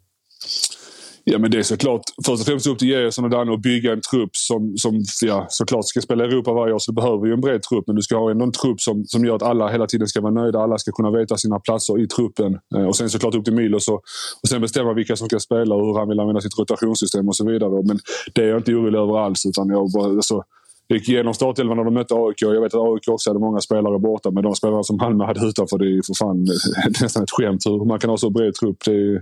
Ja, 1.24 1.40
men 1.40 1.52
det 1.52 1.58
är 1.58 1.64
såklart 1.64 2.02
först 2.26 2.42
och 2.42 2.48
främst 2.48 2.68
upp 2.68 2.80
till 2.80 2.88
Gerson 2.88 3.26
och 3.26 3.32
Danne 3.32 3.54
att 3.54 3.62
bygga 3.62 3.94
en 3.94 4.02
trupp 4.02 4.30
som, 4.36 4.78
som 4.78 5.04
ja, 5.22 5.46
såklart 5.50 5.86
ska 5.86 6.02
spela 6.02 6.24
Europa 6.24 6.54
varje 6.54 6.74
år. 6.74 6.80
Så 6.80 6.92
du 6.92 6.96
behöver 6.96 7.28
ju 7.28 7.34
en 7.34 7.42
bred 7.42 7.64
trupp, 7.64 7.84
men 7.88 7.96
du 7.96 8.02
ska 8.02 8.18
ha 8.18 8.32
ändå 8.32 8.46
en 8.46 8.52
trupp 8.52 8.82
som, 8.82 9.06
som 9.06 9.26
gör 9.26 9.36
att 9.36 9.44
alla 9.44 9.68
hela 9.68 9.88
tiden 9.88 10.08
ska 10.08 10.22
vara 10.22 10.34
nöjda. 10.34 10.60
Alla 10.60 10.78
ska 10.78 10.92
kunna 10.92 11.12
veta 11.12 11.38
sina 11.38 11.60
platser 11.60 12.02
i 12.04 12.08
truppen. 12.08 12.60
Eh, 12.76 12.86
och 12.86 12.96
sen 12.96 13.10
såklart 13.10 13.36
upp 13.36 13.46
till 13.46 13.54
Milos 13.54 13.88
och, 13.88 14.02
och 14.44 14.50
sen 14.50 14.62
bestämma 14.62 14.94
vilka 14.94 15.16
som 15.16 15.28
ska 15.28 15.40
spela 15.40 15.76
och 15.76 15.86
hur 15.86 16.00
han 16.00 16.10
vill 16.10 16.20
använda 16.20 16.42
sitt 16.42 16.60
rotationssystem 16.60 17.28
och 17.28 17.36
så 17.36 17.46
vidare. 17.46 17.84
Men 17.84 18.00
det 18.34 18.42
är 18.42 18.48
jag 18.48 18.60
inte 18.60 18.74
orolig 18.74 19.00
över 19.00 19.20
alls. 19.20 19.46
Utan 19.46 19.70
jag 19.70 19.92
bara, 19.92 20.06
alltså, 20.06 20.44
gick 20.90 21.10
igenom 21.10 21.34
startelvan 21.34 21.78
när 21.78 21.84
de 21.84 21.94
mötte 21.94 22.16
AIK. 22.16 22.42
Jag 22.42 22.62
vet 22.62 22.74
att 22.74 22.82
AIK 22.82 23.08
också 23.08 23.30
hade 23.30 23.40
många 23.40 23.60
spelare 23.60 24.00
borta, 24.00 24.32
men 24.32 24.44
de 24.44 24.56
spelare 24.56 24.84
som 24.84 24.98
Malmö 24.98 25.26
hade 25.26 25.46
utanför, 25.48 25.78
det 25.78 25.86
är 25.86 25.90
ju 25.90 26.04
för 26.04 26.14
fan 26.14 26.48
nästan 27.02 27.24
ett 27.24 27.32
skämt 27.32 27.66
hur 27.66 27.86
man 27.86 28.00
kan 28.00 28.10
ha 28.10 28.18
så 28.18 28.30
bred 28.30 28.54
trupp. 28.54 28.78
Det 28.86 28.92
är, 28.92 29.22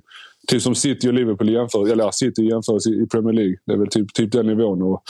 Typ 0.49 0.61
som 0.61 0.75
City 0.75 1.09
och 1.09 1.13
Liverpool 1.13 1.49
jämför, 1.49 1.91
eller 1.91 2.11
City 2.11 2.41
jämförs 2.41 2.87
i 2.87 3.07
Premier 3.11 3.33
League. 3.33 3.55
Det 3.65 3.73
är 3.73 3.77
väl 3.77 3.87
typ, 3.87 4.13
typ 4.13 4.31
den 4.31 4.47
nivån. 4.47 4.81
Och, 4.81 5.03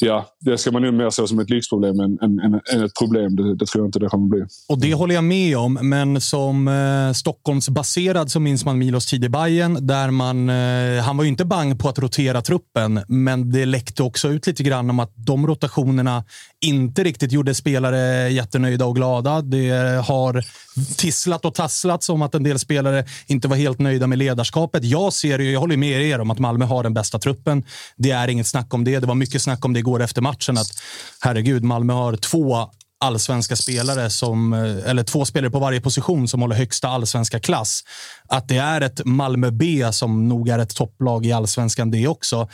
ja, 0.00 0.26
det 0.40 0.58
ska 0.58 0.70
man 0.70 0.82
nog 0.82 0.94
mer 0.94 1.10
se 1.10 1.26
som 1.26 1.38
ett 1.38 1.50
lyxproblem 1.50 2.00
än, 2.00 2.18
än, 2.22 2.40
än, 2.40 2.60
än 2.72 2.84
ett 2.84 2.94
problem. 2.98 3.36
Det, 3.36 3.54
det, 3.54 3.66
tror 3.66 3.82
jag 3.82 3.88
inte 3.88 3.98
det 3.98 4.08
kommer 4.08 4.28
bli. 4.28 4.44
Och 4.68 4.78
Det 4.80 4.94
håller 4.94 5.14
jag 5.14 5.24
med 5.24 5.58
om, 5.58 5.78
men 5.82 6.20
som 6.20 6.68
eh, 6.68 7.12
Stockholmsbaserad 7.12 8.30
så 8.30 8.40
minns 8.40 8.64
man 8.64 8.78
Milos 8.78 9.06
tid 9.06 9.24
i 9.24 9.28
Bayern, 9.28 9.86
där 9.86 10.10
man, 10.10 10.48
eh, 10.50 11.02
Han 11.02 11.16
var 11.16 11.24
ju 11.24 11.30
inte 11.30 11.44
bang 11.44 11.78
på 11.80 11.88
att 11.88 11.98
rotera 11.98 12.42
truppen, 12.42 13.00
men 13.08 13.52
det 13.52 13.64
läckte 13.66 14.02
också 14.02 14.28
ut 14.28 14.46
lite 14.46 14.62
grann 14.62 14.90
om 14.90 15.00
att 15.00 15.12
de 15.14 15.46
rotationerna 15.46 16.24
inte 16.60 17.04
riktigt 17.04 17.32
gjorde 17.32 17.54
spelare 17.54 18.30
jättenöjda 18.30 18.86
och 18.86 18.94
glada. 18.96 19.42
Det 19.42 19.70
har 20.06 20.44
tisslat 20.96 21.44
och 21.44 21.54
tasslat 21.54 22.02
som 22.02 22.22
att 22.22 22.34
en 22.34 22.42
del 22.42 22.58
spelare 22.58 23.04
inte 23.26 23.48
var 23.48 23.56
helt 23.56 23.78
nöjda 23.78 24.06
med 24.06 24.18
ledarskapet. 24.18 24.84
Jag 24.84 25.12
ser 25.12 25.38
jag 25.38 25.60
håller 25.60 25.76
med 25.76 26.02
er 26.02 26.20
om 26.20 26.30
att 26.30 26.38
Malmö 26.38 26.64
har 26.64 26.82
den 26.82 26.94
bästa 26.94 27.18
truppen. 27.18 27.64
Det 27.96 28.10
är 28.10 28.28
inget 28.28 28.46
snack 28.46 28.74
om 28.74 28.84
det. 28.84 28.98
Det 28.98 29.06
var 29.06 29.14
mycket 29.14 29.42
snack 29.42 29.64
om 29.64 29.72
det 29.72 29.82
igår 29.90 30.02
efter 30.02 30.22
matchen. 30.22 30.58
Att 30.58 30.70
herregud, 31.20 31.64
Malmö 31.64 31.92
har 31.92 32.16
två 32.16 32.70
allsvenska 33.00 33.56
spelare, 33.56 34.10
som, 34.10 34.52
eh, 34.52 34.90
eller 34.90 35.02
två 35.02 35.24
spelare 35.24 35.50
på 35.50 35.58
varje 35.58 35.80
position 35.80 36.28
som 36.28 36.40
håller 36.40 36.56
högsta 36.56 36.88
allsvenska 36.88 37.40
klass. 37.40 37.84
Att 38.28 38.48
det 38.48 38.56
är 38.56 38.80
ett 38.80 39.04
Malmö 39.04 39.50
B 39.50 39.92
som 39.92 40.28
nog 40.28 40.48
är 40.48 40.58
ett 40.58 40.76
topplag 40.76 41.26
i 41.26 41.32
allsvenskan 41.32 41.90
det 41.90 42.08
också. 42.08 42.48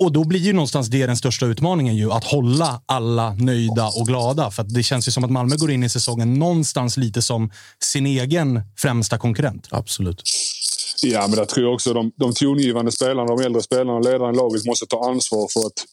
Och 0.00 0.12
då 0.12 0.24
blir 0.24 0.40
ju 0.40 0.52
någonstans 0.52 0.88
det 0.88 1.06
den 1.06 1.16
största 1.16 1.46
utmaningen, 1.46 1.96
ju, 1.96 2.12
att 2.12 2.24
hålla 2.24 2.80
alla 2.86 3.34
nöjda 3.34 3.86
och 3.86 4.06
glada. 4.06 4.50
För 4.50 4.62
det 4.62 4.82
känns 4.82 5.08
ju 5.08 5.12
som 5.12 5.24
att 5.24 5.30
Malmö 5.30 5.56
går 5.56 5.70
in 5.70 5.82
i 5.82 5.88
säsongen 5.88 6.34
någonstans 6.34 6.96
lite 6.96 7.22
som 7.22 7.50
sin 7.82 8.06
egen 8.06 8.60
främsta 8.76 9.18
konkurrent. 9.18 9.68
Absolut. 9.70 10.22
Ja, 11.02 11.26
men 11.28 11.38
jag 11.38 11.48
tror 11.48 11.72
också 11.72 11.92
de, 11.92 12.12
de 12.16 12.32
tongivande 12.32 12.92
spelarna, 12.92 13.36
de 13.36 13.44
äldre 13.44 13.62
spelarna 13.62 13.92
och 13.92 14.04
ledaren 14.04 14.34
i 14.34 14.38
laget 14.38 14.66
måste 14.66 14.86
ta 14.86 15.10
ansvar 15.10 15.48
för 15.52 15.60
att, 15.66 15.84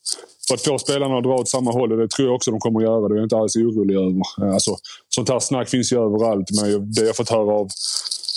för 0.48 0.56
att 0.56 0.62
få 0.62 0.80
spelarna 0.80 1.18
att 1.18 1.24
dra 1.24 1.36
åt 1.36 1.50
samma 1.50 1.72
håll. 1.72 1.92
Och 1.92 1.98
det 1.98 2.08
tror 2.08 2.28
jag 2.28 2.36
också 2.36 2.52
de 2.52 2.60
kommer 2.60 2.80
att 2.80 2.86
göra. 2.86 3.08
Det 3.08 3.14
är 3.14 3.18
jag 3.18 3.26
inte 3.26 3.38
alls 3.38 3.56
orolig 3.56 3.96
över. 3.96 4.22
Eh, 4.42 4.54
alltså, 4.54 4.76
sånt 5.10 5.30
här 5.30 5.40
snack 5.40 5.70
finns 5.70 5.94
ju 5.94 5.98
överallt. 5.98 6.48
Men 6.52 6.92
det 6.94 7.02
jag 7.02 7.16
fått 7.16 7.30
höra 7.30 7.54
av 7.54 7.70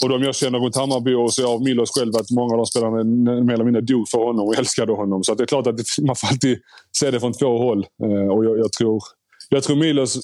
och 0.02 0.08
de 0.08 0.22
jag 0.22 0.34
känner 0.34 0.58
runt 0.58 0.76
Hammarby 0.76 1.14
och 1.14 1.32
så 1.32 1.48
av 1.54 1.62
Milos 1.62 1.90
själv 1.90 2.16
att 2.16 2.30
många 2.30 2.52
av 2.54 2.58
de 2.58 2.66
spelarna 2.66 3.04
mer 3.44 3.54
eller 3.54 3.64
mindre 3.64 3.82
dog 3.82 4.08
för 4.08 4.18
honom 4.18 4.48
och 4.48 4.54
älskade 4.58 4.92
honom. 4.92 5.24
Så 5.24 5.34
det 5.34 5.44
är 5.44 5.46
klart 5.46 5.66
att 5.66 5.80
man 6.02 6.16
får 6.16 6.28
alltid 6.28 6.58
se 6.98 7.10
det 7.10 7.20
från 7.20 7.32
två 7.32 7.58
håll. 7.58 7.86
Eh, 8.02 8.28
och 8.28 8.44
jag, 8.44 8.58
jag 8.58 8.72
tror 8.72 9.02
jag 9.48 9.62
tror 9.62 9.76
Milos 9.76 10.20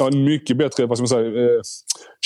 har 0.00 0.10
en 0.10 0.24
mycket 0.24 0.56
bättre 0.56 0.86
vad 0.86 0.98
ska 0.98 1.02
man 1.02 1.08
säga, 1.08 1.44
eh, 1.44 1.60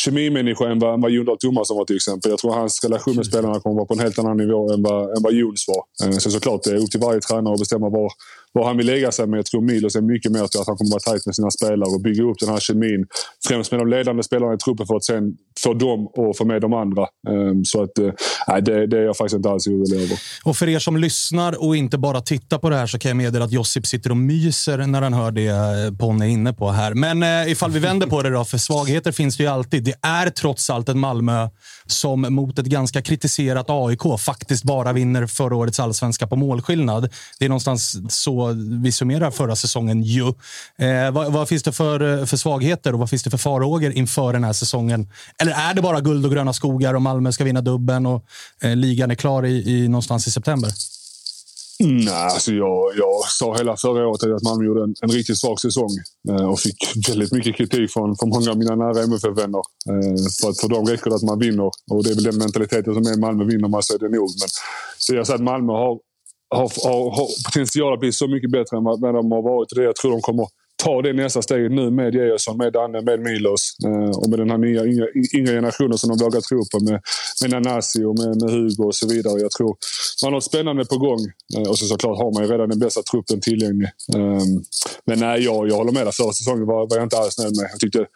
kemimänniska 0.01 0.68
än 0.68 0.78
vad, 0.78 1.03
vad 1.03 1.11
Jon 1.11 1.37
Tomasson 1.39 1.76
var 1.76 1.85
till 1.85 1.97
exempel. 1.97 2.30
Jag 2.30 2.39
tror 2.39 2.53
hans 2.53 2.85
relation 2.85 3.16
med 3.16 3.26
spelarna 3.26 3.61
kommer 3.61 3.76
vara 3.76 3.87
på 3.87 3.95
en 3.95 4.01
helt 4.01 4.18
annan 4.18 4.37
nivå 4.37 4.72
än 4.72 4.83
vad, 4.83 5.16
än 5.16 5.22
vad 5.22 5.33
Jons 5.33 5.64
var. 5.68 6.09
Eh, 6.09 6.16
sen 6.16 6.33
såklart, 6.33 6.62
det 6.62 6.70
är 6.70 6.76
upp 6.76 6.91
till 6.91 7.01
varje 7.01 7.20
tränare 7.20 7.55
att 7.55 7.61
bestämma 7.61 7.89
var, 7.89 8.12
var 8.53 8.66
han 8.66 8.76
vill 8.76 8.86
lägga 8.86 9.12
sig. 9.12 9.26
Men 9.26 9.36
jag 9.36 9.46
tror 9.46 9.61
Milos 9.61 9.96
är 9.96 10.00
mycket 10.00 10.32
mer 10.32 10.46
till 10.46 10.61
att 10.61 10.66
han 10.66 10.76
kommer 10.76 10.90
vara 10.90 11.00
tajt 11.00 11.26
med 11.26 11.34
sina 11.34 11.50
spelare 11.50 11.90
och 11.90 12.00
bygga 12.00 12.22
upp 12.22 12.38
den 12.40 12.48
här 12.48 12.61
kemin. 12.61 13.07
Främst 13.48 13.70
med 13.72 13.80
de 13.80 13.88
ledande 13.88 14.22
spelarna 14.22 14.55
i 14.55 14.59
truppen 14.59 14.86
för 14.86 14.96
att 14.96 15.05
sen 15.05 15.36
få 15.62 15.74
dem 15.74 16.07
och 16.07 16.36
få 16.36 16.44
med 16.44 16.61
de 16.61 16.72
andra. 16.72 17.03
Ehm, 17.28 17.64
så 17.64 17.82
att, 17.82 17.98
eh, 17.98 18.11
nej, 18.48 18.62
det, 18.62 18.86
det 18.86 18.98
är 18.98 19.03
jag 19.03 19.16
faktiskt 19.16 19.36
inte 19.36 19.50
alls 19.50 19.66
orolig 19.66 20.03
över. 20.03 20.18
Och 20.44 20.57
för 20.57 20.68
er 20.68 20.78
som 20.78 20.96
lyssnar 20.96 21.64
och 21.64 21.76
inte 21.76 21.98
bara 21.98 22.20
tittar 22.20 22.59
på 22.59 22.70
det 22.70 22.76
här 22.76 22.86
så 22.86 22.98
kan 22.98 23.09
jag 23.09 23.16
meddela 23.16 23.44
att 23.44 23.53
Josip 23.53 23.86
sitter 23.86 24.11
och 24.11 24.16
myser 24.16 24.78
när 24.78 25.03
han 25.03 25.12
hör 25.12 25.30
det 25.30 25.46
eh, 25.46 25.98
Ponne 25.98 26.24
är 26.24 26.28
inne 26.28 26.53
på 26.53 26.70
här. 26.70 26.94
Men 26.94 27.22
eh, 27.22 27.53
ifall 27.53 27.70
vi 27.70 27.78
vänder 27.78 28.07
på 28.07 28.22
det 28.22 28.30
då, 28.30 28.44
för 28.44 28.59
svagheter 28.59 29.12
finns 29.12 29.36
det 29.36 29.42
ju 29.42 29.48
alltid. 29.48 29.84
Det 29.84 29.94
är 30.03 30.30
trots 30.30 30.70
allt 30.70 30.88
en 30.88 30.98
Malmö 30.98 31.48
som 31.93 32.20
mot 32.20 32.59
ett 32.59 32.66
ganska 32.66 33.03
kritiserat 33.03 33.66
AIK 33.68 34.01
faktiskt 34.18 34.64
bara 34.64 34.93
vinner 34.93 35.26
förra 35.26 35.57
årets 35.57 35.80
allsvenska 35.80 36.26
på 36.26 36.36
målskillnad. 36.36 37.09
Det 37.38 37.45
är 37.45 37.49
någonstans 37.49 37.97
så 38.14 38.53
vi 38.82 38.93
summerar 38.93 39.30
förra 39.30 39.57
säsongen 39.57 40.03
ju. 40.03 40.28
Eh, 40.78 41.11
vad, 41.11 41.32
vad, 41.32 41.49
finns 41.49 41.62
det 41.62 41.72
för, 41.72 42.18
eh, 42.18 42.24
för 42.24 42.36
svagheter 42.36 42.93
och 42.93 42.99
vad 42.99 43.11
finns 43.11 43.22
det 43.22 43.30
för 43.30 43.38
farhågor 43.38 43.93
inför 43.93 44.32
den 44.32 44.45
här 44.45 44.53
säsongen? 44.53 45.11
Eller 45.38 45.53
är 45.53 45.74
det 45.74 45.82
bara 45.82 46.01
guld 46.01 46.26
och 46.26 46.32
gröna 46.32 46.53
skogar 46.53 46.95
och 46.95 47.03
Malmö 47.03 47.32
ska 47.32 47.45
vinna 47.45 47.61
dubben 47.61 48.07
och 48.07 48.24
eh, 48.62 48.76
ligan 48.76 49.11
är 49.11 49.14
klar 49.14 49.47
i, 49.47 49.70
i, 49.70 49.88
någonstans 49.88 50.26
i 50.26 50.30
september? 50.30 50.70
Nej, 51.85 52.14
alltså 52.14 52.53
jag, 52.53 52.93
jag 52.97 53.24
sa 53.28 53.57
hela 53.57 53.76
förra 53.76 54.09
året 54.09 54.22
att 54.22 54.43
Malmö 54.43 54.64
gjorde 54.64 54.83
en, 54.83 54.95
en 55.01 55.11
riktigt 55.11 55.39
svag 55.39 55.61
säsong 55.61 55.91
eh, 56.28 56.51
och 56.51 56.61
fick 56.61 57.09
väldigt 57.09 57.33
mycket 57.33 57.57
kritik 57.57 57.91
från, 57.91 58.16
från 58.16 58.28
många 58.28 58.51
av 58.51 58.59
mina 58.59 58.74
nära 58.76 59.03
MFF-vänner. 59.03 59.62
Eh, 59.91 60.16
för 60.41 60.49
att 60.51 60.61
för 60.61 60.68
dem 60.68 60.87
räcker 60.87 61.11
det 61.11 61.16
att 61.16 61.22
man 61.22 61.39
vinner 61.39 61.70
och 61.91 62.05
det 62.05 62.11
är 62.11 62.14
väl 62.14 62.24
den 62.24 62.39
mentaliteten 62.39 62.95
som 62.95 63.07
är 63.07 63.20
Malmö. 63.20 63.45
Vinner 63.45 63.68
man 63.68 63.83
så 63.83 63.95
är 63.95 63.99
det 63.99 64.09
nog. 64.09 64.28
Men 64.41 64.49
så 64.99 65.14
jag 65.14 65.26
säger 65.26 65.39
att 65.39 65.45
Malmö 65.45 65.72
har, 65.72 65.99
har, 66.55 66.72
har, 66.89 67.11
har 67.16 67.28
potential 67.47 67.95
att 67.95 68.01
bli 68.01 68.12
så 68.12 68.28
mycket 68.28 68.51
bättre 68.51 68.76
än 68.76 68.85
vad 68.85 69.14
de 69.14 69.33
har 69.33 69.43
varit. 69.43 69.68
Det 69.74 69.83
jag 69.83 69.97
tror 69.97 70.11
de 70.11 70.20
kommer 70.20 70.47
ta 70.85 71.03
det 71.03 71.12
nästa 71.12 71.43
steget 71.43 71.72
nu 71.72 71.91
med 71.91 72.14
Georgsson, 72.14 72.57
med 72.57 72.72
Danne, 72.72 73.01
med 73.01 73.20
Milos 73.20 73.76
eh, 73.85 74.18
och 74.18 74.28
med 74.28 74.39
den 74.39 74.51
här 74.51 74.59
nya 74.59 74.85
yngre, 74.85 75.07
yngre 75.35 75.53
generationen 75.55 75.99
som 75.99 76.09
de 76.11 76.24
vågar 76.24 76.41
tro 76.41 76.64
på 76.72 76.85
med, 76.85 77.01
med 77.43 77.51
Nanasi 77.51 78.05
och 78.05 78.18
med, 78.18 78.43
med 78.43 78.51
Hugo 78.51 78.85
och 78.85 78.95
så 78.95 79.09
vidare. 79.09 79.41
Jag 79.41 79.51
tror 79.51 79.76
man 80.22 80.26
har 80.26 80.30
något 80.30 80.45
spännande 80.45 80.85
på 80.85 80.99
gång 80.99 81.20
eh, 81.57 81.70
och 81.70 81.78
så 81.78 81.87
såklart 81.87 82.18
har 82.18 82.33
man 82.35 82.43
ju 82.45 82.53
redan 82.53 82.68
den 82.68 82.78
bästa 82.78 83.03
truppen 83.03 83.41
tillgänglig. 83.41 83.89
Ehm, 84.14 84.62
men 85.07 85.18
nej, 85.18 85.45
jag, 85.45 85.68
jag 85.68 85.76
håller 85.76 85.93
med 85.93 86.07
dig. 86.07 86.12
Förra 86.12 86.33
säsongen 86.33 86.66
var, 86.66 86.87
var 86.91 86.97
jag 86.97 87.07
inte 87.07 87.18
alls 87.18 87.39
nöjd 87.39 87.57
med. 87.57 87.68
Jag 87.72 87.80
tyckte 87.80 88.07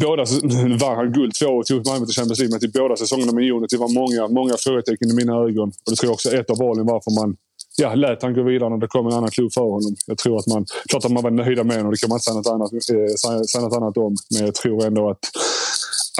båda 0.00 0.24
vann 0.82 0.96
han 0.96 1.12
guld 1.12 1.34
två 1.34 1.46
år 1.46 1.58
och 1.60 1.66
tog 1.66 1.86
Malmö 1.86 2.06
till 2.06 2.14
Champions 2.14 2.38
League. 2.38 2.52
Men 2.54 2.60
till 2.60 2.72
båda 2.72 2.96
säsongerna 2.96 3.32
med 3.32 3.44
Jonet, 3.44 3.70
det 3.70 3.76
var 3.76 3.88
många, 3.88 4.28
många 4.28 4.54
frågetecken 4.56 5.10
i 5.10 5.14
mina 5.14 5.32
ögon. 5.32 5.68
Och 5.84 5.90
det 5.90 5.96
tror 5.96 6.08
jag 6.08 6.14
också 6.14 6.28
är 6.30 6.40
ett 6.40 6.50
av 6.50 6.58
valen 6.58 6.86
varför 6.86 7.10
man 7.20 7.36
ja, 7.76 7.94
lät 7.94 8.22
han 8.22 8.34
gå 8.34 8.42
vidare 8.42 8.70
när 8.70 8.76
det 8.76 8.88
kom 8.88 9.06
en 9.06 9.12
annan 9.12 9.30
klubb 9.30 9.52
för 9.52 9.60
honom. 9.60 9.96
Jag 10.06 10.18
tror 10.18 10.38
att 10.38 10.46
man, 10.46 10.66
klart 10.88 11.04
att 11.04 11.12
man 11.12 11.22
var 11.22 11.30
nöjda 11.30 11.64
med 11.64 11.76
honom, 11.76 11.92
det 11.92 11.98
kan 11.98 12.08
man 12.08 12.16
inte 12.16 12.24
säga 12.24 12.36
något 12.36 12.46
annat, 12.46 12.72
eh, 12.72 13.44
säga 13.46 13.64
något 13.64 13.76
annat 13.76 13.96
om. 13.96 14.16
Men 14.30 14.44
jag 14.44 14.54
tror 14.54 14.86
ändå 14.86 15.10
att, 15.10 15.18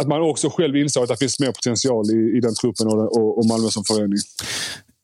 att 0.00 0.08
man 0.08 0.22
också 0.22 0.50
själv 0.50 0.76
insåg 0.76 1.02
att 1.02 1.08
det 1.08 1.16
finns 1.16 1.40
mer 1.40 1.52
potential 1.52 2.10
i, 2.10 2.36
i 2.36 2.40
den 2.40 2.54
truppen 2.54 2.86
och, 2.86 3.16
och, 3.18 3.38
och 3.38 3.46
Malmö 3.46 3.68
som 3.68 3.84
förening. 3.84 4.18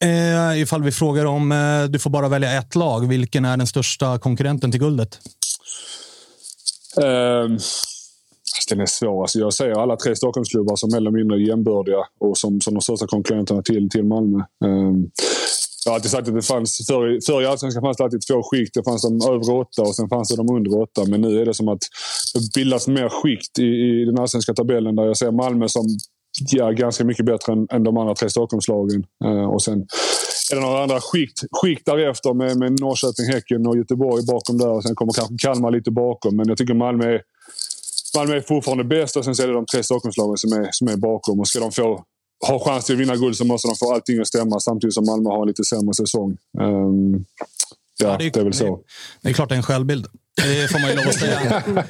Eh, 0.02 0.62
ifall 0.62 0.82
vi 0.82 0.92
frågar 0.92 1.24
om, 1.24 1.52
eh, 1.52 1.84
du 1.90 1.98
får 1.98 2.10
bara 2.10 2.28
välja 2.28 2.58
ett 2.58 2.74
lag. 2.74 3.08
Vilken 3.08 3.44
är 3.44 3.56
den 3.56 3.66
största 3.66 4.18
konkurrenten 4.18 4.70
till 4.70 4.80
guldet? 4.80 5.18
Um, 6.96 7.58
den 8.68 8.80
är 8.80 8.86
svår. 8.86 9.22
Alltså 9.22 9.38
jag 9.38 9.52
ser 9.52 9.70
alla 9.70 9.96
tre 9.96 10.16
Stockholmsklubbar 10.16 10.76
som 10.76 10.90
mer 10.90 10.96
eller 10.96 11.10
mindre 11.10 11.42
jämbördiga 11.42 11.98
och 12.20 12.38
som, 12.38 12.60
som 12.60 12.74
de 12.74 12.80
största 12.80 13.06
konkurrenterna 13.06 13.62
till, 13.62 13.90
till 13.90 14.04
Malmö. 14.04 14.44
Um, 14.64 15.10
jag 15.88 15.92
har 15.92 15.96
alltid 15.96 16.10
sagt 16.10 16.28
att 16.28 16.34
det 16.34 16.42
fanns, 16.42 16.86
förr, 16.86 17.18
förr 17.26 17.42
i 17.42 17.46
Allsvenskan 17.46 17.82
fanns 17.82 17.96
det 17.96 18.04
alltid 18.04 18.26
två 18.26 18.42
skikt. 18.42 18.74
Det 18.74 18.84
fanns 18.84 19.02
de 19.02 19.32
över 19.32 19.50
åtta 19.50 19.82
och 19.82 19.94
sen 19.94 20.08
fanns 20.08 20.28
det 20.28 20.36
de 20.36 20.54
under 20.56 20.80
åtta. 20.80 21.04
Men 21.08 21.20
nu 21.20 21.40
är 21.40 21.46
det 21.46 21.54
som 21.54 21.68
att 21.68 21.78
det 22.34 22.54
bildas 22.54 22.88
mer 22.88 23.08
skikt 23.08 23.58
i, 23.58 23.62
i 23.62 24.04
den 24.04 24.18
allsvenska 24.18 24.54
tabellen 24.54 24.96
där 24.96 25.04
jag 25.04 25.16
ser 25.16 25.30
Malmö 25.30 25.68
som 25.68 25.86
ja, 26.50 26.70
ganska 26.70 27.04
mycket 27.04 27.26
bättre 27.26 27.52
än, 27.52 27.66
än 27.70 27.84
de 27.84 27.96
andra 27.96 28.14
tre 28.14 28.30
Stockholmslagen. 28.30 29.04
Eh, 29.24 29.44
och 29.44 29.62
sen 29.62 29.86
är 30.52 30.54
det 30.54 30.60
några 30.60 30.82
andra 30.82 31.00
skikt, 31.00 31.38
skikt 31.52 31.86
därefter 31.86 32.34
med, 32.34 32.56
med 32.58 32.80
Norrköping, 32.80 33.34
Häcken 33.34 33.66
och 33.66 33.76
Göteborg 33.76 34.26
bakom 34.26 34.58
där. 34.58 34.68
Och 34.68 34.82
sen 34.82 34.94
kommer 34.94 35.12
kanske 35.12 35.34
Kalmar 35.38 35.70
lite 35.70 35.90
bakom. 35.90 36.36
Men 36.36 36.48
jag 36.48 36.58
tycker 36.58 36.74
Malmö 36.74 37.04
är, 37.14 37.22
Malmö 38.16 38.36
är 38.36 38.40
fortfarande 38.40 38.84
bäst 38.84 39.16
och 39.16 39.24
sen 39.24 39.34
så 39.34 39.42
är 39.42 39.46
det 39.46 39.52
de 39.52 39.66
tre 39.66 39.82
Stockholmslagen 39.82 40.36
som 40.36 40.52
är, 40.52 40.68
som 40.70 40.88
är 40.88 40.96
bakom. 40.96 41.40
Och 41.40 41.48
ska 41.48 41.60
de 41.60 41.72
få 41.72 42.04
har 42.46 42.58
chans 42.58 42.84
till 42.84 42.94
att 42.94 43.00
vinna 43.00 43.16
guld 43.16 43.36
så 43.36 43.44
måste 43.44 43.68
de 43.68 43.76
få 43.76 43.94
allting 43.94 44.20
att 44.20 44.26
stämma 44.26 44.60
samtidigt 44.60 44.94
som 44.94 45.04
Malmö 45.06 45.30
har 45.30 45.42
en 45.42 45.48
lite 45.48 45.64
sämre 45.64 45.94
säsong. 45.94 46.36
Um, 46.58 47.24
Ja, 48.02 48.16
det, 48.18 48.36
är 48.36 48.44
väl 48.44 48.52
så. 48.52 48.80
Det 49.22 49.28
är 49.28 49.32
klart 49.32 49.48
det 49.48 49.54
är 49.54 49.56
en 49.56 49.62
självbild. 49.62 50.06
Det 50.42 50.70
får 50.70 50.78
man 50.78 50.90
ju 50.90 50.96
lov 50.96 51.08
att 51.08 51.14
säga. 51.14 51.62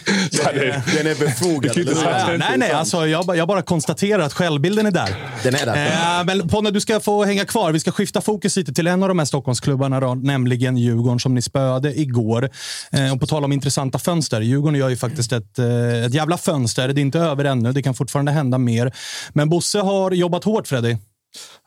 Den 0.96 1.06
är 1.06 1.18
befogad. 1.20 1.72
Ja, 1.76 2.36
nej, 2.38 2.58
nej. 2.58 2.70
Alltså, 2.70 3.06
jag, 3.06 3.36
jag 3.36 3.48
bara 3.48 3.62
konstaterar 3.62 4.22
att 4.22 4.32
självbilden 4.32 4.86
är 4.86 4.90
där. 4.90 5.16
Den 5.42 5.54
är 5.54 5.66
där. 5.66 6.20
Eh, 6.20 6.24
men 6.24 6.48
Ponne, 6.48 6.70
du 6.70 6.80
ska 6.80 7.00
få 7.00 7.24
hänga 7.24 7.44
kvar. 7.44 7.72
Vi 7.72 7.80
ska 7.80 7.90
skifta 7.90 8.20
fokus 8.20 8.56
lite 8.56 8.72
till 8.72 8.86
en 8.86 9.02
av 9.02 9.08
de 9.08 9.18
här 9.18 9.26
Stockholmsklubbarna, 9.26 10.00
då, 10.00 10.14
nämligen 10.14 10.76
Djurgården 10.76 11.20
som 11.20 11.34
ni 11.34 11.42
spöade 11.42 12.00
igår. 12.00 12.50
Eh, 12.92 13.12
och 13.12 13.20
på 13.20 13.26
tal 13.26 13.44
om 13.44 13.52
intressanta 13.52 13.98
fönster. 13.98 14.40
Djurgården 14.40 14.78
gör 14.78 14.88
ju 14.88 14.96
faktiskt 14.96 15.32
ett, 15.32 15.58
eh, 15.58 16.04
ett 16.04 16.14
jävla 16.14 16.38
fönster. 16.38 16.88
Det 16.88 17.00
är 17.00 17.02
inte 17.02 17.18
över 17.18 17.44
ännu. 17.44 17.72
Det 17.72 17.82
kan 17.82 17.94
fortfarande 17.94 18.32
hända 18.32 18.58
mer. 18.58 18.92
Men 19.32 19.48
Bosse 19.48 19.78
har 19.78 20.10
jobbat 20.10 20.44
hårt, 20.44 20.68
Freddy. 20.68 20.96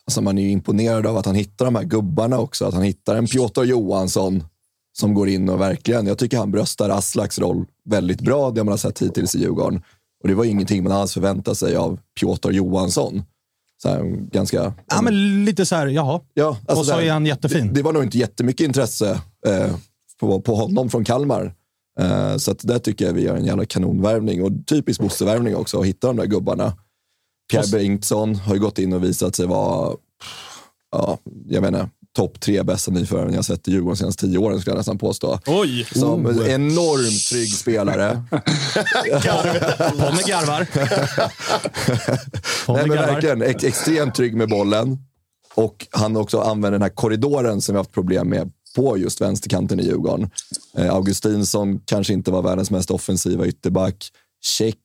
Alltså 0.08 0.22
man 0.22 0.38
är 0.38 0.42
ju 0.42 0.50
imponerad 0.50 1.06
av 1.06 1.18
att 1.18 1.26
han 1.26 1.36
hittar 1.36 1.66
de 1.66 1.76
här 1.76 1.84
gubbarna 1.84 2.40
också. 2.40 2.66
Att 2.66 2.74
han 2.74 2.84
hittar 2.84 3.16
en 3.16 3.28
Piotr 3.28 3.64
Johansson 3.64 4.44
som 4.98 5.14
går 5.14 5.30
in 5.30 5.50
och 5.50 5.62
verkligen, 5.62 6.08
jag 6.08 6.18
tycker 6.18 6.38
han 6.38 6.52
bröstar 6.52 6.90
Aslaks 6.90 7.40
roll 7.40 7.66
väldigt 7.86 8.22
bra, 8.22 8.52
det 8.52 8.64
man 8.64 8.72
har 8.72 8.78
sett 8.78 9.02
hittills 9.02 9.36
i 9.36 9.40
Djurgården. 9.40 9.82
Och 10.24 10.28
det 10.28 10.36
var 10.36 10.46
ingenting 10.46 10.84
man 10.84 10.92
alls 10.92 11.14
förväntade 11.14 11.56
sig 11.56 11.76
av 11.76 12.00
Piotr 12.20 12.52
Johansson. 12.52 13.24
Så 13.82 13.90
här, 13.90 14.04
ganska... 14.32 14.74
Ja, 14.88 15.02
men 15.02 15.46
lite 15.46 15.66
så 15.66 15.76
här, 15.76 15.88
jaha. 15.88 16.22
Ja, 16.34 16.48
alltså 16.48 16.80
och 16.80 16.86
så 16.86 16.92
där, 16.92 17.02
är 17.02 17.12
han 17.12 17.26
jättefin. 17.26 17.68
Det, 17.68 17.74
det, 17.74 17.82
var 17.82 17.94
nog 17.94 18.04
inte 18.04 18.18
jättemycket 18.18 18.66
intresse 18.66 19.22
eh, 19.48 19.76
på, 20.20 20.42
på 20.42 20.56
honom 20.56 20.90
från 20.90 21.04
Kalmar. 21.04 21.54
Eh, 22.00 22.38
så 22.38 22.52
att 22.52 22.60
där 22.68 22.80
tycker 22.80 23.06
jag 23.06 23.14
vi 23.14 23.22
gör 23.24 23.36
en 23.36 23.46
jävla 23.46 23.66
kanonvärvning 23.66 24.44
och 24.44 24.52
typisk 24.68 25.02
Bosse-värvning 25.02 25.56
också, 25.56 25.80
att 25.80 25.86
hitta 25.86 26.08
de 26.08 26.18
där 26.18 26.26
gubbarna. 26.26 26.74
Pierre 27.52 27.68
Bengtsson 27.72 28.36
har 28.36 28.54
ju 28.54 28.60
gått 28.60 28.80
in 28.80 28.94
och 28.94 29.04
visat 29.04 29.36
sig 29.36 29.46
vara, 29.46 29.96
ja, 30.92 31.18
jag 31.48 31.62
inte, 31.62 31.90
topp 32.16 32.40
tre 32.40 32.64
bästa 32.64 32.92
nyförvärven 32.92 33.34
jag 33.34 33.46
sett 33.46 33.68
i 33.68 33.72
Djurgården 33.72 33.94
de 33.94 34.00
senaste 34.00 34.28
tio 34.28 34.38
åren, 34.38 34.60
skulle 34.60 34.72
jag 34.72 34.78
nästan 34.78 34.98
påstå. 34.98 35.40
Oj! 35.46 35.88
Som 35.96 36.26
en 36.26 36.48
enormt 36.48 37.30
trygg 37.30 37.54
spelare. 37.54 38.24
Ponne 39.98 40.22
garvar. 40.28 40.68
Nej, 42.74 42.88
men 42.88 42.98
verkligen 42.98 43.42
ex 43.42 43.64
extremt 43.64 44.16
trygg 44.16 44.36
med 44.36 44.50
bollen. 44.50 44.98
Och 45.56 45.88
han 45.92 46.18
också 46.18 46.40
använder 46.40 46.72
den 46.72 46.82
här 46.82 46.90
korridoren 46.90 47.62
som 47.62 47.76
vi 47.76 47.78
haft 47.78 47.92
problem 47.92 48.30
med 48.30 48.52
på 48.76 48.98
just 48.98 49.22
vänsterkanten 49.22 49.80
i 49.80 49.84
Djurgården. 49.84 50.30
Eh, 50.78 50.94
Augustinsson 50.94 51.80
kanske 51.86 52.14
inte 52.14 52.32
var 52.32 52.42
världens 52.42 52.72
mest 52.72 52.92
offensiva 52.92 53.48
ytterback. 53.48 54.10
Check, 54.44 54.78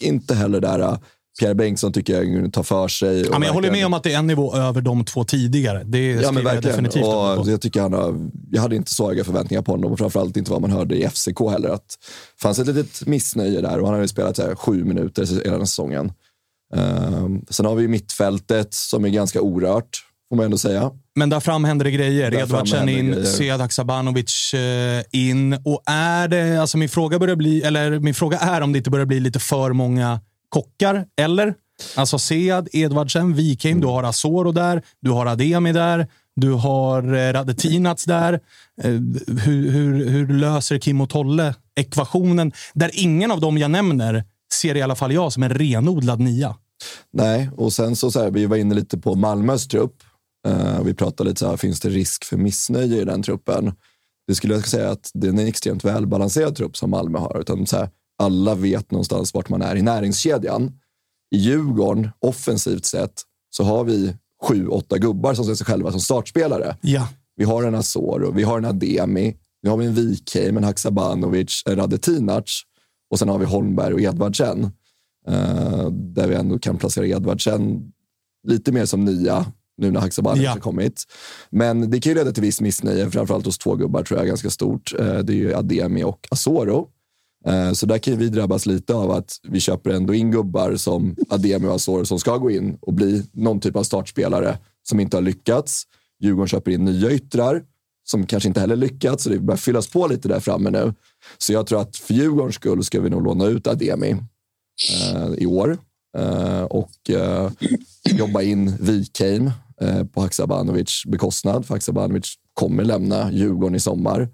inte 0.00 0.34
heller 0.34 0.60
där. 0.60 0.98
Pierre 1.38 1.54
Bengtsson 1.54 1.92
tycker 1.92 2.22
jag 2.22 2.52
tar 2.52 2.62
för 2.62 2.88
sig. 2.88 3.20
Ja, 3.20 3.38
men 3.38 3.42
jag 3.42 3.52
håller 3.52 3.70
med 3.70 3.86
om 3.86 3.94
att 3.94 4.02
det 4.02 4.12
är 4.12 4.18
en 4.18 4.26
nivå 4.26 4.56
över 4.56 4.80
de 4.80 5.04
två 5.04 5.24
tidigare. 5.24 5.84
Det 5.84 5.98
Ja, 5.98 6.14
men 6.14 6.24
skriver 6.24 6.38
jag 6.38 6.44
verkligen. 6.44 6.76
definitivt 6.76 7.04
Och 7.04 7.48
jag, 7.48 7.60
tycker 7.60 7.80
han 7.80 7.92
har, 7.92 8.30
jag 8.50 8.62
hade 8.62 8.76
inte 8.76 8.94
så 8.94 9.08
höga 9.08 9.24
förväntningar 9.24 9.62
på 9.62 9.72
honom 9.72 9.92
och 9.92 9.98
framförallt 9.98 10.36
inte 10.36 10.50
vad 10.50 10.60
man 10.60 10.70
hörde 10.70 10.96
i 10.96 11.08
FCK 11.08 11.40
heller. 11.50 11.68
Att 11.68 11.88
det 11.88 12.42
fanns 12.42 12.58
ett 12.58 12.66
litet 12.66 13.06
missnöje 13.06 13.60
där 13.60 13.78
och 13.78 13.86
han 13.86 13.94
har 13.94 14.02
ju 14.02 14.08
spelat 14.08 14.38
här, 14.38 14.54
sju 14.54 14.84
minuter 14.84 15.44
hela 15.44 15.56
den 15.56 15.66
säsongen. 15.66 16.12
Um, 16.74 17.44
sen 17.50 17.66
har 17.66 17.74
vi 17.74 17.88
mittfältet 17.88 18.74
som 18.74 19.04
är 19.04 19.08
ganska 19.08 19.40
orört, 19.40 20.02
får 20.28 20.36
man 20.36 20.44
ändå 20.44 20.58
säga. 20.58 20.90
Men 21.16 21.30
där 21.30 21.40
fram 21.40 21.64
händer 21.64 21.84
det 21.84 21.90
grejer. 21.90 22.34
Edvardsen 22.34 22.88
in. 22.88 23.26
Sead 23.26 23.60
Haksabanovic 23.60 24.54
eh, 24.54 25.02
in. 25.12 25.52
Och 25.52 25.82
är 25.86 26.28
det, 26.28 26.60
alltså 26.60 26.78
min 26.78 26.88
fråga 26.88 27.18
börjar 27.18 27.36
bli, 27.36 27.62
eller 27.62 27.98
min 27.98 28.14
fråga 28.14 28.38
är 28.38 28.60
om 28.60 28.72
det 28.72 28.78
inte 28.78 28.90
börjar 28.90 29.06
bli 29.06 29.20
lite 29.20 29.40
för 29.40 29.72
många 29.72 30.20
kockar, 30.48 31.06
eller? 31.20 31.54
Alltså 31.96 32.18
Sead, 32.18 32.68
Edvardsen, 32.72 33.34
Wikheim, 33.34 33.80
du 33.80 33.86
har 33.86 34.02
Asoro 34.02 34.52
där, 34.52 34.82
du 35.00 35.10
har 35.10 35.26
Ademi 35.26 35.72
där, 35.72 36.06
du 36.36 36.52
har 36.52 37.14
eh, 37.14 37.32
Radetinac 37.32 38.04
där. 38.04 38.32
Eh, 38.82 38.90
hur, 39.44 39.70
hur, 39.70 40.08
hur 40.08 40.28
löser 40.28 40.78
Kim 40.78 41.00
och 41.00 41.10
Tolle 41.10 41.54
ekvationen? 41.76 42.52
Där 42.74 42.90
ingen 42.94 43.30
av 43.30 43.40
dem 43.40 43.58
jag 43.58 43.70
nämner 43.70 44.24
ser 44.52 44.74
i 44.74 44.82
alla 44.82 44.94
fall 44.94 45.12
jag 45.12 45.32
som 45.32 45.42
en 45.42 45.54
renodlad 45.54 46.20
nia. 46.20 46.56
Nej, 47.12 47.50
och 47.56 47.72
sen 47.72 47.96
så, 47.96 48.10
så 48.10 48.22
här, 48.22 48.30
vi 48.30 48.46
var 48.46 48.56
inne 48.56 48.74
lite 48.74 48.98
på 48.98 49.14
Malmös 49.14 49.68
trupp. 49.68 50.02
Eh, 50.48 50.82
vi 50.82 50.94
pratade 50.94 51.30
lite 51.30 51.40
så 51.40 51.48
här, 51.48 51.56
finns 51.56 51.80
det 51.80 51.88
risk 51.88 52.24
för 52.24 52.36
missnöje 52.36 53.00
i 53.00 53.04
den 53.04 53.22
truppen? 53.22 53.72
Det 54.26 54.34
skulle 54.34 54.54
jag 54.54 54.68
säga 54.68 54.90
att 54.90 55.10
det 55.14 55.26
är 55.26 55.32
en 55.32 55.38
extremt 55.38 55.84
välbalanserad 55.84 56.56
trupp 56.56 56.76
som 56.76 56.90
Malmö 56.90 57.18
har. 57.18 57.40
Utan 57.40 57.66
så 57.66 57.76
här, 57.76 57.90
alla 58.18 58.54
vet 58.54 58.90
någonstans 58.90 59.34
vart 59.34 59.48
man 59.48 59.62
är 59.62 59.76
i 59.76 59.82
näringskedjan. 59.82 60.72
I 61.34 61.38
Djurgården, 61.38 62.10
offensivt 62.20 62.84
sett, 62.84 63.22
så 63.50 63.64
har 63.64 63.84
vi 63.84 64.14
sju, 64.42 64.66
åtta 64.68 64.98
gubbar 64.98 65.34
som 65.34 65.44
ser 65.44 65.54
sig 65.54 65.66
själva 65.66 65.90
som 65.90 66.00
startspelare. 66.00 66.76
Ja. 66.82 67.08
Vi 67.36 67.44
har 67.44 67.62
en 67.62 67.74
Asoro, 67.74 68.30
vi 68.32 68.42
har 68.42 68.58
en 68.58 68.64
Ademi, 68.64 69.36
vi 69.62 69.68
har 69.68 69.82
en 69.82 69.94
Wikheim, 69.94 70.56
en 70.56 70.64
Haksabanovic, 70.64 71.62
en 71.66 71.76
Radetinac 71.76 72.62
och 73.10 73.18
sen 73.18 73.28
har 73.28 73.38
vi 73.38 73.44
Holmberg 73.44 73.94
och 73.94 74.00
Edvardsen. 74.00 74.64
Eh, 75.28 75.90
där 75.90 76.28
vi 76.28 76.34
ändå 76.34 76.58
kan 76.58 76.76
placera 76.78 77.06
Edvardsen 77.06 77.92
lite 78.48 78.72
mer 78.72 78.84
som 78.86 79.04
nia 79.04 79.52
nu 79.76 79.90
när 79.90 80.00
Haksabanovic 80.00 80.44
Ja. 80.44 80.50
har 80.50 80.58
kommit. 80.60 81.04
Men 81.50 81.90
det 81.90 82.00
kan 82.00 82.10
ju 82.10 82.18
leda 82.18 82.32
till 82.32 82.42
viss 82.42 82.60
missnöje, 82.60 83.10
framförallt 83.10 83.46
hos 83.46 83.58
två 83.58 83.74
gubbar 83.74 84.02
tror 84.02 84.20
jag 84.20 84.26
ganska 84.28 84.50
stort. 84.50 84.94
Eh, 84.98 85.18
det 85.18 85.32
är 85.32 85.36
ju 85.36 85.54
Ademi 85.54 86.04
och 86.04 86.26
Asoro. 86.30 86.88
Eh, 87.48 87.72
så 87.72 87.86
där 87.86 87.98
kan 87.98 88.18
vi 88.18 88.28
drabbas 88.28 88.66
lite 88.66 88.94
av 88.94 89.10
att 89.10 89.36
vi 89.48 89.60
köper 89.60 89.90
ändå 89.90 90.14
in 90.14 90.30
gubbar 90.30 90.76
som 90.76 91.16
Ademi 91.28 91.66
och 91.68 91.74
Azor 91.74 92.04
som 92.04 92.18
ska 92.18 92.36
gå 92.36 92.50
in 92.50 92.78
och 92.80 92.94
bli 92.94 93.22
någon 93.32 93.60
typ 93.60 93.76
av 93.76 93.82
startspelare 93.82 94.58
som 94.88 95.00
inte 95.00 95.16
har 95.16 95.22
lyckats. 95.22 95.84
Djurgården 96.20 96.48
köper 96.48 96.70
in 96.70 96.84
nya 96.84 97.10
yttrar 97.10 97.62
som 98.04 98.26
kanske 98.26 98.48
inte 98.48 98.60
heller 98.60 98.76
lyckats, 98.76 99.24
så 99.24 99.30
det 99.30 99.38
börjar 99.38 99.58
fyllas 99.58 99.86
på 99.86 100.06
lite 100.06 100.28
där 100.28 100.40
framme 100.40 100.70
nu. 100.70 100.94
Så 101.38 101.52
jag 101.52 101.66
tror 101.66 101.80
att 101.80 101.96
för 101.96 102.14
Djurgårdens 102.14 102.54
skull 102.54 102.84
ska 102.84 103.00
vi 103.00 103.10
nog 103.10 103.24
låna 103.24 103.46
ut 103.46 103.66
Ademi 103.66 104.16
eh, 104.90 105.28
i 105.38 105.46
år 105.46 105.78
eh, 106.18 106.62
och 106.62 107.10
eh, 107.10 107.50
jobba 108.04 108.42
in 108.42 108.76
Wikheim 108.80 109.50
eh, 109.80 110.04
på 110.04 110.20
Haksabanovic 110.20 111.02
bekostnad. 111.06 111.66
För 111.66 111.74
Haksabanovic 111.74 112.34
kommer 112.54 112.84
lämna 112.84 113.32
Djurgården 113.32 113.74
i 113.74 113.80
sommar. 113.80 114.28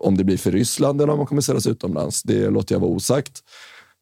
Om 0.00 0.16
det 0.16 0.24
blir 0.24 0.36
för 0.36 0.52
Ryssland 0.52 1.00
eller 1.02 1.12
om 1.12 1.18
han 1.18 1.26
kommer 1.26 1.42
säljas 1.42 1.66
utomlands, 1.66 2.22
det 2.22 2.50
låter 2.50 2.74
jag 2.74 2.80
vara 2.80 2.90
osagt. 2.90 3.40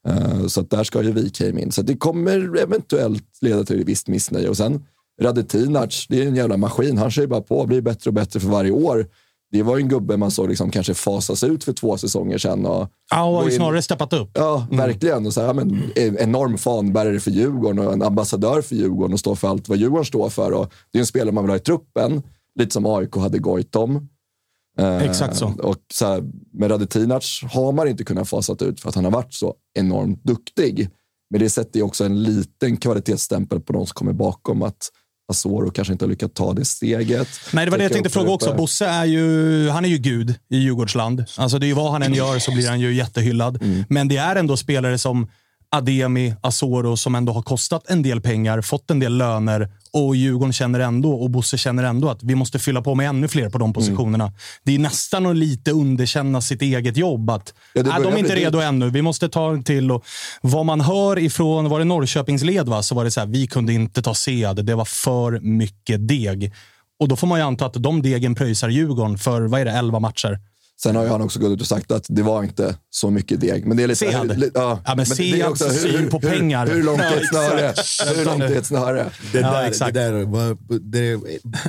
Eh, 0.09 0.47
Så 0.47 0.63
där 0.63 0.85
ska 0.85 1.03
ju 1.03 1.13
Wikheim 1.13 1.59
in. 1.59 1.73
Så 1.73 1.83
det 1.83 1.97
kommer 1.97 2.59
eventuellt 2.63 3.25
leda 3.41 3.65
till 3.65 3.81
ett 3.81 3.87
visst 3.89 4.09
missnöje. 4.09 4.49
Och 4.49 4.57
sen 4.57 4.85
Radetinac, 5.23 6.07
det 6.09 6.23
är 6.23 6.27
en 6.27 6.37
jävla 6.37 6.57
maskin. 6.57 6.99
Han 6.99 7.11
kör 7.11 7.23
ju 7.23 7.29
bara 7.29 7.41
på 7.41 7.59
och 7.59 7.69
blir 7.69 7.81
bättre 7.81 8.11
och 8.11 8.15
bättre 8.15 8.41
för 8.41 8.49
varje 8.49 8.71
år. 8.71 9.07
Det 9.53 9.63
var 9.63 9.77
ju 9.77 9.83
en 9.83 9.89
gubbe 9.89 10.17
man 10.17 10.31
såg 10.31 10.49
liksom 10.49 10.71
kanske 10.71 10.95
fasas 10.95 11.45
ut 11.45 11.65
för 11.65 11.73
två 11.73 11.97
säsonger 11.99 12.39
sedan. 12.39 12.67
Och 12.67 12.89
Ja, 13.11 13.25
och 13.25 13.35
har 13.37 13.45
ju 13.51 13.57
snarare 13.57 13.83
steppat 13.83 14.13
upp. 14.13 14.31
Ja, 14.35 14.67
verkligen. 14.71 15.27
Och 15.27 15.33
så 15.35 15.41
här, 15.41 15.55
men, 15.55 15.83
en 15.97 16.19
enorm 16.19 16.59
fanbärare 16.59 17.21
för 17.21 17.31
Djurgården 17.31 17.79
och 17.87 17.93
en 17.93 18.03
ambassadör 18.03 18.63
för 18.63 18.75
Djurgården 18.77 19.13
och 19.13 19.21
står 19.21 19.35
för 19.35 19.49
allt 19.49 19.69
vad 19.69 19.79
Djurgården 19.79 20.05
står 20.05 20.29
för. 20.29 20.53
Och 20.53 20.73
det 20.93 20.99
är 20.99 21.01
en 21.01 21.07
spelare 21.07 21.33
man 21.33 21.45
vill 21.45 21.51
ha 21.51 21.57
i 21.57 21.61
truppen, 21.61 22.23
lite 22.59 22.71
som 22.73 22.87
AIK 22.87 23.17
hade 23.17 23.39
Goitom. 23.39 24.09
Eh, 24.79 25.03
Exakt 25.03 25.37
så. 25.37 25.55
Och 25.63 25.77
så 25.93 26.07
här, 26.07 26.23
med 26.53 26.71
Radetinac 26.71 27.41
har 27.53 27.73
man 27.73 27.89
inte 27.89 28.05
kunnat 28.05 28.29
fasat 28.29 28.63
ut 28.63 28.81
för 28.81 28.89
att 28.89 28.95
han 28.95 29.05
har 29.05 29.13
varit 29.13 29.35
så 29.35 29.55
enormt 29.79 30.25
duktig. 30.25 30.91
Men 31.31 31.41
det 31.41 31.51
sätter 31.51 31.79
ju 31.79 31.83
också 31.83 32.05
en 32.05 32.23
liten 32.23 32.77
kvalitetsstämpel 32.77 33.61
på 33.61 33.73
de 33.73 33.87
som 33.87 33.95
kommer 33.95 34.13
bakom 34.13 34.63
att 34.63 34.91
Asoro 35.33 35.71
kanske 35.71 35.93
inte 35.93 36.05
har 36.05 36.11
lyckats 36.11 36.35
ta 36.35 36.53
det 36.53 36.65
steget. 36.65 37.29
Nej, 37.53 37.65
det 37.65 37.71
var 37.71 37.79
det 37.79 37.85
jag 37.85 37.93
tänkte 37.93 38.11
fråga 38.11 38.31
också. 38.31 38.55
Bosse 38.55 38.87
är 38.87 39.05
ju, 39.05 39.69
han 39.69 39.85
är 39.85 39.89
ju 39.89 39.99
gud 39.99 40.35
i 40.51 40.57
Djurgårdsland. 40.57 41.25
Alltså 41.37 41.59
det 41.59 41.67
är 41.67 41.69
ju 41.69 41.75
vad 41.75 41.93
han 41.93 42.03
än 42.03 42.15
gör 42.15 42.39
så 42.39 42.53
blir 42.53 42.69
han 42.69 42.81
ju 42.81 42.95
jättehyllad. 42.95 43.63
Men 43.89 44.09
det 44.09 44.17
är 44.17 44.37
ändå 44.37 44.57
spelare 44.57 44.99
som 44.99 45.29
Ademi, 45.71 46.35
Asoro 46.41 46.97
som 46.97 47.15
ändå 47.15 47.33
har 47.33 47.43
kostat 47.43 47.91
en 47.91 48.03
del 48.03 48.21
pengar, 48.21 48.61
fått 48.61 48.91
en 48.91 48.99
del 49.01 49.17
löner 49.17 49.69
och 49.93 50.17
Djurgården 50.17 50.53
känner 50.53 50.81
ändå 50.81 51.13
och 51.15 51.31
Bosse 51.31 51.59
känner 51.59 51.85
ändå 51.85 52.09
att 52.09 52.23
vi 52.23 52.35
måste 52.35 52.59
fylla 52.59 52.83
på 52.83 52.95
med 52.95 53.09
ännu 53.09 53.29
fler 53.29 53.49
på 53.51 53.59
de 53.59 53.73
positionerna. 53.73 54.33
Det 54.65 54.75
är 54.75 54.79
nästan 54.79 55.27
att 55.27 55.37
lite 55.37 55.71
underkänna 55.71 56.41
sitt 56.41 56.63
eget 56.63 56.97
jobb. 56.97 57.31
Att, 57.31 57.55
Ja, 57.73 57.83
det 57.83 57.91
nej, 57.91 58.03
de 58.03 58.13
är 58.13 58.19
inte 58.19 58.35
redo 58.37 58.59
dyrt. 58.59 58.69
ännu. 58.69 58.91
Vi 58.91 59.03
måste 59.03 59.29
ta 59.29 59.51
en 59.51 59.65
till. 59.65 59.91
Och 59.93 60.05
vad 60.41 60.67
man 60.67 60.81
hör 60.81 61.19
ifrån, 61.19 61.69
var 61.69 61.79
det 61.79 61.85
Norrköpingsled 61.85 62.69
va? 62.69 62.83
Så 62.83 62.95
var 62.95 63.05
det 63.05 63.11
så 63.11 63.21
här, 63.21 63.27
vi 63.27 63.47
kunde 63.47 63.73
inte 63.73 64.03
ta 64.03 64.15
Sead. 64.15 64.65
Det 64.65 64.75
var 64.75 64.85
för 64.85 65.41
mycket 65.41 66.09
deg. 66.09 66.53
Och 67.01 67.09
då 67.09 67.17
får 67.17 67.27
man 67.27 67.39
ju 67.39 67.45
anta 67.45 67.67
att 67.67 67.75
de 67.75 68.03
degen 68.03 68.35
pröjsar 68.35 68.69
Djurgården 68.69 69.19
för, 69.19 69.41
vad 69.43 69.61
är 69.61 69.65
det, 69.65 69.73
11 69.73 70.01
matcher. 70.01 70.39
Sen 70.83 70.97
har 70.97 71.03
ju 71.03 71.09
han 71.09 71.21
också 71.23 71.39
gått 71.39 71.51
ut 71.53 71.61
och 71.61 71.67
sagt 71.67 71.91
att 71.93 72.05
det 72.09 72.23
var 72.23 72.43
inte 72.43 72.77
så 72.91 73.11
mycket 73.11 73.41
deg. 73.41 73.67
Men 73.67 73.77
det 73.77 73.83
är 73.83 73.87
lite... 73.89 73.99
Sead. 74.11 74.33
Hur, 74.33 74.51
ja, 74.55 74.81
Ja, 74.85 74.95
men 74.95 74.97
det 74.97 75.13
är 75.13 75.55
Seads 75.55 75.81
syn 75.83 76.09
på 76.11 76.21
pengar. 76.21 76.67
Hur, 76.67 76.75
hur 76.75 76.83
långt 76.83 77.01
är 77.01 77.17
ett 77.17 77.23
Ja, 77.33 77.75
snöre? 77.85 78.15
Hur 78.17 78.25
långt 78.25 78.43
är 78.43 78.57
ett 78.57 78.67
snöre? 78.67 79.07
Det, 79.33 79.39
Ja, 79.41 79.51
där, 79.53 79.61
det, 79.63 79.69
exakt. 79.69 79.95
där 79.95 80.13
var, 80.25 80.57
det 80.81 81.21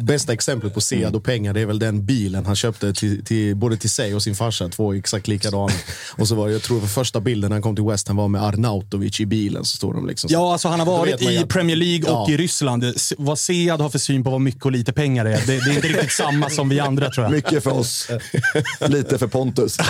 bästa 0.02 0.34
exemplet 0.34 0.74
på 0.74 0.82
Sead 0.82 1.16
och 1.16 1.24
pengar 1.24 1.54
det 1.54 1.62
är 1.62 1.66
väl 1.66 1.80
den 1.80 2.06
bilen 2.06 2.46
han 2.46 2.56
köpte 2.56 2.94
till, 2.94 3.26
till, 3.26 3.56
både 3.56 3.78
till 3.78 3.90
sig 3.90 4.16
och 4.16 4.24
sin 4.24 4.36
farsa. 4.36 4.70
Två 4.70 4.94
exakt 4.94 5.28
likadana. 5.28 5.74
och 6.18 6.28
så 6.28 6.36
var 6.36 6.48
det, 6.48 6.54
jag 6.54 6.62
tror 6.62 6.80
för 6.80 6.88
första 6.88 7.20
bilden 7.20 7.50
när 7.50 7.56
han 7.56 7.62
kom 7.62 7.76
till 7.76 7.86
West 7.86 8.08
Ham 8.08 8.18
var 8.18 8.28
med 8.28 8.44
Arnautovic 8.44 9.20
i 9.20 9.26
bilen. 9.26 9.66
Så 9.66 9.78
stod 9.78 9.94
de 9.96 10.08
liksom 10.08 10.30
så. 10.30 10.34
Ja, 10.34 10.52
alltså 10.52 10.68
han 10.68 10.80
har 10.80 10.86
varit 10.88 11.22
i 11.22 11.38
att- 11.38 11.50
Premier 11.50 11.76
League 11.78 12.12
och 12.12 12.30
Ja. 12.30 12.34
i 12.34 12.38
Ryssland. 12.38 12.84
Vad 13.18 13.40
Sead 13.40 13.82
har 13.82 13.90
för 13.90 14.00
syn 14.00 14.24
på 14.24 14.30
vad 14.30 14.42
mycket 14.42 14.66
och 14.66 14.72
lite 14.72 14.94
pengar 14.94 15.26
är, 15.26 15.30
det, 15.30 15.46
det 15.46 15.54
är 15.72 15.76
inte 15.76 15.88
riktigt 15.88 16.12
samma 16.12 16.50
som 16.50 16.70
vi 16.70 16.80
andra 16.80 17.10
tror 17.10 17.26
jag. 17.26 17.32
Mycket 17.32 17.64
för 17.64 17.72
oss, 17.72 18.08
lite 18.98 19.18
för 19.18 19.28
Pontus. 19.28 19.78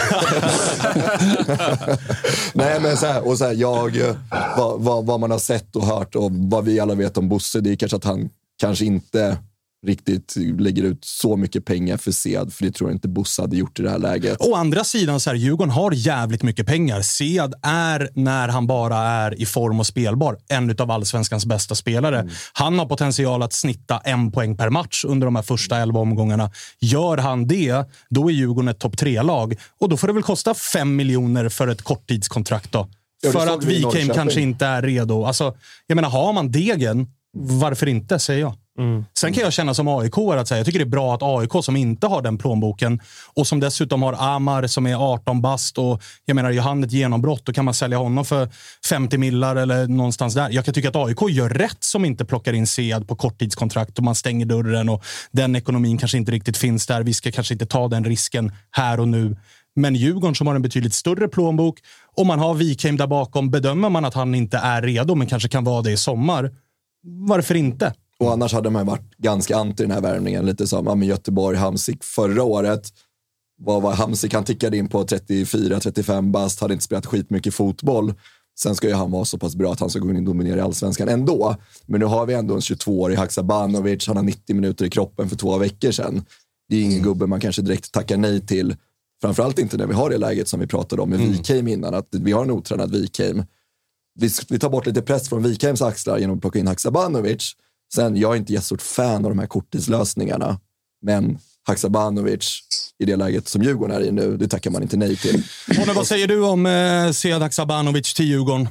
Nej, 2.54 2.80
men 2.82 2.98
så 2.98 3.06
här, 3.06 3.28
och 3.28 3.38
så 3.38 3.46
här, 3.46 3.54
jag, 3.54 3.98
eh, 3.98 4.16
vad, 4.58 4.82
vad, 4.82 5.06
vad 5.06 5.20
man 5.20 5.32
har 5.32 5.40
sett 5.40 5.76
och 5.76 5.86
hört 5.86 6.16
och 6.16 6.32
vad 6.32 6.66
vi 6.66 6.80
alla 6.80 6.96
vet 6.96 7.18
om 7.18 7.30
Bosse, 7.30 7.62
det 7.62 7.72
är 7.72 7.76
kanske 7.76 7.98
att 7.98 8.04
han 8.04 8.30
kanske 8.62 8.86
inte 8.86 9.38
riktigt 9.86 10.36
lägger 10.60 10.84
ut 10.84 11.06
så 11.06 11.36
mycket 11.38 11.66
pengar 11.66 11.98
för 11.98 12.12
Sead, 12.12 12.54
för 12.54 12.66
det 12.66 12.72
tror 12.72 12.90
jag 12.90 12.96
inte 12.96 13.08
Bosse 13.08 13.42
hade 13.42 13.58
gjort 13.58 13.80
i 13.80 13.84
det 13.84 13.90
här 13.90 14.00
läget. 14.00 14.38
Å 14.42 14.56
andra 14.56 14.84
sidan, 14.84 15.20
så 15.20 15.30
här, 15.30 15.38
Djurgården 15.38 15.72
har 15.72 15.92
jävligt 15.92 16.44
mycket 16.44 16.68
pengar. 16.68 17.02
Sead 17.02 17.54
är, 17.62 18.10
när 18.14 18.48
han 18.48 18.68
bara 18.68 18.98
är 18.98 19.42
i 19.42 19.46
form 19.46 19.80
och 19.80 19.88
spelbar, 19.88 20.38
en 20.48 20.76
av 20.80 20.92
allsvenskans 20.92 21.46
bästa 21.46 21.76
spelare. 21.76 22.30
Han 22.54 22.80
har 22.80 22.86
potential 22.86 23.44
att 23.44 23.54
snitta 23.54 23.98
en 23.98 24.32
poäng 24.32 24.58
per 24.58 24.70
match 24.70 25.06
under 25.06 25.28
de 25.28 25.36
här 25.36 25.44
första 25.44 25.78
elva 25.78 26.00
omgångarna. 26.00 26.52
Gör 26.80 27.18
han 27.18 27.48
det, 27.48 27.90
då 28.10 28.30
är 28.30 28.34
Djurgården 28.34 28.68
ett 28.68 28.80
topp 28.80 28.98
tre-lag. 28.98 29.56
Och 29.80 29.90
då 29.90 29.98
får 29.98 30.08
det 30.08 30.14
väl 30.14 30.24
kosta 30.24 30.54
fem 30.54 30.96
miljoner 30.96 31.50
för 31.50 31.68
ett 31.68 31.82
korttidskontrakt. 31.82 32.72
Då. 32.72 32.90
Ja, 33.24 33.32
för 33.32 33.48
att 33.48 33.64
Wikheim 33.64 34.10
kanske 34.10 34.42
inte 34.42 34.66
är 34.66 34.82
redo. 34.82 35.26
Alltså, 35.26 35.56
jag 35.88 35.96
menar, 35.96 36.10
har 36.10 36.34
man 36.34 36.52
degen, 36.52 37.08
varför 37.38 37.88
inte, 37.88 38.20
säger 38.20 38.42
jag. 38.42 38.56
Mm. 38.78 39.06
Sen 39.20 39.34
kan 39.34 39.44
jag 39.44 39.54
känna 39.54 39.74
som 39.74 39.88
aik 39.88 40.18
att 40.18 40.48
säga, 40.48 40.60
jag 40.60 40.66
tycker 40.66 40.80
det 40.80 40.84
är 40.84 40.90
bra 40.90 41.14
att 41.14 41.24
AIK 41.24 41.64
som 41.64 41.76
inte 41.76 42.08
har 42.08 42.22
den 42.22 42.38
plånboken 42.38 43.00
och 43.34 43.48
som 43.48 43.60
dessutom 43.60 44.04
har 44.04 44.14
Amar 44.14 44.68
som 44.68 44.88
är 44.88 45.14
18 45.14 45.42
bast 45.42 45.78
och 45.78 46.04
jag 46.26 46.36
menar, 46.36 46.52
gör 46.52 46.64
han 46.64 46.84
ett 46.84 46.92
genombrott 46.92 47.46
då 47.46 47.54
kan 47.54 47.66
man 47.66 47.74
sälja 47.74 47.98
honom 47.98 48.26
för 48.26 48.50
50 48.90 49.18
millar 49.18 49.56
eller 49.56 49.88
någonstans 49.88 50.34
där. 50.34 50.50
Jag 50.50 50.66
kan 50.66 50.74
tycka 50.74 50.90
att 50.90 50.96
AIK 50.96 51.18
gör 51.30 51.50
rätt 51.50 51.84
som 51.84 52.06
inte 52.06 52.26
plockar 52.26 52.54
in 52.54 52.68
Sead 52.68 53.08
på 53.08 53.16
korttidskontrakt 53.16 53.98
och 53.98 54.04
man 54.04 54.16
stänger 54.16 54.46
dörren 54.46 54.90
och 54.90 55.04
den 55.32 55.56
ekonomin 55.56 55.98
kanske 55.98 56.18
inte 56.18 56.32
riktigt 56.32 56.58
finns 56.58 56.88
där. 56.88 57.04
Vi 57.04 57.14
ska 57.14 57.32
kanske 57.32 57.54
inte 57.54 57.66
ta 57.66 57.88
den 57.88 58.06
risken 58.06 58.52
här 58.72 59.00
och 59.00 59.08
nu. 59.08 59.38
Men 59.76 59.96
Djurgården 59.96 60.36
som 60.36 60.48
har 60.48 60.56
en 60.56 60.62
betydligt 60.62 60.94
större 60.94 61.28
plånbok 61.28 61.80
och 62.16 62.26
man 62.26 62.40
har 62.40 62.54
Wikheim 62.54 62.98
där 62.98 63.08
bakom. 63.08 63.50
Bedömer 63.52 63.90
man 63.90 64.06
att 64.06 64.14
han 64.14 64.36
inte 64.36 64.58
är 64.58 64.82
redo, 64.82 65.16
men 65.16 65.28
kanske 65.28 65.50
kan 65.50 65.64
vara 65.64 65.82
det 65.82 65.92
i 65.92 65.98
sommar, 65.98 66.52
varför 67.04 67.56
inte? 67.56 67.94
Och 68.20 68.32
annars 68.32 68.54
hade 68.54 68.70
man 68.70 68.86
varit 68.86 69.18
ganska 69.18 69.58
anti 69.58 69.84
den 69.84 69.92
här 69.92 70.02
värvningen. 70.02 70.46
Lite 70.46 70.68
som 70.68 70.86
ja, 70.86 70.96
men 70.96 71.08
Göteborg, 71.08 71.58
Hamsik 71.58 72.04
förra 72.04 72.44
året. 72.44 72.94
Vad 73.60 73.82
var 73.82 73.94
Hamsik? 73.94 74.34
Han 74.34 74.44
tickade 74.44 74.78
in 74.78 74.88
på 74.88 75.04
34-35 75.04 76.32
bast, 76.32 76.60
hade 76.60 76.74
inte 76.74 76.86
spelat 76.86 77.06
skitmycket 77.06 77.54
fotboll. 77.54 78.14
Sen 78.60 78.76
ska 78.76 78.88
ju 78.88 78.94
han 78.94 79.12
vara 79.12 79.26
så 79.26 79.38
pass 79.38 79.56
bra 79.56 79.72
att 79.72 79.80
han 79.80 79.90
ska 79.90 80.00
gå 80.00 80.10
in 80.10 80.18
och 80.18 80.24
dominera 80.24 80.58
i 80.58 80.62
allsvenskan 80.62 81.10
ändå. 81.10 81.56
Men 81.86 82.00
nu 82.00 82.06
har 82.06 82.26
vi 82.26 82.34
ändå 82.34 82.54
en 82.54 82.60
22-årig 82.60 83.18
Haksabanovic, 83.18 84.08
han 84.08 84.18
har 84.18 84.24
90 84.24 84.56
minuter 84.56 84.86
i 84.86 84.90
kroppen 84.90 85.30
för 85.30 85.36
två 85.36 85.58
veckor 85.58 85.92
sedan. 85.92 86.26
Det 86.70 86.76
är 86.76 86.84
ingen 86.84 87.04
gubbe 87.04 87.28
man 87.28 87.40
kanske 87.40 87.62
direkt 87.62 87.92
tackar 87.92 88.18
nej 88.18 88.46
till. 88.46 88.76
Framförallt 89.22 89.60
inte 89.60 89.78
när 89.78 89.88
vi 89.88 89.94
har 89.94 90.10
det 90.10 90.18
läget 90.18 90.48
som 90.48 90.60
vi 90.60 90.68
pratade 90.68 91.02
om 91.02 91.10
med 91.10 91.20
Wikheim 91.20 91.68
innan, 91.68 91.94
att 91.94 92.08
vi 92.12 92.32
har 92.32 92.44
en 92.44 92.52
otränad 92.52 92.92
Wikheim. 92.92 93.44
Vi, 94.20 94.30
vi 94.50 94.60
tar 94.60 94.70
bort 94.70 94.86
lite 94.86 95.02
press 95.02 95.30
från 95.30 95.44
Wikheims 95.44 95.82
axlar 95.82 96.18
genom 96.18 96.36
att 96.36 96.42
plocka 96.42 96.60
in 96.60 96.68
Haksabanovic. 96.68 97.56
Sen, 97.94 98.18
jag 98.18 98.34
är 98.34 98.38
inte 98.38 98.54
jättestort 98.54 98.82
fan 98.82 99.26
av 99.26 99.32
de 99.32 99.40
här 99.40 99.48
korttidslösningarna, 99.48 100.60
men 101.02 101.38
Haksabanovic 101.68 102.60
i 103.00 103.06
det 103.06 103.16
läget 103.16 103.48
som 103.48 103.64
Djurgården 103.64 103.96
är 103.96 104.02
i 104.02 104.12
nu, 104.12 104.38
det 104.38 104.48
tackar 104.48 104.72
man 104.72 104.82
inte 104.82 104.98
nej 104.98 105.16
till. 105.16 105.44
Honne, 105.78 105.94
vad 105.94 106.08
säger 106.08 106.28
du 106.28 106.44
om 106.44 106.66
eh, 106.66 107.12
Sead 107.12 107.42
Haksabanovic 107.42 108.14
till 108.14 108.26
Djurgården? 108.26 108.68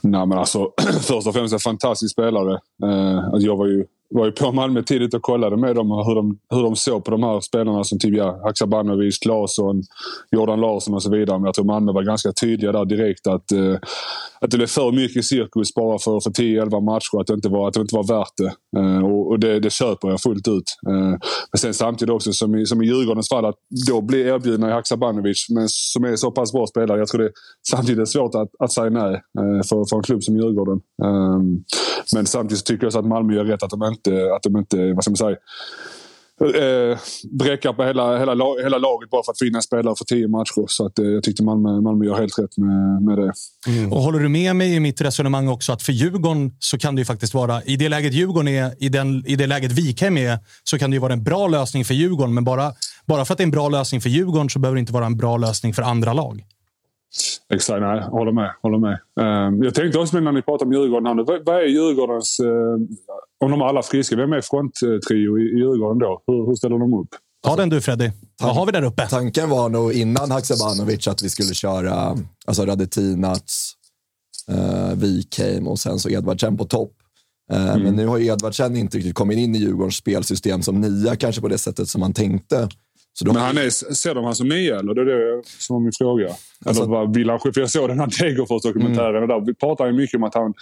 Nej, 0.00 0.26
men 0.26 0.38
alltså, 0.38 0.70
först 1.00 1.26
och 1.26 1.34
främst 1.34 1.54
en 1.54 1.60
fantastisk 1.60 2.12
spelare. 2.12 2.60
Eh, 2.82 3.24
alltså 3.24 3.46
jag 3.46 3.56
var 3.56 3.66
ju, 3.66 3.84
var 4.18 4.26
ju 4.26 4.32
på 4.32 4.52
Malmö 4.52 4.82
tidigt 4.82 5.14
och 5.14 5.22
kollade 5.22 5.56
med 5.56 5.76
dem 5.76 5.90
hur 5.90 6.14
de, 6.14 6.38
hur 6.50 6.62
de 6.62 6.76
såg 6.76 7.04
på 7.04 7.10
de 7.10 7.22
här 7.22 7.40
spelarna 7.40 7.84
som 7.84 7.98
typ 7.98 8.16
ja, 8.16 8.40
Haksabanovic, 8.44 9.18
Claesson, 9.18 9.82
Jordan 10.30 10.60
Larsson 10.60 10.94
och 10.94 11.02
så 11.02 11.10
vidare. 11.10 11.38
Men 11.38 11.44
jag 11.44 11.54
tror 11.54 11.64
Malmö 11.64 11.92
var 11.92 12.02
ganska 12.02 12.32
tydliga 12.32 12.72
där 12.72 12.84
direkt 12.84 13.26
att, 13.26 13.52
eh, 13.52 13.74
att 14.40 14.50
det 14.50 14.56
blev 14.56 14.66
för 14.66 14.92
mycket 14.92 15.24
cirkus 15.24 15.74
bara 15.74 15.98
för, 15.98 16.20
för 16.20 16.30
10-11 16.30 16.80
matcher. 16.80 17.20
Att 17.20 17.26
det 17.26 17.34
inte 17.34 17.48
var, 17.48 17.68
att 17.68 17.74
det 17.74 17.80
inte 17.80 17.96
var 17.96 18.18
värt 18.18 18.36
det. 18.36 18.80
Eh, 18.80 19.04
och 19.04 19.24
och 19.34 19.40
det, 19.40 19.60
det 19.60 19.72
köper 19.72 20.08
jag 20.08 20.20
fullt 20.20 20.48
ut. 20.48 20.76
Eh, 20.88 21.18
men 21.52 21.58
sen 21.58 21.74
samtidigt 21.74 22.12
också 22.14 22.32
som 22.32 22.54
i, 22.54 22.66
som 22.66 22.82
i 22.82 22.86
Djurgårdens 22.86 23.28
fall 23.28 23.44
att 23.44 23.54
då 23.88 24.00
bli 24.00 24.20
erbjudna 24.20 24.68
i 24.68 24.72
Haksabanovic 24.72 25.46
men 25.50 25.68
som 25.68 26.04
är 26.04 26.16
så 26.16 26.30
pass 26.30 26.52
bra 26.52 26.66
spelare. 26.66 26.98
Jag 26.98 27.08
tror 27.08 27.22
det 27.22 27.30
samtidigt 27.70 28.00
är 28.00 28.04
svårt 28.04 28.34
att, 28.34 28.48
att 28.58 28.72
säga 28.72 28.90
nej 28.90 29.14
eh, 29.14 29.62
för, 29.68 29.88
för 29.90 29.96
en 29.96 30.02
klubb 30.02 30.22
som 30.22 30.36
Djurgården. 30.36 30.80
Eh, 31.04 31.38
men 32.14 32.26
samtidigt 32.26 32.58
så 32.58 32.64
tycker 32.64 32.84
jag 32.84 32.92
så 32.92 32.98
att 32.98 33.06
Malmö 33.06 33.34
gör 33.34 33.44
rätt 33.44 33.62
att 33.62 33.70
de 33.70 33.82
inte, 33.82 34.03
att 34.06 34.42
de 34.42 34.56
inte 34.56 34.92
vad 34.92 35.04
ska 35.04 35.10
man 35.10 35.16
säga, 35.16 35.36
eh, 36.40 36.98
bräckar 37.30 37.72
på 37.72 37.84
hela, 37.84 38.18
hela, 38.18 38.34
hela 38.62 38.78
laget 38.78 39.10
bara 39.10 39.22
för 39.24 39.32
att 39.32 39.42
vinna 39.42 39.58
en 39.58 39.62
spelare 39.62 39.94
för 39.98 40.04
tio 40.04 40.28
matcher. 40.28 40.64
Så 40.68 40.86
att, 40.86 40.98
eh, 40.98 41.06
jag 41.06 41.22
tyckte 41.22 41.42
Malmö, 41.42 41.80
Malmö 41.80 42.04
gör 42.04 42.14
helt 42.14 42.38
rätt 42.38 42.56
med, 42.56 43.02
med 43.02 43.18
det. 43.18 43.32
Och 43.90 44.02
håller 44.02 44.18
du 44.18 44.28
med 44.28 44.56
mig 44.56 44.74
i 44.74 44.80
mitt 44.80 45.00
resonemang 45.00 45.48
också 45.48 45.72
att 45.72 45.82
för 45.82 45.92
Djurgården 45.92 46.52
så 46.58 46.78
kan 46.78 46.94
det 46.94 47.00
ju 47.00 47.04
faktiskt 47.04 47.34
vara, 47.34 47.62
i 47.62 47.76
det 47.76 47.88
läget 47.88 48.12
Djurgården 48.12 48.48
är, 48.48 48.84
i, 48.84 48.88
den, 48.88 49.26
i 49.26 49.36
det 49.36 49.46
läget 49.46 49.72
Wikheim 49.72 50.16
är, 50.18 50.38
så 50.64 50.78
kan 50.78 50.90
det 50.90 50.94
ju 50.94 51.00
vara 51.00 51.12
en 51.12 51.24
bra 51.24 51.48
lösning 51.48 51.84
för 51.84 51.94
Djurgården. 51.94 52.34
Men 52.34 52.44
bara, 52.44 52.72
bara 53.06 53.24
för 53.24 53.34
att 53.34 53.38
det 53.38 53.42
är 53.42 53.46
en 53.46 53.50
bra 53.50 53.68
lösning 53.68 54.00
för 54.00 54.08
Djurgården 54.08 54.50
så 54.50 54.58
behöver 54.58 54.76
det 54.76 54.80
inte 54.80 54.92
vara 54.92 55.06
en 55.06 55.16
bra 55.16 55.36
lösning 55.36 55.74
för 55.74 55.82
andra 55.82 56.12
lag. 56.12 56.44
Exakt, 57.54 57.80
nej, 57.80 58.00
håller 58.00 58.32
med. 58.32 58.50
Håller 58.62 58.78
med. 58.78 58.98
Eh, 59.20 59.64
jag 59.64 59.74
tänkte 59.74 59.98
också 59.98 60.20
när 60.20 60.32
ni 60.32 60.42
pratar 60.42 60.66
om 60.66 60.72
Djurgården, 60.72 61.16
vad, 61.16 61.44
vad 61.44 61.56
är 61.56 61.66
Djurgårdens... 61.66 62.40
eh, 62.40 63.44
om 63.44 63.50
de 63.50 63.60
är 63.60 63.64
alla 63.64 63.82
friska, 63.82 64.16
vem 64.16 64.32
är 64.32 64.40
fronttrio 64.40 65.38
i, 65.38 65.42
i 65.42 65.58
Djurgården 65.58 65.98
då? 65.98 66.22
Hur, 66.26 66.46
hur 66.46 66.54
ställer 66.54 66.78
de 66.78 66.94
upp? 66.94 67.08
Ta 67.44 67.56
den 67.56 67.68
du 67.68 67.80
Freddy. 67.80 68.10
Vad 68.42 68.54
har 68.54 68.66
vi 68.66 68.72
där 68.72 68.84
uppe? 68.84 69.06
Tanken 69.06 69.50
var 69.50 69.68
nog 69.68 69.92
innan 69.92 70.30
Haksabanovic 70.30 71.08
att 71.08 71.22
vi 71.22 71.28
skulle 71.30 71.54
köra 71.54 72.16
alltså 72.46 72.66
Radetinac, 72.66 73.74
uh, 74.50 74.94
Wikheim 74.94 75.68
och 75.68 75.78
sen 75.78 75.98
så 75.98 76.10
Edvardsen 76.10 76.56
på 76.56 76.64
topp. 76.64 76.92
Eh, 77.52 77.78
Men 77.78 77.96
nu 77.96 78.06
har 78.06 78.18
ju 78.18 78.26
Edvardsen 78.26 78.76
inte 78.76 78.98
riktigt 78.98 79.14
kommit 79.14 79.38
in 79.38 79.54
i 79.54 79.58
Djurgårdens 79.58 79.96
spelsystem 79.96 80.62
som 80.62 80.80
nia, 80.80 81.16
kanske 81.16 81.40
på 81.40 81.48
det 81.48 81.58
sättet 81.58 81.88
som 81.88 82.00
man 82.00 82.12
tänkte. 82.12 82.68
Men 83.24 83.36
han 83.36 83.58
är, 83.58 83.70
ser 83.94 84.14
de 84.14 84.24
han 84.24 84.34
som 84.34 84.48
nia 84.48 84.78
eller? 84.78 84.94
Det 84.94 85.00
är 85.00 85.36
det 85.36 85.42
som 85.58 85.74
var 85.74 85.80
min 85.80 85.92
fråga. 85.98 86.24
Eller 86.24 86.34
Alltså- 86.64 86.86
vad 86.86 87.14
vill 87.16 87.30
han? 87.30 87.40
För 87.40 87.60
jag 87.60 87.70
såg 87.70 87.88
den 87.88 87.98
här 88.00 88.06
Degerfors-dokumentären 88.06 89.22
och 89.22 89.28
där 89.28 89.52
pratar 89.54 89.84
han 89.86 89.96
mycket 89.96 90.16
om 90.16 90.24
att 90.24 90.34
han, 90.34 90.54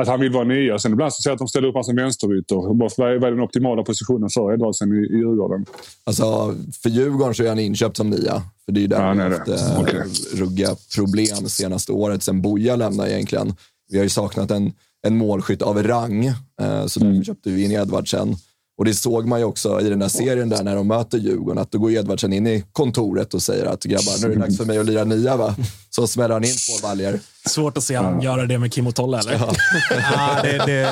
att 0.00 0.08
han 0.08 0.20
vill 0.20 0.32
vara 0.32 0.44
nia. 0.44 0.78
Sen 0.78 0.92
ibland 0.92 1.12
så 1.12 1.22
ser 1.22 1.30
jag 1.30 1.34
att 1.34 1.38
de 1.38 1.48
ställer 1.48 1.68
upp 1.68 1.74
honom 1.74 1.84
som 1.84 1.96
vänsterytter. 1.96 2.56
Vad 2.96 3.12
är, 3.14 3.30
den 3.30 3.40
optimala 3.40 3.82
positionen 3.82 4.30
för 4.30 4.52
Edvardsen 4.52 4.92
i, 4.92 4.96
i 5.14 5.16
Djurgården? 5.16 5.66
alltså, 6.04 6.54
för 6.82 6.90
Djurgården 6.90 7.34
så 7.34 7.42
är 7.44 7.48
han 7.48 7.58
inköpt 7.58 7.96
som 7.96 8.10
nia. 8.10 8.42
För 8.64 8.72
det 8.72 8.80
är 8.80 8.82
ju 8.82 8.86
där 8.88 9.06
Ja, 9.06 9.12
vi 9.12 9.20
har 9.20 9.30
haft 9.30 9.48
eh, 9.48 9.80
Okej. 9.80 10.02
ruggiga 10.34 10.70
problem 10.96 11.36
senaste 11.36 11.92
året, 11.92 12.22
sen 12.22 12.42
Boja 12.42 12.76
lämnade 12.76 13.12
egentligen. 13.12 13.54
Vi 13.90 13.96
har 13.96 14.04
ju 14.04 14.10
saknat 14.10 14.50
en, 14.50 14.72
en 15.06 15.16
målskytt 15.16 15.62
av 15.62 15.82
rang, 15.82 16.26
eh, 16.26 16.86
så 16.86 17.00
därför 17.00 17.24
köpte 17.24 17.50
vi 17.50 17.64
in 17.64 17.72
Edvardsen. 17.72 18.36
Och 18.78 18.84
det 18.84 18.94
såg 18.94 19.26
man 19.26 19.38
ju 19.38 19.44
också 19.44 19.80
i 19.80 19.88
den 19.88 19.98
där 19.98 20.08
serien 20.08 20.48
där 20.48 20.62
när 20.62 20.76
de 20.76 20.88
möter 20.88 21.18
Djurgården, 21.18 21.58
att 21.58 21.70
då 21.70 21.78
går 21.78 21.90
Edvardsen 21.90 22.32
in 22.32 22.46
i 22.46 22.64
kontoret 22.72 23.34
och 23.34 23.42
säger 23.42 23.66
att 23.66 23.84
grabbar, 23.84 24.20
nu 24.20 24.32
är 24.32 24.36
det 24.36 24.40
dags 24.40 24.56
för 24.56 24.64
mig 24.64 24.78
att 24.78 24.86
lira 24.86 25.04
nia 25.04 25.36
va? 25.36 25.54
Så 25.90 26.06
smäller 26.06 26.34
han 26.34 26.44
in 26.44 26.50
två 26.50 26.86
baljor. 26.88 27.20
Svårt 27.46 27.78
att 27.78 27.84
se 27.84 27.94
han 27.94 28.20
göra 28.20 28.46
det 28.46 28.58
med 28.58 28.72
Kim 28.72 28.86
och 28.86 28.94
Tolle, 28.94 29.18
eller? 29.18 29.42
Ah, 30.14 30.42
det 30.42 30.62
det 30.66 30.82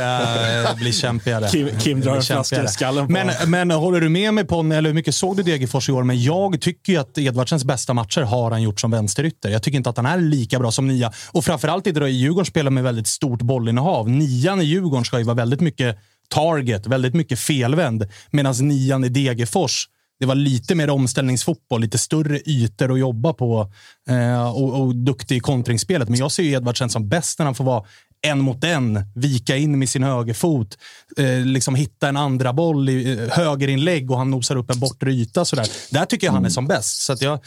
eh, 0.71 0.77
blir 0.77 0.93
kämpigare. 0.93 1.49
Kim, 1.49 1.69
Kim 1.79 2.01
drar 2.01 2.17
en 2.17 2.23
flaska 2.23 2.65
i 2.65 2.69
skallen 2.69 3.07
på 3.07 3.13
Men, 3.13 3.31
men 3.47 3.71
håller 3.71 4.01
du 4.01 4.09
med 4.09 4.35
mig 4.35 4.45
Ponne, 4.45 4.77
eller 4.77 4.91
hur 4.91 4.95
mycket 4.95 5.15
såg 5.15 5.37
du 5.37 5.43
Degerfors 5.43 5.89
i 5.89 5.93
år? 5.93 6.03
Men 6.03 6.23
jag 6.23 6.61
tycker 6.61 6.93
ju 6.93 6.99
att 6.99 7.19
Edvardsens 7.19 7.65
bästa 7.65 7.95
matcher 7.95 8.21
har 8.21 8.51
han 8.51 8.63
gjort 8.63 8.81
som 8.81 8.91
vänsterytter. 8.91 9.51
Jag 9.51 9.63
tycker 9.63 9.77
inte 9.77 9.91
att 9.91 9.97
han 9.97 10.07
är 10.07 10.19
lika 10.19 10.59
bra 10.59 10.73
som 10.73 10.89
nia. 10.89 11.13
Och 11.33 11.45
framförallt 11.45 11.87
i 11.87 11.91
Djurgården 11.91 12.47
spelar 12.47 12.71
med 12.71 12.85
väldigt 12.85 13.07
stort 13.07 13.43
bollinnehav. 13.43 14.09
Nian 14.09 14.61
i 14.61 14.65
Djurgården 14.65 15.05
ska 15.05 15.19
ju 15.19 15.25
vara 15.25 15.37
väldigt 15.37 15.61
mycket 15.61 15.99
target, 16.33 16.87
väldigt 16.87 17.15
mycket 17.15 17.39
felvänd. 17.39 18.09
Medan 18.31 18.55
nian 18.61 19.05
i 19.05 19.09
Degerfors, 19.09 19.89
det 20.21 20.27
var 20.27 20.35
lite 20.35 20.75
mer 20.75 20.91
omställningsfotboll, 20.91 21.81
lite 21.81 21.99
större 21.99 22.39
ytor 22.39 22.93
att 22.93 22.99
jobba 22.99 23.33
på 23.33 23.73
eh, 24.09 24.57
och, 24.57 24.81
och 24.81 24.97
duktig 24.97 25.37
i 25.37 25.41
kontringsspelet. 25.41 26.09
Men 26.09 26.19
jag 26.19 26.33
ser 26.33 26.43
ju 26.43 26.53
Edvardsen 26.53 26.91
som 26.91 27.09
bäst 27.09 27.39
när 27.39 27.47
han 27.47 27.55
får 27.55 27.65
vara 27.65 27.85
en 28.23 28.41
mot 28.41 28.65
en, 28.65 29.05
vika 29.15 29.57
in 29.57 29.79
med 29.79 29.89
sin 29.89 30.03
högerfot, 30.03 30.79
eh, 31.17 31.41
liksom 31.41 31.75
hitta 31.75 32.09
en 32.09 32.17
andra 32.17 32.53
boll 32.53 32.89
i 32.89 33.19
eh, 33.19 33.29
högerinlägg 33.29 34.11
och 34.11 34.19
han 34.19 34.31
nosar 34.31 34.57
upp 34.57 34.71
en 34.71 34.81
bortre 34.81 35.13
yta. 35.13 35.45
Sådär. 35.45 35.67
Där 35.91 36.05
tycker 36.05 36.27
jag 36.27 36.35
han 36.35 36.45
är 36.45 36.49
som 36.49 36.67
bäst. 36.67 37.03
Så 37.03 37.17
jag, 37.21 37.41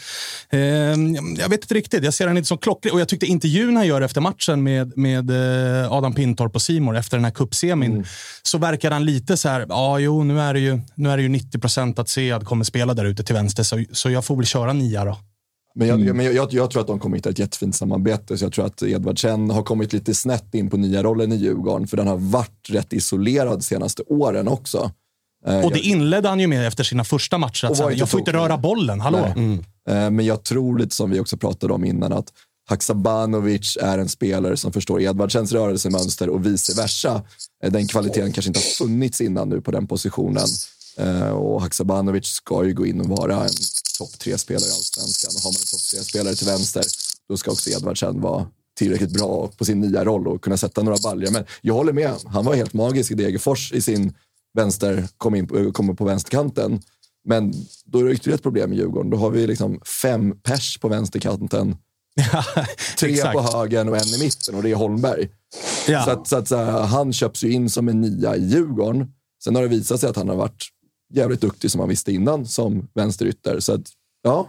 eh, 0.50 0.60
jag 1.38 1.48
vet 1.48 1.62
inte 1.62 1.74
riktigt. 1.74 2.04
Jag 2.04 2.14
ser 2.14 2.26
han 2.26 2.36
inte 2.36 2.48
som 2.48 2.58
klockren. 2.58 2.94
Och 2.94 3.00
jag 3.00 3.08
tyckte 3.08 3.26
intervjun 3.26 3.76
han 3.76 3.86
gör 3.86 4.00
efter 4.00 4.20
matchen 4.20 4.62
med, 4.62 4.96
med 4.96 5.30
eh, 5.30 5.92
Adam 5.92 6.14
Pintorp 6.14 6.54
och 6.54 6.62
Simor 6.62 6.96
efter 6.96 7.16
den 7.16 7.24
här 7.24 7.32
cupsemin, 7.32 7.92
mm. 7.92 8.04
så 8.42 8.58
verkar 8.58 8.90
han 8.90 9.04
lite 9.04 9.36
så 9.36 9.48
här, 9.48 9.66
ja 9.68 9.98
jo, 9.98 10.24
nu 10.24 10.40
är 10.40 10.54
det 10.54 10.60
ju, 10.60 10.80
nu 10.94 11.10
är 11.10 11.16
det 11.16 11.22
ju 11.22 11.28
90 11.28 11.58
procent 11.58 11.98
att 11.98 12.08
Sead 12.08 12.44
kommer 12.44 12.64
spela 12.64 12.94
där 12.94 13.04
ute 13.04 13.24
till 13.24 13.34
vänster, 13.34 13.62
så, 13.62 13.84
så 13.92 14.10
jag 14.10 14.24
får 14.24 14.36
väl 14.36 14.46
köra 14.46 14.72
nia 14.72 15.04
då. 15.04 15.18
Men, 15.78 15.88
jag, 15.88 16.00
mm. 16.00 16.16
men 16.16 16.26
jag, 16.26 16.52
jag, 16.52 16.70
tror 16.70 16.80
att 16.80 16.86
de 16.86 16.98
kommer 16.98 17.16
hitta 17.16 17.30
ett 17.30 17.38
jättefint 17.38 17.76
samarbete. 17.76 18.38
Så 18.38 18.44
jag 18.44 18.52
tror 18.52 18.66
att 18.66 18.82
Edvardsen 18.82 19.50
har 19.50 19.62
kommit 19.62 19.92
lite 19.92 20.14
snett 20.14 20.54
in 20.54 20.70
på 20.70 20.76
nya 20.76 21.02
rollen 21.02 21.32
i 21.32 21.36
Djurgården. 21.36 21.86
För 21.86 21.96
den 21.96 22.06
har 22.06 22.16
varit 22.16 22.66
rätt 22.68 22.92
isolerad 22.92 23.58
de 23.58 23.62
senaste 23.62 24.02
åren 24.02 24.48
också. 24.48 24.90
Eh, 25.46 25.64
och 25.64 25.72
det 25.72 25.80
inledde 25.80 26.28
han 26.28 26.40
ju 26.40 26.46
med 26.46 26.66
efter 26.66 26.84
sina 26.84 27.04
första 27.04 27.38
matcher. 27.38 27.66
Att 27.66 27.76
säga, 27.76 27.92
jag 27.92 28.08
får 28.08 28.20
inte 28.20 28.32
röra 28.32 28.58
bollen, 28.58 29.00
hallå? 29.00 29.18
Mm. 29.36 29.64
Eh, 29.88 30.10
men 30.10 30.20
jag 30.20 30.42
tror 30.42 30.78
lite 30.78 30.94
som 30.94 31.10
vi 31.10 31.20
också 31.20 31.36
pratade 31.36 31.72
om 31.72 31.84
innan 31.84 32.12
att 32.12 32.32
Haksabanovic 32.68 33.78
är 33.82 33.98
en 33.98 34.08
spelare 34.08 34.56
som 34.56 34.72
förstår 34.72 35.02
Edvardsens 35.02 35.52
rörelsemönster 35.52 36.28
och 36.28 36.46
vice 36.46 36.82
versa. 36.82 37.22
Eh, 37.62 37.72
den 37.72 37.88
kvaliteten 37.88 38.32
kanske 38.32 38.48
inte 38.48 38.60
har 38.60 38.86
funnits 38.86 39.20
innan 39.20 39.48
nu 39.48 39.60
på 39.60 39.70
den 39.70 39.86
positionen. 39.86 40.46
Och 41.32 41.62
Haksabanovic 41.62 42.26
ska 42.26 42.64
ju 42.64 42.74
gå 42.74 42.86
in 42.86 43.00
och 43.00 43.06
vara 43.06 43.42
en 43.44 43.50
topp 43.98 44.18
tre-spelare 44.18 44.68
i 44.68 44.72
allsvenskan. 44.72 45.32
Och 45.36 45.42
har 45.42 45.50
man 45.50 45.60
en 45.60 45.70
topp 45.72 45.80
tre-spelare 45.90 46.34
till 46.34 46.46
vänster, 46.46 46.84
då 47.28 47.36
ska 47.36 47.50
också 47.50 47.70
Edvardsen 47.70 48.20
vara 48.20 48.46
tillräckligt 48.78 49.12
bra 49.12 49.50
på 49.56 49.64
sin 49.64 49.80
nya 49.80 50.04
roll 50.04 50.28
och 50.28 50.42
kunna 50.42 50.56
sätta 50.56 50.82
några 50.82 50.98
baljor. 51.02 51.30
Men 51.30 51.44
jag 51.60 51.74
håller 51.74 51.92
med. 51.92 52.14
Han 52.26 52.44
var 52.44 52.54
helt 52.54 52.72
magisk 52.72 53.10
i 53.10 53.14
Degerfors 53.14 53.72
i 53.72 53.80
sin 53.80 54.14
vänster, 54.54 55.08
kom, 55.16 55.34
in, 55.34 55.72
kom 55.72 55.96
på 55.96 56.04
vänsterkanten. 56.04 56.80
Men 57.28 57.54
då 57.84 57.98
är 57.98 58.04
det 58.04 58.12
ytterligare 58.12 58.36
ett 58.36 58.42
problem 58.42 58.72
i 58.72 58.76
Djurgården. 58.76 59.10
Då 59.10 59.16
har 59.16 59.30
vi 59.30 59.46
liksom 59.46 59.80
fem 60.02 60.34
pers 60.42 60.78
på 60.78 60.88
vänsterkanten. 60.88 61.76
Tre 62.98 63.32
på 63.32 63.40
högen 63.40 63.88
och 63.88 63.96
en 63.96 64.08
i 64.08 64.18
mitten 64.18 64.54
och 64.54 64.62
det 64.62 64.70
är 64.70 64.74
Holmberg. 64.74 65.28
Ja. 65.88 66.04
Så, 66.04 66.10
att, 66.10 66.28
så, 66.28 66.36
att, 66.36 66.48
så 66.48 66.56
här, 66.56 66.80
han 66.80 67.12
köps 67.12 67.44
ju 67.44 67.52
in 67.52 67.70
som 67.70 67.88
en 67.88 68.00
nia 68.00 68.36
i 68.36 68.46
Djurgården. 68.46 69.12
Sen 69.44 69.54
har 69.54 69.62
det 69.62 69.68
visat 69.68 70.00
sig 70.00 70.10
att 70.10 70.16
han 70.16 70.28
har 70.28 70.36
varit 70.36 70.68
jävligt 71.14 71.40
duktig 71.40 71.70
som 71.70 71.78
man 71.78 71.88
visste 71.88 72.12
innan 72.12 72.46
som 72.46 72.88
vänsterytter. 72.94 73.60
Så 73.60 73.74
att, 73.74 73.82
ja, 74.22 74.48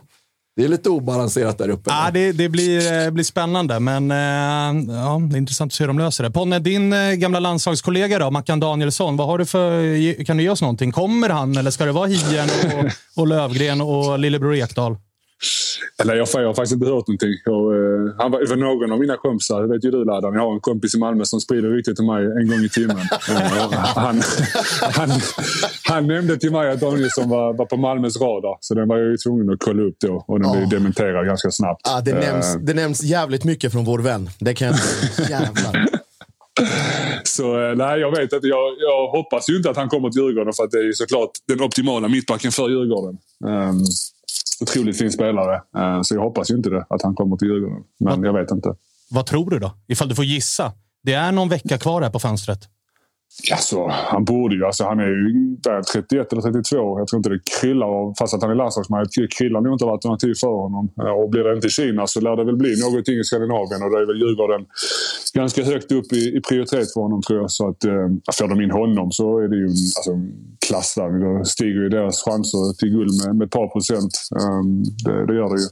det 0.55 0.63
är 0.63 0.67
lite 0.67 0.89
obalanserat 0.89 1.57
där 1.57 1.69
uppe. 1.69 1.89
Ja, 1.89 2.09
det, 2.13 2.31
det 2.31 2.49
blir, 2.49 3.03
det 3.05 3.11
blir 3.11 3.23
spännande, 3.23 3.79
men 3.79 4.11
eh, 4.11 4.95
ja, 4.95 5.21
det 5.29 5.35
är 5.35 5.37
intressant 5.37 5.69
att 5.69 5.73
se 5.73 5.83
hur 5.83 5.87
de 5.87 5.99
löser 5.99 6.23
det. 6.23 6.31
Ponne, 6.31 6.59
din 6.59 6.93
eh, 6.93 7.11
gamla 7.11 7.39
landslagskollega 7.39 8.19
då, 8.19 8.31
Mackan 8.31 8.59
Danielsson, 8.59 9.17
vad 9.17 9.27
har 9.27 9.37
du 9.37 9.45
för, 9.45 10.23
kan 10.23 10.37
du 10.37 10.43
ge 10.43 10.49
oss 10.49 10.61
någonting? 10.61 10.91
Kommer 10.91 11.29
han 11.29 11.57
eller 11.57 11.71
ska 11.71 11.85
det 11.85 11.91
vara 11.91 12.07
Hien 12.07 12.49
och, 12.73 13.21
och 13.21 13.27
Lövgren 13.27 13.81
och 13.81 14.19
lillebror 14.19 14.55
Ekdal? 14.55 14.97
Eller 16.01 16.15
jag, 16.15 16.27
jag 16.33 16.47
har 16.47 16.53
faktiskt 16.53 16.73
inte 16.73 16.85
hört 16.85 17.07
någonting. 17.07 17.33
Jag, 17.45 17.55
eh, 17.55 18.15
han 18.17 18.31
var, 18.31 18.39
det 18.39 18.49
var 18.49 18.55
någon 18.55 18.91
av 18.91 18.99
mina 18.99 19.17
kompisar, 19.17 19.61
det 19.61 19.67
vet 19.67 19.85
ju 19.85 19.91
du 19.91 20.05
Ladan. 20.05 20.33
Jag 20.33 20.41
har 20.41 20.53
en 20.53 20.59
kompis 20.59 20.95
i 20.95 20.99
Malmö 20.99 21.25
som 21.25 21.39
sprider 21.39 21.69
ryktet 21.69 21.95
till 21.95 22.05
mig 22.05 22.25
en 22.25 22.47
gång 22.47 22.63
i 22.63 22.69
timmen. 22.69 22.97
Eh, 23.29 23.71
han, 23.71 24.21
han, 24.91 25.09
han 25.83 26.07
nämnde 26.07 26.37
till 26.37 26.51
mig 26.51 26.71
att 26.71 26.79
Danielsson 26.79 27.29
var, 27.29 27.53
var 27.53 27.65
på 27.65 27.77
Malmös 27.77 28.21
radar. 28.21 28.57
Så 28.59 28.73
den 28.73 28.87
var 28.87 28.97
jag 28.97 29.11
ju 29.11 29.17
tvungen 29.17 29.49
att 29.49 29.59
kolla 29.59 29.83
upp 29.83 29.95
då. 29.99 30.25
Och 30.27 30.39
den 30.39 30.49
oh. 30.49 30.57
blev 30.57 30.69
dementerad 30.69 31.25
ganska 31.25 31.51
snabbt. 31.51 31.81
Ja, 31.83 32.01
det, 32.05 32.13
nämns, 32.13 32.55
uh, 32.55 32.61
det 32.61 32.73
nämns 32.73 33.03
jävligt 33.03 33.43
mycket 33.43 33.71
från 33.71 33.85
vår 33.85 33.99
vän. 33.99 34.29
Det 34.39 34.53
kan 34.53 34.67
jag 34.67 34.77
Jävlar. 35.29 35.87
Så 37.23 37.75
nej, 37.75 37.99
jag 37.99 38.11
vet 38.11 38.33
inte. 38.33 38.47
Jag, 38.47 38.75
jag 38.79 39.07
hoppas 39.07 39.49
ju 39.49 39.57
inte 39.57 39.69
att 39.69 39.77
han 39.77 39.89
kommer 39.89 40.09
till 40.09 40.21
Djurgården 40.21 40.53
för 40.53 40.63
att 40.63 40.71
det 40.71 40.77
är 40.77 40.91
såklart 40.93 41.29
den 41.47 41.61
optimala 41.61 42.07
mittbacken 42.07 42.51
för 42.51 42.69
Djurgården. 42.69 43.17
Um, 43.45 43.85
otroligt 44.61 44.97
fin 44.97 45.11
spelare. 45.11 45.55
Eh, 45.77 46.01
så 46.01 46.15
jag 46.15 46.21
hoppas 46.21 46.51
ju 46.51 46.55
inte 46.55 46.69
det, 46.69 46.85
att 46.89 47.01
han 47.01 47.15
kommer 47.15 47.37
till 47.37 47.47
Djurgården. 47.47 47.83
Men 47.99 48.19
vad, 48.19 48.27
jag 48.27 48.33
vet 48.33 48.51
inte. 48.51 48.75
Vad 49.11 49.25
tror 49.25 49.49
du 49.49 49.59
då? 49.59 49.71
Ifall 49.87 50.09
du 50.09 50.15
får 50.15 50.25
gissa. 50.25 50.73
Det 51.03 51.13
är 51.13 51.31
någon 51.31 51.49
vecka 51.49 51.77
kvar 51.77 52.01
här 52.01 52.09
på 52.09 52.19
fönstret. 52.19 52.59
Alltså, 53.51 53.87
han 53.87 54.25
borde 54.25 54.55
ju. 54.55 54.65
Alltså, 54.65 54.83
han 54.83 54.99
är 54.99 55.07
ju 55.07 55.55
där 55.63 55.81
31 55.81 56.31
eller 56.31 56.41
32. 56.41 56.99
Jag 56.99 57.07
tror 57.07 57.17
inte 57.17 57.29
det 57.29 57.39
kryllar 57.61 57.87
av, 57.87 58.13
fast 58.19 58.33
att 58.33 58.41
han 58.41 58.51
är 58.51 58.55
landslagsman, 58.55 59.05
det 59.15 59.27
kryllar 59.37 59.61
nog 59.61 59.73
inte 59.73 59.85
av 59.85 59.91
alternativ 59.91 60.33
för 60.41 60.47
honom. 60.47 60.89
Och 61.17 61.29
blir 61.29 61.43
det 61.43 61.55
inte 61.55 61.69
Kina 61.69 62.07
så 62.07 62.21
lär 62.21 62.35
det 62.35 62.45
väl 62.45 62.57
bli 62.57 62.73
någonting 62.81 63.15
i 63.19 63.23
Skandinavien. 63.23 63.83
Och 63.83 63.91
det 63.91 63.99
är 64.03 64.07
väl 64.07 64.21
Djurgården 64.21 64.65
ganska 65.33 65.63
högt 65.63 65.91
upp 65.91 66.13
i, 66.13 66.37
i 66.37 66.41
prioritet 66.41 66.93
för 66.93 67.01
honom 67.01 67.21
tror 67.21 67.39
jag. 67.39 67.51
Så 67.51 67.69
att 67.69 67.83
eh, 67.83 68.07
får 68.37 68.47
de 68.47 68.61
in 68.61 68.71
honom 68.71 69.11
så 69.11 69.39
är 69.39 69.47
det 69.47 69.57
ju 69.57 69.67
alltså, 69.67 70.11
klass 70.67 70.95
där. 70.95 71.09
Då 71.25 71.45
stiger 71.45 71.81
ju 71.83 71.89
deras 71.89 72.23
chanser 72.25 72.77
till 72.79 72.89
guld 72.89 73.13
med, 73.25 73.35
med 73.35 73.45
ett 73.45 73.51
par 73.51 73.67
procent. 73.67 74.13
Um, 74.41 74.83
det, 75.05 75.25
det 75.27 75.35
gör 75.35 75.49
det 75.53 75.59
ju. 75.61 75.67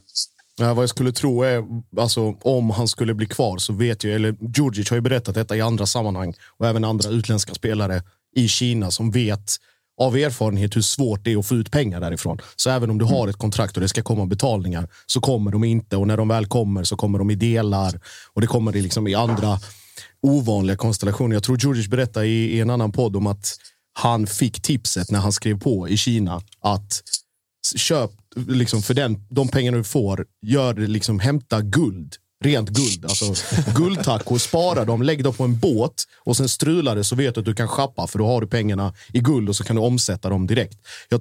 Ja, 0.60 0.74
vad 0.74 0.82
jag 0.82 0.90
skulle 0.90 1.12
tro 1.12 1.42
är, 1.42 1.64
alltså, 1.98 2.36
om 2.42 2.70
han 2.70 2.88
skulle 2.88 3.14
bli 3.14 3.26
kvar 3.26 3.58
så 3.58 3.72
vet 3.72 4.04
jag, 4.04 4.14
eller 4.14 4.36
Djurdjic 4.56 4.90
har 4.90 4.96
ju 4.96 5.00
berättat 5.00 5.34
detta 5.34 5.56
i 5.56 5.60
andra 5.60 5.86
sammanhang 5.86 6.34
och 6.58 6.66
även 6.66 6.84
andra 6.84 7.10
utländska 7.10 7.54
spelare 7.54 8.02
i 8.36 8.48
Kina 8.48 8.90
som 8.90 9.10
vet 9.10 9.56
av 10.00 10.16
erfarenhet 10.16 10.76
hur 10.76 10.82
svårt 10.82 11.24
det 11.24 11.32
är 11.32 11.38
att 11.38 11.46
få 11.46 11.54
ut 11.54 11.70
pengar 11.70 12.00
därifrån. 12.00 12.38
Så 12.56 12.70
även 12.70 12.90
om 12.90 12.98
du 12.98 13.04
har 13.04 13.28
ett 13.28 13.36
kontrakt 13.36 13.76
och 13.76 13.80
det 13.80 13.88
ska 13.88 14.02
komma 14.02 14.26
betalningar 14.26 14.88
så 15.06 15.20
kommer 15.20 15.50
de 15.50 15.64
inte 15.64 15.96
och 15.96 16.06
när 16.06 16.16
de 16.16 16.28
väl 16.28 16.46
kommer 16.46 16.84
så 16.84 16.96
kommer 16.96 17.18
de 17.18 17.30
i 17.30 17.34
delar 17.34 18.00
och 18.32 18.40
det 18.40 18.46
kommer 18.46 18.72
liksom 18.72 19.08
i 19.08 19.14
andra 19.14 19.58
ovanliga 20.22 20.76
konstellationer. 20.76 21.36
Jag 21.36 21.42
tror 21.42 21.58
Djurdjic 21.58 21.88
berättade 21.88 22.26
i, 22.26 22.56
i 22.56 22.60
en 22.60 22.70
annan 22.70 22.92
podd 22.92 23.16
om 23.16 23.26
att 23.26 23.56
han 23.92 24.26
fick 24.26 24.62
tipset 24.62 25.10
när 25.10 25.18
han 25.18 25.32
skrev 25.32 25.60
på 25.60 25.88
i 25.88 25.96
Kina 25.96 26.42
att 26.60 27.02
köp 27.76 28.10
liksom 28.36 28.82
för 28.82 28.94
den, 28.94 29.26
de 29.28 29.48
pengarna 29.48 29.76
du 29.76 29.84
får, 29.84 30.26
gör 30.42 30.74
liksom, 30.74 31.20
hämta 31.20 31.60
guld. 31.60 32.14
Rent 32.44 32.68
guld. 32.68 33.04
Alltså, 33.04 33.34
guldtackor, 33.76 34.38
spara 34.38 34.84
dem, 34.84 35.02
lägg 35.02 35.24
dem 35.24 35.34
på 35.34 35.44
en 35.44 35.58
båt 35.58 36.04
och 36.24 36.36
sen 36.36 36.48
strular 36.48 36.96
det 36.96 37.04
så 37.04 37.16
vet 37.16 37.34
du 37.34 37.40
att 37.40 37.44
du 37.44 37.54
kan 37.54 37.68
shoppa 37.68 38.06
för 38.06 38.18
då 38.18 38.26
har 38.26 38.40
du 38.40 38.46
pengarna 38.46 38.94
i 39.12 39.20
guld 39.20 39.48
och 39.48 39.56
så 39.56 39.64
kan 39.64 39.76
du 39.76 39.82
omsätta 39.82 40.28
dem 40.28 40.46
direkt. 40.46 40.78
Jag, 41.08 41.20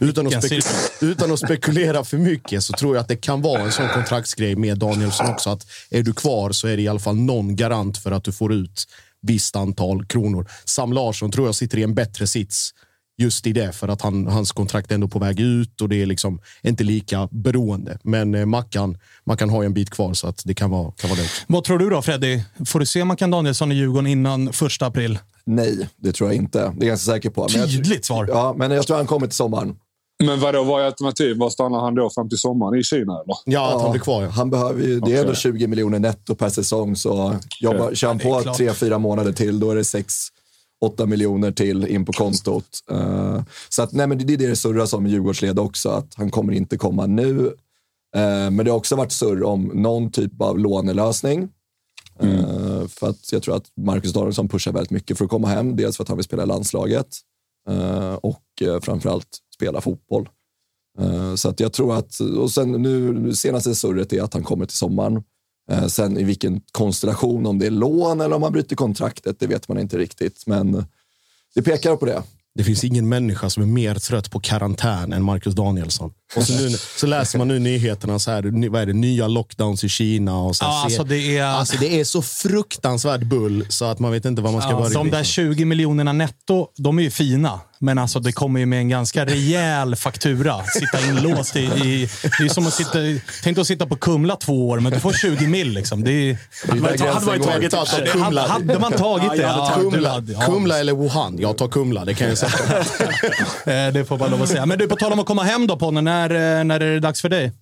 utan, 0.00 0.26
att 0.26 0.44
spekulera, 0.44 1.12
utan 1.12 1.32
att 1.32 1.38
spekulera 1.38 2.04
för 2.04 2.16
mycket 2.16 2.64
så 2.64 2.72
tror 2.72 2.96
jag 2.96 3.02
att 3.02 3.08
det 3.08 3.16
kan 3.16 3.42
vara 3.42 3.62
en 3.62 3.72
sån 3.72 3.88
kontraktsgrej 3.88 4.56
med 4.56 4.78
Danielsson 4.78 5.30
också. 5.30 5.50
Att 5.50 5.66
är 5.90 6.02
du 6.02 6.12
kvar 6.12 6.52
så 6.52 6.68
är 6.68 6.76
det 6.76 6.82
i 6.82 6.88
alla 6.88 6.98
fall 6.98 7.16
någon 7.16 7.56
garant 7.56 7.98
för 7.98 8.12
att 8.12 8.24
du 8.24 8.32
får 8.32 8.52
ut 8.52 8.86
visst 9.22 9.56
antal 9.56 10.06
kronor. 10.06 10.50
Sam 10.64 10.92
Larsson 10.92 11.32
tror 11.32 11.48
jag 11.48 11.54
sitter 11.54 11.78
i 11.78 11.82
en 11.82 11.94
bättre 11.94 12.26
sits 12.26 12.74
just 13.20 13.46
i 13.46 13.52
det 13.52 13.72
för 13.72 13.88
att 13.88 14.02
han, 14.02 14.26
hans 14.26 14.52
kontrakt 14.52 14.90
är 14.90 14.94
ändå 14.94 15.08
på 15.08 15.18
väg 15.18 15.40
ut 15.40 15.80
och 15.80 15.88
det 15.88 16.02
är 16.02 16.06
liksom 16.06 16.40
inte 16.62 16.84
lika 16.84 17.28
beroende. 17.30 17.98
Men 18.02 18.34
eh, 18.34 18.46
Mackan, 18.46 18.98
Mackan 19.24 19.50
har 19.50 19.62
ju 19.62 19.66
en 19.66 19.74
bit 19.74 19.90
kvar 19.90 20.14
så 20.14 20.26
att 20.26 20.42
det 20.44 20.54
kan 20.54 20.70
vara, 20.70 20.92
kan 20.92 21.10
vara 21.10 21.20
det. 21.20 21.28
Vad 21.46 21.64
tror 21.64 21.78
du 21.78 21.90
då 21.90 22.02
Freddy? 22.02 22.40
Får 22.66 22.80
du 22.80 22.86
se 22.86 23.04
Mackan 23.04 23.30
Danielsson 23.30 23.72
i 23.72 23.74
Djurgården 23.74 24.06
innan 24.06 24.52
första 24.52 24.86
april? 24.86 25.18
Nej, 25.44 25.88
det 25.96 26.12
tror 26.12 26.28
jag 26.28 26.36
inte. 26.36 26.58
Det 26.58 26.64
är 26.64 26.72
jag 26.78 26.86
ganska 26.86 27.12
säker 27.12 27.30
på. 27.30 27.48
Tydligt 27.48 28.04
svar. 28.04 28.26
Ja, 28.28 28.54
men 28.56 28.70
jag 28.70 28.86
tror 28.86 28.96
han 28.96 29.06
kommer 29.06 29.26
till 29.26 29.36
sommaren. 29.36 29.76
Men 30.24 30.40
vadå, 30.40 30.64
vad 30.64 30.82
är 30.82 30.86
alternativet? 30.86 31.38
Var 31.38 31.50
stannar 31.50 31.80
han 31.80 31.94
då 31.94 32.10
fram 32.10 32.28
till 32.28 32.38
sommaren? 32.38 32.80
I 32.80 32.82
Kina 32.82 33.12
eller? 33.12 33.34
Ja, 33.44 33.76
att 33.76 33.82
han 33.82 33.90
blir 33.90 34.00
kvar. 34.00 34.22
Ja. 34.22 34.28
Han 34.28 34.50
behöver 34.50 34.82
ju, 34.82 35.00
det 35.00 35.16
är 35.16 35.20
ändå 35.20 35.34
20 35.34 35.66
miljoner 35.66 35.98
netto 35.98 36.34
per 36.34 36.48
säsong. 36.48 36.96
Så 36.96 37.36
jobbar, 37.60 37.94
kör 37.94 38.08
han 38.08 38.18
på 38.18 38.42
tre, 38.56 38.72
fyra 38.72 38.98
månader 38.98 39.32
till, 39.32 39.60
då 39.60 39.70
är 39.70 39.76
det 39.76 39.84
sex 39.84 40.14
8 40.80 41.06
miljoner 41.06 41.52
till 41.52 41.86
in 41.86 42.04
på 42.04 42.12
kontot. 42.12 42.64
Uh, 42.92 43.42
så 43.68 43.82
att, 43.82 43.92
nej, 43.92 44.06
men 44.06 44.18
det 44.18 44.24
är 44.24 44.36
det 44.36 44.46
det 44.46 44.56
surras 44.56 44.92
om 44.92 45.06
i 45.06 45.10
Djurgårdsled 45.10 45.58
också, 45.58 45.88
att 45.88 46.14
han 46.14 46.30
kommer 46.30 46.52
inte 46.52 46.76
komma 46.76 47.06
nu. 47.06 47.38
Uh, 48.16 48.50
men 48.50 48.56
det 48.56 48.70
har 48.70 48.78
också 48.78 48.96
varit 48.96 49.12
surr 49.12 49.42
om 49.42 49.64
någon 49.74 50.10
typ 50.10 50.40
av 50.40 50.58
lånelösning. 50.58 51.48
Mm. 52.20 52.44
Uh, 52.44 52.86
för 52.86 53.08
att 53.08 53.32
jag 53.32 53.42
tror 53.42 53.56
att 53.56 53.66
Marcus 53.76 54.12
Danielsson 54.12 54.48
pushar 54.48 54.72
väldigt 54.72 54.90
mycket 54.90 55.18
för 55.18 55.24
att 55.24 55.30
komma 55.30 55.48
hem. 55.48 55.76
Dels 55.76 55.96
för 55.96 56.04
att 56.04 56.08
han 56.08 56.16
vill 56.16 56.24
spela 56.24 56.42
i 56.42 56.46
landslaget 56.46 57.16
och 58.20 58.42
framförallt 58.82 59.38
spela 59.54 59.80
fotboll. 59.80 60.28
Så 61.36 61.48
att 61.48 61.60
jag 61.60 61.72
tror 61.72 61.96
att, 61.96 62.20
och 62.20 62.50
sen 62.50 62.72
nu 62.72 63.34
senaste 63.34 63.74
surret 63.74 64.12
är 64.12 64.22
att 64.22 64.34
han 64.34 64.42
kommer 64.42 64.66
till 64.66 64.76
sommaren. 64.76 65.22
Eh, 65.70 65.86
sen 65.86 66.18
i 66.18 66.24
vilken 66.24 66.60
konstellation, 66.72 67.46
om 67.46 67.58
det 67.58 67.66
är 67.66 67.70
lån 67.70 68.20
eller 68.20 68.36
om 68.36 68.40
man 68.40 68.52
bryter 68.52 68.76
kontraktet, 68.76 69.40
det 69.40 69.46
vet 69.46 69.68
man 69.68 69.78
inte 69.78 69.98
riktigt. 69.98 70.46
Men 70.46 70.86
det 71.54 71.62
pekar 71.62 71.96
på 71.96 72.06
det. 72.06 72.22
Det 72.54 72.64
finns 72.64 72.84
ingen 72.84 73.08
människa 73.08 73.50
som 73.50 73.62
är 73.62 73.66
mer 73.66 73.94
trött 73.94 74.30
på 74.30 74.40
karantän 74.40 75.12
än 75.12 75.22
Marcus 75.22 75.54
Danielsson. 75.54 76.12
Och 76.36 76.42
så, 76.46 76.52
nu, 76.52 76.70
så 76.96 77.06
läser 77.06 77.38
man 77.38 77.48
nu 77.48 77.58
nyheterna, 77.58 78.18
så 78.18 78.30
här, 78.30 78.68
vad 78.70 78.82
är 78.82 78.86
det, 78.86 78.92
nya 78.92 79.28
lockdowns 79.28 79.84
i 79.84 79.88
Kina. 79.88 80.38
Och 80.38 80.56
så 80.56 80.64
här, 80.64 80.72
Ja, 80.72 80.84
alltså 80.84 81.04
det 81.04 81.38
är... 81.38 81.44
alltså 81.44 81.76
det 81.80 82.00
är 82.00 82.04
så 82.04 82.22
fruktansvärt 82.22 83.20
bull 83.22 83.66
så 83.68 83.84
att 83.84 83.98
man 83.98 84.12
vet 84.12 84.24
inte 84.24 84.42
vad 84.42 84.52
man 84.52 84.62
ska 84.62 84.70
Ja, 84.70 84.78
börja 84.80 84.90
de 84.98 85.10
där 85.10 85.24
20 85.24 85.64
miljonerna 85.64 86.12
netto, 86.12 86.68
de 86.76 86.98
är 86.98 87.02
ju 87.02 87.10
fina. 87.10 87.60
Men 87.82 87.98
alltså 87.98 88.20
det 88.20 88.32
kommer 88.32 88.60
ju 88.60 88.66
med 88.66 88.78
en 88.78 88.88
ganska 88.88 89.24
rejäl 89.26 89.96
faktura. 89.96 90.64
Sitta 90.64 91.08
inlåst 91.08 91.56
i... 91.56 91.60
i 91.60 92.08
det 92.38 92.44
är 92.44 92.48
som 92.48 92.66
att 92.66 92.72
sitta... 92.74 92.98
Tänk 93.42 93.56
dig 93.56 93.60
att 93.60 93.66
sitta 93.66 93.86
på 93.86 93.96
Kumla 93.96 94.36
två 94.36 94.68
år, 94.68 94.80
men 94.80 94.92
du 94.92 95.00
får 95.00 95.12
20 95.12 95.46
mil. 95.46 95.72
Liksom. 95.72 96.04
Det 96.04 96.10
är, 96.12 96.36
där 96.66 96.72
Hade 96.72 96.96
gränsen 96.96 97.26
man 97.26 97.40
tagit 97.40 97.70
det. 97.70 98.20
Hade, 98.20 98.40
hade 98.40 98.78
man 98.78 98.92
tagit 98.92 99.30
det? 99.30 99.36
Ja, 99.42 99.48
hade 99.48 99.82
Ja, 99.82 99.90
Kumla, 99.90 100.10
hade-. 100.12 100.34
Kumla 100.46 100.78
eller 100.78 100.94
Wuhan? 100.94 101.36
Jag 101.38 101.58
tar 101.58 101.68
Kumla, 101.68 102.04
det 102.04 102.14
kan 102.14 102.28
jag 102.28 102.38
säga. 102.38 102.50
Eh, 103.66 103.92
Det 103.92 104.04
får 104.04 104.18
man 104.18 104.30
lov 104.30 104.42
att 104.42 104.48
säga. 104.48 104.66
Men 104.66 104.78
du, 104.78 104.88
på 104.88 104.96
tal 104.96 105.12
om 105.12 105.18
att 105.20 105.26
komma 105.26 105.42
hem 105.42 105.66
då 105.66 105.76
Ponne, 105.76 106.00
när, 106.28 106.58
eh, 106.58 106.64
när 106.64 106.80
är 106.80 106.92
det 106.94 107.00
dags 107.00 107.22
för 107.22 107.28
dig? 107.28 107.52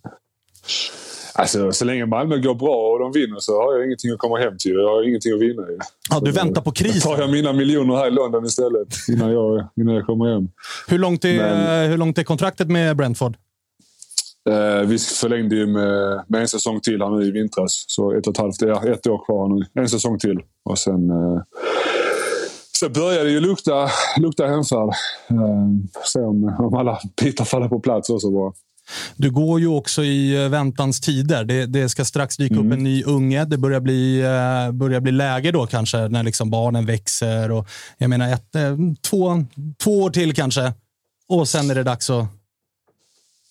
Alltså, 1.34 1.72
så 1.72 1.84
länge 1.84 2.06
Malmö 2.06 2.36
går 2.36 2.54
bra 2.54 2.92
och 2.92 2.98
de 2.98 3.12
vinner 3.20 3.36
så 3.40 3.62
har 3.62 3.74
jag 3.76 3.84
ingenting 3.86 4.10
att 4.12 4.18
komma 4.18 4.38
hem 4.38 4.52
till. 4.58 4.72
Jag 4.72 4.88
har 4.88 5.08
ingenting 5.08 5.32
att 5.32 5.40
vinna. 5.40 5.62
Ja, 6.10 6.20
du 6.20 6.32
Så, 6.32 6.38
väntar 6.38 6.62
på 6.62 6.70
Då 6.70 6.74
tar 6.74 6.84
krisen. 6.84 7.12
jag 7.18 7.30
mina 7.30 7.52
miljoner 7.52 7.96
här 7.96 8.06
i 8.08 8.10
London 8.10 8.44
istället 8.44 8.88
innan 9.08 9.32
jag, 9.32 9.68
innan 9.76 9.94
jag 9.94 10.06
kommer 10.06 10.32
hem. 10.34 10.48
Hur 10.88 10.98
långt 10.98 11.24
är, 11.24 11.36
Men- 11.38 11.90
hur 11.90 11.96
långt 11.98 12.18
är 12.18 12.22
kontraktet 12.24 12.68
med 12.68 12.96
Brentford? 12.96 13.36
Eh, 14.50 14.80
vi 14.86 14.98
förlängde 14.98 15.56
ju 15.56 15.66
med, 15.66 16.24
med 16.28 16.40
en 16.40 16.48
säsong 16.48 16.80
till 16.80 17.02
här 17.02 17.10
nu 17.10 17.24
i 17.26 17.30
vintras. 17.30 17.84
Så 17.88 18.12
ett 18.12 18.26
och 18.26 18.32
ett 18.34 18.38
halvt, 18.38 18.62
ett 18.62 19.06
år 19.06 19.24
kvar 19.24 19.48
nu. 19.74 19.82
En 19.82 19.88
säsong 19.88 20.18
till. 20.18 20.38
Och 20.64 20.78
sen, 20.78 21.10
eh, 21.10 21.40
sen 22.80 22.92
började 22.92 23.24
det 23.24 23.30
ju 23.30 23.40
lukta, 23.40 23.90
lukta 24.16 24.46
hemfärd. 24.46 24.88
Eh, 25.30 25.68
se 26.04 26.20
om, 26.20 26.56
om 26.58 26.74
alla 26.74 27.00
bitar 27.22 27.44
faller 27.44 27.68
på 27.68 27.80
plats 27.80 28.10
också 28.10 28.30
bara. 28.30 28.52
Du 29.16 29.30
går 29.30 29.60
ju 29.60 29.66
också 29.66 30.04
i 30.04 30.44
eh, 30.44 30.48
väntans 30.48 31.00
tider. 31.00 31.44
Det, 31.44 31.66
det 31.66 31.88
ska 31.88 32.04
strax 32.04 32.36
dyka 32.36 32.54
upp 32.54 32.72
en 32.72 32.84
ny 32.84 33.04
unge. 33.04 33.44
Det 33.44 33.58
börjar 33.58 33.80
bli, 33.80 34.20
eh, 34.20 34.72
börjar 34.72 35.00
bli 35.00 35.12
läge 35.12 35.52
då 35.52 35.66
kanske 35.66 36.08
när 36.08 36.22
liksom 36.22 36.50
barnen 36.50 36.86
växer. 36.86 37.50
Och, 37.50 37.66
jag 37.98 38.10
menar 38.10 38.32
ett, 38.32 38.54
eh, 38.54 38.76
två, 39.00 39.44
två 39.78 40.02
år 40.02 40.10
till 40.10 40.34
kanske. 40.34 40.72
Och 41.28 41.48
sen 41.48 41.70
är 41.70 41.74
det 41.74 41.82
dags 41.82 42.10
att... 42.10 42.26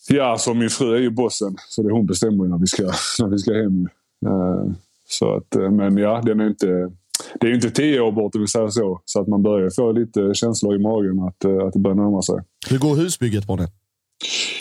Ja, 0.09 0.37
så 0.37 0.53
min 0.53 0.69
fru 0.69 0.95
är 0.95 0.99
ju 0.99 1.09
bossen. 1.09 1.55
Så 1.69 1.81
det 1.81 1.89
är 1.89 1.91
hon 1.91 2.05
bestämmer 2.05 2.45
när 2.45 2.57
vi 2.57 2.67
ska, 2.67 2.83
när 3.19 3.27
vi 3.27 3.37
ska 3.37 3.53
hem. 3.53 3.79
ju. 3.79 3.87
Eh, 4.27 4.71
så 5.09 5.35
att, 5.35 5.71
men 5.71 5.97
ja, 5.97 6.21
den 6.25 6.39
är 6.39 6.47
inte, 6.47 6.91
det 7.39 7.47
är 7.47 7.49
ju 7.49 7.55
inte 7.55 7.69
tio 7.71 7.99
år 7.99 8.11
bort 8.11 8.35
om 8.35 8.41
vi 8.41 8.47
säger 8.47 8.69
så. 8.69 9.01
Så 9.05 9.21
att 9.21 9.27
man 9.27 9.43
börjar 9.43 9.69
få 9.75 9.91
lite 9.91 10.31
känslor 10.33 10.75
i 10.75 10.79
magen 10.79 11.19
att, 11.27 11.43
eh, 11.45 11.67
att 11.67 11.73
det 11.73 11.79
börjar 11.79 11.95
närma 11.95 12.21
sig. 12.21 12.35
Hur 12.69 12.77
går 12.77 12.95
husbygget 12.95 13.47
på 13.47 13.55
det? 13.55 13.67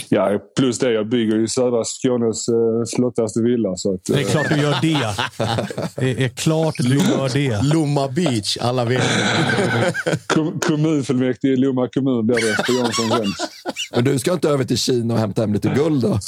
Ja, 0.09 0.38
plus 0.59 0.78
det, 0.78 0.92
jag 0.92 1.09
bygger 1.09 1.36
ju 1.36 1.48
södra 1.48 1.84
Skånes 1.84 2.48
eh, 2.48 2.54
flottaste 2.96 3.42
villa. 3.42 3.76
Så 3.76 3.94
att, 3.94 4.00
Det 4.04 4.14
är 4.14 4.18
eh, 4.20 4.24
klart 4.26 4.48
du 4.48 4.57
gör 4.57 4.76
det. 4.82 5.14
Det 6.16 6.24
är 6.24 6.28
klart 6.28 6.74
du 6.78 6.94
gör 6.96 7.28
det. 7.34 7.62
Lomma 7.74 8.09
Beach, 8.09 8.57
alla 8.61 8.84
vet. 8.84 9.02
kom, 10.26 10.61
kommunfullmäktige 10.61 11.52
i 11.52 11.57
Lomma 11.57 11.88
kommun 11.88 12.26
blir 12.26 12.36
det 12.36 12.62
på 12.66 12.72
Jansson 12.72 13.11
sen. 13.18 13.32
Men 13.94 14.04
du 14.04 14.18
ska 14.18 14.32
inte 14.32 14.48
över 14.48 14.64
till 14.64 14.78
Kina 14.78 15.14
och 15.14 15.20
hämta 15.20 15.40
hem 15.42 15.52
lite 15.52 15.68
guld 15.68 16.02
då? 16.02 16.18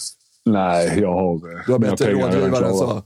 Nej, 0.46 0.98
jag 1.00 1.12
har... 1.14 1.34
eh, 1.34 1.62
Du 1.66 1.72
har 1.72 1.78
bättre 1.78 2.12
rådgivare 2.12 2.66
än 2.66 2.74
så. 2.74 3.02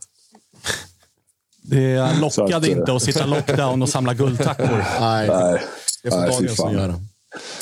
Det 1.63 2.21
lockade 2.21 2.57
att, 2.57 2.65
eh, 2.65 2.71
inte 2.73 2.93
att 2.93 3.03
sitta 3.03 3.27
lockdown 3.27 3.83
och 3.83 3.89
samla 3.89 4.15
guldtackor. 4.15 4.85
Nej, 5.01 5.29
Nej, 5.29 5.61
det 6.03 6.11
får 6.11 6.19
nej, 6.19 6.31
Danielsson 6.31 6.73
göra. 6.73 6.95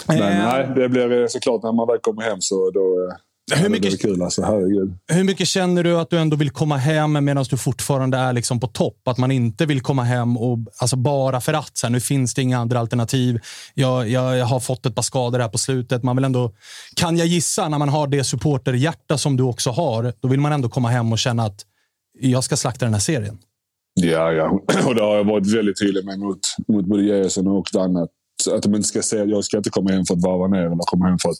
Men 0.06 0.18
Eh, 0.22 0.28
nej, 0.44 0.72
det 0.76 0.88
blir 0.88 1.20
eh, 1.22 1.26
såklart 1.28 1.62
när 1.62 1.72
man 1.72 1.86
väl 1.86 1.98
kommer 1.98 2.22
hem 2.22 2.40
så 2.40 2.70
då... 2.70 2.80
eh, 3.10 3.58
Hur 3.58 3.68
mycket- 3.68 3.88
blir 3.88 3.96
kul 3.98 4.22
alltså. 4.22 4.42
Hur 5.08 5.24
mycket 5.24 5.48
känner 5.48 5.84
du 5.84 5.98
att 5.98 6.10
du 6.10 6.18
ändå 6.18 6.36
vill 6.36 6.50
komma 6.50 6.76
hem 6.76 7.24
medan 7.24 7.44
du 7.50 7.56
fortfarande 7.56 8.16
är 8.18 8.32
liksom 8.32 8.60
på 8.60 8.66
topp? 8.66 9.08
Att 9.08 9.18
man 9.18 9.30
inte 9.30 9.66
vill 9.66 9.80
komma 9.80 10.04
hem 10.04 10.36
och 10.36 10.58
alltså 10.78 10.96
bara 10.96 11.40
för 11.40 11.52
att. 11.52 11.76
Så 11.78 11.86
här, 11.86 11.92
nu 11.92 12.00
finns 12.00 12.34
det 12.34 12.42
inga 12.42 12.58
andra 12.58 12.80
alternativ. 12.80 13.40
Jag, 13.74 14.08
jag, 14.08 14.36
jag 14.36 14.46
har 14.46 14.60
fått 14.60 14.86
ett 14.86 14.94
par 14.94 15.02
skador 15.02 15.38
här 15.38 15.48
på 15.48 15.58
slutet. 15.58 16.02
Man 16.02 16.16
vill 16.16 16.24
ändå, 16.24 16.52
kan 16.96 17.16
jag 17.16 17.26
gissa, 17.26 17.68
när 17.68 17.78
man 17.78 17.88
har 17.88 18.06
det 18.06 18.24
supporterhjärta 18.24 19.18
som 19.18 19.36
du 19.36 19.42
också 19.42 19.70
har, 19.70 20.12
då 20.20 20.28
vill 20.28 20.40
man 20.40 20.52
ändå 20.52 20.68
komma 20.68 20.88
hem 20.88 21.12
och 21.12 21.18
känna 21.18 21.44
att 21.44 21.60
jag 22.20 22.44
ska 22.44 22.56
slakta 22.56 22.84
den 22.84 22.94
här 22.94 23.00
serien. 23.00 23.38
Ja, 23.94 24.32
ja. 24.32 24.60
Och 24.86 24.94
det 24.94 25.02
har 25.02 25.16
jag 25.16 25.24
varit 25.24 25.54
väldigt 25.54 25.78
tydlig 25.78 26.04
med 26.04 26.18
mot, 26.18 26.40
mot 26.68 26.84
både 26.84 27.02
Gerson 27.02 27.46
och 27.46 27.66
Danne. 27.72 28.02
Att, 28.02 28.10
att 28.54 28.62
de 28.62 28.74
inte 28.74 28.88
ska 28.88 29.02
säga 29.02 29.22
att 29.22 29.28
jag 29.28 29.44
ska 29.44 29.56
inte 29.56 29.70
komma 29.70 29.90
hem 29.90 30.04
för 30.04 30.14
att 30.14 30.22
varva 30.22 30.46
ner 30.46 30.66
eller 30.66 30.76
komma 30.86 31.06
hem 31.06 31.18
för 31.18 31.28
att 31.28 31.36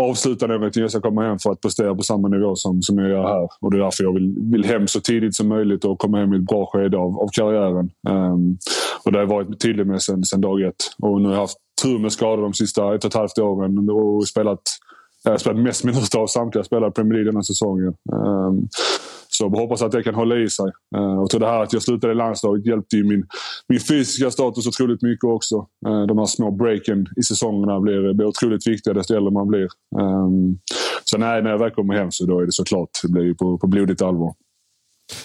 avsluta 0.00 0.46
någonting. 0.46 0.82
Jag 0.82 0.90
ska 0.90 1.00
komma 1.00 1.22
hem 1.22 1.38
för 1.38 1.50
att 1.52 1.60
prestera 1.60 1.94
på 1.94 2.02
samma 2.02 2.28
nivå 2.28 2.56
som, 2.56 2.82
som 2.82 2.98
jag 2.98 3.08
gör 3.08 3.22
här. 3.22 3.48
Och 3.60 3.70
det 3.70 3.76
är 3.76 3.82
därför 3.82 4.04
jag 4.04 4.14
vill, 4.14 4.34
vill 4.52 4.64
hem 4.64 4.86
så 4.86 5.00
tidigt 5.00 5.36
som 5.36 5.48
möjligt 5.48 5.84
och 5.84 5.98
komma 5.98 6.18
hem 6.18 6.34
i 6.34 6.36
ett 6.36 6.46
bra 6.46 6.66
skede 6.72 6.96
av, 6.96 7.18
av 7.18 7.28
karriären. 7.32 7.90
Um, 8.08 8.58
och 9.04 9.12
det 9.12 9.18
har 9.18 9.22
jag 9.22 9.30
varit 9.30 9.60
tydlig 9.60 9.86
med 9.86 10.02
sen, 10.02 10.24
sen 10.24 10.40
dag 10.40 10.62
ett. 10.62 10.74
Och 11.02 11.20
nu 11.20 11.28
har 11.28 11.34
jag 11.34 11.40
haft 11.40 11.58
tur 11.82 11.98
med 11.98 12.12
skador 12.12 12.42
de 12.42 12.54
sista 12.54 12.94
ett 12.94 13.04
och 13.04 13.10
ett 13.10 13.14
halvt 13.14 13.38
åren 13.38 13.90
och 13.90 14.28
spelat 14.28 14.60
jag 15.24 15.30
har 15.30 15.38
spelat 15.38 15.62
mest 15.62 15.84
minuter 15.84 16.18
av 16.18 16.26
samtliga 16.26 16.64
spelare 16.64 16.90
i 16.90 16.92
Premier 16.92 17.14
League 17.14 17.30
denna 17.30 17.42
säsongen. 17.42 17.94
Um, 18.12 18.68
så 19.38 19.44
jag 19.44 19.50
hoppas 19.50 19.82
att 19.82 19.92
det 19.92 20.02
kan 20.02 20.14
hålla 20.14 20.36
i 20.36 20.50
sig. 20.50 20.72
Eh, 20.96 21.20
och 21.22 21.30
till 21.30 21.40
det 21.40 21.46
här 21.46 21.62
att 21.62 21.72
jag 21.72 21.82
slutade 21.82 22.12
i 22.12 22.16
landslaget 22.16 22.66
hjälpte 22.66 22.96
ju 22.96 23.04
min, 23.04 23.26
min 23.68 23.80
fysiska 23.80 24.30
status 24.30 24.66
otroligt 24.66 25.02
mycket 25.02 25.24
också. 25.24 25.56
Eh, 25.86 26.02
de 26.06 26.18
här 26.18 26.26
små 26.26 26.50
breaken 26.50 27.06
i 27.16 27.22
säsongerna 27.22 27.80
blir, 27.80 28.14
blir 28.14 28.26
otroligt 28.26 28.66
viktiga 28.66 28.94
desto 28.94 29.14
äldre 29.14 29.30
man 29.30 29.48
blir. 29.48 29.68
Ehm, 30.00 30.58
så 31.04 31.18
nej, 31.18 31.42
när 31.42 31.50
jag 31.50 31.58
väl 31.58 31.70
kommer 31.70 31.94
hem 31.94 32.10
så 32.10 32.26
då 32.26 32.40
är 32.40 32.46
det 32.46 32.52
såklart 32.52 32.90
det 33.02 33.08
blir 33.08 33.34
på, 33.34 33.58
på 33.58 33.66
blodigt 33.66 34.02
allvar. 34.02 34.34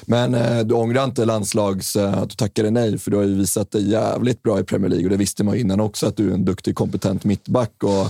Men 0.05 0.33
eh, 0.33 0.59
du 0.59 0.73
ångrar 0.73 1.03
inte 1.03 1.25
landslags, 1.25 1.95
eh, 1.95 2.17
att 2.17 2.29
du 2.29 2.35
tackade 2.35 2.71
nej, 2.71 2.97
för 2.97 3.11
du 3.11 3.17
har 3.17 3.23
ju 3.23 3.35
visat 3.35 3.71
dig 3.71 3.89
jävligt 3.89 4.43
bra 4.43 4.59
i 4.59 4.63
Premier 4.63 4.89
League 4.89 5.05
och 5.05 5.11
det 5.11 5.17
visste 5.17 5.43
man 5.43 5.55
ju 5.55 5.61
innan 5.61 5.79
också 5.79 6.07
att 6.07 6.17
du 6.17 6.29
är 6.29 6.33
en 6.33 6.45
duktig, 6.45 6.75
kompetent 6.75 7.23
mittback. 7.23 7.83
Och 7.83 8.07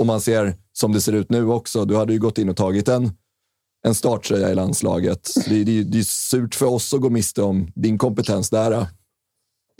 om 0.00 0.06
man 0.06 0.20
ser 0.20 0.54
som 0.72 0.92
det 0.92 1.00
ser 1.00 1.12
ut 1.12 1.30
nu 1.30 1.46
också, 1.46 1.84
du 1.84 1.96
hade 1.96 2.12
ju 2.12 2.18
gått 2.18 2.38
in 2.38 2.48
och 2.48 2.56
tagit 2.56 2.88
en, 2.88 3.10
en 3.86 3.94
starttröja 3.94 4.50
i 4.50 4.54
landslaget. 4.54 5.20
Det, 5.48 5.64
det, 5.64 5.82
det 5.82 5.98
är 5.98 6.02
surt 6.02 6.54
för 6.54 6.66
oss 6.66 6.94
att 6.94 7.00
gå 7.00 7.10
miste 7.10 7.42
om 7.42 7.72
din 7.74 7.98
kompetens 7.98 8.50
där. 8.50 8.86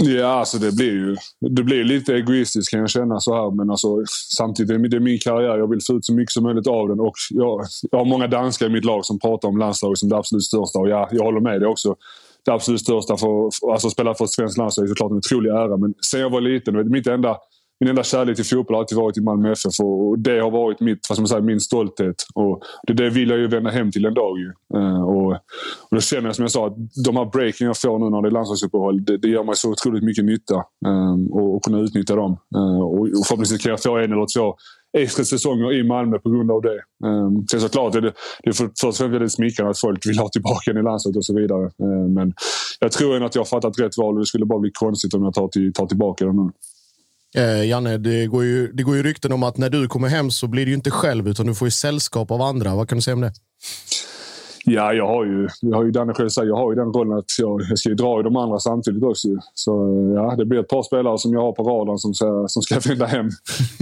Ja, 0.03 0.27
alltså 0.27 0.59
det 0.59 0.77
blir 0.77 0.93
ju 0.93 1.17
det 1.41 1.63
blir 1.63 1.85
lite 1.85 2.15
egoistiskt 2.15 2.71
kan 2.71 2.81
jag 2.81 2.91
känna 2.91 3.21
så 3.21 3.35
här. 3.35 3.51
Men 3.51 3.71
alltså, 3.71 3.89
samtidigt 4.37 4.71
är 4.71 4.79
det 4.79 4.97
är 4.97 5.01
min 5.01 5.19
karriär. 5.19 5.59
Jag 5.59 5.71
vill 5.71 5.81
få 5.87 5.93
ut 5.93 6.05
så 6.05 6.15
mycket 6.15 6.33
som 6.33 6.43
möjligt 6.43 6.67
av 6.67 6.89
den. 6.89 7.01
Och 7.01 7.15
jag, 7.31 7.61
jag 7.91 7.99
har 7.99 8.05
många 8.05 8.27
danskar 8.27 8.67
i 8.67 8.69
mitt 8.69 8.85
lag 8.85 9.05
som 9.05 9.19
pratar 9.19 9.49
om 9.49 9.59
landslaget 9.59 9.99
som 9.99 10.09
det 10.09 10.17
absolut 10.17 10.45
största. 10.45 10.79
Och 10.79 10.89
ja, 10.89 11.09
jag 11.13 11.25
håller 11.25 11.41
med. 11.41 11.61
Det 11.61 11.67
också 11.67 11.97
det 12.45 12.53
absolut 12.53 12.81
största. 12.81 13.17
För, 13.17 13.51
för, 13.61 13.73
alltså 13.73 13.91
spela 13.91 14.15
för 14.15 14.25
ett 14.25 14.33
svenskt 14.33 14.59
landslag 14.59 14.85
är 14.85 14.89
såklart 14.89 15.11
en 15.11 15.17
otrolig 15.17 15.51
ära. 15.51 15.77
Men 15.77 15.95
sen 16.11 16.21
jag 16.21 16.31
var 16.31 16.41
liten, 16.41 16.91
mitt 16.91 17.07
enda, 17.07 17.37
min 17.81 17.89
enda 17.89 18.03
kärlek 18.03 18.37
till 18.37 18.45
fotboll 18.45 18.75
har 18.75 18.81
alltid 18.81 18.99
varit 18.99 19.17
i 19.17 19.21
Malmö 19.21 19.53
FF. 19.53 19.81
Och, 19.81 20.19
det 20.19 20.41
har 20.41 20.51
varit 20.51 20.81
mitt, 20.81 21.07
vad 21.09 21.17
ska 21.17 21.23
man 21.23 21.29
säga, 21.29 21.41
min 21.41 21.61
stolthet. 21.61 22.15
Och 22.35 22.63
det, 22.87 22.93
det 22.93 23.11
vill 23.11 23.31
jag 23.31 23.39
ju 23.39 23.47
vända 23.47 23.71
hem 23.71 23.91
till 23.91 24.05
en 24.05 24.15
dag. 24.15 24.39
Ju. 24.39 24.53
Eh, 24.75 25.03
och, 25.03 25.27
och 25.89 25.95
då 25.95 26.01
känner 26.01 26.29
jag 26.29 26.37
som 26.37 26.43
jag 26.43 26.51
sa, 26.51 26.67
att 26.67 26.77
de 27.05 27.17
här 27.17 27.25
breaken 27.25 27.67
jag 27.67 27.81
får 27.81 27.99
nu 27.99 28.11
när 28.11 28.23
det 28.23 28.29
är 28.29 28.31
landslagsuppehåll, 28.31 29.05
det, 29.05 29.17
det 29.19 29.29
gör 29.29 29.45
mig 29.45 29.57
så 29.57 29.71
otroligt 29.71 30.05
mycket 30.05 30.25
nytta. 30.25 30.65
Ehm, 30.87 31.27
och, 31.27 31.57
och 31.57 31.65
kunna 31.65 31.79
utnyttja 31.79 32.17
dem. 32.17 32.39
Eh, 32.57 32.81
och, 32.81 33.01
och 33.01 33.27
förhoppningsvis 33.27 33.63
kan 33.63 33.71
jag 33.71 33.83
få 33.83 33.97
en 33.97 34.13
eller 34.13 34.27
två 34.37 34.57
extra 34.99 35.25
säsonger 35.25 35.73
i 35.73 35.85
Malmö 35.85 36.19
på 36.19 36.31
grund 36.31 36.51
av 36.51 36.63
det. 36.63 36.81
Ehm, 37.07 37.13
um, 37.13 37.47
sen 37.51 37.61
såklart 37.61 37.93
det, 37.93 38.01
det 38.01 38.09
är 38.43 38.53
för, 38.53 38.65
först 38.67 38.85
och 38.85 38.97
främst 38.97 39.15
väldigt 39.15 39.33
smickrande 39.33 39.71
att 39.71 39.81
folk 39.81 40.07
vill 40.07 40.19
ha 40.19 40.29
tillbaka 40.29 40.71
en 40.71 40.77
i 40.79 40.83
landslaget 40.83 41.17
och 41.17 41.25
så 41.25 41.35
vidare. 41.35 41.65
Ehm, 41.83 42.15
men 42.15 42.35
jag 42.81 42.93
tror 42.93 43.15
ändå 43.15 43.27
att 43.27 43.35
jag 43.35 43.41
har 43.41 43.47
fattat 43.47 43.79
rätt 43.79 43.99
val 43.99 44.15
och 44.15 44.21
det 44.21 44.27
skulle 44.27 44.47
bara 44.47 44.59
bli 44.59 44.71
konstigt 44.75 45.15
om 45.15 45.25
jag 45.25 45.35
tar, 45.35 45.49
till, 45.49 45.73
tar 45.73 45.87
tillbaka 45.87 46.25
den 46.25 46.37
nu. 46.37 46.51
Eh, 47.37 47.65
Janne, 47.69 47.99
det 47.99 48.27
går, 48.27 48.45
ju, 48.45 48.73
det 48.73 48.83
går 48.83 48.97
ju 48.97 49.03
rykten 49.03 49.33
om 49.33 49.43
att 49.43 49.57
när 49.57 49.71
du 49.71 49.89
kommer 49.89 50.09
hem 50.09 50.31
så 50.31 50.47
blir 50.47 50.65
du 50.65 50.71
ju 50.71 50.77
inte 50.77 50.91
själv 50.91 51.29
utan 51.29 51.47
du 51.47 51.55
får 51.55 51.67
ju 51.67 51.71
sällskap 51.71 52.31
av 52.31 52.43
andra. 52.43 52.75
Vad 52.75 52.89
kan 52.89 52.99
du 52.99 53.03
säga 53.03 53.15
om 53.15 53.21
det? 53.21 53.33
Ja, 54.69 54.93
jag 54.93 55.07
har 55.07 55.25
ju, 55.25 55.49
jag 55.61 55.77
har 55.77 55.85
ju 55.85 55.91
Danne 55.91 56.15
själv 56.15 56.29
sagt, 56.29 56.47
jag 56.47 56.57
har 56.57 56.73
ju 56.73 56.77
den 56.77 56.93
rollen 56.93 57.19
att 57.19 57.25
jag, 57.39 57.61
jag 57.71 57.79
ska 57.79 57.89
ju 57.89 57.95
dra 57.95 58.21
i 58.21 58.23
de 58.23 58.37
andra 58.37 58.59
samtidigt 58.59 59.03
också. 59.03 59.29
Så 59.55 59.73
ja, 60.17 60.35
det 60.37 60.45
blir 60.45 60.61
ett 60.61 60.69
par 60.69 60.83
spelare 60.83 61.19
som 61.19 61.33
jag 61.33 61.41
har 61.41 61.53
på 61.53 61.63
radarn 61.63 61.99
som 61.99 62.15
ska, 62.15 62.45
som 62.49 62.63
ska 62.63 62.79
vända 62.89 63.07
hem. 63.07 63.29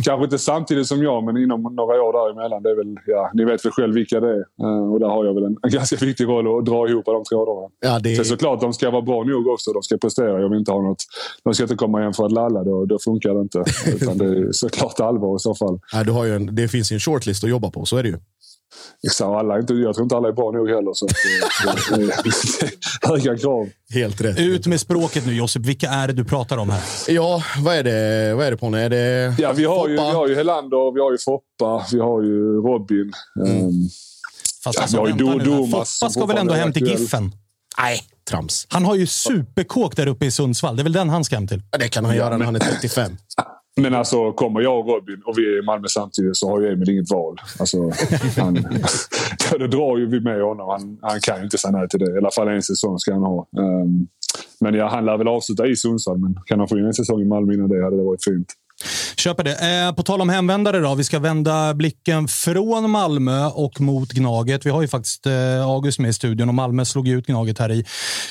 Kanske 0.05 0.25
inte 0.25 0.39
samtidigt 0.39 0.87
som 0.87 1.03
jag, 1.03 1.25
men 1.25 1.37
inom 1.37 1.63
några 1.63 2.03
år 2.03 2.13
däremellan. 2.13 2.63
Det 2.63 2.71
är 2.71 2.77
väl, 2.77 2.97
ja, 3.07 3.31
ni 3.35 3.45
vet 3.45 3.65
väl 3.65 3.73
själv 3.73 3.95
vilka 3.95 4.21
det 4.21 4.31
är. 4.31 4.45
Eh, 4.63 4.93
Och 4.93 5.01
där 5.01 5.07
har 5.07 5.25
jag 5.25 5.35
väl 5.35 5.45
en, 5.45 5.57
en 5.63 5.71
ganska 5.71 5.97
viktig 5.97 6.25
roll 6.29 6.59
att 6.59 6.67
dra 6.67 6.89
ihop 6.89 7.05
de 7.05 7.25
trådarna. 7.25 7.69
Ja, 7.81 7.99
det 7.99 8.17
Sen 8.17 8.25
såklart, 8.25 8.61
de 8.61 8.73
ska 8.73 8.91
vara 8.91 9.03
bra 9.03 9.25
nog 9.25 9.47
också. 9.47 9.73
De 9.73 9.83
ska 9.83 9.97
prestera. 9.99 10.41
Jag 10.41 10.49
vill 10.49 10.59
inte 10.59 10.73
ha 10.73 10.83
något... 10.83 11.03
De 11.45 11.55
ska 11.55 11.63
inte 11.65 11.77
komma 11.77 12.01
hem 12.01 12.13
för 12.13 12.27
att 12.27 12.33
lalla. 12.33 12.65
Då, 12.65 12.85
då 12.85 12.99
funkar 12.99 13.35
det 13.35 13.41
inte. 13.41 13.59
Utan 13.95 14.19
det 14.19 14.25
är 14.25 14.53
såklart 14.53 15.01
allvar 15.01 15.37
i 15.37 15.39
så 15.39 15.55
fall. 15.55 15.81
Ja, 15.93 16.05
du 16.05 16.13
har 16.13 16.27
en, 16.27 16.55
det 16.55 16.69
finns 16.69 16.93
ju 16.93 16.95
en 16.95 17.01
shortlist 17.01 17.45
att 17.45 17.51
jobba 17.51 17.71
på, 17.71 17.85
så 17.85 17.97
är 17.97 18.03
det 18.03 18.09
ju. 18.09 18.17
Exakt, 19.07 19.29
alla 19.29 19.55
jag 19.57 19.67
tror 19.67 20.03
inte 20.03 20.17
alla 20.17 20.29
är 20.29 20.33
bra 20.33 20.51
nog 20.51 20.69
heller. 20.69 20.93
Så 20.95 21.05
att, 21.07 21.13
det, 21.99 23.09
höga 23.09 23.39
krav. 23.39 23.69
Helt 23.91 24.21
rätt. 24.21 24.39
Ut 24.39 24.67
med 24.67 24.81
språket 24.81 25.27
nu 25.27 25.35
Josip. 25.37 25.63
Vilka 25.67 25.89
är 25.91 26.07
det 26.07 26.13
du 26.13 26.25
pratar 26.25 26.57
om 26.57 26.71
här? 26.71 26.81
Ja, 27.09 27.43
vad 27.59 27.75
är 27.77 27.83
det, 27.83 28.35
vad 28.35 28.47
är 28.47 28.51
det 28.51 28.57
på 28.57 28.71
nu? 28.71 28.81
Är 28.81 28.91
det 28.91 29.35
Ja, 29.39 29.53
vi 29.53 29.65
har, 29.65 29.89
ju, 29.89 29.93
vi 29.93 29.99
Foppa? 29.99 30.17
har 30.17 30.29
ju 30.29 30.35
Helander, 30.35 30.95
vi 30.95 31.01
har 31.01 31.13
ju 31.13 31.19
Foppa, 31.19 31.87
vi 31.93 32.01
har 32.01 32.23
ju 32.23 32.57
Robin. 32.57 33.13
Mm. 33.41 33.59
ehm, 33.59 33.89
Fast 34.65 34.77
Ja, 34.77 34.83
alltså, 34.83 34.97
vi 34.97 35.01
har 35.01 35.19
ju 35.19 35.25
vänta 35.25 35.51
nu 35.51 35.71
Foppa 35.71 35.85
som 35.85 36.11
ska 36.11 36.27
väl 36.27 36.37
ändå 36.39 36.55
hem 36.55 36.73
till. 36.73 36.87
Giffen? 36.89 37.33
Nej, 37.79 38.01
trams. 38.31 38.67
Han 38.71 38.85
har 38.85 38.95
ju 38.95 39.07
superkåk 39.07 39.97
där 39.97 40.07
uppe 40.07 40.27
i 40.27 40.31
Sundsvall. 40.31 40.77
Det 40.77 40.83
är 40.83 40.85
väl 40.85 40.93
den 40.93 41.09
han 41.09 41.25
ska 41.25 41.35
hem 41.37 41.49
till? 41.49 41.63
Ja, 41.71 41.79
Det 41.79 41.89
kan 41.89 42.05
han 42.05 42.17
göra 42.17 42.37
när 42.37 42.45
han 42.45 42.57
är 42.57 42.61
35. 42.61 43.17
Men 43.81 43.95
alltså, 43.95 44.33
kommer 44.33 44.61
jag 44.61 44.79
och 44.79 44.95
Robin 44.95 45.23
och 45.25 45.39
vi 45.39 45.43
är 45.47 45.63
i 45.63 45.63
Malmö 45.63 45.89
samtidigt 45.89 46.37
så 46.37 46.51
har 46.51 46.61
ju 46.61 46.73
Emil 46.73 46.91
inget 46.91 47.11
val. 47.11 47.37
Alltså, 47.61 47.91
han, 48.37 48.55
då 49.59 49.67
drar 49.67 49.99
ju 49.99 50.07
vi 50.07 50.21
med 50.21 50.43
honom. 50.43 50.69
Han, 50.69 50.99
han 51.03 51.21
kan 51.21 51.39
ju 51.39 51.45
inte 51.45 51.59
säga 51.59 51.73
nej 51.73 51.89
till 51.89 52.01
det. 52.01 52.15
I 52.15 52.19
alla 52.19 52.31
fall 52.31 52.49
en 52.49 52.63
säsong 52.63 52.99
ska 52.99 53.13
han 53.13 53.23
ha. 53.23 53.47
Um, 53.57 54.09
men 54.61 54.75
ja, 54.75 54.89
han 54.89 55.05
lär 55.05 55.19
väl 55.19 55.29
avsluta 55.29 55.67
i 55.67 55.77
Sundsvall. 55.77 56.19
Men 56.19 56.39
kan 56.47 56.59
han 56.59 56.69
få 56.69 56.79
in 56.79 56.85
en 56.85 56.95
säsong 56.95 57.21
i 57.21 57.25
Malmö 57.25 57.55
innan 57.55 57.69
det 57.69 57.85
hade 57.85 57.97
det 57.97 58.03
varit 58.03 58.25
fint. 58.25 58.53
Köper 59.17 59.45
det. 59.45 59.85
Eh, 59.87 59.93
på 59.95 60.03
tal 60.03 60.21
om 60.21 60.29
hemvändare 60.29 60.79
då. 60.79 60.95
Vi 60.95 61.05
ska 61.05 61.19
vända 61.19 61.75
blicken 61.75 62.29
från 62.29 62.91
Malmö 62.91 63.47
och 63.47 63.81
mot 63.81 64.13
Gnaget. 64.13 64.67
Vi 64.67 64.71
har 64.71 64.83
ju 64.83 64.89
faktiskt 64.89 65.27
eh, 65.27 65.63
August 65.63 65.99
med 65.99 66.09
i 66.11 66.13
studion 66.13 66.49
och 66.49 66.55
Malmö 66.55 66.85
slog 66.85 67.09
ut 67.09 67.27
Gnaget 67.27 67.59
här 67.59 67.73
i 67.73 67.85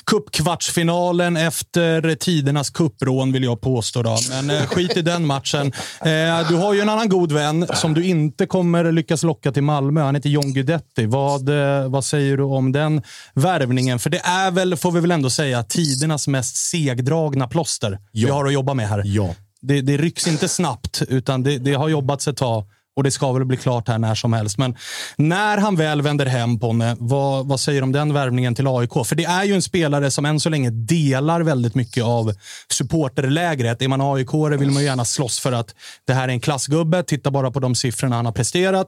cupkvartsfinalen 0.06 1.38
efter 1.38 2.16
tidernas 2.16 2.70
kupprån 2.70 3.32
vill 3.32 3.44
jag 3.44 3.62
påstå. 3.62 4.04
Då. 4.04 4.18
Men 4.30 4.50
eh, 4.50 4.66
skit 4.66 4.98
i 4.98 5.02
den 5.02 5.26
matchen. 5.26 5.68
Eh, 6.02 6.48
du 6.50 6.56
har 6.56 6.74
ju 6.74 6.82
en 6.82 6.90
annan 6.90 7.10
god 7.10 7.32
vän 7.32 7.68
som 7.74 7.94
du 7.94 8.06
inte 8.06 8.46
kommer 8.46 8.92
lyckas 8.92 9.24
locka 9.24 9.52
till 9.52 9.64
Malmö. 9.64 10.02
Han 10.02 10.16
heter 10.16 10.30
John 10.30 10.54
Guidetti. 10.54 11.06
Vad, 11.06 11.50
eh, 11.50 11.90
vad 11.90 12.06
säger 12.06 12.38
du 12.38 12.44
om 12.44 12.72
den 12.72 13.02
värvningen? 13.34 14.00
För 14.00 14.10
det 14.10 14.20
är 14.26 14.52
väl, 14.52 14.76
får 14.76 14.92
vi 14.92 15.00
väl 15.00 15.12
ändå 15.12 15.30
säga, 15.30 15.64
tidernas 15.64 16.28
mest 16.28 16.56
segdragna 16.56 17.48
plåster 17.48 18.00
vi 18.14 18.22
Ja. 18.22 18.34
har 18.34 18.46
att 18.46 18.54
jobba 18.54 18.74
med 18.74 18.90
här. 18.90 19.02
Ja. 19.06 19.36
Det, 19.64 19.82
det 19.82 19.98
rycks 19.98 20.28
inte 20.28 20.48
snabbt, 20.48 21.02
utan 21.08 21.44
det, 21.44 21.58
det 21.58 21.74
har 21.74 21.90
jobbats 21.90 22.28
ett 22.28 22.38
tag 22.38 22.66
och 22.96 23.04
det 23.04 23.12
ska 23.12 23.32
väl 23.32 23.46
bli 23.46 23.58
klart 23.58 23.88
här 23.88 23.98
när 23.98 24.16
som 24.16 24.34
helst. 24.34 24.58
Men 24.58 24.76
när 25.18 25.58
han 25.58 25.76
väl 25.76 26.02
vänder 26.02 26.26
hem, 26.26 26.60
Ponne, 26.60 26.96
vad, 27.00 27.48
vad 27.48 27.60
säger 27.60 27.82
du 27.82 27.84
om 27.84 27.92
den 27.92 28.14
värvningen 28.14 28.56
till 28.56 28.68
AIK? 28.68 28.94
För 29.06 29.16
det 29.16 29.26
är 29.26 29.44
ju 29.44 29.54
en 29.54 29.62
spelare 29.62 30.12
som 30.12 30.26
än 30.26 30.40
så 30.40 30.50
länge 30.50 30.70
delar 30.70 31.42
väldigt 31.42 31.76
mycket 31.76 32.04
av 32.04 32.34
supporterlägret. 32.72 33.82
Är 33.82 33.88
man 33.88 34.02
aik 34.02 34.34
vill 34.34 34.72
man 34.72 34.82
ju 34.82 34.88
gärna 34.88 35.06
slåss 35.06 35.40
för 35.40 35.52
att 35.52 35.76
det 36.08 36.14
här 36.14 36.28
är 36.28 36.32
en 36.32 36.40
klassgubbe. 36.40 37.04
Titta 37.04 37.32
bara 37.32 37.52
på 37.52 37.60
de 37.60 37.76
siffrorna 37.76 38.16
han 38.16 38.26
har 38.26 38.32
presterat. 38.32 38.88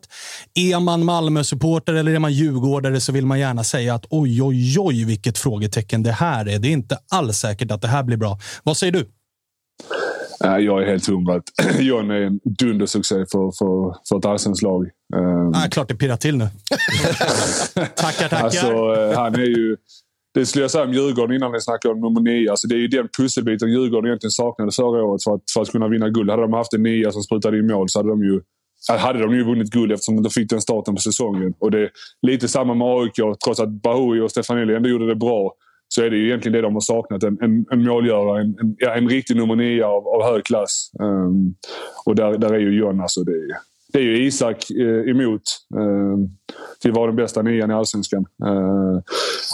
Är 0.53 0.79
man 0.79 1.05
Malmö-supporter 1.05 1.93
eller 1.93 2.11
är 2.11 2.19
man 2.19 2.33
djurgårdare 2.33 3.01
så 3.01 3.11
vill 3.11 3.25
man 3.25 3.39
gärna 3.39 3.63
säga 3.63 3.95
att 3.95 4.05
oj, 4.09 4.43
oj, 4.43 4.79
oj, 4.79 5.05
vilket 5.05 5.37
frågetecken 5.37 6.03
det 6.03 6.11
här 6.11 6.47
är. 6.47 6.59
Det 6.59 6.67
är 6.67 6.71
inte 6.71 6.97
alls 7.11 7.37
säkert 7.37 7.71
att 7.71 7.81
det 7.81 7.87
här 7.87 8.03
blir 8.03 8.17
bra. 8.17 8.39
Vad 8.63 8.77
säger 8.77 8.93
du? 8.93 9.09
Eh, 10.43 10.57
jag 10.57 10.83
är 10.83 10.87
helt 10.87 11.09
att 11.29 11.43
John 11.79 12.11
är 12.11 12.21
en 12.21 12.39
dundersuccé 12.59 13.15
för, 13.15 13.51
för, 13.57 13.95
för 14.09 14.17
ett 14.17 14.25
allsvenskt 14.25 14.63
lag. 14.63 14.89
Ehm, 15.15 15.51
Ah, 15.55 15.69
klart 15.71 15.87
det 15.87 15.95
pirrar 15.95 16.17
till 16.17 16.37
nu. 16.37 16.45
tackar, 17.95 18.29
tackar. 18.29 18.43
Alltså, 18.43 18.67
eh, 18.67 19.17
han 19.17 19.35
är 19.35 19.45
ju... 19.45 19.77
Det 20.33 20.45
skulle 20.45 20.63
jag 20.63 20.71
säga 20.71 20.83
om 20.83 20.93
Djurgården 20.93 21.35
innan 21.35 21.51
vi 21.51 21.61
snackade 21.61 21.93
om 21.93 22.01
nummer 22.01 22.21
nio. 22.21 22.51
Alltså, 22.51 22.67
det 22.67 22.75
är 22.75 22.79
ju 22.79 22.87
den 22.87 23.07
pusselbiten 23.17 23.71
Djurgården 23.71 24.05
egentligen 24.05 24.31
saknade 24.31 24.71
förra 24.71 25.03
året 25.03 25.23
för 25.23 25.35
att, 25.35 25.41
för 25.53 25.61
att 25.61 25.71
kunna 25.71 25.87
vinna 25.87 26.09
guld. 26.09 26.29
Hade 26.29 26.41
de 26.41 26.53
haft 26.53 26.73
en 26.73 26.83
nia 26.83 27.11
som 27.11 27.23
sprutade 27.23 27.59
in 27.59 27.67
mål 27.67 27.89
så 27.89 27.99
hade 27.99 28.09
de 28.09 28.23
ju 28.23 28.41
hade 28.87 29.19
de 29.19 29.35
ju 29.35 29.43
vunnit 29.43 29.69
guld 29.69 29.91
eftersom 29.91 30.23
de 30.23 30.29
fick 30.29 30.49
den 30.49 30.61
starten 30.61 30.95
på 30.95 31.01
säsongen. 31.01 31.53
Och 31.59 31.71
det 31.71 31.79
är 31.79 31.89
lite 32.21 32.47
samma 32.47 32.73
med 32.73 32.87
AIK. 32.87 33.15
Trots 33.45 33.59
att 33.59 33.69
Bahoui 33.69 34.19
och 34.19 34.31
Stefanelli 34.31 34.75
ändå 34.75 34.89
gjorde 34.89 35.07
det 35.07 35.15
bra 35.15 35.53
så 35.87 36.03
är 36.03 36.09
det 36.09 36.17
ju 36.17 36.25
egentligen 36.25 36.53
det 36.53 36.61
de 36.61 36.73
har 36.73 36.81
saknat. 36.81 37.23
En, 37.23 37.37
en, 37.41 37.65
en 37.71 37.83
målgörare, 37.83 38.41
en, 38.41 38.57
en, 38.59 38.75
ja, 38.77 38.95
en 38.95 39.09
riktig 39.09 39.35
nummer 39.35 39.55
nio 39.55 39.85
av, 39.85 40.07
av 40.07 40.23
hög 40.23 40.43
klass. 40.43 40.91
Um, 40.99 41.55
och 42.05 42.15
där, 42.15 42.37
där 42.37 42.53
är 42.53 42.59
ju 42.59 42.79
John 42.79 43.01
alltså. 43.01 43.23
Det 43.23 43.31
är, 43.31 43.47
det 43.93 43.99
är 43.99 44.03
ju 44.03 44.25
Isak 44.25 44.71
eh, 44.71 45.09
emot 45.09 45.41
eh, 45.75 46.17
till 46.81 46.91
att 46.91 46.97
vara 46.97 47.07
den 47.07 47.15
bästa 47.15 47.41
nian 47.41 47.71
i 47.71 47.73
Allsvenskan. 47.73 48.25
Eh, 48.45 49.01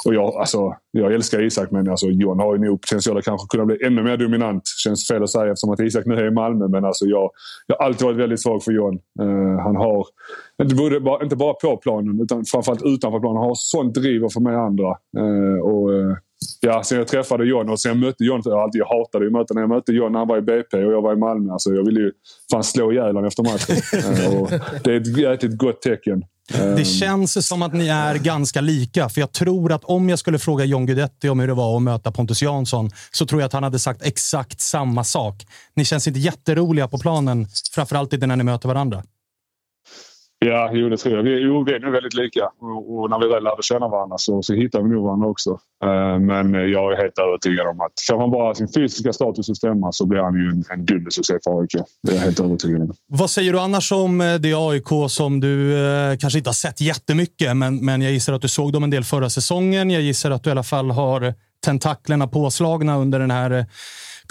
och 0.06 0.14
jag, 0.14 0.36
alltså, 0.36 0.76
jag 0.92 1.14
älskar 1.14 1.42
Isak, 1.42 1.72
men 1.72 1.90
alltså, 1.90 2.08
John 2.08 2.40
har 2.40 2.56
ju 2.56 2.62
nog 2.62 2.82
potential 2.82 3.18
att 3.18 3.26
kanske 3.26 3.48
kunna 3.48 3.66
bli 3.66 3.86
ännu 3.86 4.04
mer 4.04 4.18
dominant. 4.18 4.64
Känns 4.84 5.08
fel 5.08 5.24
att 5.24 5.30
säga 5.30 5.52
eftersom 5.52 5.70
att 5.70 5.80
Isak 5.80 6.06
nu 6.06 6.16
är 6.16 6.28
i 6.28 6.32
Malmö, 6.32 6.68
men 6.68 6.86
alltså, 6.86 7.06
jag, 7.06 7.32
jag 7.68 7.76
har 7.76 7.86
alltid 7.86 8.06
varit 8.06 8.18
väldigt 8.18 8.42
svag 8.42 8.64
för 8.64 8.72
John. 8.72 9.00
Eh, 9.20 9.64
han 9.64 9.76
har, 9.76 10.06
inte, 10.62 10.76
både, 10.76 11.00
bara, 11.00 11.24
inte 11.24 11.36
bara 11.36 11.54
på 11.54 11.78
planen, 11.78 12.22
utan 12.22 12.46
framförallt 12.46 12.86
utanför 12.86 13.20
planen, 13.20 13.38
han 13.38 13.48
har 13.48 13.56
sånt 13.56 13.94
driv 13.94 14.26
att 14.26 14.34
få 14.34 14.40
med 14.40 14.58
andra. 14.58 14.90
Eh, 15.18 15.62
och, 15.64 15.94
eh, 15.94 16.18
Ja, 16.60 16.84
sen 16.84 16.98
jag 16.98 17.08
träffade 17.08 17.46
John 17.46 17.70
och 17.70 17.80
sen 17.80 17.90
jag 17.90 17.98
mötte 17.98 18.24
John, 18.24 18.42
jag, 18.46 18.60
alltid, 18.60 18.82
jag 18.82 18.86
hatade 18.86 19.26
ju 19.26 19.32
möten 19.32 19.56
när 19.56 19.62
jag 19.62 19.70
mötte 19.70 19.92
John 19.92 20.12
när 20.12 20.20
han 20.20 20.28
var 20.28 20.38
i 20.38 20.42
BP 20.42 20.86
och 20.86 20.94
jag 20.94 21.02
var 21.02 21.14
i 21.14 21.16
Malmö. 21.16 21.54
Alltså, 21.54 21.74
jag 21.74 21.86
ville 21.86 22.00
ju 22.00 22.12
fan 22.52 22.64
slå 22.64 22.92
ihjäl 22.92 23.06
honom 23.06 23.26
efter 23.26 23.44
matchen. 23.44 23.76
Eh, 24.52 24.62
det 24.84 24.92
är 24.92 25.02
ett 25.02 25.18
jäkligt 25.18 25.58
gott 25.58 25.82
tecken. 25.82 26.24
Det 26.76 26.86
känns 26.86 27.48
som 27.48 27.62
att 27.62 27.74
ni 27.74 27.88
är 27.88 28.16
ganska 28.16 28.62
lika. 28.62 29.10
För 29.10 29.22
jag 29.22 29.32
tror 29.32 29.72
att 29.72 29.84
om 29.84 30.10
jag 30.10 30.20
skulle 30.20 30.40
fråga 30.40 30.66
John 30.66 30.86
Guidetti 30.86 31.30
om 31.30 31.40
hur 31.40 31.48
det 31.48 31.54
var 31.54 31.76
att 31.76 31.82
möta 31.82 32.12
Pontus 32.12 32.42
Jansson 32.42 32.92
så 33.12 33.26
tror 33.26 33.42
jag 33.42 33.46
att 33.46 33.54
han 33.54 33.64
hade 33.64 33.80
sagt 33.80 34.06
exakt 34.06 34.62
samma 34.62 35.04
sak. 35.04 35.46
Ni 35.76 35.86
känns 35.86 36.08
inte 36.08 36.20
jätteroliga 36.20 36.88
på 36.88 36.98
planen, 36.98 37.48
framförallt 37.76 38.14
inte 38.14 38.28
när 38.28 38.36
ni 38.36 38.44
möter 38.44 38.68
varandra. 38.68 39.04
Ja, 40.46 40.70
jo, 40.74 40.90
det 40.90 40.98
tror 40.98 41.16
jag. 41.16 41.24
Vi, 41.24 41.40
jo, 41.40 41.64
vi 41.64 41.74
är 41.74 41.80
nog 41.80 41.92
väldigt 41.92 42.14
lika. 42.14 42.46
Och, 42.62 42.94
och 42.96 43.10
när 43.10 43.20
vi 43.20 43.28
väl 43.28 43.44
lärde 43.44 43.64
känna 43.64 43.88
varandra 43.88 44.18
så, 44.18 44.42
så 44.42 44.54
hittar 44.54 44.82
vi 44.82 44.90
nog 44.90 45.04
varandra 45.04 45.28
också. 45.28 45.50
Eh, 45.84 46.20
men 46.20 46.54
jag 46.54 46.94
är 46.94 46.98
helt 46.98 47.18
övertygad 47.20 47.68
om 47.68 47.82
att 47.82 47.92
får 48.10 48.18
man 48.18 48.32
bara 48.32 48.56
sin 48.56 48.68
fysiska 48.68 49.14
status 49.14 49.50
att 49.50 49.58
stämma 49.58 49.92
så 49.92 50.06
blir 50.06 50.20
han 50.20 50.34
ju 50.34 50.50
en, 50.50 50.64
en 50.70 50.86
dundersuccé 50.86 51.34
för 51.44 51.62
AIK. 51.62 51.72
Det 52.04 52.12
är 52.12 52.16
jag 52.16 52.22
helt 52.22 52.40
övertygad 52.40 52.82
om. 52.82 52.94
Vad 53.08 53.30
säger 53.30 53.54
du 53.54 53.60
annars 53.60 53.92
om 53.92 54.22
eh, 54.22 54.36
det 54.36 54.54
AIK 54.54 55.10
som 55.10 55.40
du 55.40 55.86
eh, 55.86 56.18
kanske 56.18 56.40
inte 56.40 56.50
har 56.50 56.54
sett 56.54 56.82
jättemycket, 56.82 57.58
men, 57.58 57.86
men 57.86 58.02
jag 58.02 58.12
gissar 58.12 58.34
att 58.34 58.42
du 58.42 58.48
såg 58.48 58.74
dem 58.74 58.84
en 58.84 58.90
del 58.90 59.04
förra 59.04 59.30
säsongen. 59.30 59.90
Jag 59.90 60.02
gissar 60.02 60.32
att 60.32 60.44
du 60.44 60.50
i 60.50 60.52
alla 60.52 60.64
fall 60.64 60.92
har 60.92 61.34
tentaklerna 61.66 62.28
påslagna 62.28 62.98
under 62.98 63.20
den 63.20 63.32
här 63.32 63.52
eh, 63.52 63.66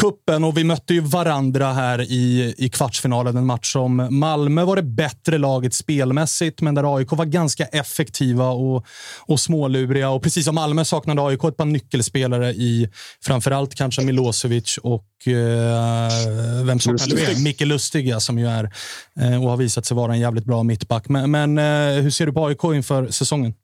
kuppen 0.01 0.45
och 0.45 0.57
vi 0.57 0.65
mötte 0.65 0.95
ju 0.95 1.01
varandra 1.01 1.73
här 1.73 2.01
i, 2.01 2.55
i 2.59 2.69
kvartsfinalen. 2.69 3.37
En 3.37 3.47
match 3.47 3.73
som 3.73 4.09
Malmö 4.11 4.65
var 4.65 4.77
det 4.77 4.83
bättre 4.83 5.39
laget 5.39 5.75
spelmässigt, 5.75 6.61
men 6.61 6.75
där 6.75 6.97
AIK 6.97 7.13
var 7.13 7.25
ganska 7.25 7.65
effektiva 7.65 8.49
och, 8.49 8.87
och 9.19 9.41
småluriga. 9.41 10.11
Och 10.11 10.23
precis 10.23 10.45
som 10.45 10.55
Malmö 10.55 10.85
saknade 10.85 11.23
AIK 11.23 11.45
ett 11.45 11.57
par 11.57 11.65
nyckelspelare 11.65 12.51
i 12.51 12.89
framförallt 13.25 13.75
kanske 13.75 14.03
Milosevic 14.03 14.79
och 14.83 15.29
eh, 15.29 16.65
vem 16.65 16.81
saknade 16.81 17.15
vi? 17.15 17.43
Micke 17.43 17.61
Lustiga 17.61 18.21
som 18.21 18.39
ju 18.39 18.47
är 18.49 18.71
eh, 19.21 19.45
och 19.45 19.51
har 19.51 19.57
visat 19.57 19.87
sig 19.87 19.97
vara 19.97 20.13
en 20.13 20.21
jävligt 20.21 20.45
bra 20.45 20.63
mittback. 20.63 21.09
Men, 21.09 21.31
men 21.31 21.59
eh, 21.59 22.03
hur 22.03 22.11
ser 22.11 22.27
du 22.27 22.33
på 22.33 22.47
AIK 22.47 22.65
inför 22.65 23.11
säsongen? 23.11 23.55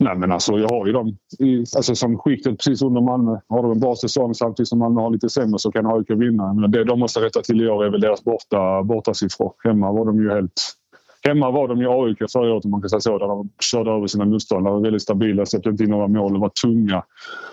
Nej, 0.00 0.16
men 0.16 0.32
alltså, 0.32 0.58
jag 0.58 0.68
har 0.68 0.86
ju 0.86 0.92
dem 0.92 1.16
i, 1.38 1.58
alltså, 1.58 1.94
som 1.94 2.18
skiktet 2.18 2.56
precis 2.56 2.82
under 2.82 3.00
Malmö. 3.00 3.38
Har 3.48 3.62
de 3.62 3.72
en 3.72 3.80
bra 3.80 3.96
säsong 3.96 4.34
samtidigt 4.34 4.68
som 4.68 4.78
Malmö 4.78 5.00
har 5.00 5.10
lite 5.10 5.28
sämre 5.28 5.58
så 5.58 5.72
kan 5.72 5.86
AIK 5.86 6.10
vinna. 6.10 6.54
Men 6.54 6.70
det 6.70 6.84
de 6.84 7.00
måste 7.00 7.20
rätta 7.20 7.40
till 7.40 7.62
i 7.62 7.68
år 7.68 7.84
är 7.84 7.90
väl 7.90 8.00
deras 8.00 8.24
borta, 8.24 8.82
bortasiffror. 8.82 9.52
Hemma 9.64 9.92
var 9.92 10.04
de 10.06 10.22
ju 10.22 10.30
helt... 10.30 10.52
Hemma 11.26 11.50
var 11.50 11.68
de 11.68 11.80
ju 11.80 11.88
AIK 11.88 12.18
förra 12.32 12.52
året 12.52 12.64
om 12.64 12.70
man 12.70 12.80
kan 12.80 12.90
säga 12.90 13.00
så. 13.00 13.18
Där 13.18 13.26
de 13.26 13.50
körde 13.60 13.90
över 13.90 14.06
sina 14.06 14.24
motståndare. 14.24 14.74
Var 14.74 14.80
väldigt 14.80 15.02
stabila, 15.02 15.46
släppte 15.46 15.70
inte 15.70 15.84
in 15.84 15.90
några 15.90 16.08
mål 16.08 16.34
och 16.34 16.40
var 16.40 16.48
tunga. 16.48 17.04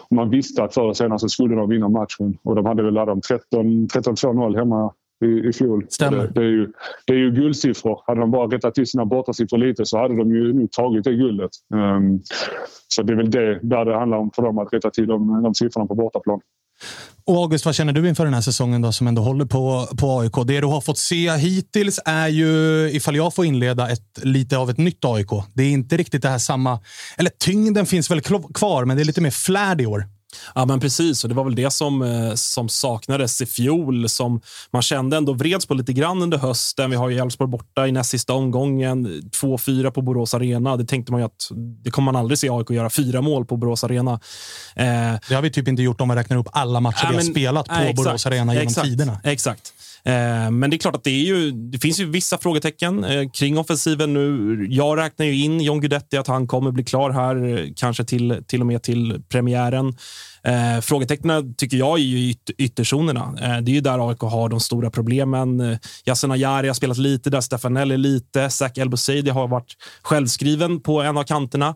Och 0.10 0.16
man 0.16 0.30
visste 0.30 0.64
att 0.64 0.74
förr 0.74 0.84
eller 0.84 0.94
senare 0.94 1.20
så 1.20 1.30
skulle 1.30 1.56
de 1.56 1.70
vinna 1.70 1.90
matchen. 1.90 2.38
Och 2.44 2.56
de 2.56 2.66
hade 2.66 2.84
väl 2.84 2.94
laddat 2.94 3.16
om 3.56 3.88
13-2-0 3.88 4.58
hemma 4.58 4.92
i, 5.22 5.50
i 5.50 5.54
fjol. 5.54 5.86
Stämmer. 5.90 6.18
Det, 6.18 6.34
det, 6.34 6.42
är 6.42 6.50
ju, 6.50 6.72
det 7.06 7.14
är 7.14 7.18
ju 7.18 7.32
guldsiffror. 7.32 8.02
Hade 8.08 8.20
de 8.20 8.32
bara 8.32 8.48
rättat 8.48 8.76
till 8.76 8.88
sina 8.88 9.06
bortasiffror 9.06 9.58
lite 9.58 9.86
så 9.86 9.98
hade 9.98 10.16
de 10.16 10.36
ju 10.36 10.54
nog 10.54 10.72
tagit 10.72 11.04
det 11.04 11.14
guldet. 11.14 11.52
Ehm, 11.74 12.20
så 12.88 13.04
det 13.04 13.14
är 13.14 13.18
väl 13.18 13.32
det 13.32 13.60
där 13.62 13.86
det 13.86 13.98
handlar 13.98 14.18
om 14.18 14.32
för 14.36 14.42
dem 14.42 14.58
att 14.58 14.74
rätta 14.74 14.90
till 14.90 15.08
de, 15.08 15.44
de 15.44 15.56
siffrorna 15.56 15.88
på 15.88 15.96
bortaplan. 15.96 16.40
Och 17.26 17.36
August, 17.36 17.66
vad 17.66 17.76
känner 17.76 17.94
du 17.94 18.10
inför 18.10 18.26
den 18.26 18.34
här 18.34 18.42
säsongen 18.42 18.82
då, 18.82 18.92
som 18.92 19.08
ändå 19.08 19.22
håller 19.22 19.46
på, 19.46 19.88
på 20.00 20.20
AIK? 20.20 20.48
Det 20.48 20.62
du 20.62 20.68
har 20.68 20.82
fått 20.82 20.98
se 20.98 21.32
hittills 21.32 22.00
är 22.06 22.28
ju, 22.28 22.90
ifall 22.92 23.16
jag 23.16 23.36
får 23.36 23.46
inleda, 23.46 23.90
ett, 23.90 24.24
lite 24.24 24.58
av 24.58 24.70
ett 24.70 24.78
nytt 24.78 25.06
AIK. 25.06 25.30
Det 25.54 25.64
är 25.64 25.70
inte 25.70 25.98
riktigt 25.98 26.22
det 26.22 26.30
här 26.30 26.38
samma... 26.38 26.80
Eller 27.18 27.30
tyngden 27.30 27.86
finns 27.86 28.12
väl 28.12 28.22
kvar, 28.54 28.86
men 28.86 28.98
det 28.98 29.04
är 29.04 29.06
lite 29.06 29.22
mer 29.22 29.32
flärd 29.32 29.82
i 29.82 29.86
år. 29.86 30.06
Ja, 30.56 30.66
men 30.66 30.80
precis. 30.80 31.24
Och 31.24 31.30
det 31.30 31.36
var 31.36 31.44
väl 31.44 31.56
det 31.56 31.72
som, 31.72 32.02
eh, 32.02 32.34
som 32.34 32.70
saknades 32.70 33.42
i 33.42 33.46
fjol. 33.46 34.10
Som 34.10 34.42
man 34.72 34.82
kände 34.82 35.18
ändå 35.18 35.34
vreds 35.34 35.66
på 35.66 35.74
lite 35.74 35.94
grann 35.94 36.22
under 36.22 36.38
hösten. 36.38 36.90
Vi 36.90 36.96
har 36.96 37.10
ju 37.10 37.18
Elfsborg 37.18 37.50
borta 37.50 37.88
i 37.88 37.92
näst 37.92 38.10
sista 38.10 38.34
omgången. 38.34 39.22
2-4 39.32 39.92
på 39.92 40.02
Borås 40.02 40.34
Arena. 40.34 40.78
Det 40.78 40.86
tänkte 40.86 41.12
man 41.12 41.22
ju 41.22 41.26
att 41.26 41.52
det 41.84 41.92
kommer 41.92 42.12
man 42.12 42.22
aldrig 42.22 42.38
se 42.38 42.50
AIK 42.50 42.70
göra. 42.70 42.90
Fyra 42.90 43.22
mål 43.22 43.46
på 43.46 43.58
Borås 43.58 43.84
Arena. 43.84 44.20
Eh, 44.76 44.86
det 45.30 45.36
har 45.36 45.42
vi 45.42 45.52
typ 45.52 45.68
inte 45.68 45.82
gjort 45.82 46.02
om 46.02 46.10
vi 46.10 46.16
räknar 46.16 46.38
upp 46.38 46.48
alla 46.52 46.80
matcher 46.80 47.06
äh, 47.06 47.10
vi 47.10 47.16
har 47.16 47.24
spelat 47.24 47.68
på 47.68 47.74
äh, 47.74 47.96
Borås 47.96 48.26
Arena 48.26 48.54
genom 48.54 48.68
exakt, 48.68 48.88
tiderna. 48.88 49.20
Exakt. 49.24 49.74
Eh, 50.06 50.52
men 50.52 50.70
det 50.70 50.76
är 50.76 50.78
klart 50.78 50.96
att 50.96 51.04
det, 51.04 51.10
är 51.10 51.26
ju, 51.26 51.52
det 51.52 51.80
finns 51.80 52.00
ju 52.00 52.06
vissa 52.06 52.38
frågetecken 52.38 53.04
eh, 53.04 53.30
kring 53.30 53.58
offensiven 53.58 54.14
nu. 54.14 54.66
Jag 54.70 54.98
räknar 54.98 55.26
ju 55.26 55.44
in 55.44 55.62
John 55.62 55.82
Guidetti, 55.82 56.18
att 56.18 56.28
han 56.28 56.48
kommer 56.48 56.72
bli 56.72 56.84
klar 56.84 57.10
här, 57.10 57.58
eh, 57.58 57.66
kanske 57.76 58.04
till, 58.04 58.44
till 58.48 58.62
och 58.62 58.68
med 58.68 58.84
till 58.84 59.22
premiären. 59.30 59.96
Eh, 60.44 60.82
frågetecknen 60.82 61.56
tycker 61.56 61.78
jag 61.78 62.00
är 62.00 62.04
ju 62.04 62.30
yt 62.30 62.50
ytterzonerna. 62.58 63.36
Eh, 63.42 63.62
det 63.62 63.72
är 63.72 63.74
ju 63.74 63.82
där 63.82 64.10
AIK 64.10 64.20
har 64.20 64.50
de 64.50 64.60
stora 64.60 64.92
problemen. 64.92 65.60
Eh, 65.60 65.78
Yasin 66.06 66.32
Ayari 66.32 66.68
har 66.68 66.74
spelat 66.74 66.98
lite 66.98 67.30
där, 67.30 67.42
Stefanelli 67.42 67.98
lite. 67.98 68.50
Zach 68.50 68.78
Elbouzedi 68.78 69.30
har 69.30 69.48
varit 69.48 69.74
självskriven 70.02 70.80
på 70.80 71.02
en 71.02 71.18
av 71.18 71.24
kanterna. 71.24 71.76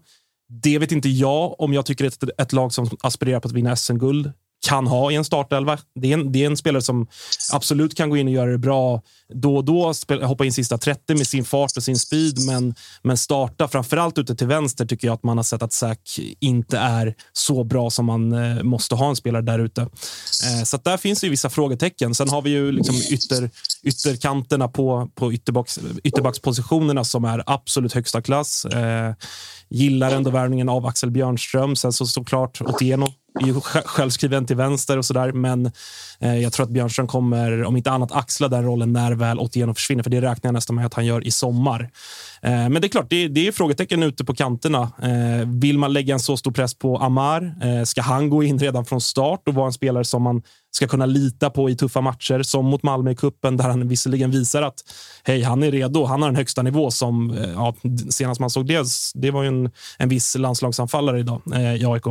Det 0.63 0.80
vet 0.80 0.91
inte 0.91 1.09
jag 1.09 1.61
om 1.61 1.73
jag 1.73 1.86
tycker 1.86 2.07
att 2.07 2.23
ett, 2.23 2.30
ett 2.38 2.53
lag 2.53 2.73
som 2.73 2.89
aspirerar 3.01 3.39
på 3.39 3.47
att 3.47 3.53
vinna 3.53 3.76
SM-guld 3.76 4.32
kan 4.66 4.88
ha 4.88 5.11
i 5.11 5.16
en 5.16 5.26
startelva. 5.26 5.78
Det 5.99 6.09
är 6.09 6.13
en, 6.13 6.32
det 6.32 6.43
är 6.43 6.45
en 6.45 6.57
spelare 6.57 6.82
som 6.82 7.07
absolut 7.53 7.95
kan 7.95 8.09
gå 8.09 8.18
in 8.18 8.28
och 8.28 8.34
göra 8.34 8.51
det 8.51 8.57
bra 8.57 9.01
då 9.34 9.55
och 9.55 9.66
då, 9.66 9.93
spela, 9.93 10.26
hoppa 10.26 10.45
in 10.45 10.53
sista 10.53 10.78
30 10.78 11.16
med 11.16 11.28
sin 11.28 11.45
fart 11.45 11.78
och 11.78 11.84
sin 11.84 11.99
speed, 11.99 12.39
men, 12.45 12.76
men 13.01 13.18
starta 13.18 13.68
framförallt 13.68 14.18
ute 14.18 14.36
till 14.36 14.47
vänster 14.47 14.86
tycker 14.86 15.07
jag 15.07 15.13
att 15.16 15.24
man 15.24 15.38
har 15.38 15.43
sett 15.43 15.61
att 15.61 15.74
Zack 15.74 16.20
inte 16.39 16.78
är 16.78 17.16
så 17.34 17.63
bra 17.63 17.89
som 17.89 18.05
man 18.05 18.34
eh, 18.34 18.63
måste 18.63 18.95
ha 18.95 19.09
en 19.09 19.16
spelare 19.16 19.41
där 19.41 19.59
ute. 19.59 19.82
Eh, 19.82 20.63
så 20.63 20.78
där 20.78 20.97
finns 20.97 21.22
det 21.22 21.28
ju 21.28 21.32
vissa 21.32 21.49
frågetecken. 21.49 22.16
Sen 22.16 22.30
har 22.30 22.41
vi 22.41 22.49
ju 22.49 22.72
liksom 22.72 22.95
ytter, 22.95 23.49
ytterkanterna 23.84 24.68
på, 24.68 25.09
på 25.16 25.34
ytterbacks, 25.34 25.80
ytterbackspositionerna 26.03 27.03
som 27.03 27.26
är 27.26 27.43
absolut 27.45 27.93
högsta 27.93 28.22
klass. 28.22 28.66
Eh, 28.66 29.13
gillar 29.70 30.11
ändå 30.11 30.30
värvningen 30.30 30.70
av 30.70 30.86
Axel 30.86 31.11
Björnström. 31.11 31.76
Sen 31.76 31.93
så 31.93 32.05
såklart 32.05 32.61
Otieno 32.61 33.13
är 33.41 33.45
ju 33.45 33.61
självskriven 33.61 34.45
till 34.45 34.55
vänster 34.55 34.97
och 34.97 35.05
sådär. 35.05 35.31
Men 35.31 35.71
eh, 36.19 36.36
jag 36.39 36.53
tror 36.53 36.63
att 36.63 36.69
Björnström 36.69 37.07
kommer, 37.07 37.63
om 37.63 37.77
inte 37.77 37.91
annat, 37.91 38.11
axla 38.11 38.47
den 38.47 38.63
rollen 38.63 38.93
när 38.93 39.11
väl 39.11 39.39
Otieno 39.39 39.73
försvinner. 39.73 40.03
För 40.03 40.09
det 40.09 40.21
räknar 40.21 40.47
jag 40.47 40.53
nästan 40.53 40.75
med 40.75 40.86
att 40.86 40.93
han 40.93 41.05
gör 41.05 41.27
i 41.27 41.31
sommar. 41.31 41.89
Eh, 42.45 42.69
men 42.69 42.73
det 42.73 42.87
är 42.87 42.89
klart, 42.89 43.09
det, 43.09 43.27
det 43.27 43.47
är 43.47 43.51
frågetecken 43.51 44.03
ute 44.03 44.25
på 44.25 44.35
kanterna. 44.35 44.81
Eh, 44.81 45.47
vill 45.47 45.77
man 45.77 45.93
lägga 45.93 46.13
en 46.13 46.19
så 46.19 46.37
stor 46.37 46.51
press 46.51 46.73
på 46.73 46.97
Amar? 46.97 47.55
Eh, 47.63 47.83
ska 47.83 48.01
han 48.01 48.29
gå 48.29 48.43
in 48.43 48.59
redan 48.59 48.85
från 48.85 49.01
start 49.01 49.41
och 49.47 49.53
vara 49.53 49.65
en 49.65 49.73
spelare 49.73 50.05
som 50.05 50.23
man 50.23 50.41
ska 50.75 50.87
kunna 50.87 51.05
lita 51.05 51.49
på 51.49 51.69
i 51.69 51.75
tuffa 51.75 52.01
matcher 52.01 52.43
som 52.43 52.65
mot 52.65 52.83
Malmö 52.83 53.11
i 53.11 53.15
kuppen 53.15 53.57
där 53.57 53.63
han 53.63 53.87
visserligen 53.87 54.31
visar 54.31 54.61
att 54.61 54.75
hej, 55.23 55.41
han 55.41 55.63
är 55.63 55.71
redo. 55.71 56.05
Han 56.05 56.21
har 56.21 56.29
en 56.29 56.35
högsta 56.35 56.61
nivå 56.61 56.91
som 56.91 57.37
ja, 57.55 57.75
senast 58.09 58.39
man 58.39 58.49
såg 58.49 58.67
det. 58.67 58.87
Det 59.13 59.31
var 59.31 59.43
ju 59.43 59.47
en, 59.47 59.71
en 59.97 60.09
viss 60.09 60.35
landslagsanfallare 60.35 61.19
idag 61.19 61.41
eh, 61.53 61.75
i 61.75 61.85
AIK. 61.85 62.03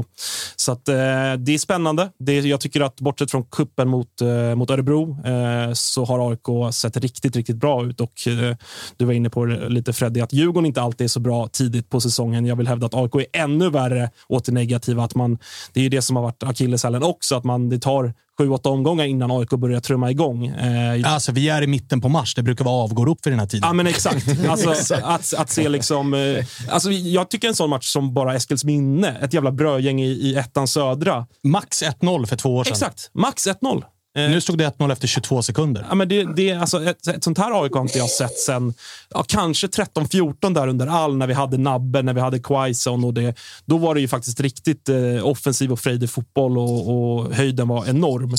Så 0.57 0.73
att, 0.73 0.89
eh, 0.89 0.95
det 1.39 1.55
är 1.55 1.59
spännande. 1.59 2.11
Det, 2.19 2.41
jag 2.41 2.61
tycker 2.61 2.81
att 2.81 3.01
bortsett 3.01 3.31
från 3.31 3.45
kuppen 3.45 3.89
mot, 3.89 4.21
eh, 4.21 4.55
mot 4.55 4.71
Örebro 4.71 5.19
eh, 5.25 5.73
så 5.73 6.05
har 6.05 6.31
AIK 6.31 6.75
sett 6.75 6.97
riktigt, 6.97 7.37
riktigt 7.37 7.57
bra 7.57 7.85
ut 7.87 8.01
och 8.01 8.29
eh, 8.29 8.57
du 8.97 9.05
var 9.05 9.13
inne 9.13 9.31
på 9.31 9.45
det 9.45 9.69
lite 9.69 9.93
Freddy, 9.93 10.21
att 10.25 10.33
Djurgården 10.33 10.67
inte 10.67 10.83
alltid 10.83 11.05
är 11.05 11.09
så 11.09 11.21
bra 11.21 11.49
tidigt 11.49 11.91
på 11.91 12.01
säsongen. 12.01 12.47
Jag 12.47 12.57
vill 12.57 12.69
hävda 12.69 12.87
att 12.87 12.95
AIK 12.95 13.15
är 13.15 13.43
ännu 13.43 13.71
värre 13.71 14.11
åt 14.29 14.45
det 14.45 14.53
negativa. 14.53 15.05
Att 15.05 15.15
man, 15.15 15.39
det 15.73 15.81
är 15.81 15.85
ju 15.85 15.89
det 15.89 16.03
som 16.03 16.17
har 16.17 16.23
varit 16.23 16.43
akilleshälen 16.43 17.03
också, 17.03 17.37
att 17.37 17.45
man, 17.45 17.69
det 17.69 17.79
tar 17.79 18.15
sju, 18.39 18.49
åtta 18.49 18.69
omgångar 18.69 19.05
innan 19.05 19.31
AIK 19.31 19.51
börjar 19.51 19.81
trumma 19.81 20.11
igång. 20.11 20.47
Eh, 20.47 21.15
alltså, 21.15 21.33
vi 21.33 21.49
är 21.49 21.63
i 21.63 21.67
mitten 21.67 22.01
på 22.01 22.09
mars. 22.09 22.35
Det 22.35 22.43
brukar 22.43 22.65
vara 22.65 22.85
avgår 22.85 23.09
upp 23.09 23.19
för 23.23 23.31
den 23.31 23.41
här 23.41 23.47
tiden. 23.47 23.67
Ja, 23.67 23.73
men 23.73 23.87
exakt. 23.87 24.27
Alltså, 24.49 24.95
att, 24.95 25.35
att 25.35 25.51
se 25.51 25.69
liksom... 25.69 26.15
Eh, 26.15 26.45
alltså, 26.69 26.91
jag 26.91 27.31
tycker 27.31 27.49
en 27.49 27.55
sån 27.55 27.71
match 27.71 27.87
som 27.87 28.15
bara 28.15 28.35
Eskils 28.35 28.65
minne, 28.65 29.19
ett 29.21 29.35
jävla 29.35 29.53
brödgäng 29.53 30.03
i, 30.03 30.07
i 30.07 30.35
ettan 30.37 30.69
södra. 30.69 31.27
Max 31.43 31.83
1-0 31.83 32.27
för 32.27 32.37
två 32.37 32.57
år 32.57 32.65
sedan. 32.65 32.73
Exakt. 32.73 33.11
Max 33.15 33.47
1-0. 33.47 33.83
Eh, 34.17 34.31
nu 34.31 34.41
stod 34.41 34.59
det 34.59 34.65
1-0 34.79 34.93
efter 34.93 35.07
22 35.07 35.43
sekunder. 35.43 35.87
Ja, 35.89 35.95
men 35.95 36.09
det, 36.09 36.35
det, 36.37 36.53
alltså 36.53 36.85
ett, 36.85 37.07
ett 37.07 37.25
sånt 37.25 37.39
här 37.39 37.63
AIK 37.63 37.73
har 37.73 37.81
inte 37.81 37.99
jag 37.99 38.11
sett 38.11 38.39
sen 38.39 38.75
ja, 39.11 39.25
kanske 39.29 39.67
13-14 39.67 40.55
där 40.55 40.69
under 40.69 40.87
all 40.87 41.17
när 41.17 41.27
vi 41.27 41.35
hade 41.35 41.59
Nabbe, 41.59 42.03
när 42.03 42.13
vi 42.13 42.21
hade 42.21 42.39
Quaison. 42.39 43.05
Och 43.05 43.15
det, 43.15 43.35
då 43.65 43.79
var 43.79 43.95
det 43.95 44.01
ju 44.01 44.09
faktiskt 44.09 44.41
riktigt 44.41 44.89
eh, 44.89 45.27
offensiv 45.27 45.73
och 45.73 45.81
frejdig 45.81 46.11
fotboll 46.11 46.59
och, 46.59 46.91
och 46.91 47.35
höjden 47.35 47.69
var 47.69 47.87
enorm. 47.87 48.35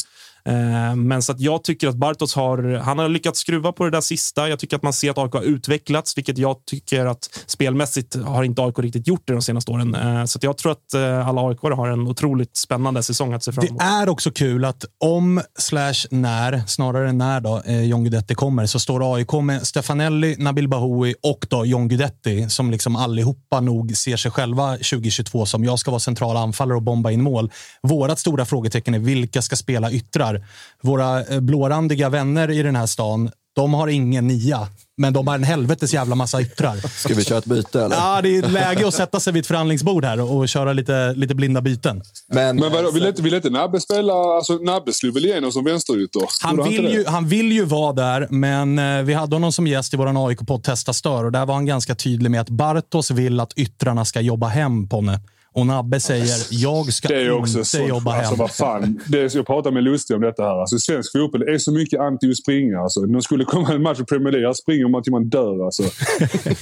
Eh, 0.47 0.95
men 0.95 1.21
så 1.21 1.31
att 1.31 1.39
jag 1.39 1.63
tycker 1.63 1.87
att 1.87 1.95
Bartos 1.95 2.35
har, 2.35 2.73
han 2.77 2.99
har 2.99 3.09
lyckats 3.09 3.39
skruva 3.39 3.71
på 3.71 3.83
det 3.83 3.91
där 3.91 4.01
sista. 4.01 4.49
Jag 4.49 4.59
tycker 4.59 4.75
att 4.75 4.83
man 4.83 4.93
ser 4.93 5.11
att 5.11 5.17
AIK 5.17 5.33
har 5.33 5.41
utvecklats, 5.41 6.17
vilket 6.17 6.37
jag 6.37 6.65
tycker 6.65 7.05
att 7.05 7.43
spelmässigt 7.45 8.15
har 8.15 8.43
inte 8.43 8.61
AIK 8.61 8.79
riktigt 8.79 9.07
gjort 9.07 9.21
det 9.25 9.33
de 9.33 9.41
senaste 9.41 9.71
åren. 9.71 9.95
Eh, 9.95 10.25
så 10.25 10.39
jag 10.41 10.57
tror 10.57 10.71
att 10.71 10.93
eh, 10.93 11.27
alla 11.27 11.41
AIK 11.41 11.59
har 11.61 11.87
en 11.87 12.07
otroligt 12.07 12.57
spännande 12.57 13.03
säsong 13.03 13.33
att 13.33 13.43
se 13.43 13.51
fram 13.51 13.65
emot. 13.65 13.79
Det 13.79 13.85
är 13.85 14.09
också 14.09 14.31
kul 14.31 14.65
att 14.65 14.85
om 14.97 15.41
slash 15.59 15.93
när, 16.11 16.63
snarare 16.67 17.11
när 17.11 17.41
då, 17.41 17.61
John 17.65 18.03
Guidetti 18.03 18.35
kommer, 18.35 18.65
så 18.65 18.79
står 18.79 19.15
AIK 19.15 19.33
med 19.33 19.67
Stefanelli, 19.67 20.35
Nabil 20.39 20.67
Bahoui 20.67 21.15
och 21.23 21.47
då 21.49 21.65
John 21.65 21.87
Guidetti 21.87 22.49
som 22.49 22.71
liksom 22.71 22.95
allihopa 22.95 23.59
nog 23.59 23.97
ser 23.97 24.17
sig 24.17 24.31
själva 24.31 24.71
2022 24.71 25.45
som 25.45 25.63
jag 25.63 25.79
ska 25.79 25.91
vara 25.91 25.99
central 25.99 26.37
anfallare 26.37 26.75
och 26.75 26.83
bomba 26.83 27.11
in 27.11 27.21
mål. 27.21 27.51
Vårat 27.81 28.19
stora 28.19 28.45
frågetecken 28.45 28.93
är 28.93 28.99
vilka 28.99 29.41
ska 29.41 29.55
spela 29.55 29.91
yttrar? 29.91 30.34
Här. 30.39 30.45
Våra 30.81 31.23
eh, 31.23 31.39
blårandiga 31.39 32.09
vänner 32.09 32.51
i 32.51 32.63
den 32.63 32.75
här 32.75 32.85
stan, 32.85 33.31
de 33.55 33.73
har 33.73 33.87
ingen 33.87 34.27
nia. 34.27 34.67
Men 34.97 35.13
de 35.13 35.27
har 35.27 35.35
en 35.35 35.43
helvetes 35.43 35.93
jävla 35.93 36.15
massa 36.15 36.41
yttrar. 36.41 36.75
Ska 36.99 37.13
vi 37.13 37.23
köra 37.23 37.37
ett 37.37 37.45
byte 37.45 37.81
eller? 37.81 37.95
Ja, 37.95 38.21
det 38.21 38.37
är 38.37 38.49
läge 38.49 38.87
att 38.87 38.93
sätta 38.93 39.19
sig 39.19 39.33
vid 39.33 39.41
ett 39.41 39.47
förhandlingsbord 39.47 40.05
här 40.05 40.21
och 40.21 40.49
köra 40.49 40.73
lite, 40.73 41.13
lite 41.13 41.35
blinda 41.35 41.61
byten. 41.61 42.01
Men, 42.27 42.55
men 42.55 42.71
vadå, 42.71 42.91
vill 42.91 43.05
inte, 43.05 43.21
vill 43.21 43.33
inte 43.33 43.49
Nabbe 43.49 43.79
spela? 43.79 44.13
Alltså, 44.13 44.53
Nabbe 44.53 44.93
slog 44.93 45.13
väl 45.13 45.25
igenom 45.25 45.51
som 45.51 45.63
vänsterytter? 45.63 46.21
Han 46.41 46.63
vill, 46.63 46.93
ju, 46.93 47.05
han 47.05 47.27
vill 47.27 47.51
ju 47.51 47.65
vara 47.65 47.93
där, 47.93 48.27
men 48.29 48.79
eh, 48.79 49.03
vi 49.03 49.13
hade 49.13 49.35
honom 49.35 49.51
som 49.51 49.67
gäst 49.67 49.93
i 49.93 49.97
vår 49.97 50.27
AIK-podd 50.27 50.63
Testa 50.63 50.93
Stör 50.93 51.23
och 51.23 51.31
där 51.31 51.45
var 51.45 51.53
han 51.53 51.65
ganska 51.65 51.95
tydlig 51.95 52.31
med 52.31 52.41
att 52.41 52.49
Bartos 52.49 53.11
vill 53.11 53.39
att 53.39 53.53
yttrarna 53.53 54.05
ska 54.05 54.21
jobba 54.21 54.47
hem 54.47 54.89
Ponne. 54.89 55.19
Och 55.55 55.65
Nabbe 55.65 55.99
säger, 55.99 56.27
jag 56.51 56.93
ska 56.93 57.07
det 57.07 57.21
är 57.21 57.31
också 57.31 57.57
inte 57.57 57.69
så, 57.69 57.81
jobba 57.81 58.13
alltså, 58.13 58.29
hem. 58.31 58.39
Vad 58.39 58.51
fan. 58.51 59.01
Det 59.07 59.21
är, 59.21 59.37
jag 59.37 59.47
pratade 59.47 59.73
med 59.73 59.83
Lustig 59.83 60.15
om 60.15 60.21
detta 60.21 60.43
här. 60.43 60.59
Alltså, 60.59 60.77
svensk 60.77 61.11
fotboll 61.11 61.41
är 61.41 61.57
så 61.57 61.71
mycket 61.71 61.99
anti 61.99 62.29
att 62.29 62.37
springa. 62.37 62.79
Alltså, 62.79 63.01
de 63.01 63.21
skulle 63.21 63.45
komma 63.45 63.73
en 63.73 63.81
match 63.81 63.99
i 63.99 64.03
Premier 64.03 64.31
League, 64.31 64.47
här 64.47 64.53
springer 64.53 64.87
man 64.87 65.03
till 65.03 65.11
man 65.11 65.29
dör. 65.29 65.65
Alltså. 65.65 65.83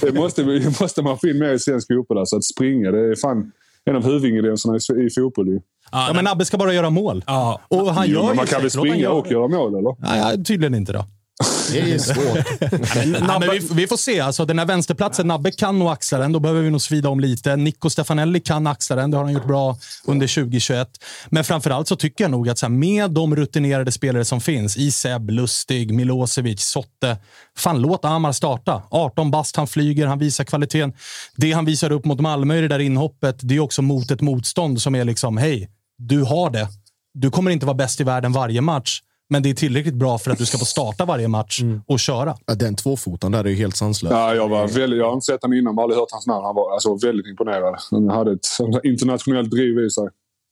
det, 0.00 0.14
måste, 0.14 0.42
det 0.42 0.80
måste 0.80 1.02
man 1.02 1.18
få 1.18 1.28
in 1.28 1.38
mer 1.38 1.52
i 1.52 1.58
svensk 1.58 1.86
fotboll. 1.88 2.18
Alltså, 2.18 2.36
att 2.36 2.44
springa, 2.44 2.90
det 2.90 3.10
är 3.10 3.16
fan 3.16 3.52
en 3.84 3.96
av 3.96 4.04
huvudingredienserna 4.04 4.76
i, 4.76 5.06
i 5.06 5.10
fotboll. 5.10 5.48
Ju. 5.48 5.60
Ja, 5.92 6.10
men 6.14 6.24
Nabbe 6.24 6.44
ska 6.44 6.56
bara 6.56 6.72
göra 6.74 6.90
mål. 6.90 7.24
Ja. 7.26 7.60
Och 7.68 7.94
han 7.94 8.06
jo, 8.08 8.14
gör 8.14 8.34
man 8.34 8.46
kan 8.46 8.60
väl 8.60 8.70
springa 8.70 9.10
och 9.10 9.30
göra 9.30 9.48
mål, 9.48 9.74
eller? 9.74 9.96
Nej, 9.98 10.44
tydligen 10.44 10.74
inte 10.74 10.92
då. 10.92 11.04
Det 11.74 11.92
är 11.92 11.98
svårt. 11.98 13.12
men, 13.12 13.22
Nabbe, 13.26 13.50
vi, 13.50 13.68
vi, 13.72 13.86
får 13.86 13.96
se. 13.96 14.20
Alltså, 14.20 14.44
den 14.44 14.58
här 14.58 14.66
vänsterplatsen, 14.66 15.28
Nabbe 15.28 15.50
kan 15.50 15.78
nog 15.78 15.88
axla 15.88 16.18
den. 16.18 16.32
Då 16.32 16.40
behöver 16.40 16.62
vi 16.62 16.70
nog 16.70 16.82
svida 16.82 17.08
om 17.08 17.20
lite. 17.20 17.56
Nico 17.56 17.90
Stefanelli 17.90 18.40
kan 18.40 18.66
axla 18.66 18.96
den. 18.96 19.10
Det 19.10 19.16
har 19.16 19.24
han 19.24 19.32
gjort 19.32 19.46
bra 19.46 19.78
under 20.04 20.26
2021. 20.26 20.88
Men 21.28 21.44
framförallt 21.44 21.88
så 21.88 21.96
tycker 21.96 22.24
jag 22.24 22.30
nog 22.30 22.48
att 22.48 22.58
så 22.58 22.66
här, 22.66 22.70
med 22.70 23.10
de 23.10 23.36
rutinerade 23.36 23.92
spelare 23.92 24.24
som 24.24 24.40
finns, 24.40 24.76
i 24.76 24.90
Seb, 24.90 25.30
Lustig, 25.30 25.94
Milosevic, 25.94 26.60
Sotte. 26.60 27.16
Fan, 27.56 27.80
låt 27.80 28.04
Amar 28.04 28.32
starta. 28.32 28.82
18 28.90 29.30
bast, 29.30 29.56
han 29.56 29.66
flyger, 29.66 30.06
han 30.06 30.18
visar 30.18 30.44
kvaliteten. 30.44 30.92
Det 31.36 31.52
han 31.52 31.64
visar 31.64 31.92
upp 31.92 32.04
mot 32.04 32.20
Malmö 32.20 32.58
i 32.58 32.60
det 32.60 32.68
där 32.68 32.78
inhoppet, 32.78 33.36
det 33.40 33.56
är 33.56 33.60
också 33.60 33.82
mot 33.82 34.10
ett 34.10 34.20
motstånd 34.20 34.82
som 34.82 34.94
är 34.94 35.04
liksom, 35.04 35.36
hej, 35.36 35.70
du 35.98 36.22
har 36.22 36.50
det. 36.50 36.68
Du 37.14 37.30
kommer 37.30 37.50
inte 37.50 37.66
vara 37.66 37.76
bäst 37.76 38.00
i 38.00 38.04
världen 38.04 38.32
varje 38.32 38.60
match. 38.60 39.00
Men 39.30 39.42
det 39.42 39.50
är 39.50 39.54
tillräckligt 39.54 39.94
bra 39.94 40.18
för 40.18 40.30
att 40.30 40.38
du 40.38 40.46
ska 40.46 40.58
få 40.58 40.64
starta 40.64 41.04
varje 41.04 41.28
match 41.28 41.60
mm. 41.62 41.82
och 41.86 42.00
köra. 42.00 42.36
Ja, 42.46 42.54
den 42.54 42.74
tvåfotan 42.74 43.32
där 43.32 43.44
är 43.44 43.48
ju 43.48 43.54
helt 43.54 43.76
sanslös. 43.76 44.12
Ja, 44.12 44.34
jag, 44.34 44.48
var 44.48 44.68
väldigt, 44.68 44.98
jag 44.98 45.06
har 45.06 45.14
inte 45.14 45.26
sett 45.26 45.42
honom 45.42 45.58
innan, 45.58 45.74
men 45.74 45.82
aldrig 45.82 46.00
hört 46.00 46.08
hans 46.12 46.26
namn. 46.26 46.44
Han 46.44 46.54
var 46.54 46.72
alltså, 46.72 46.94
väldigt 47.06 47.26
imponerad. 47.26 47.76
Han 47.90 48.08
hade 48.08 48.32
ett 48.32 48.46
internationellt 48.84 49.50
driv 49.50 49.78
i 49.78 49.90
sig. 49.90 50.08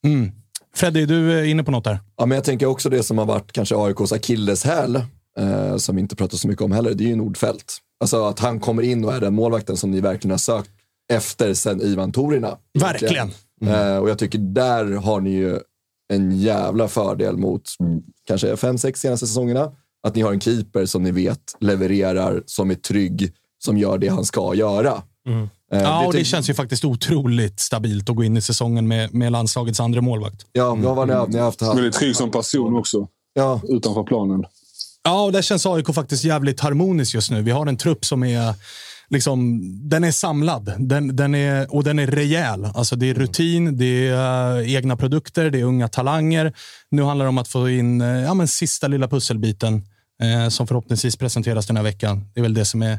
Mm. 0.07 0.33
Freddy, 0.75 1.07
du 1.07 1.33
är 1.33 1.45
inne 1.45 1.65
på 1.65 1.71
något 1.71 1.85
där. 1.85 1.99
Ja, 2.17 2.27
men 2.27 2.37
jag 2.37 2.45
tänker 2.45 2.67
också 2.67 2.89
det 2.89 3.03
som 3.03 3.19
har 3.19 3.27
varit 3.27 3.53
kanske 3.53 3.77
AIKs 3.77 4.13
akilleshäl, 4.13 4.97
eh, 5.39 5.77
som 5.77 5.97
vi 5.97 6.01
inte 6.01 6.17
pratar 6.17 6.37
så 6.37 6.49
mycket 6.49 6.63
om 6.63 6.73
heller, 6.73 6.95
det 6.95 7.05
är 7.05 7.09
ju 7.09 7.17
Nordfeldt. 7.17 7.79
Alltså 8.01 8.25
att 8.25 8.39
han 8.39 8.61
kommer 8.61 8.83
in 8.83 9.05
och 9.05 9.13
är 9.13 9.21
den 9.21 9.35
målvakten 9.35 9.77
som 9.77 9.91
ni 9.91 10.01
verkligen 10.01 10.31
har 10.31 10.39
sökt 10.39 10.71
efter 11.13 11.55
sen 11.55 11.83
Ivan 11.83 12.13
Torina. 12.13 12.59
Verkligen. 12.79 13.31
Mm. 13.63 13.75
Eh, 13.75 13.97
och 13.97 14.11
jag 14.11 14.19
tycker 14.19 14.39
där 14.39 14.85
har 14.85 15.21
ni 15.21 15.31
ju 15.31 15.61
en 16.13 16.39
jävla 16.39 16.89
fördel 16.89 17.37
mot 17.37 17.63
kanske 18.27 18.57
fem, 18.57 18.79
sex 18.79 19.01
senaste 19.01 19.27
säsongerna. 19.27 19.71
Att 20.07 20.15
ni 20.15 20.23
har 20.23 20.33
en 20.33 20.41
keeper 20.41 20.87
som 20.87 21.03
ni 21.03 21.11
vet 21.11 21.57
levererar, 21.61 22.43
som 22.47 22.71
är 22.71 22.75
trygg, 22.75 23.33
som 23.65 23.79
gör 23.79 23.99
det 23.99 24.09
han 24.09 24.25
ska 24.25 24.55
göra. 24.55 25.03
Mm. 25.27 25.49
Eh, 25.73 25.83
Ja, 25.83 26.07
och 26.07 26.13
det 26.13 26.25
känns 26.25 26.51
ju 26.51 26.55
faktiskt 26.55 26.85
otroligt 26.85 27.61
stabilt 27.61 28.11
att 28.11 28.17
gå 28.17 28.25
in 28.25 28.37
i 28.37 28.41
säsongen 28.41 28.89
med, 28.89 29.15
med 29.15 29.33
landslagets 29.33 29.81
andra 29.81 30.01
målvakt. 30.01 30.47
Ja, 30.53 30.79
jag 30.83 30.95
var 30.95 31.07
där. 31.07 31.27
Ni 31.27 31.39
har 31.39 31.45
haft 31.45 31.63
Väldigt 31.63 31.95
trygg 31.95 32.17
som 32.17 32.31
person 32.31 32.77
också, 32.77 33.09
Ja, 33.35 33.61
utanför 33.69 34.03
planen. 34.03 34.45
Ja, 35.05 35.25
och 35.25 35.33
där 35.33 35.43
känns 35.43 35.67
AIK 35.67 35.95
faktiskt 35.95 36.25
jävligt 36.25 36.61
harmoniskt 36.61 37.15
just 37.15 37.31
nu. 37.31 37.43
Vi 37.43 37.51
har 37.51 37.67
en 37.67 37.77
trupp 37.77 38.05
som 38.05 38.23
är 38.23 38.55
liksom, 39.13 39.61
den 39.89 40.05
är 40.05 40.11
samlad 40.11 40.75
den, 40.79 41.17
den 41.17 41.35
är, 41.35 41.75
och 41.75 41.85
den 41.85 41.99
är 41.99 42.07
rejäl. 42.07 42.65
Alltså 42.65 42.97
det 42.97 43.11
är 43.11 43.15
rutin, 43.15 43.79
det 43.79 44.09
är 44.09 44.61
eh, 44.61 44.75
egna 44.75 44.97
produkter, 44.97 45.51
det 45.51 45.61
är 45.61 45.65
unga 45.65 45.89
talanger. 45.89 46.53
Nu 46.91 47.03
handlar 47.03 47.25
det 47.25 47.29
om 47.29 47.39
att 47.39 47.49
få 47.49 47.71
in 47.71 48.01
eh, 48.01 48.09
ja, 48.09 48.35
men 48.35 48.49
sista 48.49 48.89
lilla 48.89 49.09
pusselbiten 49.09 49.83
eh, 50.23 50.49
som 50.49 50.67
förhoppningsvis 50.67 51.17
presenteras 51.17 51.67
den 51.67 51.77
här 51.77 51.85
veckan. 51.85 52.25
Det 52.35 52.41
är 52.41 52.43
väl 52.43 52.55
det 52.55 52.65
som 52.65 52.83
är, 52.83 52.99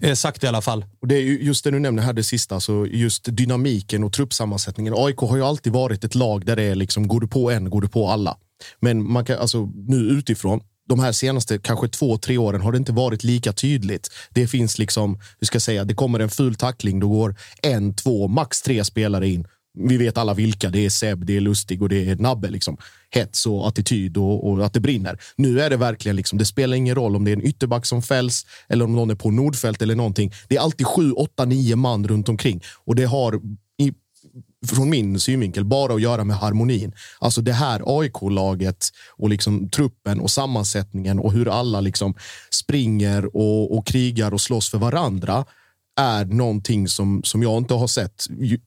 är 0.00 0.14
sagt 0.14 0.44
i 0.44 0.46
alla 0.46 0.62
fall. 0.62 0.84
Och 1.00 1.08
det 1.08 1.14
är 1.14 1.20
ju 1.20 1.42
just 1.42 1.64
det 1.64 1.70
du 1.70 1.78
nämner 1.78 2.02
här, 2.02 2.12
det 2.12 2.24
sista, 2.24 2.60
så 2.60 2.86
just 2.86 3.24
dynamiken 3.36 4.04
och 4.04 4.12
truppsammansättningen. 4.12 4.94
AIK 4.96 5.18
har 5.18 5.36
ju 5.36 5.42
alltid 5.42 5.72
varit 5.72 6.04
ett 6.04 6.14
lag 6.14 6.46
där 6.46 6.56
det 6.56 6.62
är 6.62 6.74
liksom, 6.74 7.08
går 7.08 7.20
du 7.20 7.26
på 7.26 7.50
en, 7.50 7.70
går 7.70 7.80
du 7.80 7.88
på 7.88 8.08
alla. 8.08 8.36
Men 8.80 9.12
man 9.12 9.24
kan, 9.24 9.38
alltså, 9.38 9.70
nu 9.74 9.96
utifrån, 9.96 10.60
de 10.88 11.00
här 11.00 11.12
senaste 11.12 11.58
kanske 11.58 11.88
två, 11.88 12.18
tre 12.18 12.38
åren 12.38 12.60
har 12.60 12.72
det 12.72 12.78
inte 12.78 12.92
varit 12.92 13.24
lika 13.24 13.52
tydligt. 13.52 14.10
Det 14.30 14.46
finns 14.46 14.78
liksom, 14.78 15.18
hur 15.38 15.46
ska 15.46 15.56
jag 15.56 15.62
säga, 15.62 15.84
det 15.84 15.94
kommer 15.94 16.20
en 16.20 16.30
ful 16.30 16.54
tackling, 16.54 17.00
då 17.00 17.08
går 17.08 17.36
en, 17.62 17.94
två, 17.94 18.28
max 18.28 18.62
tre 18.62 18.84
spelare 18.84 19.28
in. 19.28 19.46
Vi 19.78 19.96
vet 19.96 20.18
alla 20.18 20.34
vilka. 20.34 20.70
Det 20.70 20.84
är 20.84 20.90
Seb, 20.90 21.26
det 21.26 21.36
är 21.36 21.40
Lustig 21.40 21.82
och 21.82 21.88
det 21.88 22.08
är 22.08 22.16
Nabbe. 22.16 22.50
Liksom. 22.50 22.76
Hets 23.10 23.46
och 23.46 23.68
attityd 23.68 24.16
och, 24.16 24.50
och 24.50 24.66
att 24.66 24.72
det 24.72 24.80
brinner. 24.80 25.18
Nu 25.36 25.60
är 25.60 25.70
det 25.70 25.76
verkligen, 25.76 26.16
liksom, 26.16 26.38
det 26.38 26.44
spelar 26.44 26.76
ingen 26.76 26.94
roll 26.94 27.16
om 27.16 27.24
det 27.24 27.30
är 27.30 27.36
en 27.36 27.46
ytterback 27.46 27.86
som 27.86 28.02
fälls 28.02 28.46
eller 28.68 28.84
om 28.84 28.94
någon 28.96 29.10
är 29.10 29.14
på 29.14 29.30
Nordfält 29.30 29.82
eller 29.82 29.94
någonting. 29.94 30.32
Det 30.48 30.56
är 30.56 30.60
alltid 30.60 30.86
sju, 30.86 31.12
åtta, 31.12 31.44
nio 31.44 31.76
man 31.76 32.08
runt 32.08 32.28
omkring. 32.28 32.62
Och 32.84 32.94
det 32.94 33.04
har 33.04 33.40
från 34.66 34.90
min 34.90 35.20
synvinkel 35.20 35.64
bara 35.64 35.94
att 35.94 36.02
göra 36.02 36.24
med 36.24 36.36
harmonin. 36.36 36.92
Alltså 37.18 37.40
det 37.40 37.52
här 37.52 37.82
AIK-laget 38.00 38.88
och 39.10 39.28
liksom 39.28 39.68
truppen 39.68 40.20
och 40.20 40.30
sammansättningen 40.30 41.18
och 41.18 41.32
hur 41.32 41.48
alla 41.48 41.80
liksom 41.80 42.14
springer 42.50 43.36
och, 43.36 43.78
och 43.78 43.86
krigar 43.86 44.34
och 44.34 44.40
slåss 44.40 44.70
för 44.70 44.78
varandra 44.78 45.44
är 46.00 46.24
någonting 46.24 46.88
som, 46.88 47.22
som 47.24 47.42
jag 47.42 47.58
inte 47.58 47.74
har 47.74 47.86
sett 47.86 48.26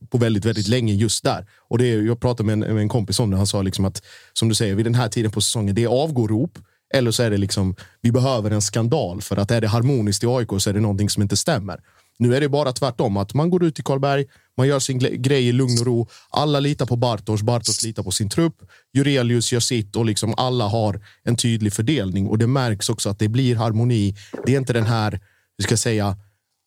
på 0.10 0.18
väldigt, 0.18 0.46
väldigt 0.46 0.68
länge 0.68 0.94
just 0.94 1.24
där. 1.24 1.46
Och 1.68 1.78
det 1.78 1.88
jag 1.88 2.20
pratade 2.20 2.48
med 2.48 2.54
en, 2.54 2.76
med 2.76 2.82
en 2.82 2.90
kompis 2.90 3.20
om 3.20 3.32
det. 3.32 3.38
Han 3.38 3.48
sa 3.48 3.62
liksom 3.62 3.86
att, 3.86 4.02
som 4.34 4.50
du 4.50 4.56
säger, 4.56 4.76
vid 4.76 4.86
den 4.86 4.96
här 4.96 5.10
tiden 5.10 5.32
på 5.32 5.42
säsongen, 5.42 5.76
det 5.76 5.84
är 5.84 5.88
avgårop 5.88 6.58
eller 6.94 7.12
så 7.12 7.24
är 7.24 7.32
det 7.32 7.38
liksom, 7.38 7.76
vi 8.02 8.12
behöver 8.12 8.52
en 8.52 8.62
skandal 8.62 9.22
för 9.22 9.38
att 9.38 9.52
är 9.52 9.62
det 9.62 9.68
harmoniskt 9.68 10.24
i 10.24 10.28
AIK 10.28 10.50
så 10.58 10.70
är 10.70 10.74
det 10.74 10.80
någonting 10.80 11.10
som 11.10 11.24
inte 11.24 11.38
stämmer. 11.38 11.80
Nu 12.20 12.36
är 12.36 12.42
det 12.42 12.50
bara 12.50 12.72
tvärtom, 12.72 13.18
att 13.18 13.34
man 13.34 13.50
går 13.50 13.64
ut 13.64 13.80
i 13.80 13.84
Karlberg, 13.84 14.26
man 14.58 14.68
gör 14.68 14.80
sin 14.80 15.00
grej 15.00 15.48
i 15.48 15.52
lugn 15.52 15.80
och 15.80 15.86
ro. 15.86 16.08
Alla 16.30 16.60
litar 16.60 16.86
på 16.86 16.96
Bartos, 16.96 17.42
Bartos 17.42 17.84
litar 17.84 18.04
på 18.04 18.12
sin 18.12 18.30
trupp. 18.30 18.56
Jurelius 18.94 19.54
gör 19.54 19.60
sitt 19.60 19.96
och 19.96 20.06
liksom 20.06 20.34
alla 20.38 20.68
har 20.68 21.02
en 21.24 21.36
tydlig 21.36 21.74
fördelning. 21.74 22.28
Och 22.28 22.38
det 22.38 22.48
märks 22.48 22.90
också 22.90 23.10
att 23.10 23.20
det 23.20 23.28
blir 23.28 23.56
harmoni. 23.56 24.16
Det 24.46 24.54
är 24.54 24.58
inte 24.58 24.74
den 24.74 24.86
här, 24.86 25.20
vi 25.58 25.64
ska 25.64 25.78
säga, 25.78 26.18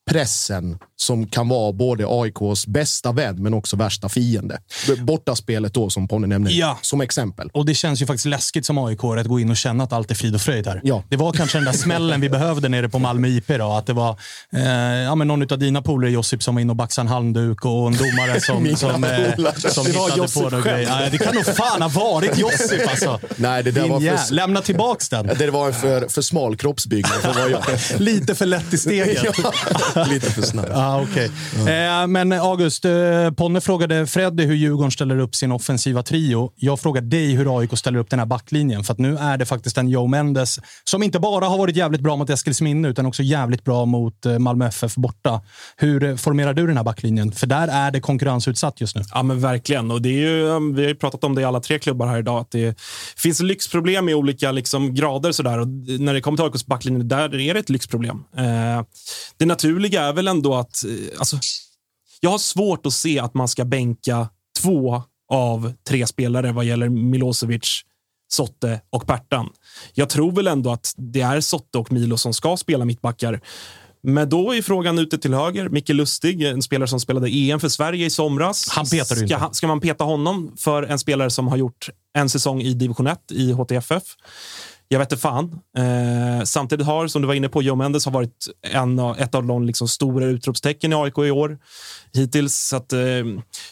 pressen 0.08 0.78
som 0.96 1.26
kan 1.26 1.48
vara 1.48 1.72
både 1.72 2.04
AIKs 2.08 2.66
bästa 2.66 3.12
vän 3.12 3.42
men 3.42 3.54
också 3.54 3.76
värsta 3.76 4.08
fiende. 4.08 4.58
Bortaspelet 4.98 5.74
då 5.74 5.90
som 5.90 6.08
Ponne 6.08 6.26
nämnde 6.26 6.50
Ja. 6.52 6.78
som 6.82 7.00
exempel. 7.00 7.50
Och 7.52 7.66
det 7.66 7.74
känns 7.74 8.02
ju 8.02 8.06
faktiskt 8.06 8.26
läskigt 8.26 8.66
som 8.66 8.78
aik 8.78 8.98
att 9.04 9.26
gå 9.26 9.40
in 9.40 9.50
och 9.50 9.56
känna 9.56 9.84
att 9.84 9.92
allt 9.92 10.10
är 10.10 10.14
frid 10.14 10.34
och 10.34 10.40
fröjd 10.40 10.66
här. 10.66 10.80
Ja. 10.84 11.02
Det 11.08 11.16
var 11.16 11.32
kanske 11.32 11.58
den 11.58 11.64
där 11.64 11.72
smällen 11.72 12.20
vi 12.20 12.28
behövde 12.30 12.68
nere 12.68 12.88
på 12.88 12.98
Malmö 12.98 13.28
IP. 13.28 13.48
Då, 13.48 13.72
att 13.72 13.86
det 13.86 13.92
var 13.92 14.16
eh, 14.56 14.62
ja, 15.04 15.14
men 15.14 15.28
någon 15.28 15.52
av 15.52 15.58
dina 15.58 15.82
polare, 15.82 16.10
Josip, 16.10 16.42
som 16.42 16.54
var 16.54 16.62
inne 16.62 16.72
och 16.72 16.76
baxade 16.76 17.04
en 17.04 17.08
handduk 17.12 17.64
och 17.64 17.70
en 17.86 17.96
domare 17.96 18.40
som, 18.46 18.76
som, 18.76 19.04
eh, 19.04 19.34
som 19.56 19.84
Det 19.84 19.92
var 19.92 20.04
hittade 20.04 20.16
Josip 20.22 20.42
på 20.42 20.50
några 20.50 20.70
grejer. 20.72 20.88
Nej, 20.90 21.08
Det 21.10 21.18
kan 21.18 21.34
nog 21.34 21.44
fan 21.46 21.82
ha 21.82 21.88
varit 21.88 22.38
Josip 22.38 22.88
alltså. 22.90 23.20
Nej, 23.36 23.62
det 23.62 23.70
där 23.70 23.82
Din 23.82 23.92
var 23.92 24.00
för- 24.00 24.34
Lämna 24.34 24.60
tillbaks 24.60 25.08
den. 25.08 25.26
Det 25.38 25.50
var 25.50 25.66
en 25.66 25.74
för, 25.74 26.08
för 26.08 26.22
smal 26.22 26.56
kroppsbyggnad 26.56 27.12
för 27.20 27.32
vad 27.34 27.50
jag. 27.50 27.62
Lite 28.00 28.34
för 28.34 28.46
lätt 28.46 28.74
i 28.74 28.78
steget. 28.78 29.24
Ja, 29.98 30.04
lite 30.10 30.30
för 30.30 30.42
snabb. 30.42 30.66
Ah, 30.74 31.02
okay. 31.02 31.28
eh, 31.74 32.06
men 32.06 32.32
August, 32.32 32.84
eh, 32.84 33.30
Ponne 33.36 33.60
frågade 33.60 34.06
Freddy 34.06 34.44
hur 34.44 34.54
Djurgården 34.54 34.90
ställer 34.90 35.18
upp 35.18 35.34
sin 35.34 35.52
offensiva 35.52 36.02
trio. 36.02 36.52
Jag 36.56 36.80
frågar 36.80 37.02
dig 37.02 37.34
hur 37.34 37.58
AIK 37.58 37.78
ställer 37.78 37.98
upp 37.98 38.10
den 38.10 38.18
här 38.18 38.26
backlinjen. 38.26 38.84
För 38.84 38.92
att 38.92 38.98
nu 38.98 39.16
är 39.16 39.36
det 39.36 39.46
faktiskt 39.46 39.78
en 39.78 39.88
Joe 39.88 40.06
Mendes 40.06 40.58
som 40.84 41.02
inte 41.02 41.18
bara 41.18 41.46
har 41.46 41.58
varit 41.58 41.76
jävligt 41.76 42.00
bra 42.00 42.16
mot 42.16 42.30
Eskilsminne 42.30 42.88
utan 42.88 43.06
också 43.06 43.22
jävligt 43.22 43.64
bra 43.64 43.84
mot 43.84 44.26
eh, 44.26 44.38
Malmö 44.38 44.66
FF 44.66 44.94
borta. 44.94 45.40
Hur 45.76 46.04
eh, 46.04 46.16
formerar 46.16 46.54
du 46.54 46.66
den 46.66 46.76
här 46.76 46.84
backlinjen? 46.84 47.32
För 47.32 47.46
där 47.46 47.68
är 47.68 47.90
det 47.90 48.00
konkurrensutsatt 48.00 48.80
just 48.80 48.96
nu. 48.96 49.02
Ja, 49.14 49.22
men 49.22 49.40
verkligen. 49.40 49.90
Och 49.90 50.02
det 50.02 50.08
är 50.08 50.20
ju, 50.20 50.42
um, 50.42 50.74
vi 50.74 50.82
har 50.82 50.88
ju 50.88 50.94
pratat 50.94 51.24
om 51.24 51.34
det 51.34 51.40
i 51.40 51.44
alla 51.44 51.60
tre 51.60 51.78
klubbar 51.78 52.06
här 52.06 52.18
idag. 52.18 52.40
Att 52.40 52.50
det 52.50 52.80
finns 53.16 53.40
lyxproblem 53.40 54.08
i 54.08 54.14
olika 54.14 54.52
liksom, 54.52 54.94
grader. 54.94 55.32
Sådär. 55.32 55.58
Och 55.58 55.68
när 55.68 56.14
det 56.14 56.20
kommer 56.20 56.36
till 56.36 56.44
AIKs 56.44 56.66
backlinje, 56.66 57.02
där 57.02 57.40
är 57.40 57.54
det 57.54 57.60
ett 57.60 57.70
lyxproblem. 57.70 58.24
Eh, 58.36 58.84
det 59.36 59.46
naturliga 59.46 59.87
är 59.94 60.12
väl 60.12 60.28
ändå 60.28 60.54
att... 60.54 60.84
Eh, 60.84 61.18
alltså, 61.18 61.38
jag 62.20 62.30
har 62.30 62.38
svårt 62.38 62.86
att 62.86 62.92
se 62.92 63.18
att 63.18 63.34
man 63.34 63.48
ska 63.48 63.64
bänka 63.64 64.28
två 64.62 65.02
av 65.32 65.72
tre 65.88 66.06
spelare 66.06 66.52
vad 66.52 66.64
gäller 66.64 66.88
Milosevic, 66.88 67.82
Sotte 68.28 68.80
och 68.90 69.06
Pertan. 69.06 69.48
Jag 69.94 70.08
tror 70.08 70.32
väl 70.32 70.46
ändå 70.46 70.72
att 70.72 70.94
det 70.96 71.20
är 71.20 71.40
Sotte 71.40 71.78
och 71.78 71.92
Milo 71.92 72.16
som 72.16 72.34
ska 72.34 72.56
spela 72.56 72.84
mittbackar. 72.84 73.40
Men 74.02 74.28
då 74.28 74.54
är 74.54 74.62
frågan 74.62 74.98
ute 74.98 75.18
till 75.18 75.34
höger. 75.34 75.68
Micke 75.68 75.88
Lustig, 75.88 76.42
en 76.42 76.62
spelare 76.62 76.88
som 76.88 77.00
spelade 77.00 77.28
EM 77.28 77.60
för 77.60 77.68
Sverige 77.68 78.06
i 78.06 78.10
somras. 78.10 78.68
Han 78.68 78.86
petar 78.86 79.16
ska, 79.16 79.22
inte. 79.22 79.48
ska 79.52 79.66
man 79.66 79.80
peta 79.80 80.04
honom 80.04 80.52
för 80.56 80.82
en 80.82 80.98
spelare 80.98 81.30
som 81.30 81.48
har 81.48 81.56
gjort 81.56 81.88
en 82.14 82.28
säsong 82.28 82.62
i 82.62 82.74
division 82.74 83.06
1 83.06 83.32
i 83.32 83.52
HTFF? 83.52 84.02
Jag 84.90 84.98
vet 84.98 85.12
inte 85.12 85.22
fan. 85.22 85.60
Eh, 85.78 86.44
samtidigt 86.44 86.86
har, 86.86 87.06
som 87.06 87.22
du 87.22 87.28
var 87.28 87.34
inne 87.34 87.48
på, 87.48 87.62
Joe 87.62 87.76
Mendes 87.76 88.04
har 88.04 88.12
varit 88.12 88.46
en 88.72 88.98
av, 88.98 89.18
ett 89.18 89.34
av 89.34 89.46
de 89.46 89.64
liksom 89.64 89.88
stora 89.88 90.24
utropstecken 90.24 90.92
i 90.92 90.96
AIK 90.96 91.18
i 91.18 91.30
år 91.30 91.58
hittills. 92.14 92.54
Så 92.54 92.76
att, 92.76 92.92
eh, 92.92 93.00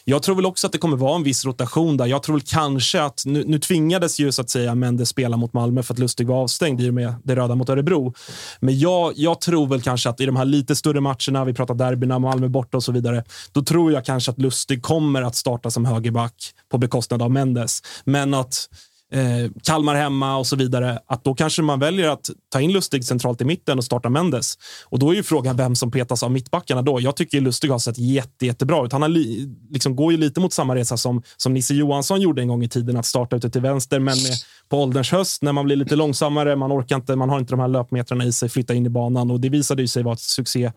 jag 0.03 0.23
tror 0.23 0.35
väl 0.35 0.45
också 0.45 0.67
att 0.67 0.73
det 0.73 0.79
kommer 0.79 0.97
vara 0.97 1.15
en 1.15 1.23
viss 1.23 1.45
rotation 1.45 1.97
där. 1.97 2.05
Jag 2.05 2.23
tror 2.23 2.35
väl 2.35 2.45
kanske 2.45 3.01
att 3.01 3.23
nu, 3.25 3.43
nu 3.47 3.59
tvingades 3.59 4.19
ju 4.19 4.31
så 4.31 4.41
att 4.41 4.49
säga 4.49 4.75
Mendes 4.75 5.09
spela 5.09 5.37
mot 5.37 5.53
Malmö 5.53 5.83
för 5.83 5.93
att 5.93 5.99
Lustig 5.99 6.27
var 6.27 6.35
avstängd 6.35 6.81
i 6.81 6.89
och 6.89 6.93
med 6.93 7.13
det 7.23 7.35
röda 7.35 7.55
mot 7.55 7.69
Örebro. 7.69 8.13
Men 8.59 8.79
jag, 8.79 9.13
jag 9.15 9.41
tror 9.41 9.67
väl 9.67 9.81
kanske 9.81 10.09
att 10.09 10.21
i 10.21 10.25
de 10.25 10.35
här 10.35 10.45
lite 10.45 10.75
större 10.75 11.01
matcherna, 11.01 11.45
vi 11.45 11.53
pratar 11.53 11.75
derbyna, 11.75 12.19
Malmö 12.19 12.47
borta 12.47 12.77
och 12.77 12.83
så 12.83 12.91
vidare, 12.91 13.23
då 13.51 13.63
tror 13.63 13.91
jag 13.91 14.05
kanske 14.05 14.31
att 14.31 14.39
Lustig 14.39 14.81
kommer 14.81 15.21
att 15.21 15.35
starta 15.35 15.71
som 15.71 15.85
högerback 15.85 16.53
på 16.71 16.77
bekostnad 16.77 17.21
av 17.21 17.31
Mendes. 17.31 17.81
Men 18.05 18.33
att 18.33 18.69
eh, 19.11 19.51
Kalmar 19.63 19.95
hemma 19.95 20.37
och 20.37 20.47
så 20.47 20.55
vidare, 20.55 20.99
att 21.07 21.23
då 21.23 21.33
kanske 21.33 21.61
man 21.61 21.79
väljer 21.79 22.09
att 22.09 22.29
ta 22.49 22.61
in 22.61 22.71
Lustig 22.71 23.05
centralt 23.05 23.41
i 23.41 23.45
mitten 23.45 23.77
och 23.77 23.83
starta 23.83 24.09
Mendes. 24.09 24.57
Och 24.85 24.99
då 24.99 25.11
är 25.11 25.15
ju 25.15 25.23
frågan 25.23 25.57
vem 25.57 25.75
som 25.75 25.91
petas 25.91 26.23
av 26.23 26.31
mittbackarna 26.31 26.81
då. 26.81 27.01
Jag 27.01 27.15
tycker 27.15 27.41
Lustig 27.41 27.69
har 27.69 27.79
sett 27.79 27.97
jätte, 27.97 28.45
jättebra 28.45 28.85
ut. 28.85 28.91
Han 28.91 29.01
har 29.01 29.09
li, 29.09 29.49
liksom, 29.69 29.95
går 29.95 30.11
ju 30.11 30.17
lite 30.17 30.39
mot 30.39 30.53
samma 30.53 30.75
resa 30.75 30.97
som, 30.97 31.23
som 31.37 31.53
Nisse 31.53 31.73
Johansson 31.73 32.21
gjorde 32.21 32.41
en 32.41 32.47
gång 32.47 32.63
i 32.63 32.69
tiden, 32.69 32.97
att 32.97 33.05
starta 33.05 33.35
ute 33.35 33.49
till 33.49 33.61
vänster, 33.61 33.99
men 33.99 34.17
med, 34.23 34.33
på 34.69 34.83
ålderns 34.83 35.11
höst 35.11 35.41
när 35.41 35.53
man 35.53 35.65
blir 35.65 35.75
lite 35.75 35.95
långsammare, 35.95 36.55
man 36.55 36.71
orkar 36.71 36.95
inte, 36.95 37.15
man 37.15 37.29
har 37.29 37.39
inte 37.39 37.53
de 37.53 37.59
här 37.59 37.67
löpmetrarna 37.67 38.25
i 38.25 38.31
sig, 38.31 38.49
flytta 38.49 38.73
in 38.73 38.85
i 38.85 38.89
banan 38.89 39.31
och 39.31 39.39
det 39.39 39.49
visade 39.49 39.81
ju 39.81 39.87
sig 39.87 40.03
vara 40.03 40.13
ett 40.13 40.19
succé, 40.19 40.71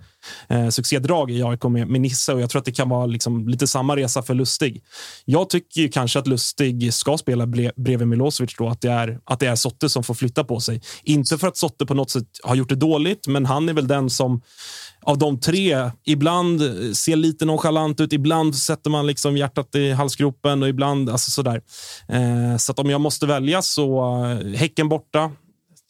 eh, 0.48 0.69
succédrag 0.69 1.31
i 1.31 1.43
AIK 1.43 1.65
med, 1.65 1.89
med 1.89 2.01
Nisse 2.01 2.35
och 2.35 2.40
jag 2.40 2.51
tror 2.51 2.59
att 2.59 2.65
det 2.65 2.73
kan 2.73 2.89
vara 2.89 3.07
liksom 3.07 3.48
lite 3.48 3.66
samma 3.66 3.97
resa 3.97 4.23
för 4.23 4.35
Lustig. 4.35 4.82
Jag 5.24 5.51
tycker 5.51 5.81
ju 5.81 5.89
kanske 5.89 6.19
att 6.19 6.27
Lustig 6.27 6.94
ska 6.94 7.19
spela 7.19 7.47
bre, 7.47 7.73
bredvid 7.77 8.09
Milosevic 8.20 8.55
då, 8.59 8.68
att 8.68 8.80
det, 8.80 8.90
är, 8.90 9.18
att 9.24 9.40
det 9.40 9.47
är 9.47 9.55
Sotte 9.55 9.88
som 9.88 10.05
får 10.05 10.14
flytta 10.14 10.44
på 10.44 10.60
sig. 10.60 10.80
Inte 11.05 11.38
för 11.38 11.48
att 11.48 11.56
Sotte 11.56 11.86
på 11.86 11.94
något 11.94 12.10
sätt 12.10 12.26
har 12.42 12.55
gjort 12.55 12.68
det 12.68 12.74
dåligt, 12.74 13.26
men 13.26 13.47
han 13.47 13.68
är 13.68 13.72
väl 13.72 13.86
den 13.86 14.10
som 14.10 14.42
av 15.02 15.18
de 15.18 15.40
tre 15.40 15.90
ibland 16.05 16.60
ser 16.97 17.16
lite 17.16 17.44
nonchalant 17.44 18.01
ut. 18.01 18.12
Ibland 18.12 18.56
sätter 18.56 18.90
man 18.90 19.06
liksom 19.06 19.36
hjärtat 19.36 19.74
i 19.74 19.92
halsgropen 19.92 20.62
och 20.62 20.68
ibland 20.68 21.10
alltså 21.10 21.30
sådär. 21.30 21.62
Eh, 22.09 22.56
så 22.56 22.72
att 22.72 22.78
om 22.78 22.90
jag 22.90 23.01
måste 23.01 23.26
välja 23.26 23.62
så 23.62 24.14
eh, 24.24 24.59
Häcken 24.59 24.88
borta. 24.88 25.30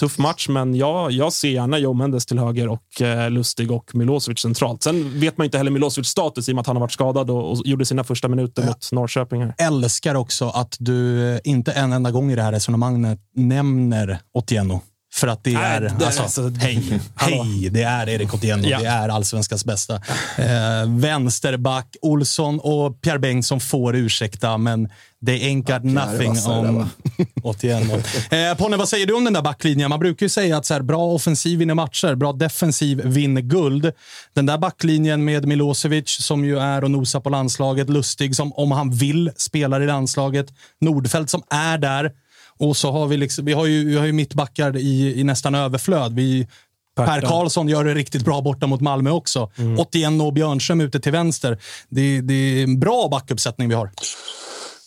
Tuff 0.01 0.19
match, 0.19 0.49
men 0.49 0.75
jag, 0.75 1.11
jag 1.13 1.33
ser 1.33 1.49
gärna 1.49 1.79
Joe 1.79 1.93
Mendes 1.93 2.27
till 2.27 2.39
höger 2.39 2.69
och 2.69 3.03
eh, 3.03 3.31
Lustig 3.31 3.71
och 3.71 3.95
Milosevic 3.95 4.39
centralt. 4.39 4.83
Sen 4.83 5.21
vet 5.21 5.39
man 5.39 5.45
inte 5.45 5.59
heller 5.59 5.71
Milosevic 5.71 6.09
status 6.09 6.49
i 6.49 6.53
och 6.53 6.55
med 6.55 6.61
att 6.61 6.67
han 6.67 6.77
har 6.77 6.81
varit 6.81 6.93
skadad 6.93 7.31
och, 7.31 7.51
och 7.51 7.67
gjorde 7.67 7.87
sina 7.87 8.05
första 8.05 8.29
minuter 8.29 8.67
mot 8.67 8.93
Norrköping. 8.93 9.43
Här. 9.43 9.55
Älskar 9.59 10.15
också 10.15 10.49
att 10.49 10.77
du 10.79 11.41
inte 11.45 11.73
en 11.73 11.93
enda 11.93 12.11
gång 12.11 12.33
i 12.33 12.37
det 12.37 12.43
här 12.43 12.53
resonemanget 12.53 13.19
nämner 13.35 14.19
Otieno. 14.35 14.81
För 15.13 15.29
att 15.29 15.45
det 15.45 15.53
Nej, 15.53 15.63
är, 15.63 15.81
det 15.81 16.05
är 16.05 16.07
alltså, 16.07 16.23
alltså- 16.23 16.49
hej, 16.59 17.01
hej, 17.17 17.69
det 17.71 17.83
är 17.83 18.09
Erik 18.09 18.35
Otieno. 18.35 18.69
Ja. 18.69 18.79
Det 18.79 18.87
är 18.87 19.09
allsvenskans 19.09 19.65
bästa. 19.65 19.95
Eh, 20.39 20.89
vänsterback, 20.89 21.97
Olsson 22.03 22.61
och 22.61 23.01
Pierre 23.03 23.19
Bengtsson 23.19 23.61
får 23.61 23.97
ursäkta, 23.97 24.59
men 24.59 24.89
they 25.27 25.39
ain't 25.39 25.63
got 25.63 25.71
är 25.71 25.81
nothing 25.81 26.53
on? 26.53 26.91
Otieno. 27.43 27.95
Eh, 28.31 28.57
Ponne, 28.57 28.77
vad 28.77 28.89
säger 28.89 29.07
du 29.07 29.15
om 29.15 29.25
den 29.25 29.33
där 29.33 29.43
backlinjen? 29.43 29.91
Man 29.91 29.99
brukar 30.01 30.27
ju 30.27 30.31
säga 30.31 30.57
att 30.57 30.67
så 30.67 30.75
här, 30.75 30.83
bra 30.83 31.05
offensiv 31.07 31.59
vinner 31.59 31.75
matcher, 31.75 32.15
bra 32.15 32.33
defensiv 32.33 33.01
vinner 33.05 33.41
guld. 33.43 33.93
Den 34.35 34.47
där 34.47 34.59
backlinjen 34.59 35.25
med 35.25 35.47
Milosevic, 35.47 36.11
som 36.11 36.45
ju 36.45 36.59
är 36.59 36.85
och 36.85 36.91
nosar 36.91 37.21
på 37.21 37.31
landslaget, 37.31 37.91
Lustig 37.91 38.37
som 38.37 38.53
om 38.53 38.71
han 38.73 38.91
vill 38.91 39.31
spelar 39.37 39.81
i 39.83 39.87
landslaget, 39.87 40.47
Nordfeldt 40.81 41.31
som 41.31 41.43
är 41.51 41.79
där. 41.79 42.13
Och 42.61 42.77
så 42.77 42.91
har 42.93 43.07
vi, 43.07 43.17
liksom, 43.17 43.45
vi 43.45 43.53
har 43.53 43.67
ju, 43.67 43.85
vi 43.89 43.97
har 43.99 44.07
ju 44.07 44.13
mittbackar 44.13 44.77
i, 44.77 45.21
i 45.21 45.25
nästan 45.25 45.55
överflöd. 45.55 46.15
Vi, 46.15 46.49
Per 46.97 47.21
Karlsson 47.29 47.69
gör 47.69 47.85
det 47.85 47.95
riktigt 47.95 48.25
bra 48.25 48.41
borta 48.41 48.67
mot 48.67 48.81
Malmö 48.81 49.11
också. 49.11 49.51
81 49.79 50.23
och 50.23 50.33
Björnström 50.33 50.81
ute 50.81 51.01
till 51.01 51.13
vänster. 51.13 51.59
Det, 51.89 52.21
det 52.21 52.35
är 52.35 52.65
en 52.65 52.81
bra 52.81 53.09
backuppsättning 53.11 53.69
vi 53.69 53.75
har. 53.75 53.91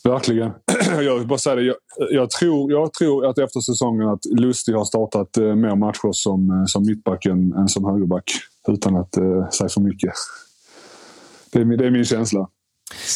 Verkligen. 0.03 0.51
Jag 1.05 1.17
vill 1.17 1.27
bara 1.27 1.39
säga 1.39 1.55
det. 1.55 1.61
Jag, 1.63 1.75
jag, 2.11 2.29
tror, 2.29 2.71
jag 2.71 2.93
tror 2.93 3.25
att 3.25 3.37
efter 3.37 3.59
säsongen 3.59 4.07
att 4.09 4.25
Lustig 4.25 4.73
har 4.73 4.85
startat 4.85 5.37
eh, 5.37 5.43
mer 5.43 5.75
matcher 5.75 6.11
som, 6.11 6.49
eh, 6.51 6.65
som 6.65 6.85
mittback 6.85 7.25
än, 7.25 7.53
än 7.53 7.67
som 7.69 7.85
högerback. 7.85 8.23
Utan 8.67 8.95
att 8.97 9.17
eh, 9.17 9.49
säga 9.49 9.69
för 9.69 9.81
mycket. 9.81 10.11
Det 11.51 11.59
är, 11.59 11.65
min- 11.65 11.77
det 11.77 11.85
är 11.85 11.91
min 11.91 12.05
känsla. 12.05 12.47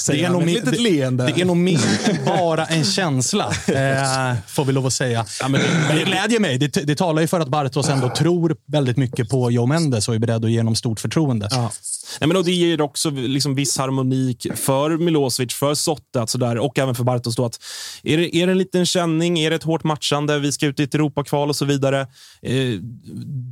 Det 0.08 0.24
är, 0.24 0.30
nog 0.30 0.46
mer, 0.46 0.62
det, 0.62 0.72
leende. 0.72 1.26
det 1.26 1.42
är 1.42 1.46
nog 1.46 1.58
mer 1.58 2.26
bara 2.26 2.66
en 2.66 2.84
känsla, 2.84 3.46
eh, 3.68 4.36
får 4.48 4.66
vi 4.66 4.74
lov 4.74 4.86
att 4.86 4.94
säga. 4.94 5.26
men 5.50 5.62
det, 5.98 6.04
glädjer 6.06 6.40
mig. 6.40 6.58
Det, 6.58 6.68
det 6.68 6.96
talar 6.96 7.22
ju 7.22 7.28
för 7.28 7.40
att 7.40 7.48
Bartos 7.48 7.90
ändå 7.90 8.10
tror 8.10 8.56
väldigt 8.66 8.98
mycket 8.98 9.30
på 9.30 9.52
Joe 9.52 9.66
Mendes 9.66 10.08
och 10.08 10.16
är 10.16 10.20
beredd 10.20 10.46
att 10.46 10.52
ge 10.52 10.60
honom 10.60 10.76
stort 10.76 11.00
förtroende. 11.00 11.48
Ja. 11.52 11.72
Nej, 12.20 12.28
men 12.28 12.38
och 12.38 12.46
det 12.46 12.52
ger 12.52 12.82
också 12.82 13.10
liksom 13.10 13.56
viss 13.56 13.78
harmoni 13.78 14.38
för 14.56 14.98
Milosevic, 14.98 15.54
för 15.54 15.76
Sotte 15.76 16.22
att 16.22 16.30
sådär, 16.30 16.58
och 16.58 16.80
även 16.80 16.96
för 16.96 17.04
Bartos. 17.04 17.36
Då, 17.36 17.46
att 17.46 17.60
är, 18.04 18.18
det, 18.18 18.36
är 18.36 18.48
det 18.48 18.52
en 18.52 18.58
liten 18.58 18.86
känning, 18.86 19.40
är 19.40 19.50
det 19.50 19.56
ett 19.56 19.64
hårt 19.64 19.84
matchande, 19.84 20.40
vi 20.40 20.52
ska 20.52 20.66
ut 20.66 20.80
i 20.80 20.84
ett 20.84 20.96
Europakval 20.96 21.50
och 21.50 21.56
så 21.56 21.66
vidare, 21.66 22.02
eh, 22.42 22.80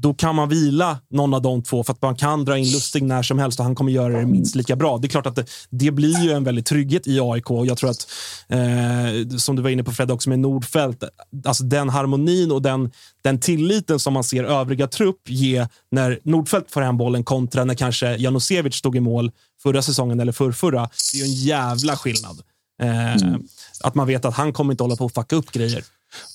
då 0.02 0.14
kan 0.14 0.36
man 0.36 0.50
vila 0.50 0.98
någon 1.12 1.34
av 1.34 1.42
de 1.42 1.64
två 1.64 1.84
för 1.84 1.94
att 1.94 2.02
man 2.02 2.16
kan 2.16 2.46
dra 2.46 2.58
in 2.58 2.72
Lustig 2.72 3.04
när 3.04 3.24
som 3.24 3.40
helst 3.40 3.60
och 3.60 3.66
han 3.66 3.76
kommer 3.76 3.92
göra 3.92 4.20
det 4.20 4.26
minst 4.26 4.56
lika 4.56 4.76
bra. 4.76 4.98
Det 4.98 5.08
är 5.08 5.10
klart 5.10 5.26
att 5.26 5.36
det, 5.36 5.46
det 5.70 5.92
blir 5.92 6.15
ju 6.24 6.32
en 6.32 6.44
väldig 6.44 6.66
trygghet 6.66 7.08
i 7.08 7.20
AIK 7.20 7.52
och 7.52 7.66
jag 7.66 7.78
tror 7.78 7.90
att, 7.90 8.08
eh, 8.50 9.38
som 9.38 9.56
du 9.56 9.62
var 9.62 9.70
inne 9.70 9.84
på 9.84 9.92
Fred 9.92 10.12
också 10.12 10.30
med 10.30 10.40
Nordfeldt, 10.40 11.04
alltså 11.46 11.64
den 11.64 11.90
harmonin 11.90 12.52
och 12.52 12.62
den, 12.62 12.92
den 13.24 13.40
tilliten 13.40 14.00
som 14.00 14.14
man 14.14 14.24
ser 14.24 14.44
övriga 14.44 14.88
trupp 14.88 15.22
ge 15.30 15.68
när 15.92 16.20
Nordfeldt 16.24 16.72
får 16.72 16.82
hem 16.82 16.98
bollen 16.98 17.24
kontra 17.24 17.66
när 17.66 17.76
kanske 17.76 18.16
Janosevic 18.16 18.76
stod 18.76 18.96
i 18.96 19.00
mål 19.00 19.32
förra 19.64 19.82
säsongen 19.82 20.20
eller 20.20 20.32
förrförra. 20.32 20.90
Det 21.14 21.20
är 21.20 21.26
ju 21.26 21.32
en 21.32 21.36
jävla 21.36 21.96
skillnad. 21.98 22.42
Eh, 22.82 23.16
Att 23.84 23.96
man 23.96 24.08
vet 24.08 24.26
att 24.26 24.34
han 24.34 24.54
kommer 24.54 24.74
inte 24.74 24.84
hålla 24.84 24.96
på 24.96 25.06
att 25.06 25.14
fucka 25.14 25.36
upp 25.36 25.52
grejer. 25.52 25.84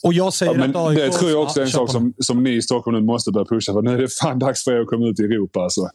Och 0.03 0.15
jag 0.15 0.33
säger 0.33 0.53
Ja, 0.53 0.59
men 0.59 0.71
att 0.71 0.89
AIK... 0.89 0.99
det 0.99 1.11
tror 1.11 1.31
jag 1.31 1.43
också 1.43 1.61
är 1.61 1.65
en 1.65 1.71
sak 1.71 1.91
som, 1.91 2.15
som 2.19 2.43
ni 2.43 2.51
i 2.51 2.63
Stockholm 2.63 2.97
nu 2.99 3.05
måste 3.07 3.31
börja 3.31 3.45
pusha 3.45 3.73
för. 3.73 3.83
Nu 3.83 3.95
är 3.95 3.99
det 3.99 4.09
fan 4.09 4.39
dags 4.39 4.65
för 4.65 4.73
er 4.73 4.81
att 4.81 4.87
komma 4.87 5.07
ut 5.07 5.21
i 5.21 5.23
Europa. 5.23 5.61
Alltså. 5.61 5.89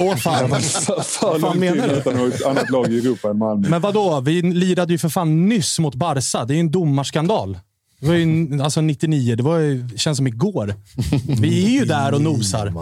Åh, 0.00 0.16
fan. 0.16 0.48
för 0.60 1.02
för 1.02 1.26
Vad 1.26 1.40
fan 1.40 1.58
menar 1.58 1.88
du? 1.88 1.94
utan 1.94 2.14
något 2.14 2.42
annat 2.42 2.70
lag 2.70 2.92
i 2.92 2.98
Europa 2.98 3.30
än 3.30 3.38
Malmö. 3.38 3.68
Men 3.68 3.80
vadå? 3.80 4.20
Vi 4.20 4.42
lirade 4.42 4.92
ju 4.92 4.98
för 4.98 5.08
fan 5.08 5.48
nyss 5.48 5.78
mot 5.78 5.94
Barca. 5.94 6.44
Det 6.44 6.52
är 6.52 6.56
ju 6.56 6.60
en 6.60 6.70
domarskandal. 6.70 7.58
Det 8.00 8.08
var 8.08 8.14
ju 8.14 8.62
alltså 8.62 8.80
99. 8.80 9.36
Det 9.36 9.42
var 9.42 9.58
ju, 9.58 9.88
känns 9.96 10.16
som 10.16 10.26
igår. 10.26 10.74
Vi 11.40 11.64
är 11.66 11.80
ju 11.80 11.84
där 11.84 12.14
och 12.14 12.20
nosar. 12.20 12.72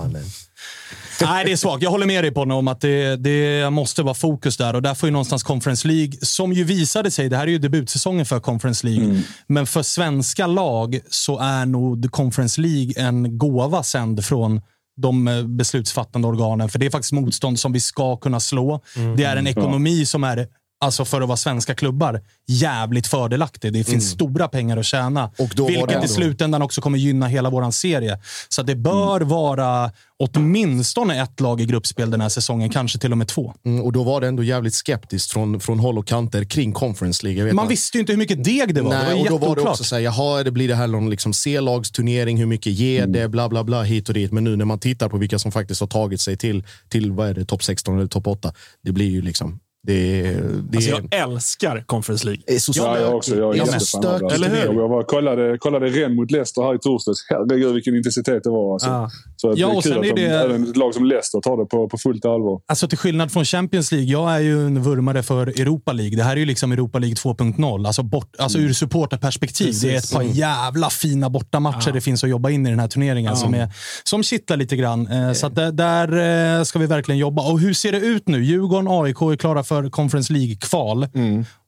Nej, 1.27 1.45
det 1.45 1.53
är 1.53 1.57
svagt. 1.57 1.83
Jag 1.83 1.91
håller 1.91 2.07
med 2.07 2.25
dig 2.25 2.31
på 2.31 2.41
om 2.43 2.69
att 2.69 2.81
det, 2.81 3.17
det 3.17 3.71
måste 3.71 4.03
vara 4.03 4.15
fokus 4.15 4.57
där. 4.57 4.75
Och 4.75 4.83
där 4.83 4.95
får 4.95 5.07
ju 5.07 5.13
någonstans 5.13 5.43
Conference 5.43 5.89
League, 5.89 6.13
som 6.23 6.53
ju 6.53 6.65
visade 6.65 7.11
sig, 7.11 7.29
det 7.29 7.37
här 7.37 7.47
är 7.47 7.51
ju 7.51 7.59
debutsäsongen 7.59 8.27
för 8.27 8.41
Conference 8.41 8.87
League, 8.87 9.23
men 9.47 9.67
för 9.67 9.83
svenska 9.83 10.47
lag 10.47 11.01
så 11.09 11.39
är 11.39 11.67
nog 11.67 12.11
Conference 12.11 12.61
League 12.61 12.93
en 12.97 13.39
gåva 13.39 13.83
sänd 13.83 14.25
från 14.25 14.61
de 14.97 15.29
eh, 15.29 15.43
beslutsfattande 15.43 16.29
organen. 16.29 16.69
För 16.69 16.79
det 16.79 16.87
är 16.87 16.91
faktiskt 16.91 17.13
motstånd 17.13 17.61
som 17.61 17.73
vi 17.73 17.81
ska 17.81 18.17
kunna 18.17 18.41
slå. 18.41 18.81
Det 19.17 19.25
är 19.25 19.37
en 19.37 19.47
ekonomi 19.47 20.07
som 20.07 20.25
är 20.25 20.47
Alltså 20.83 21.05
för 21.05 21.21
att 21.21 21.29
vara 21.29 21.37
svenska 21.37 21.75
klubbar, 21.75 22.21
jävligt 22.47 23.07
fördelaktig. 23.07 23.73
Det 23.73 23.85
finns 23.85 24.11
stora 24.11 24.49
pengar 24.49 24.77
att 24.77 24.87
tjäna. 24.87 25.31
Vilket 25.69 26.05
i 26.05 26.09
slutändan 26.09 26.63
också 26.63 26.81
kommer 26.81 26.99
gynna 26.99 27.27
hela 27.27 27.51
vår 27.51 27.71
serie. 27.71 28.19
Så 28.49 28.63
det 28.63 28.77
bör 28.77 29.21
vara 29.21 29.93
åtminstone 30.19 31.23
ett 31.23 31.41
lag 31.41 31.61
i 31.61 31.65
gruppspel 31.65 32.11
den 32.11 32.21
här 32.21 32.29
säsongen, 32.29 32.71
kanske 32.71 32.99
till 32.99 33.13
och 33.13 33.19
med 33.19 33.29
två. 33.29 33.55
Mm, 33.67 33.83
och 33.83 33.93
då 33.93 34.03
var 34.03 34.21
det 34.21 34.29
ändå 34.29 34.43
jävligt 34.43 34.75
skeptiskt 34.75 35.33
från, 35.33 35.61
från 35.61 35.79
håll 35.79 35.99
och 35.99 36.07
kanter 36.07 36.45
kring 36.45 36.73
Conference 36.73 37.27
League. 37.27 37.53
Man 37.53 37.65
att- 37.65 37.71
visste 37.71 37.97
ju 37.99 38.01
inte 38.01 38.13
hur 38.13 38.19
mycket 38.19 38.45
deg 38.45 38.75
det 38.75 38.83
var. 38.83 38.91
det 38.91 38.97
var 38.97 39.05
Nej, 39.05 39.21
och 39.21 39.29
då 39.29 39.39
var 39.39 39.57
det 39.57 39.63
också 39.63 39.85
så 39.85 39.95
här, 39.95 40.03
jaha, 40.03 40.43
det 40.43 40.51
blir 40.51 40.69
det 40.69 40.75
här 40.75 40.87
någon 40.87 41.11
liksom 41.11 41.33
C-lagsturnering, 41.33 42.39
hur 42.39 42.47
mycket 42.47 42.73
ger 42.73 43.07
det, 43.07 43.29
bla 43.29 43.49
bla 43.49 43.65
bla, 43.65 43.83
hit 43.83 44.09
och 44.09 44.15
dit. 44.15 44.33
Men 44.33 44.45
nu 44.45 44.57
när 44.57 44.65
man 44.65 44.79
tittar 44.79 45.09
på 45.09 45.17
vilka 45.17 45.39
som 45.39 45.53
faktiskt 45.53 45.81
har 45.81 45.89
tagit 45.89 46.21
sig 46.21 46.37
till, 46.37 46.65
till 46.89 47.13
vad 47.13 47.29
är 47.29 47.35
det, 47.35 47.45
topp 47.45 47.63
16 47.63 47.97
eller 47.99 48.09
topp 48.09 48.27
8, 48.27 48.53
det 48.83 48.93
blir 48.93 49.11
ju 49.11 49.23
liksom, 49.23 49.61
det, 49.87 50.23
det 50.71 50.77
Alltså, 50.77 50.91
är, 50.91 51.09
jag 51.11 51.21
älskar 51.33 51.85
Conference 51.87 52.27
League. 52.27 52.43
är 52.47 52.59
så 52.59 52.73
Ja, 52.77 52.99
jag 53.01 53.15
också. 53.17 53.37
Jag 53.37 53.55
är 53.55 53.59
Ja, 53.59 53.65
men 53.65 53.73
jättefan 53.75 54.05
av 54.07 54.13
det. 54.13 54.19
stökigt. 54.19 54.33
Eller 54.35 54.49
hur? 54.49 54.75
Jag 54.81 54.89
var, 54.89 55.03
kollade, 55.03 55.59
kollade 55.59 55.87
Rennes 55.87 56.17
mot 56.17 56.31
Leicester 56.31 56.63
här 56.63 56.75
i 56.75 56.79
torsdags. 56.79 57.27
Herregud 57.29 57.75
vilken 57.75 57.97
intensitet 57.97 58.45
det 58.45 58.51
var. 58.51 58.73
Alltså. 58.73 58.89
Ja. 58.89 59.11
Så 59.41 59.55
Ja, 59.57 59.69
det 59.69 59.73
är 59.73 59.83
kul 59.83 59.93
sen 59.93 59.99
att 60.01 60.05
är 60.07 60.15
de, 60.15 60.23
det- 60.23 60.27
även 60.41 60.63
ett 60.71 60.77
lag 60.77 60.95
som 60.95 61.05
Leicester 61.05 61.41
tar 61.41 61.57
det 61.57 61.65
på, 61.67 61.89
på 61.89 61.99
fullt 61.99 62.25
allvar. 62.25 62.61
Alltså 62.69 62.89
till 62.89 62.99
skillnad 62.99 63.33
från 63.33 63.45
Champions 63.45 63.93
League, 63.93 64.09
jag 64.11 64.33
är 64.35 64.39
ju 64.41 64.67
en 64.67 64.83
vurmare 64.83 65.23
för 65.23 65.47
Europa 65.47 65.93
League. 65.93 66.17
Det 66.17 66.23
här 66.23 66.33
är 66.33 66.37
ju 66.37 66.47
liksom 66.47 66.73
Europa 66.73 66.99
League 66.99 67.15
2.0. 67.15 67.87
Alltså, 67.87 68.03
bort, 68.03 68.35
alltså 68.39 68.59
ur 68.59 68.73
supporterperspektiv. 68.73 69.75
Det 69.83 69.95
är 69.95 69.99
ett 69.99 70.13
par 70.13 70.23
jävla 70.23 70.91
fina 70.91 71.31
bortamatcher 71.31 71.91
det 71.93 72.01
finns 72.01 72.25
att 72.25 72.31
jobba 72.31 72.51
in 72.51 72.67
i 72.67 72.71
den 72.71 72.79
här 72.79 72.89
turneringen 72.89 73.37
som, 73.37 73.55
är, 73.55 73.69
som 74.05 74.23
kittlar 74.23 74.57
lite 74.57 74.77
grann. 74.77 75.07
Eh, 75.07 75.33
Så 75.33 75.49
där, 75.49 75.73
där 75.73 76.59
eh, 76.59 76.63
ska 76.65 76.79
vi 76.79 76.87
verkligen 76.87 77.19
jobba. 77.19 77.51
Och 77.51 77.61
hur 77.61 77.75
ser 77.75 77.93
det 77.93 77.99
ut 77.99 78.29
nu? 78.29 78.45
Djurgården 78.45 78.89
AIK 78.91 79.21
är 79.23 79.37
klara 79.37 79.63
för 79.63 79.91
Conference 79.91 80.33
League-kval. 80.33 81.07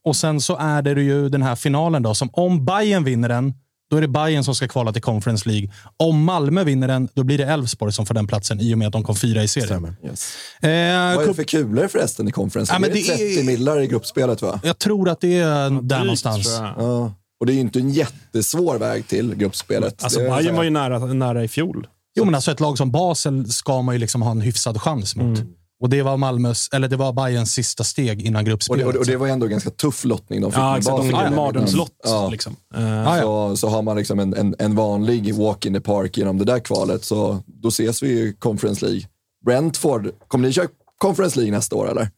Och 0.05 0.15
sen 0.15 0.41
så 0.41 0.57
är 0.57 0.81
det 0.81 1.01
ju 1.01 1.29
den 1.29 1.41
här 1.41 1.55
finalen 1.55 2.03
då, 2.03 2.13
som 2.15 2.29
om 2.33 2.65
Bayern 2.65 3.03
vinner 3.03 3.29
den, 3.29 3.53
då 3.93 3.97
är 3.97 4.01
det 4.01 4.07
Bayern 4.07 4.43
som 4.43 4.55
ska 4.55 4.67
kvala 4.67 4.93
till 4.93 5.01
Conference 5.01 5.49
League. 5.49 5.69
Om 5.97 6.23
Malmö 6.23 6.63
vinner 6.63 6.87
den, 6.87 7.09
då 7.13 7.23
blir 7.23 7.37
det 7.37 7.43
Elfsborg 7.43 7.93
som 7.93 8.05
får 8.05 8.13
den 8.13 8.27
platsen 8.27 8.59
i 8.59 8.73
och 8.73 8.77
med 8.77 8.87
att 8.87 8.93
de 8.93 9.03
kom 9.03 9.15
fyra 9.15 9.43
i 9.43 9.47
serien. 9.47 9.95
Yes. 10.03 10.33
Eh, 10.61 10.69
Vad 10.69 10.71
är 10.71 11.27
det 11.27 11.33
för 11.33 11.43
kulor 11.43 11.87
förresten 11.87 12.27
i 12.27 12.31
konferensen? 12.31 12.73
Ja, 12.75 12.79
men 12.79 12.89
det 12.91 12.99
är 12.99 13.17
det 13.17 13.23
är- 13.23 13.35
30 13.35 13.43
millar 13.45 13.79
i 13.81 13.87
gruppspelet 13.87 14.41
va? 14.41 14.59
Jag 14.63 14.79
tror 14.79 15.09
att 15.09 15.21
det 15.21 15.37
är 15.39 15.45
där 15.69 15.69
Drygt, 15.69 15.99
någonstans. 15.99 16.47
Ja. 16.77 17.13
Och 17.39 17.45
det 17.45 17.51
är 17.51 17.55
ju 17.55 17.59
inte 17.59 17.79
en 17.79 17.89
jättesvår 17.89 18.77
väg 18.77 19.07
till 19.07 19.35
gruppspelet. 19.35 20.03
Alltså, 20.03 20.19
Bayern 20.19 20.55
var 20.55 20.63
ju 20.63 20.69
nära, 20.69 20.99
nära 20.99 21.43
i 21.43 21.47
fjol. 21.47 21.87
Jo, 22.15 22.25
men 22.25 22.35
alltså 22.35 22.51
ett 22.51 22.59
lag 22.59 22.77
som 22.77 22.91
Basel 22.91 23.51
ska 23.51 23.81
man 23.81 23.95
ju 23.95 23.99
liksom 23.99 24.21
ha 24.21 24.31
en 24.31 24.41
hyfsad 24.41 24.81
chans 24.81 25.15
mot. 25.15 25.39
Och 25.83 25.89
det 25.89 26.01
var 26.01 26.17
Malmös, 26.17 26.69
eller 26.73 26.87
det 26.87 26.95
var 26.95 27.13
Bayerns 27.13 27.53
sista 27.53 27.83
steg 27.83 28.21
innan 28.21 28.45
gruppspelet. 28.45 28.85
och, 28.85 28.93
det, 28.93 28.99
och 28.99 29.05
det 29.05 29.17
var 29.17 29.27
ändå 29.27 29.45
en 29.45 29.51
ganska 29.51 29.69
tuff 29.69 30.05
lottning 30.05 30.41
de 30.41 30.51
fick 30.51 30.59
Ja, 30.59 30.77
exakt. 30.77 30.97
De 30.97 31.07
fick 31.07 31.17
en 31.17 31.35
mardrömslott. 31.35 31.91
Ja. 32.03 32.29
Liksom. 32.29 32.55
Ja, 32.73 33.17
ja. 33.17 33.21
Så, 33.21 33.57
så 33.57 33.67
har 33.67 33.81
man 33.81 33.97
liksom 33.97 34.19
en, 34.19 34.33
en, 34.33 34.55
en 34.59 34.75
vanlig 34.75 35.35
walk 35.35 35.65
in 35.65 35.73
the 35.73 35.79
park 35.79 36.17
genom 36.17 36.37
det 36.37 36.45
där 36.45 36.59
kvalet, 36.59 37.03
så 37.03 37.43
då 37.45 37.67
ses 37.67 38.03
vi 38.03 38.07
i 38.07 38.33
Conference 38.39 38.85
League. 38.85 39.01
Brentford, 39.45 40.11
kommer 40.27 40.47
ni 40.47 40.53
köra 40.53 40.67
Conference 40.97 41.39
League 41.39 41.55
nästa 41.55 41.75
år 41.75 41.91
eller? 41.91 42.09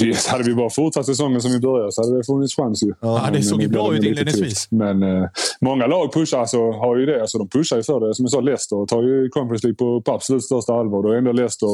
Vi, 0.00 0.14
hade 0.28 0.44
vi 0.44 0.54
bara 0.54 0.70
fortsatt 0.70 1.06
säsongen 1.06 1.40
som 1.40 1.52
vi 1.52 1.60
började 1.60 1.92
så 1.92 2.02
hade 2.02 2.16
det 2.16 2.24
funnits 2.24 2.56
chans 2.56 2.82
ju. 2.82 2.92
Ja, 3.00 3.28
det 3.32 3.42
såg 3.42 3.62
ju 3.62 3.68
bra 3.68 3.94
ut 3.94 4.04
inledningsvis. 4.04 4.68
Men 4.70 5.02
eh, 5.02 5.28
många 5.60 5.86
lag 5.86 6.12
pushar, 6.12 6.38
alltså, 6.38 6.70
har 6.70 6.96
ju 6.96 7.06
det. 7.06 7.20
Alltså, 7.20 7.38
de 7.38 7.48
pushar 7.48 7.76
ju 7.76 7.82
för 7.82 8.00
det. 8.00 8.14
Som 8.14 8.24
jag 8.24 8.30
sa, 8.30 8.40
Leicester 8.40 8.86
tar 8.86 9.02
ju 9.02 9.28
Conference 9.28 9.66
League 9.66 9.76
på, 9.76 10.02
på 10.02 10.12
absolut 10.12 10.44
största 10.44 10.72
allvar. 10.72 11.02
Då 11.02 11.08
är 11.08 11.16
ändå 11.16 11.32
Leicester, 11.32 11.68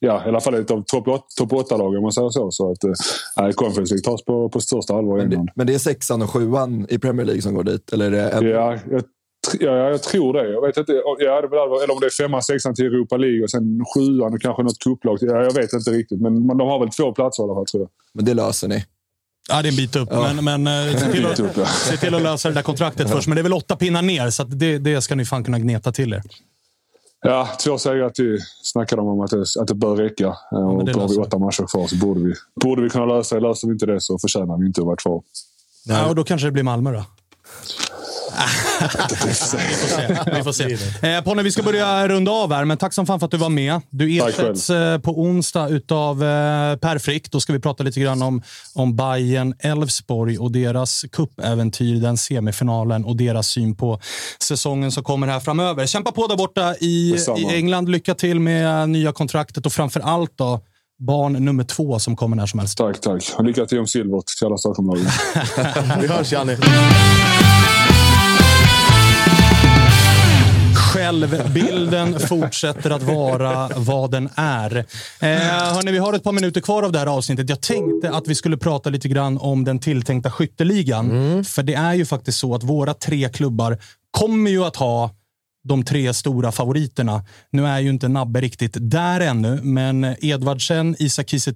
ja, 0.00 0.24
i 0.26 0.28
alla 0.28 0.40
fall 0.40 0.54
ett 0.54 0.70
av 0.70 0.84
topp 0.86 1.08
åt- 1.08 1.30
topp 1.38 1.52
8-lag 1.52 1.96
om 1.96 2.02
man 2.02 2.12
säger 2.12 2.30
så. 2.30 2.50
Så 2.50 2.72
att 2.72 2.84
eh, 2.84 3.50
Conference 3.50 3.94
League 3.94 4.04
tas 4.12 4.24
på, 4.24 4.48
på 4.48 4.60
största 4.60 4.94
allvar 4.94 5.18
i 5.18 5.20
Men 5.20 5.30
det, 5.30 5.34
England. 5.36 5.50
men 5.54 5.66
det 5.66 5.74
är 5.74 5.78
sexan 5.78 6.22
och 6.22 6.30
sjuan 6.30 6.86
i 6.88 6.98
Premier 6.98 7.26
League 7.26 7.42
som 7.42 7.54
går 7.54 7.64
dit? 7.64 7.92
Eller 7.92 8.06
är 8.06 8.10
det 8.10 8.28
en, 8.30 8.46
Ja, 8.46 8.78
jag, 8.90 9.02
ja, 9.60 9.72
jag 9.90 10.02
tror 10.02 10.32
det. 10.32 10.52
Jag 10.52 10.66
vet 10.66 10.76
inte. 10.76 10.92
Ja, 11.18 11.40
det 11.40 11.48
väl, 11.48 11.58
eller 11.58 11.94
om 11.94 12.00
det 12.00 12.06
är 12.06 12.24
femman, 12.24 12.42
sexan 12.42 12.74
till 12.74 12.84
Europa 12.84 13.16
League 13.16 13.42
och 13.42 13.50
sen 13.50 13.84
sjuan 13.94 14.34
och 14.34 14.40
kanske 14.40 14.62
något 14.62 14.78
cupplag. 14.78 15.18
Ja, 15.20 15.42
jag 15.42 15.54
vet 15.54 15.72
inte 15.72 15.90
riktigt. 15.90 16.20
Men 16.20 16.46
de 16.46 16.60
har 16.60 16.78
väl 16.80 16.88
två 16.90 17.12
platser 17.12 17.42
i 17.42 17.44
alla 17.44 17.54
fall 17.54 17.66
tror 17.66 17.82
jag. 17.82 17.90
Men 18.14 18.24
det 18.24 18.34
löser 18.34 18.68
ni. 18.68 18.84
Ja, 19.48 19.62
det 19.62 19.68
är 19.68 19.70
en 19.70 19.76
bit 19.76 19.96
upp. 19.96 20.10
Men, 20.10 20.44
men 20.44 20.66
eh, 20.88 20.96
se, 21.00 21.12
till 21.12 21.22
ja. 21.22 21.30
att, 21.62 21.68
se 21.68 21.96
till 21.96 22.14
att 22.14 22.22
lösa 22.22 22.48
det 22.48 22.54
där 22.54 22.62
kontraktet 22.62 23.10
först. 23.12 23.28
Men 23.28 23.34
det 23.36 23.40
är 23.40 23.42
väl 23.42 23.52
åtta 23.52 23.76
pinnar 23.76 24.02
ner, 24.02 24.30
så 24.30 24.42
att 24.42 24.58
det, 24.58 24.78
det 24.78 25.00
ska 25.02 25.14
ni 25.14 25.24
fan 25.24 25.44
kunna 25.44 25.58
gneta 25.58 25.92
till 25.92 26.12
er. 26.12 26.22
Ja, 27.20 27.48
två 27.64 27.78
segrar 27.78 28.10
till 28.10 28.38
snackade 28.62 29.02
de 29.02 29.08
om 29.08 29.20
att 29.20 29.30
det, 29.30 29.44
att 29.60 29.68
det 29.68 29.74
bör 29.74 29.96
räcka. 29.96 30.36
Ja, 30.50 30.58
och 30.58 30.84
då 30.84 31.00
har 31.00 31.08
vi 31.08 31.16
åtta 31.16 31.38
matcher 31.38 31.66
kvar 31.66 31.86
så 31.86 31.96
borde 31.96 32.20
vi, 32.20 32.34
borde 32.60 32.82
vi 32.82 32.90
kunna 32.90 33.06
lösa 33.06 33.34
det. 33.34 33.40
Löser 33.40 33.68
vi 33.68 33.72
inte 33.72 33.86
det 33.86 34.00
så 34.00 34.18
förtjänar 34.18 34.58
vi 34.58 34.66
inte 34.66 34.80
att 34.80 34.86
vara 34.86 34.96
kvar. 34.96 35.22
Ja, 35.84 36.08
och 36.08 36.14
då 36.14 36.24
kanske 36.24 36.46
det 36.46 36.52
blir 36.52 36.62
Malmö 36.62 36.92
då. 36.92 37.04
vi 39.10 39.16
får 39.16 39.32
se. 39.32 39.58
Vi 40.36 40.42
får 40.42 40.52
se. 40.52 41.08
Eh, 41.08 41.24
Ponne, 41.24 41.42
vi 41.42 41.52
ska 41.52 41.62
börja 41.62 42.08
runda 42.08 42.32
av 42.32 42.52
här, 42.52 42.64
men 42.64 42.76
tack 42.76 42.92
som 42.92 43.06
fan 43.06 43.20
för 43.20 43.24
att 43.24 43.30
du 43.30 43.36
var 43.36 43.48
med. 43.48 43.80
Du 43.90 44.18
ersätts 44.18 44.70
eh, 44.70 44.98
på 44.98 45.20
onsdag 45.20 45.68
utav 45.68 46.22
eh, 46.22 46.76
Per 46.76 46.98
Frick. 46.98 47.30
Då 47.30 47.40
ska 47.40 47.52
vi 47.52 47.60
prata 47.60 47.84
lite 47.84 48.00
grann 48.00 48.22
om, 48.22 48.42
om 48.74 48.96
Bayern 48.96 49.54
Elfsborg 49.58 50.38
och 50.38 50.52
deras 50.52 51.04
cupäventyr, 51.12 52.00
den 52.00 52.16
semifinalen 52.16 53.04
och 53.04 53.16
deras 53.16 53.48
syn 53.48 53.76
på 53.76 54.00
säsongen 54.42 54.92
som 54.92 55.04
kommer 55.04 55.26
här 55.26 55.40
framöver. 55.40 55.86
Kämpa 55.86 56.12
på 56.12 56.26
där 56.26 56.36
borta 56.36 56.74
i, 56.80 57.16
i 57.38 57.54
England. 57.54 57.88
Lycka 57.88 58.14
till 58.14 58.40
med 58.40 58.88
nya 58.88 59.12
kontraktet 59.12 59.66
och 59.66 59.72
framför 59.72 60.00
allt 60.00 60.32
då 60.36 60.60
barn 60.98 61.32
nummer 61.32 61.64
två 61.64 61.98
som 61.98 62.16
kommer 62.16 62.36
när 62.36 62.46
som 62.46 62.60
helst. 62.60 62.78
Tack, 62.78 63.00
tack. 63.00 63.34
Lycka 63.38 63.66
till 63.66 63.78
om 63.78 63.86
silvret 63.86 64.26
till 64.26 64.46
alla 64.46 64.56
Stockholmlagen. 64.56 65.06
Vi 66.00 66.06
hörs, 66.06 66.32
Janne. 66.32 66.56
Självbilden 70.96 72.20
fortsätter 72.20 72.90
att 72.90 73.02
vara 73.02 73.70
vad 73.76 74.10
den 74.10 74.28
är. 74.34 74.76
Eh, 74.76 75.28
hörni, 75.28 75.92
vi 75.92 75.98
har 75.98 76.12
ett 76.12 76.24
par 76.24 76.32
minuter 76.32 76.60
kvar 76.60 76.82
av 76.82 76.92
det 76.92 76.98
här 76.98 77.06
avsnittet. 77.06 77.48
Jag 77.48 77.60
tänkte 77.60 78.10
att 78.10 78.28
vi 78.28 78.34
skulle 78.34 78.56
prata 78.56 78.90
lite 78.90 79.08
grann 79.08 79.38
om 79.38 79.64
den 79.64 79.78
tilltänkta 79.78 80.30
skytteligan. 80.30 81.10
Mm. 81.10 81.44
För 81.44 81.62
det 81.62 81.74
är 81.74 81.94
ju 81.94 82.04
faktiskt 82.04 82.38
så 82.38 82.54
att 82.54 82.62
våra 82.62 82.94
tre 82.94 83.28
klubbar 83.28 83.78
kommer 84.10 84.50
ju 84.50 84.64
att 84.64 84.76
ha 84.76 85.10
de 85.68 85.84
tre 85.84 86.14
stora 86.14 86.52
favoriterna. 86.52 87.24
Nu 87.50 87.66
är 87.66 87.78
ju 87.80 87.90
inte 87.90 88.08
Nabbe 88.08 88.40
riktigt 88.40 88.76
där 88.80 89.20
ännu, 89.20 89.60
men 89.62 90.16
Edvardsen, 90.20 90.96
Isak 90.98 91.28
Kiese 91.28 91.52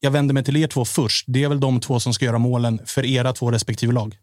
jag 0.00 0.10
vänder 0.10 0.34
mig 0.34 0.44
till 0.44 0.56
er 0.56 0.66
två 0.66 0.84
först. 0.84 1.24
Det 1.28 1.44
är 1.44 1.48
väl 1.48 1.60
de 1.60 1.80
två 1.80 2.00
som 2.00 2.14
ska 2.14 2.24
göra 2.24 2.38
målen 2.38 2.80
för 2.86 3.06
era 3.06 3.32
två 3.32 3.50
respektive 3.50 3.92
lag. 3.92 4.16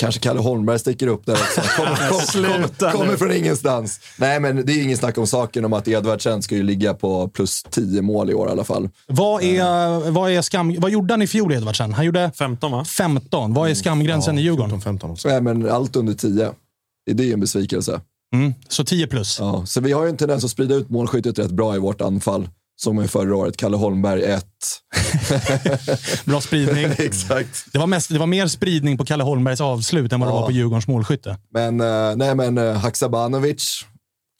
Kanske 0.00 0.20
Kalle 0.20 0.40
Holmberg 0.40 0.78
sticker 0.78 1.06
upp 1.06 1.26
där 1.26 1.32
också. 1.32 1.60
Kommer, 1.60 2.08
kom, 2.08 2.68
kom, 2.78 2.92
kommer 2.92 3.16
från 3.16 3.32
ingenstans. 3.32 4.00
Nej, 4.16 4.40
men 4.40 4.66
det 4.66 4.72
är 4.72 4.82
ingen 4.82 4.96
snack 4.96 5.18
om 5.18 5.26
saken 5.26 5.64
om 5.64 5.72
att 5.72 5.88
Edvardsen 5.88 6.42
ska 6.42 6.56
ju 6.56 6.62
ligga 6.62 6.94
på 6.94 7.28
plus 7.28 7.62
10 7.62 8.02
mål 8.02 8.30
i 8.30 8.34
år 8.34 8.48
i 8.48 8.50
alla 8.50 8.64
fall. 8.64 8.88
Vad, 9.06 9.42
är, 9.42 10.10
vad, 10.10 10.30
är 10.30 10.42
skam, 10.42 10.76
vad 10.78 10.90
gjorde 10.90 11.12
han 11.12 11.22
i 11.22 11.26
fjol, 11.26 11.52
Edvardsen? 11.52 11.92
Han 11.92 12.04
gjorde 12.04 12.32
15, 12.34 12.72
va? 12.72 12.84
15. 12.84 13.54
Vad 13.54 13.70
är 13.70 13.74
skamgränsen 13.74 14.34
ja, 14.34 14.40
i 14.40 14.44
Djurgården? 14.44 14.70
14, 14.70 14.80
15 14.80 15.10
också. 15.10 15.28
Nej, 15.28 15.40
men 15.40 15.70
allt 15.70 15.96
under 15.96 16.14
10. 16.14 16.52
Det 17.10 17.30
är 17.30 17.32
en 17.32 17.40
besvikelse. 17.40 18.00
Mm, 18.34 18.54
så 18.68 18.84
10 18.84 19.06
plus. 19.06 19.38
Ja, 19.40 19.66
så 19.66 19.80
vi 19.80 19.92
har 19.92 20.04
ju 20.04 20.08
en 20.08 20.16
tendens 20.16 20.44
att 20.44 20.50
sprida 20.50 20.74
ut 20.74 20.90
målskyttet 20.90 21.38
rätt 21.38 21.50
bra 21.50 21.76
i 21.76 21.78
vårt 21.78 22.00
anfall. 22.00 22.48
Som 22.82 23.02
i 23.02 23.08
förra 23.08 23.36
året. 23.36 23.56
Kalle 23.56 23.76
Holmberg 23.76 24.22
1. 24.22 24.44
bra 26.24 26.40
spridning. 26.40 26.84
Exakt. 26.98 27.64
Det 27.72 27.78
var, 27.78 27.86
mest, 27.86 28.10
det 28.10 28.18
var 28.18 28.26
mer 28.26 28.46
spridning 28.46 28.98
på 28.98 29.04
Kalle 29.04 29.24
Holmbergs 29.24 29.60
avslut 29.60 30.12
än 30.12 30.20
vad 30.20 30.28
ja. 30.28 30.32
det 30.34 30.40
var 30.40 30.46
på 30.46 30.52
Djurgårdens 30.52 30.86
målskytte. 30.86 31.36
Men, 31.54 31.80
uh, 31.80 32.16
nej, 32.16 32.34
men 32.34 32.58
uh, 32.58 32.76
Haksabanovic 32.76 33.84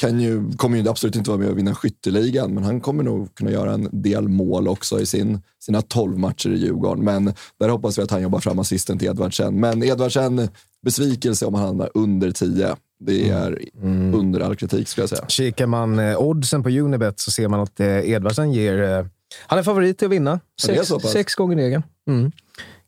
kan 0.00 0.20
ju, 0.20 0.52
kommer 0.52 0.78
ju 0.78 0.88
absolut 0.88 1.16
inte 1.16 1.30
vara 1.30 1.38
med 1.38 1.48
och 1.48 1.58
vinna 1.58 1.74
skytteligan, 1.74 2.54
men 2.54 2.64
han 2.64 2.80
kommer 2.80 3.02
nog 3.02 3.34
kunna 3.34 3.50
göra 3.50 3.72
en 3.72 3.88
del 3.92 4.28
mål 4.28 4.68
också 4.68 5.00
i 5.00 5.06
sin, 5.06 5.42
sina 5.58 5.82
12 5.82 6.18
matcher 6.18 6.50
i 6.50 6.58
Djurgården. 6.58 7.04
Men 7.04 7.34
där 7.58 7.68
hoppas 7.68 7.98
vi 7.98 8.02
att 8.02 8.10
han 8.10 8.22
jobbar 8.22 8.40
fram 8.40 8.58
assisten 8.58 8.98
till 8.98 9.08
Edvardsen. 9.08 9.60
Men 9.60 9.82
Edvardsen, 9.82 10.48
besvikelse 10.82 11.46
om 11.46 11.54
han 11.54 11.66
hamnar 11.66 11.90
under 11.94 12.30
10. 12.30 12.76
Det 13.00 13.30
mm. 13.30 13.42
är 13.42 13.58
mm. 13.82 14.14
under 14.14 14.40
all 14.40 14.56
kritik 14.56 14.88
skulle 14.88 15.02
jag 15.02 15.10
säga. 15.10 15.24
Kikar 15.28 15.66
man 15.66 15.98
eh, 15.98 16.18
oddsen 16.18 16.62
på 16.62 16.68
Unibet 16.68 17.20
så 17.20 17.30
ser 17.30 17.48
man 17.48 17.60
att 17.60 17.80
eh, 17.80 18.10
Edvardsen 18.10 18.52
ger... 18.52 18.82
Eh, 18.82 19.06
han 19.46 19.58
är 19.58 19.62
favorit 19.62 19.98
till 19.98 20.06
att 20.06 20.12
vinna. 20.12 20.40
Sex, 20.60 20.88
sex 21.12 21.34
gånger 21.34 21.56
egen. 21.56 21.82
Mm. 22.08 22.32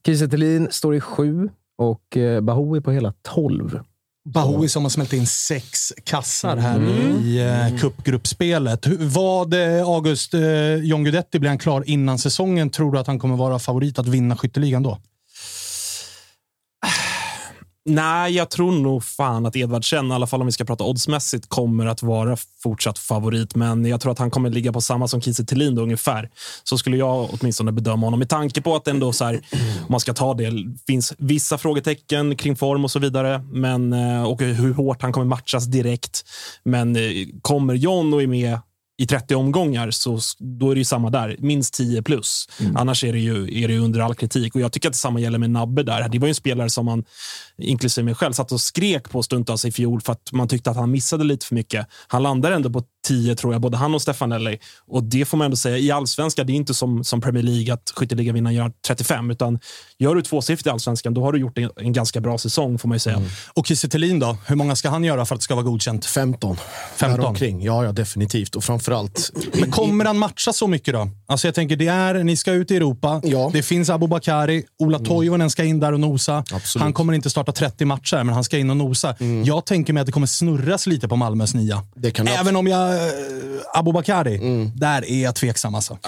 Kiese 0.07 0.69
står 0.71 0.95
i 0.95 1.01
sju 1.01 1.49
och 1.79 2.17
eh, 2.17 2.41
Bahoui 2.41 2.81
på 2.81 2.91
hela 2.91 3.15
tolv. 3.23 3.81
Bahoui 4.25 4.69
som 4.69 4.83
har 4.83 4.91
smält 4.91 5.13
in 5.13 5.27
sex 5.27 5.93
kassar 6.05 6.57
här 6.57 6.77
mm. 6.77 7.19
i 7.19 7.39
eh, 7.39 7.81
cupgruppspelet. 7.81 8.87
Vad, 8.87 9.55
eh, 9.55 9.89
August, 9.89 10.35
eh, 10.35 10.75
John 10.75 11.05
Guidetti, 11.05 11.39
blir 11.39 11.49
han 11.49 11.59
klar 11.59 11.85
innan 11.87 12.19
säsongen? 12.19 12.71
Tror 12.71 12.93
du 12.93 12.99
att 12.99 13.07
han 13.07 13.19
kommer 13.19 13.37
vara 13.37 13.59
favorit 13.59 13.99
att 13.99 14.07
vinna 14.07 14.37
skytteligan 14.37 14.83
då? 14.83 14.99
Nej, 17.85 18.33
jag 18.33 18.51
tror 18.51 18.73
nog 18.73 19.05
fan 19.05 19.47
att 19.47 19.57
Edvardsen, 19.57 20.11
i 20.11 20.15
alla 20.15 20.27
fall 20.27 20.41
om 20.41 20.47
vi 20.47 20.53
ska 20.53 20.65
prata 20.65 20.85
oddsmässigt, 20.85 21.49
kommer 21.49 21.87
att 21.87 22.03
vara 22.03 22.37
fortsatt 22.63 22.99
favorit. 22.99 23.55
Men 23.55 23.85
jag 23.85 24.01
tror 24.01 24.13
att 24.13 24.19
han 24.19 24.31
kommer 24.31 24.51
ligga 24.51 24.73
på 24.73 24.81
samma 24.81 25.09
som 25.09 25.21
Kiese 25.21 25.45
Thelin 25.45 25.79
ungefär. 25.79 26.31
Så 26.65 26.79
skulle 26.79 26.97
jag 26.97 27.29
åtminstone 27.33 27.73
bedöma 27.73 28.07
honom. 28.07 28.19
Med 28.19 28.29
tanke 28.29 28.63
på 28.63 28.77
att 28.77 28.89
ändå 28.89 29.13
så 29.13 29.25
här, 29.25 29.35
om 29.81 29.87
man 29.89 30.01
ska 30.01 30.15
ta 30.15 30.35
det, 30.35 30.53
finns 30.87 31.15
vissa 31.19 31.59
frågetecken 31.59 32.37
kring 32.37 32.57
form 32.57 32.85
och 32.85 32.91
så 32.91 32.99
vidare. 32.99 33.45
Men, 33.53 33.93
eh, 33.93 34.23
och 34.23 34.43
hur 34.43 34.75
hårt 34.75 35.03
han 35.03 35.13
kommer 35.13 35.27
matchas 35.27 35.65
direkt. 35.65 36.25
Men 36.63 36.97
eh, 36.97 37.03
kommer 37.43 37.75
John 37.75 38.15
och 38.15 38.23
är 38.23 38.27
med 38.27 38.59
i 38.99 39.07
30 39.07 39.35
omgångar, 39.35 39.91
så 39.91 40.19
då 40.39 40.71
är 40.71 40.75
det 40.75 40.79
ju 40.79 40.85
samma 40.85 41.11
där. 41.11 41.37
Minst 41.39 41.75
10 41.75 42.03
plus. 42.03 42.49
Mm. 42.61 42.77
Annars 42.77 43.05
är 43.05 43.13
det, 43.13 43.19
ju, 43.19 43.63
är 43.63 43.69
det 43.69 43.79
under 43.79 44.01
all 44.01 44.15
kritik. 44.15 44.55
Och 44.55 44.61
Jag 44.61 44.73
tycker 44.73 44.89
att 44.89 44.93
detsamma 44.93 45.21
gäller 45.21 45.39
med 45.39 45.51
Nabbe 45.51 45.83
där. 45.83 46.09
Det 46.09 46.19
var 46.19 46.27
ju 46.27 46.31
en 46.31 46.35
spelare 46.35 46.71
som 46.71 46.85
man, 46.85 47.05
inklusive 47.59 48.05
mig 48.05 48.15
själv, 48.15 48.33
satt 48.33 48.53
och 48.53 48.61
skrek 48.61 49.11
på 49.11 49.23
stundtals 49.23 49.65
i 49.65 49.73
fjol 49.73 50.01
för 50.01 50.13
att 50.13 50.33
man 50.33 50.49
tyckte 50.49 50.71
att 50.71 50.77
han 50.77 50.91
missade 50.91 51.25
lite 51.25 51.47
för 51.47 51.55
mycket. 51.55 51.87
Han 52.07 52.23
landar 52.23 52.53
ändå 52.53 52.71
på 52.71 52.83
10 53.03 53.35
tror 53.35 53.55
jag, 53.55 53.63
både 53.63 53.77
han 53.77 53.95
och 53.95 54.03
Stefanelli. 54.03 54.59
Och 54.87 55.05
det 55.05 55.25
får 55.25 55.39
man 55.39 55.45
ändå 55.45 55.57
säga, 55.57 55.79
i 55.79 55.91
allsvenskan, 55.91 56.47
det 56.47 56.53
är 56.53 56.55
inte 56.55 56.75
som, 56.75 57.05
som 57.05 57.21
Premier 57.21 57.43
League 57.43 57.75
att 57.75 57.93
skytteligavinnaren 57.97 58.57
gör 58.57 58.73
35, 58.87 59.31
utan 59.31 59.59
gör 59.99 60.15
du 60.15 60.23
tvåsiffrigt 60.23 60.67
i 60.67 60.71
allsvenskan, 60.71 61.15
då 61.15 61.25
har 61.25 61.33
du 61.33 61.39
gjort 61.39 61.59
en, 61.59 61.71
en 61.77 61.93
ganska 61.93 62.21
bra 62.21 62.39
säsong 62.39 62.79
får 62.79 62.89
man 62.89 62.97
ju 62.97 62.99
säga. 62.99 63.17
Mm. 63.17 63.29
Och 63.55 63.67
Kiese 63.67 63.89
då? 64.21 64.37
Hur 64.47 64.57
många 64.57 64.77
ska 64.77 64.89
han 64.89 65.05
göra 65.05 65.27
för 65.27 65.35
att 65.35 65.41
det 65.41 65.45
ska 65.45 65.55
vara 65.55 65.65
godkänt? 65.65 66.07
15. 66.07 66.57
15? 66.97 67.25
Omkring. 67.25 67.63
Ja, 67.63 67.85
ja, 67.85 67.93
definitivt. 67.93 68.57
Och 68.57 68.65
framförallt... 68.65 69.31
Men 69.53 69.71
kommer 69.71 70.05
han 70.05 70.19
matcha 70.19 70.53
så 70.53 70.67
mycket 70.67 70.95
då? 70.95 71.09
Alltså 71.27 71.47
jag 71.47 71.55
tänker, 71.55 71.77
det 71.77 71.87
är, 71.87 72.15
ni 72.15 72.37
ska 72.37 72.53
ut 72.53 72.71
i 72.71 72.77
Europa. 72.77 73.21
Ja. 73.25 73.51
Det 73.53 73.63
finns 73.63 73.91
Abubakari. 73.91 74.65
Ola 74.79 74.97
mm. 74.97 75.09
Toivonen 75.09 75.51
ska 75.51 75.65
in 75.65 75.81
där 75.81 75.93
och 75.93 76.01
nosa. 76.01 76.45
Absolut. 76.53 76.83
Han 76.83 76.93
kommer 76.93 77.13
inte 77.13 77.31
starta 77.31 77.53
30 77.53 77.85
matcher, 77.85 78.17
men 78.17 78.35
han 78.35 78.45
ska 78.45 78.59
in 78.59 78.71
och 78.71 78.77
nosa. 78.77 79.15
Mm. 79.21 79.45
Jag 79.45 79.67
tänker 79.67 79.93
mig 79.93 80.01
att 80.01 80.07
det 80.07 80.13
kommer 80.13 80.27
snurras 80.27 80.87
lite 80.87 81.09
på 81.09 81.17
Malmös 81.17 81.55
nia. 81.55 81.83
Även 82.39 82.57
om 82.57 82.67
jag 82.67 82.92
Abubakari, 83.75 84.37
mm. 84.37 84.71
där 84.75 85.11
är 85.11 85.23
jag 85.23 85.35
tveksam 85.35 85.75
alltså. 85.75 85.99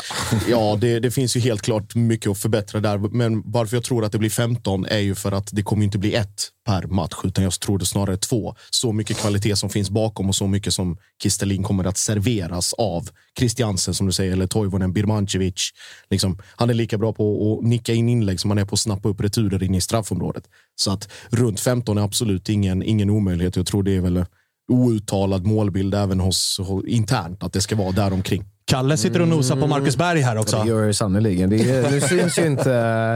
Ja, 0.49 0.79
det, 0.81 1.01
det, 1.01 1.11
finns 1.11 1.37
ju 1.37 1.41
helt 1.41 1.63
klart 1.63 1.95
mycket 1.95 2.31
att 2.31 2.39
förbättra 2.39 2.81
där. 2.81 2.99
Men 2.99 3.43
varför 3.45 3.77
jag 3.77 3.85
tror 3.85 4.05
att 4.05 4.13
det 4.13 4.19
blir 4.19 4.31
15 4.31 4.87
är 4.87 4.99
ju 4.99 5.15
för 5.15 5.33
att 5.33 5.49
det 5.53 5.63
kommer 5.63 5.85
inte 5.85 5.99
bli 5.99 6.15
ett 6.15 6.51
per 6.67 6.83
match, 6.83 7.15
utan 7.25 7.45
jag 7.45 7.61
tror 7.61 7.79
det 7.79 7.87
snarare 7.87 8.17
två. 8.17 8.55
Så 8.71 8.93
mycket 8.93 9.17
kvalitet 9.17 9.57
som 9.57 9.71
finns 9.71 9.91
bakom 9.91 10.29
och 10.29 10.35
så 10.35 10.47
mycket 10.47 10.75
som 10.75 10.97
Kistelin 11.23 11.63
kommer 11.63 11.85
att 11.85 11.99
serveras 11.99 12.73
av 12.73 13.09
Christiansen, 13.39 13.95
som 13.95 14.07
du 14.07 14.13
säger, 14.13 14.33
eller 14.33 14.47
Toivonen, 14.47 14.93
Birmancevic. 14.93 15.71
Liksom, 16.11 16.39
han 16.57 16.71
är 16.71 16.75
lika 16.75 16.99
bra 16.99 17.13
på 17.13 17.59
att 17.59 17.69
nicka 17.69 17.93
in 17.93 18.09
inlägg 18.09 18.41
som 18.41 18.51
han 18.51 18.59
är 18.59 18.65
på 18.65 18.75
att 18.75 18.81
snappa 18.81 19.09
upp 19.09 19.21
returer 19.21 19.63
in 19.63 19.75
i 19.75 19.81
straffområdet. 19.81 20.45
Så 20.77 20.93
att 20.93 21.09
runt 21.31 21.61
15 21.61 21.99
är 21.99 22.03
absolut 22.03 22.49
ingen, 22.49 22.83
ingen 22.83 23.11
omöjlighet. 23.11 23.57
Jag 23.57 23.67
tror 23.67 23.83
det 23.83 23.97
är 23.97 24.01
väl 24.01 24.25
outtalad 24.69 25.47
målbild 25.47 25.95
även 25.95 26.21
hos, 26.21 26.61
hos 26.63 26.85
internt, 26.85 27.43
att 27.43 27.53
det 27.53 27.61
ska 27.61 27.77
vara 27.77 27.93
där 27.93 28.13
omkring. 28.13 28.45
Kalle 28.67 28.97
sitter 28.97 29.23
och 29.23 29.29
nosar 29.29 29.57
på 29.57 29.67
Marcus 29.67 29.97
Berg 29.97 30.21
här 30.21 30.39
också. 30.39 30.63
Det 30.63 30.69
gör 30.69 30.85
jag 30.85 30.95
sannerligen. 30.95 31.51
Det 31.51 31.91
nu 31.91 32.01
syns 32.01 32.39
ju 32.39 32.47
inte 32.47 32.75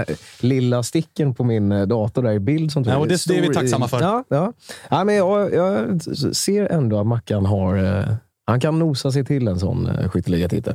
äh, 0.08 0.14
lilla 0.40 0.82
sticken 0.82 1.34
på 1.34 1.44
min 1.44 1.72
äh, 1.72 1.86
dator 1.86 2.22
där 2.22 2.32
i 2.32 2.40
bild. 2.40 2.72
Som 2.72 2.82
ja, 2.82 2.96
och 2.96 3.08
det, 3.08 3.24
det 3.28 3.38
är 3.38 3.42
vi 3.42 3.54
tacksamma 3.54 3.88
för. 3.88 4.00
Ja, 4.00 4.24
ja. 4.28 4.52
ja 4.90 5.04
men 5.04 5.14
jag, 5.14 5.54
jag 5.54 6.02
ser 6.36 6.66
ändå 6.66 7.00
att 7.00 7.06
Mackan 7.06 7.46
har 7.46 7.76
äh, 7.76 8.04
han 8.48 8.60
kan 8.60 8.78
nosa 8.78 9.12
sig 9.12 9.24
till 9.24 9.48
en 9.48 9.58
sån 9.58 9.86
eh, 9.86 10.08
skytteligatitel. 10.08 10.74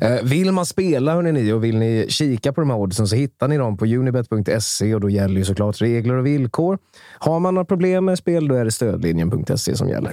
Eh, 0.00 0.22
vill 0.22 0.52
man 0.52 0.66
spela 0.66 1.14
hörni, 1.14 1.32
ni, 1.32 1.52
och 1.52 1.64
vill 1.64 1.76
ni 1.76 2.06
kika 2.08 2.52
på 2.52 2.60
de 2.60 2.70
här 2.70 2.76
oddsen 2.76 3.08
så 3.08 3.16
hittar 3.16 3.48
ni 3.48 3.56
dem 3.56 3.76
på 3.76 3.84
unibet.se 3.84 4.94
och 4.94 5.00
då 5.00 5.10
gäller 5.10 5.36
ju 5.36 5.44
såklart 5.44 5.80
regler 5.80 6.14
och 6.14 6.26
villkor. 6.26 6.78
Har 7.18 7.40
man 7.40 7.54
några 7.54 7.64
problem 7.64 8.04
med 8.04 8.18
spel 8.18 8.48
då 8.48 8.54
är 8.54 8.64
det 8.64 8.70
stödlinjen.se 8.70 9.76
som 9.76 9.88
gäller. 9.88 10.12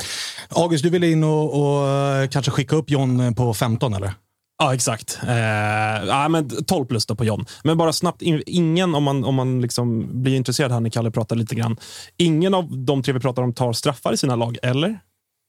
August, 0.50 0.84
du 0.84 0.90
ville 0.90 1.08
in 1.08 1.24
och, 1.24 1.62
och 1.62 1.88
eh, 1.88 2.28
kanske 2.28 2.52
skicka 2.52 2.76
upp 2.76 2.90
John 2.90 3.36
på 3.36 3.54
15 3.54 3.94
eller? 3.94 4.14
Ja, 4.60 4.74
exakt. 4.74 5.20
Eh, 5.28 6.08
ja, 6.08 6.28
men 6.30 6.50
12 6.50 6.86
plus 6.86 7.06
då 7.06 7.16
på 7.16 7.26
John. 7.26 7.46
Men 7.64 7.78
bara 7.78 7.94
snabbt, 7.94 8.22
ingen, 8.22 8.96
om 8.96 9.04
man, 9.04 9.24
om 9.24 9.36
man 9.36 9.62
liksom 9.62 10.08
blir 10.24 10.36
intresserad, 10.36 10.72
här 10.72 10.80
när 10.80 10.90
Kalle 10.90 11.12
pratar 11.12 11.36
lite 11.36 11.56
grann. 11.56 11.78
Ingen 12.18 12.54
av 12.54 12.78
de 12.78 13.04
tre 13.04 13.14
vi 13.14 13.20
pratar 13.20 13.44
om 13.44 13.54
tar 13.54 13.74
straffar 13.74 14.14
i 14.14 14.18
sina 14.18 14.36
lag, 14.36 14.58
eller? 14.64 15.00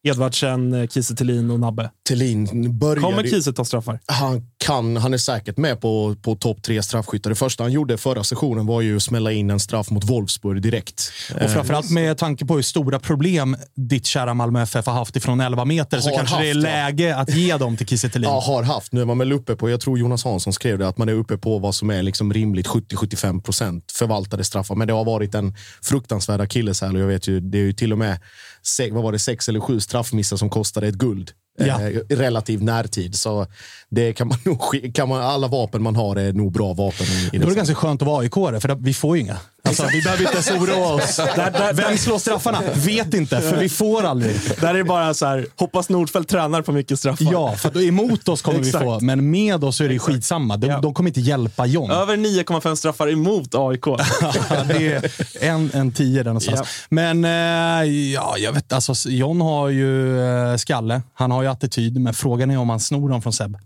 Edvardsen, 0.04 0.88
Kiese 0.88 1.16
Thelin 1.16 1.50
och 1.50 1.60
Nabbe. 1.60 1.90
Thelin 2.08 2.78
började... 2.78 3.00
Kommer 3.00 3.22
Kiese 3.22 3.52
ta 3.52 3.64
straffar? 3.64 4.00
Han 4.06 4.42
kan, 4.58 4.96
han 4.96 5.14
är 5.14 5.18
säkert 5.18 5.56
med 5.56 5.80
på, 5.80 6.16
på 6.22 6.34
topp 6.34 6.62
tre 6.62 6.82
straffskyttar. 6.82 7.30
Det 7.30 7.36
första 7.36 7.64
han 7.64 7.72
gjorde 7.72 7.98
förra 7.98 8.24
sessionen 8.24 8.66
var 8.66 8.80
ju 8.80 8.96
att 8.96 9.02
smälla 9.02 9.32
in 9.32 9.50
en 9.50 9.60
straff 9.60 9.90
mot 9.90 10.04
Wolfsburg 10.04 10.62
direkt. 10.62 11.12
Och 11.42 11.50
framförallt 11.50 11.90
med 11.90 12.18
tanke 12.18 12.46
på 12.46 12.54
hur 12.54 12.62
stora 12.62 12.98
problem 12.98 13.56
ditt 13.74 14.06
kära 14.06 14.34
Malmö 14.34 14.62
FF 14.62 14.86
har 14.86 14.92
haft 14.92 15.16
ifrån 15.16 15.40
11 15.40 15.64
meter 15.64 16.00
så 16.00 16.10
Har 16.10 16.16
kanske 16.16 16.36
det 16.36 16.48
är 16.48 16.54
haft, 16.54 16.64
ja. 16.64 16.70
läge 16.70 17.16
att 17.16 17.34
ge 17.34 17.56
dem 17.56 17.76
till 17.76 17.86
Kiese 17.86 18.08
Thelin. 18.08 18.30
Ja, 18.30 18.40
har 18.40 18.62
haft. 18.62 18.92
Nu 18.92 19.00
är 19.00 19.04
man 19.04 19.18
väl 19.18 19.32
uppe 19.32 19.56
på, 19.56 19.70
jag 19.70 19.80
tror 19.80 19.98
Jonas 19.98 20.24
Hansson 20.24 20.52
skrev 20.52 20.78
det, 20.78 20.88
att 20.88 20.98
man 20.98 21.08
är 21.08 21.12
uppe 21.12 21.38
på 21.38 21.58
vad 21.58 21.74
som 21.74 21.90
är 21.90 22.02
liksom 22.02 22.32
rimligt 22.32 22.66
70-75 22.66 23.42
procent 23.42 23.92
förvaltade 23.92 24.44
straffar. 24.44 24.74
Men 24.74 24.86
det 24.86 24.94
har 24.94 25.04
varit 25.04 25.34
en 25.34 25.54
fruktansvärd 25.82 26.40
akilleshäl 26.40 26.96
och 26.96 27.02
jag 27.02 27.06
vet 27.06 27.28
ju, 27.28 27.40
det 27.40 27.58
är 27.58 27.62
ju 27.62 27.72
till 27.72 27.92
och 27.92 27.98
med 27.98 28.18
se, 28.66 28.90
vad 28.90 29.02
var 29.02 29.12
det, 29.12 29.18
sex 29.18 29.48
eller 29.48 29.60
sju 29.60 29.80
straffmissar 29.80 30.36
som 30.36 30.50
kostade 30.50 30.88
ett 30.88 30.94
guld. 30.94 31.30
Ja. 31.58 31.80
Eh, 31.80 32.00
relativ 32.08 32.62
närtid. 32.62 33.14
Så 33.14 33.46
det 33.90 34.12
kan 34.12 34.28
man 34.28 34.38
nog, 34.44 34.60
kan 34.94 35.08
man, 35.08 35.22
alla 35.22 35.48
vapen 35.48 35.82
man 35.82 35.96
har 35.96 36.16
är 36.16 36.32
nog 36.32 36.52
bra 36.52 36.72
vapen. 36.72 37.06
I, 37.06 37.36
i 37.36 37.36
är 37.36 37.46
det 37.46 37.54
ganska 37.54 37.74
skönt 37.74 38.02
att 38.02 38.06
vara 38.06 38.22
aik 38.22 38.34
för 38.34 38.74
vi 38.74 38.94
får 38.94 39.16
ju 39.16 39.22
inga. 39.22 39.36
Alltså, 39.68 39.86
vi 39.92 40.02
behöver 40.02 40.22
inte 40.22 40.32
ens 40.32 40.50
oroa 40.50 40.94
oss. 40.94 41.20
Vem 41.74 41.98
slår 41.98 42.18
straffarna? 42.18 42.62
Vet 42.74 43.14
inte, 43.14 43.40
för 43.40 43.56
vi 43.56 43.68
får 43.68 44.02
aldrig. 44.02 44.36
Där 44.60 44.68
är 44.68 44.74
det 44.78 44.84
bara 44.84 45.14
så 45.14 45.26
här, 45.26 45.46
hoppas 45.56 45.88
Nordfeldt 45.88 46.30
tränar 46.30 46.62
på 46.62 46.72
mycket 46.72 46.98
straffar. 46.98 47.26
Ja, 47.32 47.56
för 47.56 47.70
då 47.70 47.82
emot 47.82 48.28
oss 48.28 48.42
kommer 48.42 48.58
vi 48.60 48.72
få, 48.72 49.00
men 49.00 49.30
med 49.30 49.64
oss 49.64 49.80
är 49.80 49.88
det 49.88 49.98
skitsamma. 49.98 50.56
De, 50.56 50.66
Ja. 50.66 50.80
de 50.80 50.94
kommer 50.94 51.10
inte 51.10 51.20
hjälpa 51.20 51.66
John. 51.66 51.90
Över 51.90 52.16
9,5 52.16 52.74
straffar 52.74 53.08
emot 53.12 53.54
AIK. 53.54 53.84
det 54.68 54.92
är 55.40 55.50
en, 55.50 55.70
en 55.74 55.92
tio 55.92 56.18
där 56.22 56.24
någonstans. 56.30 56.60
Ja. 56.60 56.66
Men 56.88 57.24
eh, 57.24 57.90
ja, 58.12 58.34
jag 58.38 58.52
vet, 58.52 58.72
alltså, 58.72 59.08
John 59.10 59.40
har 59.40 59.68
ju 59.68 60.20
eh, 60.50 60.56
skalle. 60.56 61.02
Han 61.14 61.30
har 61.30 61.42
ju 61.42 61.48
attityd, 61.48 62.00
men 62.00 62.14
frågan 62.14 62.50
är 62.50 62.58
om 62.58 62.68
han 62.70 62.80
snor 62.80 63.08
dem 63.08 63.22
från 63.22 63.32
Seb. 63.32 63.56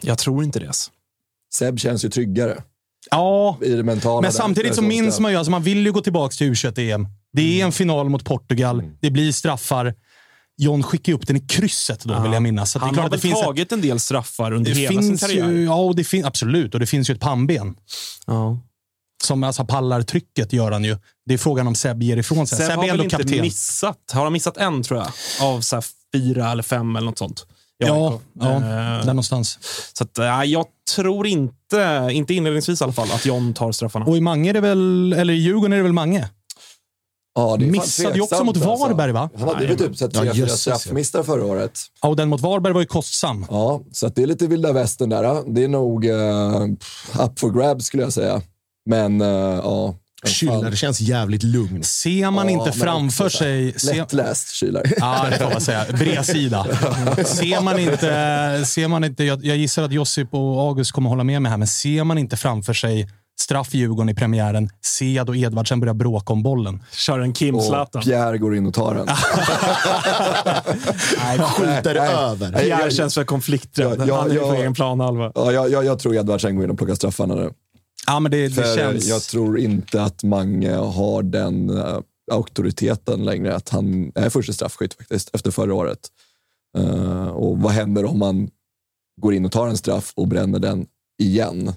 Jag 0.00 0.18
tror 0.18 0.44
inte 0.44 0.58
det. 0.58 0.66
alltså. 0.66 0.90
Seb 1.54 1.78
känns 1.80 2.04
ju 2.04 2.08
tryggare 2.08 2.62
Ja, 3.10 3.58
i 3.62 3.68
det 3.70 3.82
mentala. 3.82 4.20
men 4.20 4.32
samtidigt 4.32 4.74
så 4.74 4.82
minns 4.82 5.20
man 5.20 5.30
ju, 5.32 5.36
alltså, 5.38 5.50
man 5.50 5.62
vill 5.62 5.86
ju 5.86 5.92
gå 5.92 6.00
tillbaka 6.00 6.32
till 6.32 6.52
U21-EM. 6.52 7.08
Det 7.32 7.60
är 7.60 7.64
en 7.64 7.72
final 7.72 8.08
mot 8.08 8.24
Portugal. 8.24 8.82
Det 9.00 9.10
blir 9.10 9.32
straffar. 9.32 9.94
John 10.56 10.82
skickar 10.82 11.12
upp 11.12 11.26
den 11.26 11.36
i 11.36 11.40
krysset 11.40 12.04
då, 12.04 12.20
vill 12.22 12.32
jag 12.32 12.42
minnas. 12.42 12.70
Så 12.72 12.78
Han 12.78 12.98
har 12.98 13.08
väl 13.10 13.20
finns 13.20 13.38
ett- 13.38 13.44
tagit 13.44 13.72
en 13.72 13.80
del 13.80 14.00
straffar 14.00 14.52
under 14.52 14.70
det 14.74 14.80
hela 14.80 14.90
finns 14.92 15.20
sin 15.20 15.28
karriär. 15.28 15.50
ju, 15.50 15.64
ja, 15.64 15.74
och 15.74 15.96
det 15.96 16.04
fin, 16.04 16.24
absolut. 16.24 16.74
Och 16.74 16.80
det 16.80 16.86
finns 16.86 17.10
ju 17.10 17.14
ett 17.14 17.20
pannben. 17.20 17.74
Ja. 18.26 18.58
Som 19.24 19.44
alltså 19.44 19.64
pallar 19.64 20.02
trycket, 20.02 20.52
gör 20.52 20.70
han 20.72 20.84
ju. 20.84 20.96
Det 21.26 21.34
är 21.34 21.38
frågan 21.38 21.66
om 21.66 21.74
Seb 21.74 22.02
ger 22.02 22.16
ifrån 22.16 22.46
sig. 22.46 22.58
Seb 22.58 22.66
Seb 22.66 22.76
har 22.78 22.86
väl 22.86 23.00
inte 23.00 23.16
kapten. 23.16 23.40
missat? 23.40 23.98
Har 24.12 24.24
han 24.24 24.32
missat 24.32 24.56
en, 24.56 24.82
tror 24.82 25.00
jag? 25.00 25.08
Av 25.48 25.60
så 25.60 25.82
fyra 26.14 26.50
eller 26.52 26.62
fem 26.62 26.96
eller 26.96 27.06
något 27.06 27.18
sånt. 27.18 27.46
Ja, 27.78 28.20
ja 28.32 28.54
Eh, 28.54 28.60
där 28.60 29.04
någonstans. 29.04 29.58
Så 29.92 30.04
att, 30.04 30.18
eh, 30.18 30.42
jag 30.44 30.66
tror 30.94 31.26
inte, 31.26 32.08
inte 32.12 32.34
inledningsvis 32.34 32.80
i 32.80 32.84
alla 32.84 32.92
fall, 32.92 33.10
att 33.12 33.26
John 33.26 33.54
tar 33.54 33.72
straffarna. 33.72 34.06
Och 34.06 34.16
i 34.16 34.20
Mange 34.20 34.48
är 34.48 34.54
det 34.54 34.60
väl, 34.60 35.12
eller 35.12 35.34
i 35.34 35.36
Djurgården 35.36 35.72
är 35.72 35.76
det 35.76 35.82
väl 35.82 35.92
Mange? 35.92 36.28
Ja, 37.34 37.56
det 37.56 37.66
Missade 37.66 38.14
ju 38.14 38.20
också 38.20 38.44
mot 38.44 38.56
Varberg, 38.56 39.12
va? 39.12 39.30
Han 39.38 39.48
hade 39.48 39.66
ju 39.66 39.76
typ 39.76 39.96
sett 39.96 40.14
tre, 40.14 40.34
fyra 40.34 40.48
straffmissar 40.48 41.22
förra 41.22 41.44
året. 41.44 41.78
Ja, 42.02 42.08
och 42.08 42.16
den 42.16 42.28
mot 42.28 42.40
Varberg 42.40 42.72
var 42.72 42.80
ju 42.80 42.86
kostsam. 42.86 43.46
Ja, 43.50 43.82
så 43.92 44.06
att 44.06 44.16
det 44.16 44.22
är 44.22 44.26
lite 44.26 44.46
vilda 44.46 44.72
västern 44.72 45.08
där. 45.08 45.54
Det 45.54 45.64
är 45.64 45.68
nog 45.68 46.04
uh, 46.04 46.64
up 47.24 47.38
for 47.38 47.50
grabs 47.50 47.84
skulle 47.84 48.02
jag 48.02 48.12
säga. 48.12 48.42
Men 48.86 49.20
uh, 49.20 49.28
ja. 49.28 49.94
Schüller 50.24 50.74
känns 50.74 51.00
jävligt 51.00 51.42
lugn. 51.42 51.82
Ser 51.82 52.30
man 52.30 52.48
Ja, 52.48 52.52
inte 52.58 52.72
framför 52.72 53.28
sig... 53.28 53.74
Lättläst 53.84 54.48
Schüler. 54.48 54.92
ja, 54.96 55.26
det 55.30 55.38
får 55.38 55.50
man 55.50 55.60
säga. 55.60 55.84
Bredsida. 55.98 56.66
Ser 57.24 57.60
man 57.60 57.78
inte... 57.78 58.62
Ser 58.66 58.88
man 58.88 59.04
inte 59.04 59.24
jag, 59.24 59.44
jag 59.44 59.56
gissar 59.56 59.82
att 59.82 59.92
Josip 59.92 60.28
och 60.34 60.60
August 60.60 60.92
kommer 60.92 61.10
hålla 61.10 61.24
med 61.24 61.42
mig 61.42 61.50
här, 61.50 61.58
men 61.58 61.68
ser 61.68 62.04
man 62.04 62.18
inte 62.18 62.36
framför 62.36 62.72
sig 62.72 63.08
straff 63.40 63.74
i 63.74 63.78
Djurgården 63.78 64.08
i 64.08 64.14
premiären, 64.14 64.68
Sead 64.82 65.28
och 65.28 65.36
Edvardsen 65.36 65.80
börjar 65.80 65.94
bråka 65.94 66.32
om 66.32 66.42
bollen. 66.42 66.82
Kör 66.92 67.18
en 67.20 67.32
Kim 67.32 67.54
Och 67.54 67.62
Zlatan. 67.64 68.02
Pierre 68.02 68.38
går 68.38 68.56
in 68.56 68.66
och 68.66 68.74
tar 68.74 68.94
den. 68.94 69.06
Nej, 71.24 71.38
skjuter 71.38 71.94
Nej. 71.94 72.14
över. 72.14 72.50
Nej. 72.50 72.64
Pierre 72.64 72.82
jag- 72.82 72.92
känns 72.92 73.14
för 73.14 73.24
konflikträdd. 73.24 74.00
Han 74.00 74.30
är 74.30 74.38
på 74.38 74.46
ja. 74.46 74.54
egen 74.54 74.74
planhalva. 74.74 75.32
Ja, 75.34 75.52
jag, 75.52 75.70
jag, 75.70 75.84
jag 75.84 75.98
tror 75.98 76.16
Edvardsen 76.16 76.56
går 76.56 76.64
in 76.64 76.70
och 76.70 76.78
plockar 76.78 76.94
straffarna 76.94 77.34
nu. 77.34 77.50
Ja, 78.06 78.20
men 78.20 78.30
det, 78.32 78.48
det 78.48 78.76
känns... 78.76 79.08
Jag 79.08 79.22
tror 79.22 79.58
inte 79.58 80.02
att 80.02 80.22
Mange 80.22 80.74
har 80.74 81.22
den 81.22 81.70
uh, 81.70 81.98
auktoriteten 82.32 83.24
längre. 83.24 83.54
Att 83.56 83.68
han 83.68 84.12
är 84.14 84.30
första 84.30 84.52
straffskytt 84.52 84.94
faktiskt, 84.94 85.34
efter 85.34 85.50
förra 85.50 85.74
året. 85.74 85.98
Eh, 86.78 87.26
och 87.26 87.58
vad 87.58 87.72
händer 87.72 88.04
om 88.04 88.18
man 88.18 88.48
går 89.20 89.34
in 89.34 89.44
och 89.44 89.52
tar 89.52 89.68
en 89.68 89.76
straff 89.76 90.12
och 90.16 90.28
bränner 90.28 90.58
den 90.58 90.86
igen? 91.22 91.72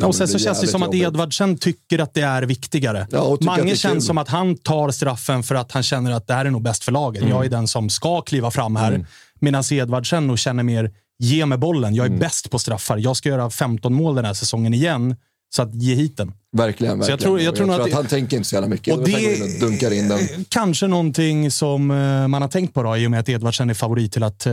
Ja, 0.00 0.06
och 0.06 0.14
sen 0.14 0.28
så 0.28 0.38
känns 0.38 0.60
det 0.60 0.66
som 0.66 0.82
att 0.82 0.86
jobbigt. 0.86 1.02
Edvardsen 1.02 1.58
tycker 1.58 1.98
att 1.98 2.14
det 2.14 2.20
är 2.22 2.42
viktigare. 2.42 3.06
Ja, 3.10 3.34
att 3.34 3.40
Mange 3.40 3.70
är 3.70 3.76
känns 3.76 4.06
som 4.06 4.18
att 4.18 4.28
han 4.28 4.56
tar 4.56 4.90
straffen 4.90 5.42
för 5.42 5.54
att 5.54 5.72
han 5.72 5.82
känner 5.82 6.10
att 6.12 6.26
det 6.26 6.34
här 6.34 6.44
är 6.44 6.50
nog 6.50 6.62
bäst 6.62 6.84
för 6.84 6.92
laget. 6.92 7.22
Jag 7.22 7.30
är 7.30 7.36
Mm. 7.36 7.50
den 7.50 7.68
som 7.68 7.90
ska 7.90 8.20
kliva 8.20 8.50
fram 8.50 8.76
här. 8.76 9.06
Medan 9.40 9.64
Edvardsen 9.72 10.26
nog 10.26 10.38
känner 10.38 10.62
mer, 10.62 10.90
ge 11.18 11.46
mig 11.46 11.58
bollen. 11.58 11.94
Jag 11.94 12.04
är 12.04 12.08
Mm. 12.08 12.20
bäst 12.20 12.50
på 12.50 12.58
straffar. 12.58 12.98
Jag 12.98 13.16
ska 13.16 13.28
göra 13.28 13.50
15 13.50 13.94
mål 13.94 14.14
den 14.14 14.24
här 14.24 14.34
säsongen 14.34 14.74
igen. 14.74 15.16
Så 15.52 15.62
att 15.62 15.74
ge 15.74 15.94
hit 15.94 16.16
den. 16.16 16.32
Verkligen, 16.52 16.98
verkligen. 16.98 17.04
Så 17.04 17.10
jag 17.10 17.20
tror- 17.20 17.40
jag 17.40 17.56
tror 17.56 17.66
nog 17.66 17.74
att, 17.74 17.80
att 17.80 17.86
det- 17.90 17.94
han 17.94 18.06
tänker 18.06 18.36
inte 18.36 18.48
så 18.48 18.54
jävla 18.56 18.68
mycket. 18.68 18.94
Och 18.94 19.04
det... 19.04 19.42
och 19.42 19.60
dunkar 19.60 19.90
in 19.92 20.08
den. 20.08 20.18
Kanske 20.48 20.86
någonting 20.86 21.50
som 21.50 21.90
eh, 21.90 22.28
man 22.28 22.42
har 22.42 22.48
tänkt 22.48 22.74
på 22.74 22.82
då, 22.82 22.96
i 22.96 23.06
och 23.06 23.10
med 23.10 23.20
att 23.20 23.28
Edvardsen 23.28 23.70
är 23.70 23.74
favorit 23.74 24.12
till 24.12 24.22
att, 24.22 24.46
eh, 24.46 24.52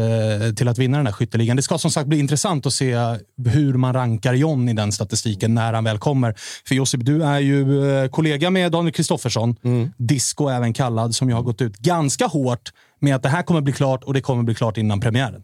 till 0.56 0.68
att 0.68 0.78
vinna 0.78 0.98
den 0.98 1.06
här 1.06 1.14
skytteligan. 1.14 1.56
Det 1.58 1.62
ska 1.64 1.78
som 1.78 1.92
sagt 1.92 2.08
bli 2.08 2.20
intressant 2.20 2.66
att 2.66 2.74
se 2.74 2.96
hur 3.46 3.74
man 3.74 3.94
rankar 3.94 4.34
John 4.34 4.70
i 4.70 4.74
den 4.74 4.92
statistiken 4.92 5.54
när 5.54 5.74
han 5.74 5.84
väl 5.84 5.98
kommer. 5.98 6.36
För 6.68 6.76
Josip, 6.76 7.06
du 7.06 7.24
är 7.24 7.40
ju 7.40 7.90
eh, 8.04 8.10
kollega 8.10 8.50
med 8.50 8.72
Daniel 8.72 8.94
Kristoffersson, 8.94 9.56
Disco 9.98 10.48
även 10.50 10.74
kallad, 10.74 11.16
som 11.16 11.30
jag 11.30 11.36
har 11.36 11.44
gått 11.44 11.62
ut 11.62 11.78
ganska 11.78 12.26
hårt 12.28 12.70
med 13.02 13.16
att 13.16 13.24
det 13.24 13.30
här 13.30 13.44
kommer 13.44 13.62
bli 13.62 13.74
klart 13.74 14.04
och 14.04 14.14
det 14.14 14.22
kommer 14.22 14.44
bli 14.44 14.56
klart 14.56 14.78
innan 14.78 15.00
premiären. 15.00 15.42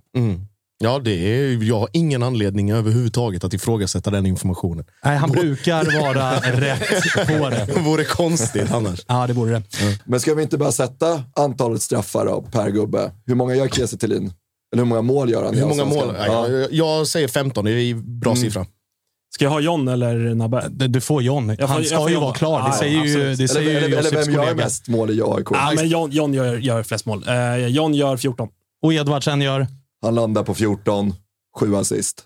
Ja, 0.84 1.00
det 1.00 1.12
är, 1.12 1.64
jag 1.64 1.80
har 1.80 1.90
ingen 1.94 2.24
anledning 2.24 2.72
överhuvudtaget 2.72 3.44
att 3.44 3.54
ifrågasätta 3.54 4.12
den 4.12 4.26
informationen. 4.26 4.86
Nej, 5.06 5.18
han 5.18 5.32
brukar 5.32 6.02
vara 6.02 6.32
rätt 6.40 7.04
på 7.28 7.50
det. 7.50 7.68
Det 7.74 7.80
vore 7.80 8.04
konstigt 8.04 8.72
annars. 8.72 9.00
Ja, 9.08 9.28
det 9.28 9.34
vore 9.34 9.52
det. 9.52 9.64
Men 10.06 10.20
ska 10.20 10.34
vi 10.34 10.44
inte 10.44 10.58
bara 10.58 10.72
sätta 10.72 11.24
antalet 11.36 11.82
straffar 11.82 12.26
då, 12.26 12.42
per 12.42 12.70
gubbe? 12.70 13.12
Hur 13.26 13.36
många 13.36 13.56
gör 13.56 13.68
Kiese 13.68 13.98
Thelin? 13.98 14.34
Eller 14.74 14.84
hur 14.84 14.90
många 14.90 15.02
mål 15.02 15.30
gör 15.32 15.46
han 15.46 15.54
Hur 15.56 15.66
många 15.66 15.86
mål? 15.86 16.16
Ja. 16.20 16.26
Ja. 16.26 16.48
Jag, 16.48 16.74
jag 16.74 17.08
säger 17.08 17.28
15, 17.28 17.66
det 17.66 17.72
är 17.72 17.92
en 17.92 18.20
bra 18.20 18.36
siffra. 18.36 18.66
Ska 19.36 19.46
jag 19.46 19.52
ha 19.52 19.60
John 19.60 19.88
eller 19.88 20.36
Nabbe? 20.36 20.68
Du 20.70 20.88
du 20.88 21.02
får 21.02 21.24
John. 21.24 21.50
Jag 21.50 21.58
får- 21.60 21.68
Han 21.68 21.78
jag 21.78 22.02
ska 22.02 22.10
ju 22.10 22.16
vara 22.20 22.34
klar. 22.34 22.62
Det 22.62 22.68
Ja, 22.68 22.74
säger 22.80 22.94
ju, 22.94 23.00
absolut. 23.12 23.38
det 23.38 23.48
säger 23.48 23.70
Eller, 23.70 23.80
ju 23.80 23.86
eller, 23.96 23.98
eller 24.10 24.26
vem 24.26 24.34
gör 24.34 24.56
mest 24.56 24.88
mål 24.88 25.10
i 25.12 25.22
AIK? 25.26 25.48
Ja, 25.52 25.72
men 25.76 25.88
John, 25.90 26.12
John 26.12 26.34
gör, 26.34 26.58
gör 26.58 26.84
flest 26.84 27.06
mål. 27.06 27.24
Eh, 27.28 27.68
John 27.68 27.94
gör 27.94 28.18
14. 28.18 28.48
Och 28.82 28.94
Edvardsen 28.94 29.42
gör? 29.42 29.68
Han 30.04 30.16
landar 30.16 30.44
på 30.44 30.56
14, 30.56 31.14
7 31.60 31.76
assist. 31.76 32.24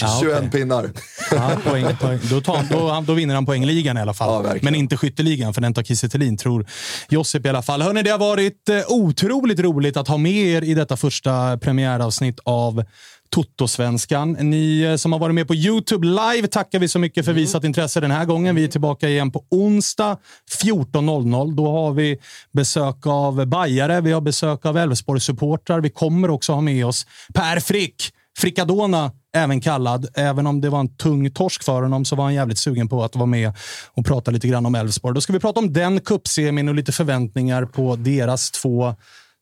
Ja, 0.00 0.18
21 0.20 0.38
okej. 0.38 0.50
pinnar. 0.50 0.90
Ja, 1.30 1.50
poäng, 1.64 1.96
poäng. 1.96 2.20
Då, 2.30 2.40
tar, 2.40 2.62
då, 2.70 3.04
då 3.06 3.14
vinner 3.14 3.34
han 3.34 3.46
poängligan 3.46 3.98
i 3.98 4.00
alla 4.00 4.14
fall. 4.14 4.44
Ja. 4.44 4.54
Men 4.62 4.74
inte 4.74 4.96
skytteligan, 4.96 5.54
för 5.54 5.60
den 5.60 5.74
tar 5.74 5.82
Kiese 5.82 6.36
tror 6.36 6.66
Josip 7.08 7.46
i 7.46 7.48
alla 7.48 7.62
fall. 7.62 7.82
Hörrni, 7.82 8.02
det 8.02 8.10
har 8.10 8.18
varit 8.18 8.68
eh, 8.68 8.80
otroligt 8.88 9.60
roligt 9.60 9.96
att 9.96 10.08
ha 10.08 10.16
med 10.16 10.32
er 10.32 10.62
i 10.62 10.74
detta 10.74 10.96
första 10.96 11.58
premiäravsnitt 11.58 12.40
av 12.44 12.84
Toto-svenskan. 13.30 14.32
Ni 14.32 14.82
eh, 14.82 14.96
som 14.96 15.12
har 15.12 15.18
varit 15.18 15.34
med 15.34 15.48
på 15.48 15.54
YouTube 15.54 16.06
live 16.06 16.48
tackar 16.48 16.78
vi 16.78 16.88
så 16.88 16.98
mycket 16.98 17.24
för 17.24 17.32
visat 17.32 17.64
intresse 17.64 18.00
den 18.00 18.10
här 18.10 18.24
gången. 18.24 18.54
Vi 18.54 18.64
är 18.64 18.68
tillbaka 18.68 19.08
igen 19.08 19.30
på 19.32 19.44
onsdag 19.50 20.18
14.00. 20.62 21.54
Då 21.54 21.72
har 21.72 21.92
vi 21.92 22.18
besök 22.52 23.06
av 23.06 23.46
Bajare, 23.46 24.00
vi 24.00 24.12
har 24.12 24.20
besök 24.20 24.66
av 24.66 24.78
Elfsborgs-supportrar. 24.78 25.80
Vi 25.80 25.90
kommer 25.90 26.30
också 26.30 26.52
ha 26.52 26.60
med 26.60 26.86
oss 26.86 27.06
Per 27.34 27.60
Frick, 27.60 28.10
Frickadona 28.38 29.12
även 29.34 29.60
kallad. 29.60 30.08
Även 30.14 30.46
om 30.46 30.60
det 30.60 30.70
var 30.70 30.80
en 30.80 30.96
tung 30.96 31.30
torsk 31.30 31.64
för 31.64 31.82
honom 31.82 32.04
så 32.04 32.16
var 32.16 32.24
han 32.24 32.34
jävligt 32.34 32.58
sugen 32.58 32.88
på 32.88 33.04
att 33.04 33.16
vara 33.16 33.26
med 33.26 33.52
och 33.94 34.06
prata 34.06 34.30
lite 34.30 34.48
grann 34.48 34.66
om 34.66 34.74
Elfsborg. 34.74 35.14
Då 35.14 35.20
ska 35.20 35.32
vi 35.32 35.40
prata 35.40 35.60
om 35.60 35.72
den 35.72 36.00
cupsemin 36.00 36.68
och 36.68 36.74
lite 36.74 36.92
förväntningar 36.92 37.64
på 37.64 37.96
deras 37.96 38.50
två 38.50 38.94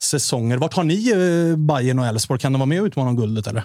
säsonger. 0.03 0.59
Vart 0.59 0.74
har 0.74 0.85
ni 0.85 1.11
eh, 1.11 1.57
Bayern 1.57 1.99
och 1.99 2.07
Elfsborg? 2.07 2.41
Kan 2.41 2.53
de 2.53 2.59
vara 2.59 2.66
med 2.66 2.81
och 2.81 2.87
utmana 2.87 3.11
om 3.11 3.16
guldet 3.16 3.47
eller? 3.47 3.62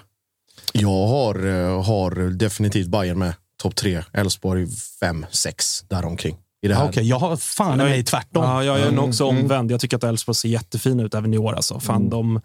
Jag 0.73 1.07
har, 1.07 1.45
eh, 1.47 1.83
har 1.83 2.29
definitivt 2.29 2.87
Bayern 2.87 3.19
med 3.19 3.33
topp 3.61 3.75
tre. 3.75 4.03
Elfsborg 4.13 4.67
fem, 4.99 5.25
sex 5.31 5.83
däromkring. 5.89 6.37
I 6.61 6.67
det 6.67 6.75
här. 6.75 6.83
Ja, 6.83 6.89
Okej, 6.89 7.03
jag 7.09 7.19
har 7.19 7.35
fan 7.37 7.81
i 7.81 7.83
mig 7.83 8.03
tvärtom. 8.03 8.43
Ja, 8.43 8.63
jag 8.63 8.79
är 8.79 8.91
nog 8.91 9.05
också 9.09 9.29
Mm, 9.29 9.43
omvänd. 9.43 9.71
Jag 9.71 9.79
tycker 9.79 9.97
att 9.97 10.03
Elfsborg 10.03 10.35
ser 10.35 10.49
jättefina 10.49 11.03
ut 11.03 11.13
även 11.15 11.33
i 11.33 11.37
år. 11.37 11.53
Alltså. 11.53 11.79
Fan, 11.79 11.95
Mm. 11.95 12.09
de, 12.09 12.41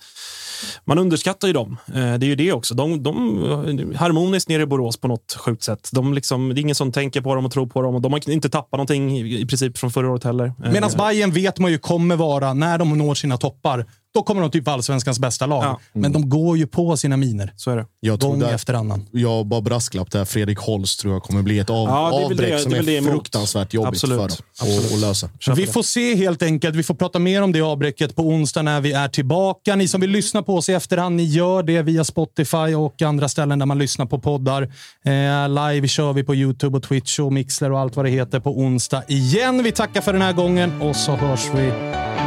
man 0.84 0.98
underskattar 0.98 1.48
ju 1.48 1.54
dem. 1.54 1.76
Eh, 1.86 1.92
Det 1.94 2.00
är 2.00 2.28
ju 2.28 2.34
det 2.34 2.52
också. 2.52 2.74
De, 2.74 3.02
de 3.02 3.94
harmoniskt 3.96 4.48
nere 4.48 4.62
i 4.62 4.66
Borås 4.66 4.96
på 4.96 5.08
något 5.08 5.36
sjukt 5.38 5.62
sätt. 5.62 5.88
De 5.92 6.14
liksom, 6.14 6.48
det 6.48 6.60
är 6.60 6.62
ingen 6.62 6.74
som 6.74 6.92
tänker 6.92 7.20
på 7.20 7.34
dem 7.34 7.46
och 7.46 7.52
tror 7.52 7.66
på 7.66 7.82
dem. 7.82 7.94
Och 7.94 8.00
de 8.00 8.12
har 8.12 8.30
inte 8.30 8.48
tappat 8.48 8.72
någonting 8.78 9.18
i, 9.18 9.46
princip 9.46 9.78
från 9.78 9.90
förra 9.90 10.10
året 10.10 10.24
heller. 10.24 10.52
Eh, 10.64 10.72
Medan 10.72 10.90
Bayern 10.98 11.30
vet 11.32 11.58
man 11.58 11.70
ju 11.70 11.78
kommer 11.78 12.16
vara, 12.16 12.54
när 12.54 12.78
de 12.78 12.98
når 12.98 13.14
sina 13.14 13.36
toppar, 13.36 13.86
då 14.14 14.22
kommer 14.22 14.42
de 14.42 14.50
typ 14.50 14.66
vara 14.66 14.74
allsvenskans 14.74 15.18
bästa 15.18 15.46
lag. 15.46 15.64
Ja. 15.64 15.80
Men 15.92 16.12
de 16.12 16.28
går 16.28 16.58
ju 16.58 16.66
på 16.66 16.96
sina 16.96 17.16
miner. 17.16 17.52
Så 17.56 17.70
är 17.70 17.76
det. 17.76 17.86
Jag 18.00 18.20
Gång 18.20 18.38
där, 18.38 18.54
efter 18.54 18.74
annan. 18.74 19.08
Jag 19.10 19.46
bara 19.46 19.60
brasklapp 19.60 20.10
där. 20.10 20.24
Fredrik 20.24 20.58
Holst 20.58 21.00
tror 21.00 21.12
jag 21.14 21.22
kommer 21.22 21.42
bli 21.42 21.58
ett 21.58 21.70
av, 21.70 21.88
ja, 21.88 22.24
avbräck 22.24 22.50
det, 22.50 22.58
som 22.58 22.72
är, 22.72 22.88
är 22.88 23.02
fruktansvärt 23.02 23.74
jobbigt 23.74 23.88
Absolut. 23.88 24.42
för 24.58 24.66
dem 24.66 24.94
att 24.94 25.00
lösa. 25.00 25.28
Vi 25.56 25.66
får 25.66 25.82
se 25.82 26.14
helt 26.14 26.42
enkelt. 26.42 26.76
Vi 26.76 26.82
får 26.82 26.94
prata 26.94 27.18
mer 27.18 27.42
om 27.42 27.52
det 27.52 27.60
avbräcket 27.60 28.16
på 28.16 28.22
onsdag 28.22 28.62
när 28.62 28.80
vi 28.80 28.92
är 28.92 29.08
tillbaka. 29.08 29.76
Ni 29.76 29.88
som 29.88 30.00
vill 30.00 30.10
lyssna 30.10 30.42
på 30.42 30.56
oss 30.56 30.68
i 30.68 30.72
efterhand, 30.72 31.16
ni 31.16 31.24
gör 31.24 31.62
det 31.62 31.82
via 31.82 32.04
Spotify 32.04 32.74
och 32.76 33.02
andra 33.02 33.28
ställen 33.28 33.58
där 33.58 33.66
man 33.66 33.78
lyssnar 33.78 34.06
på 34.06 34.18
poddar. 34.18 34.62
Eh, 35.04 35.48
live 35.48 35.88
kör 35.88 36.12
vi 36.12 36.24
på 36.24 36.34
YouTube 36.34 36.76
och 36.76 36.82
Twitch 36.82 37.18
och 37.18 37.32
Mixler 37.32 37.72
och 37.72 37.78
allt 37.78 37.96
vad 37.96 38.04
det 38.04 38.10
heter 38.10 38.40
på 38.40 38.58
onsdag 38.58 39.02
igen. 39.08 39.62
Vi 39.62 39.72
tackar 39.72 40.00
för 40.00 40.12
den 40.12 40.22
här 40.22 40.32
gången 40.32 40.82
och 40.82 40.96
så 40.96 41.16
hörs 41.16 41.46
vi 41.54 41.72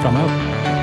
framöver. 0.01 0.74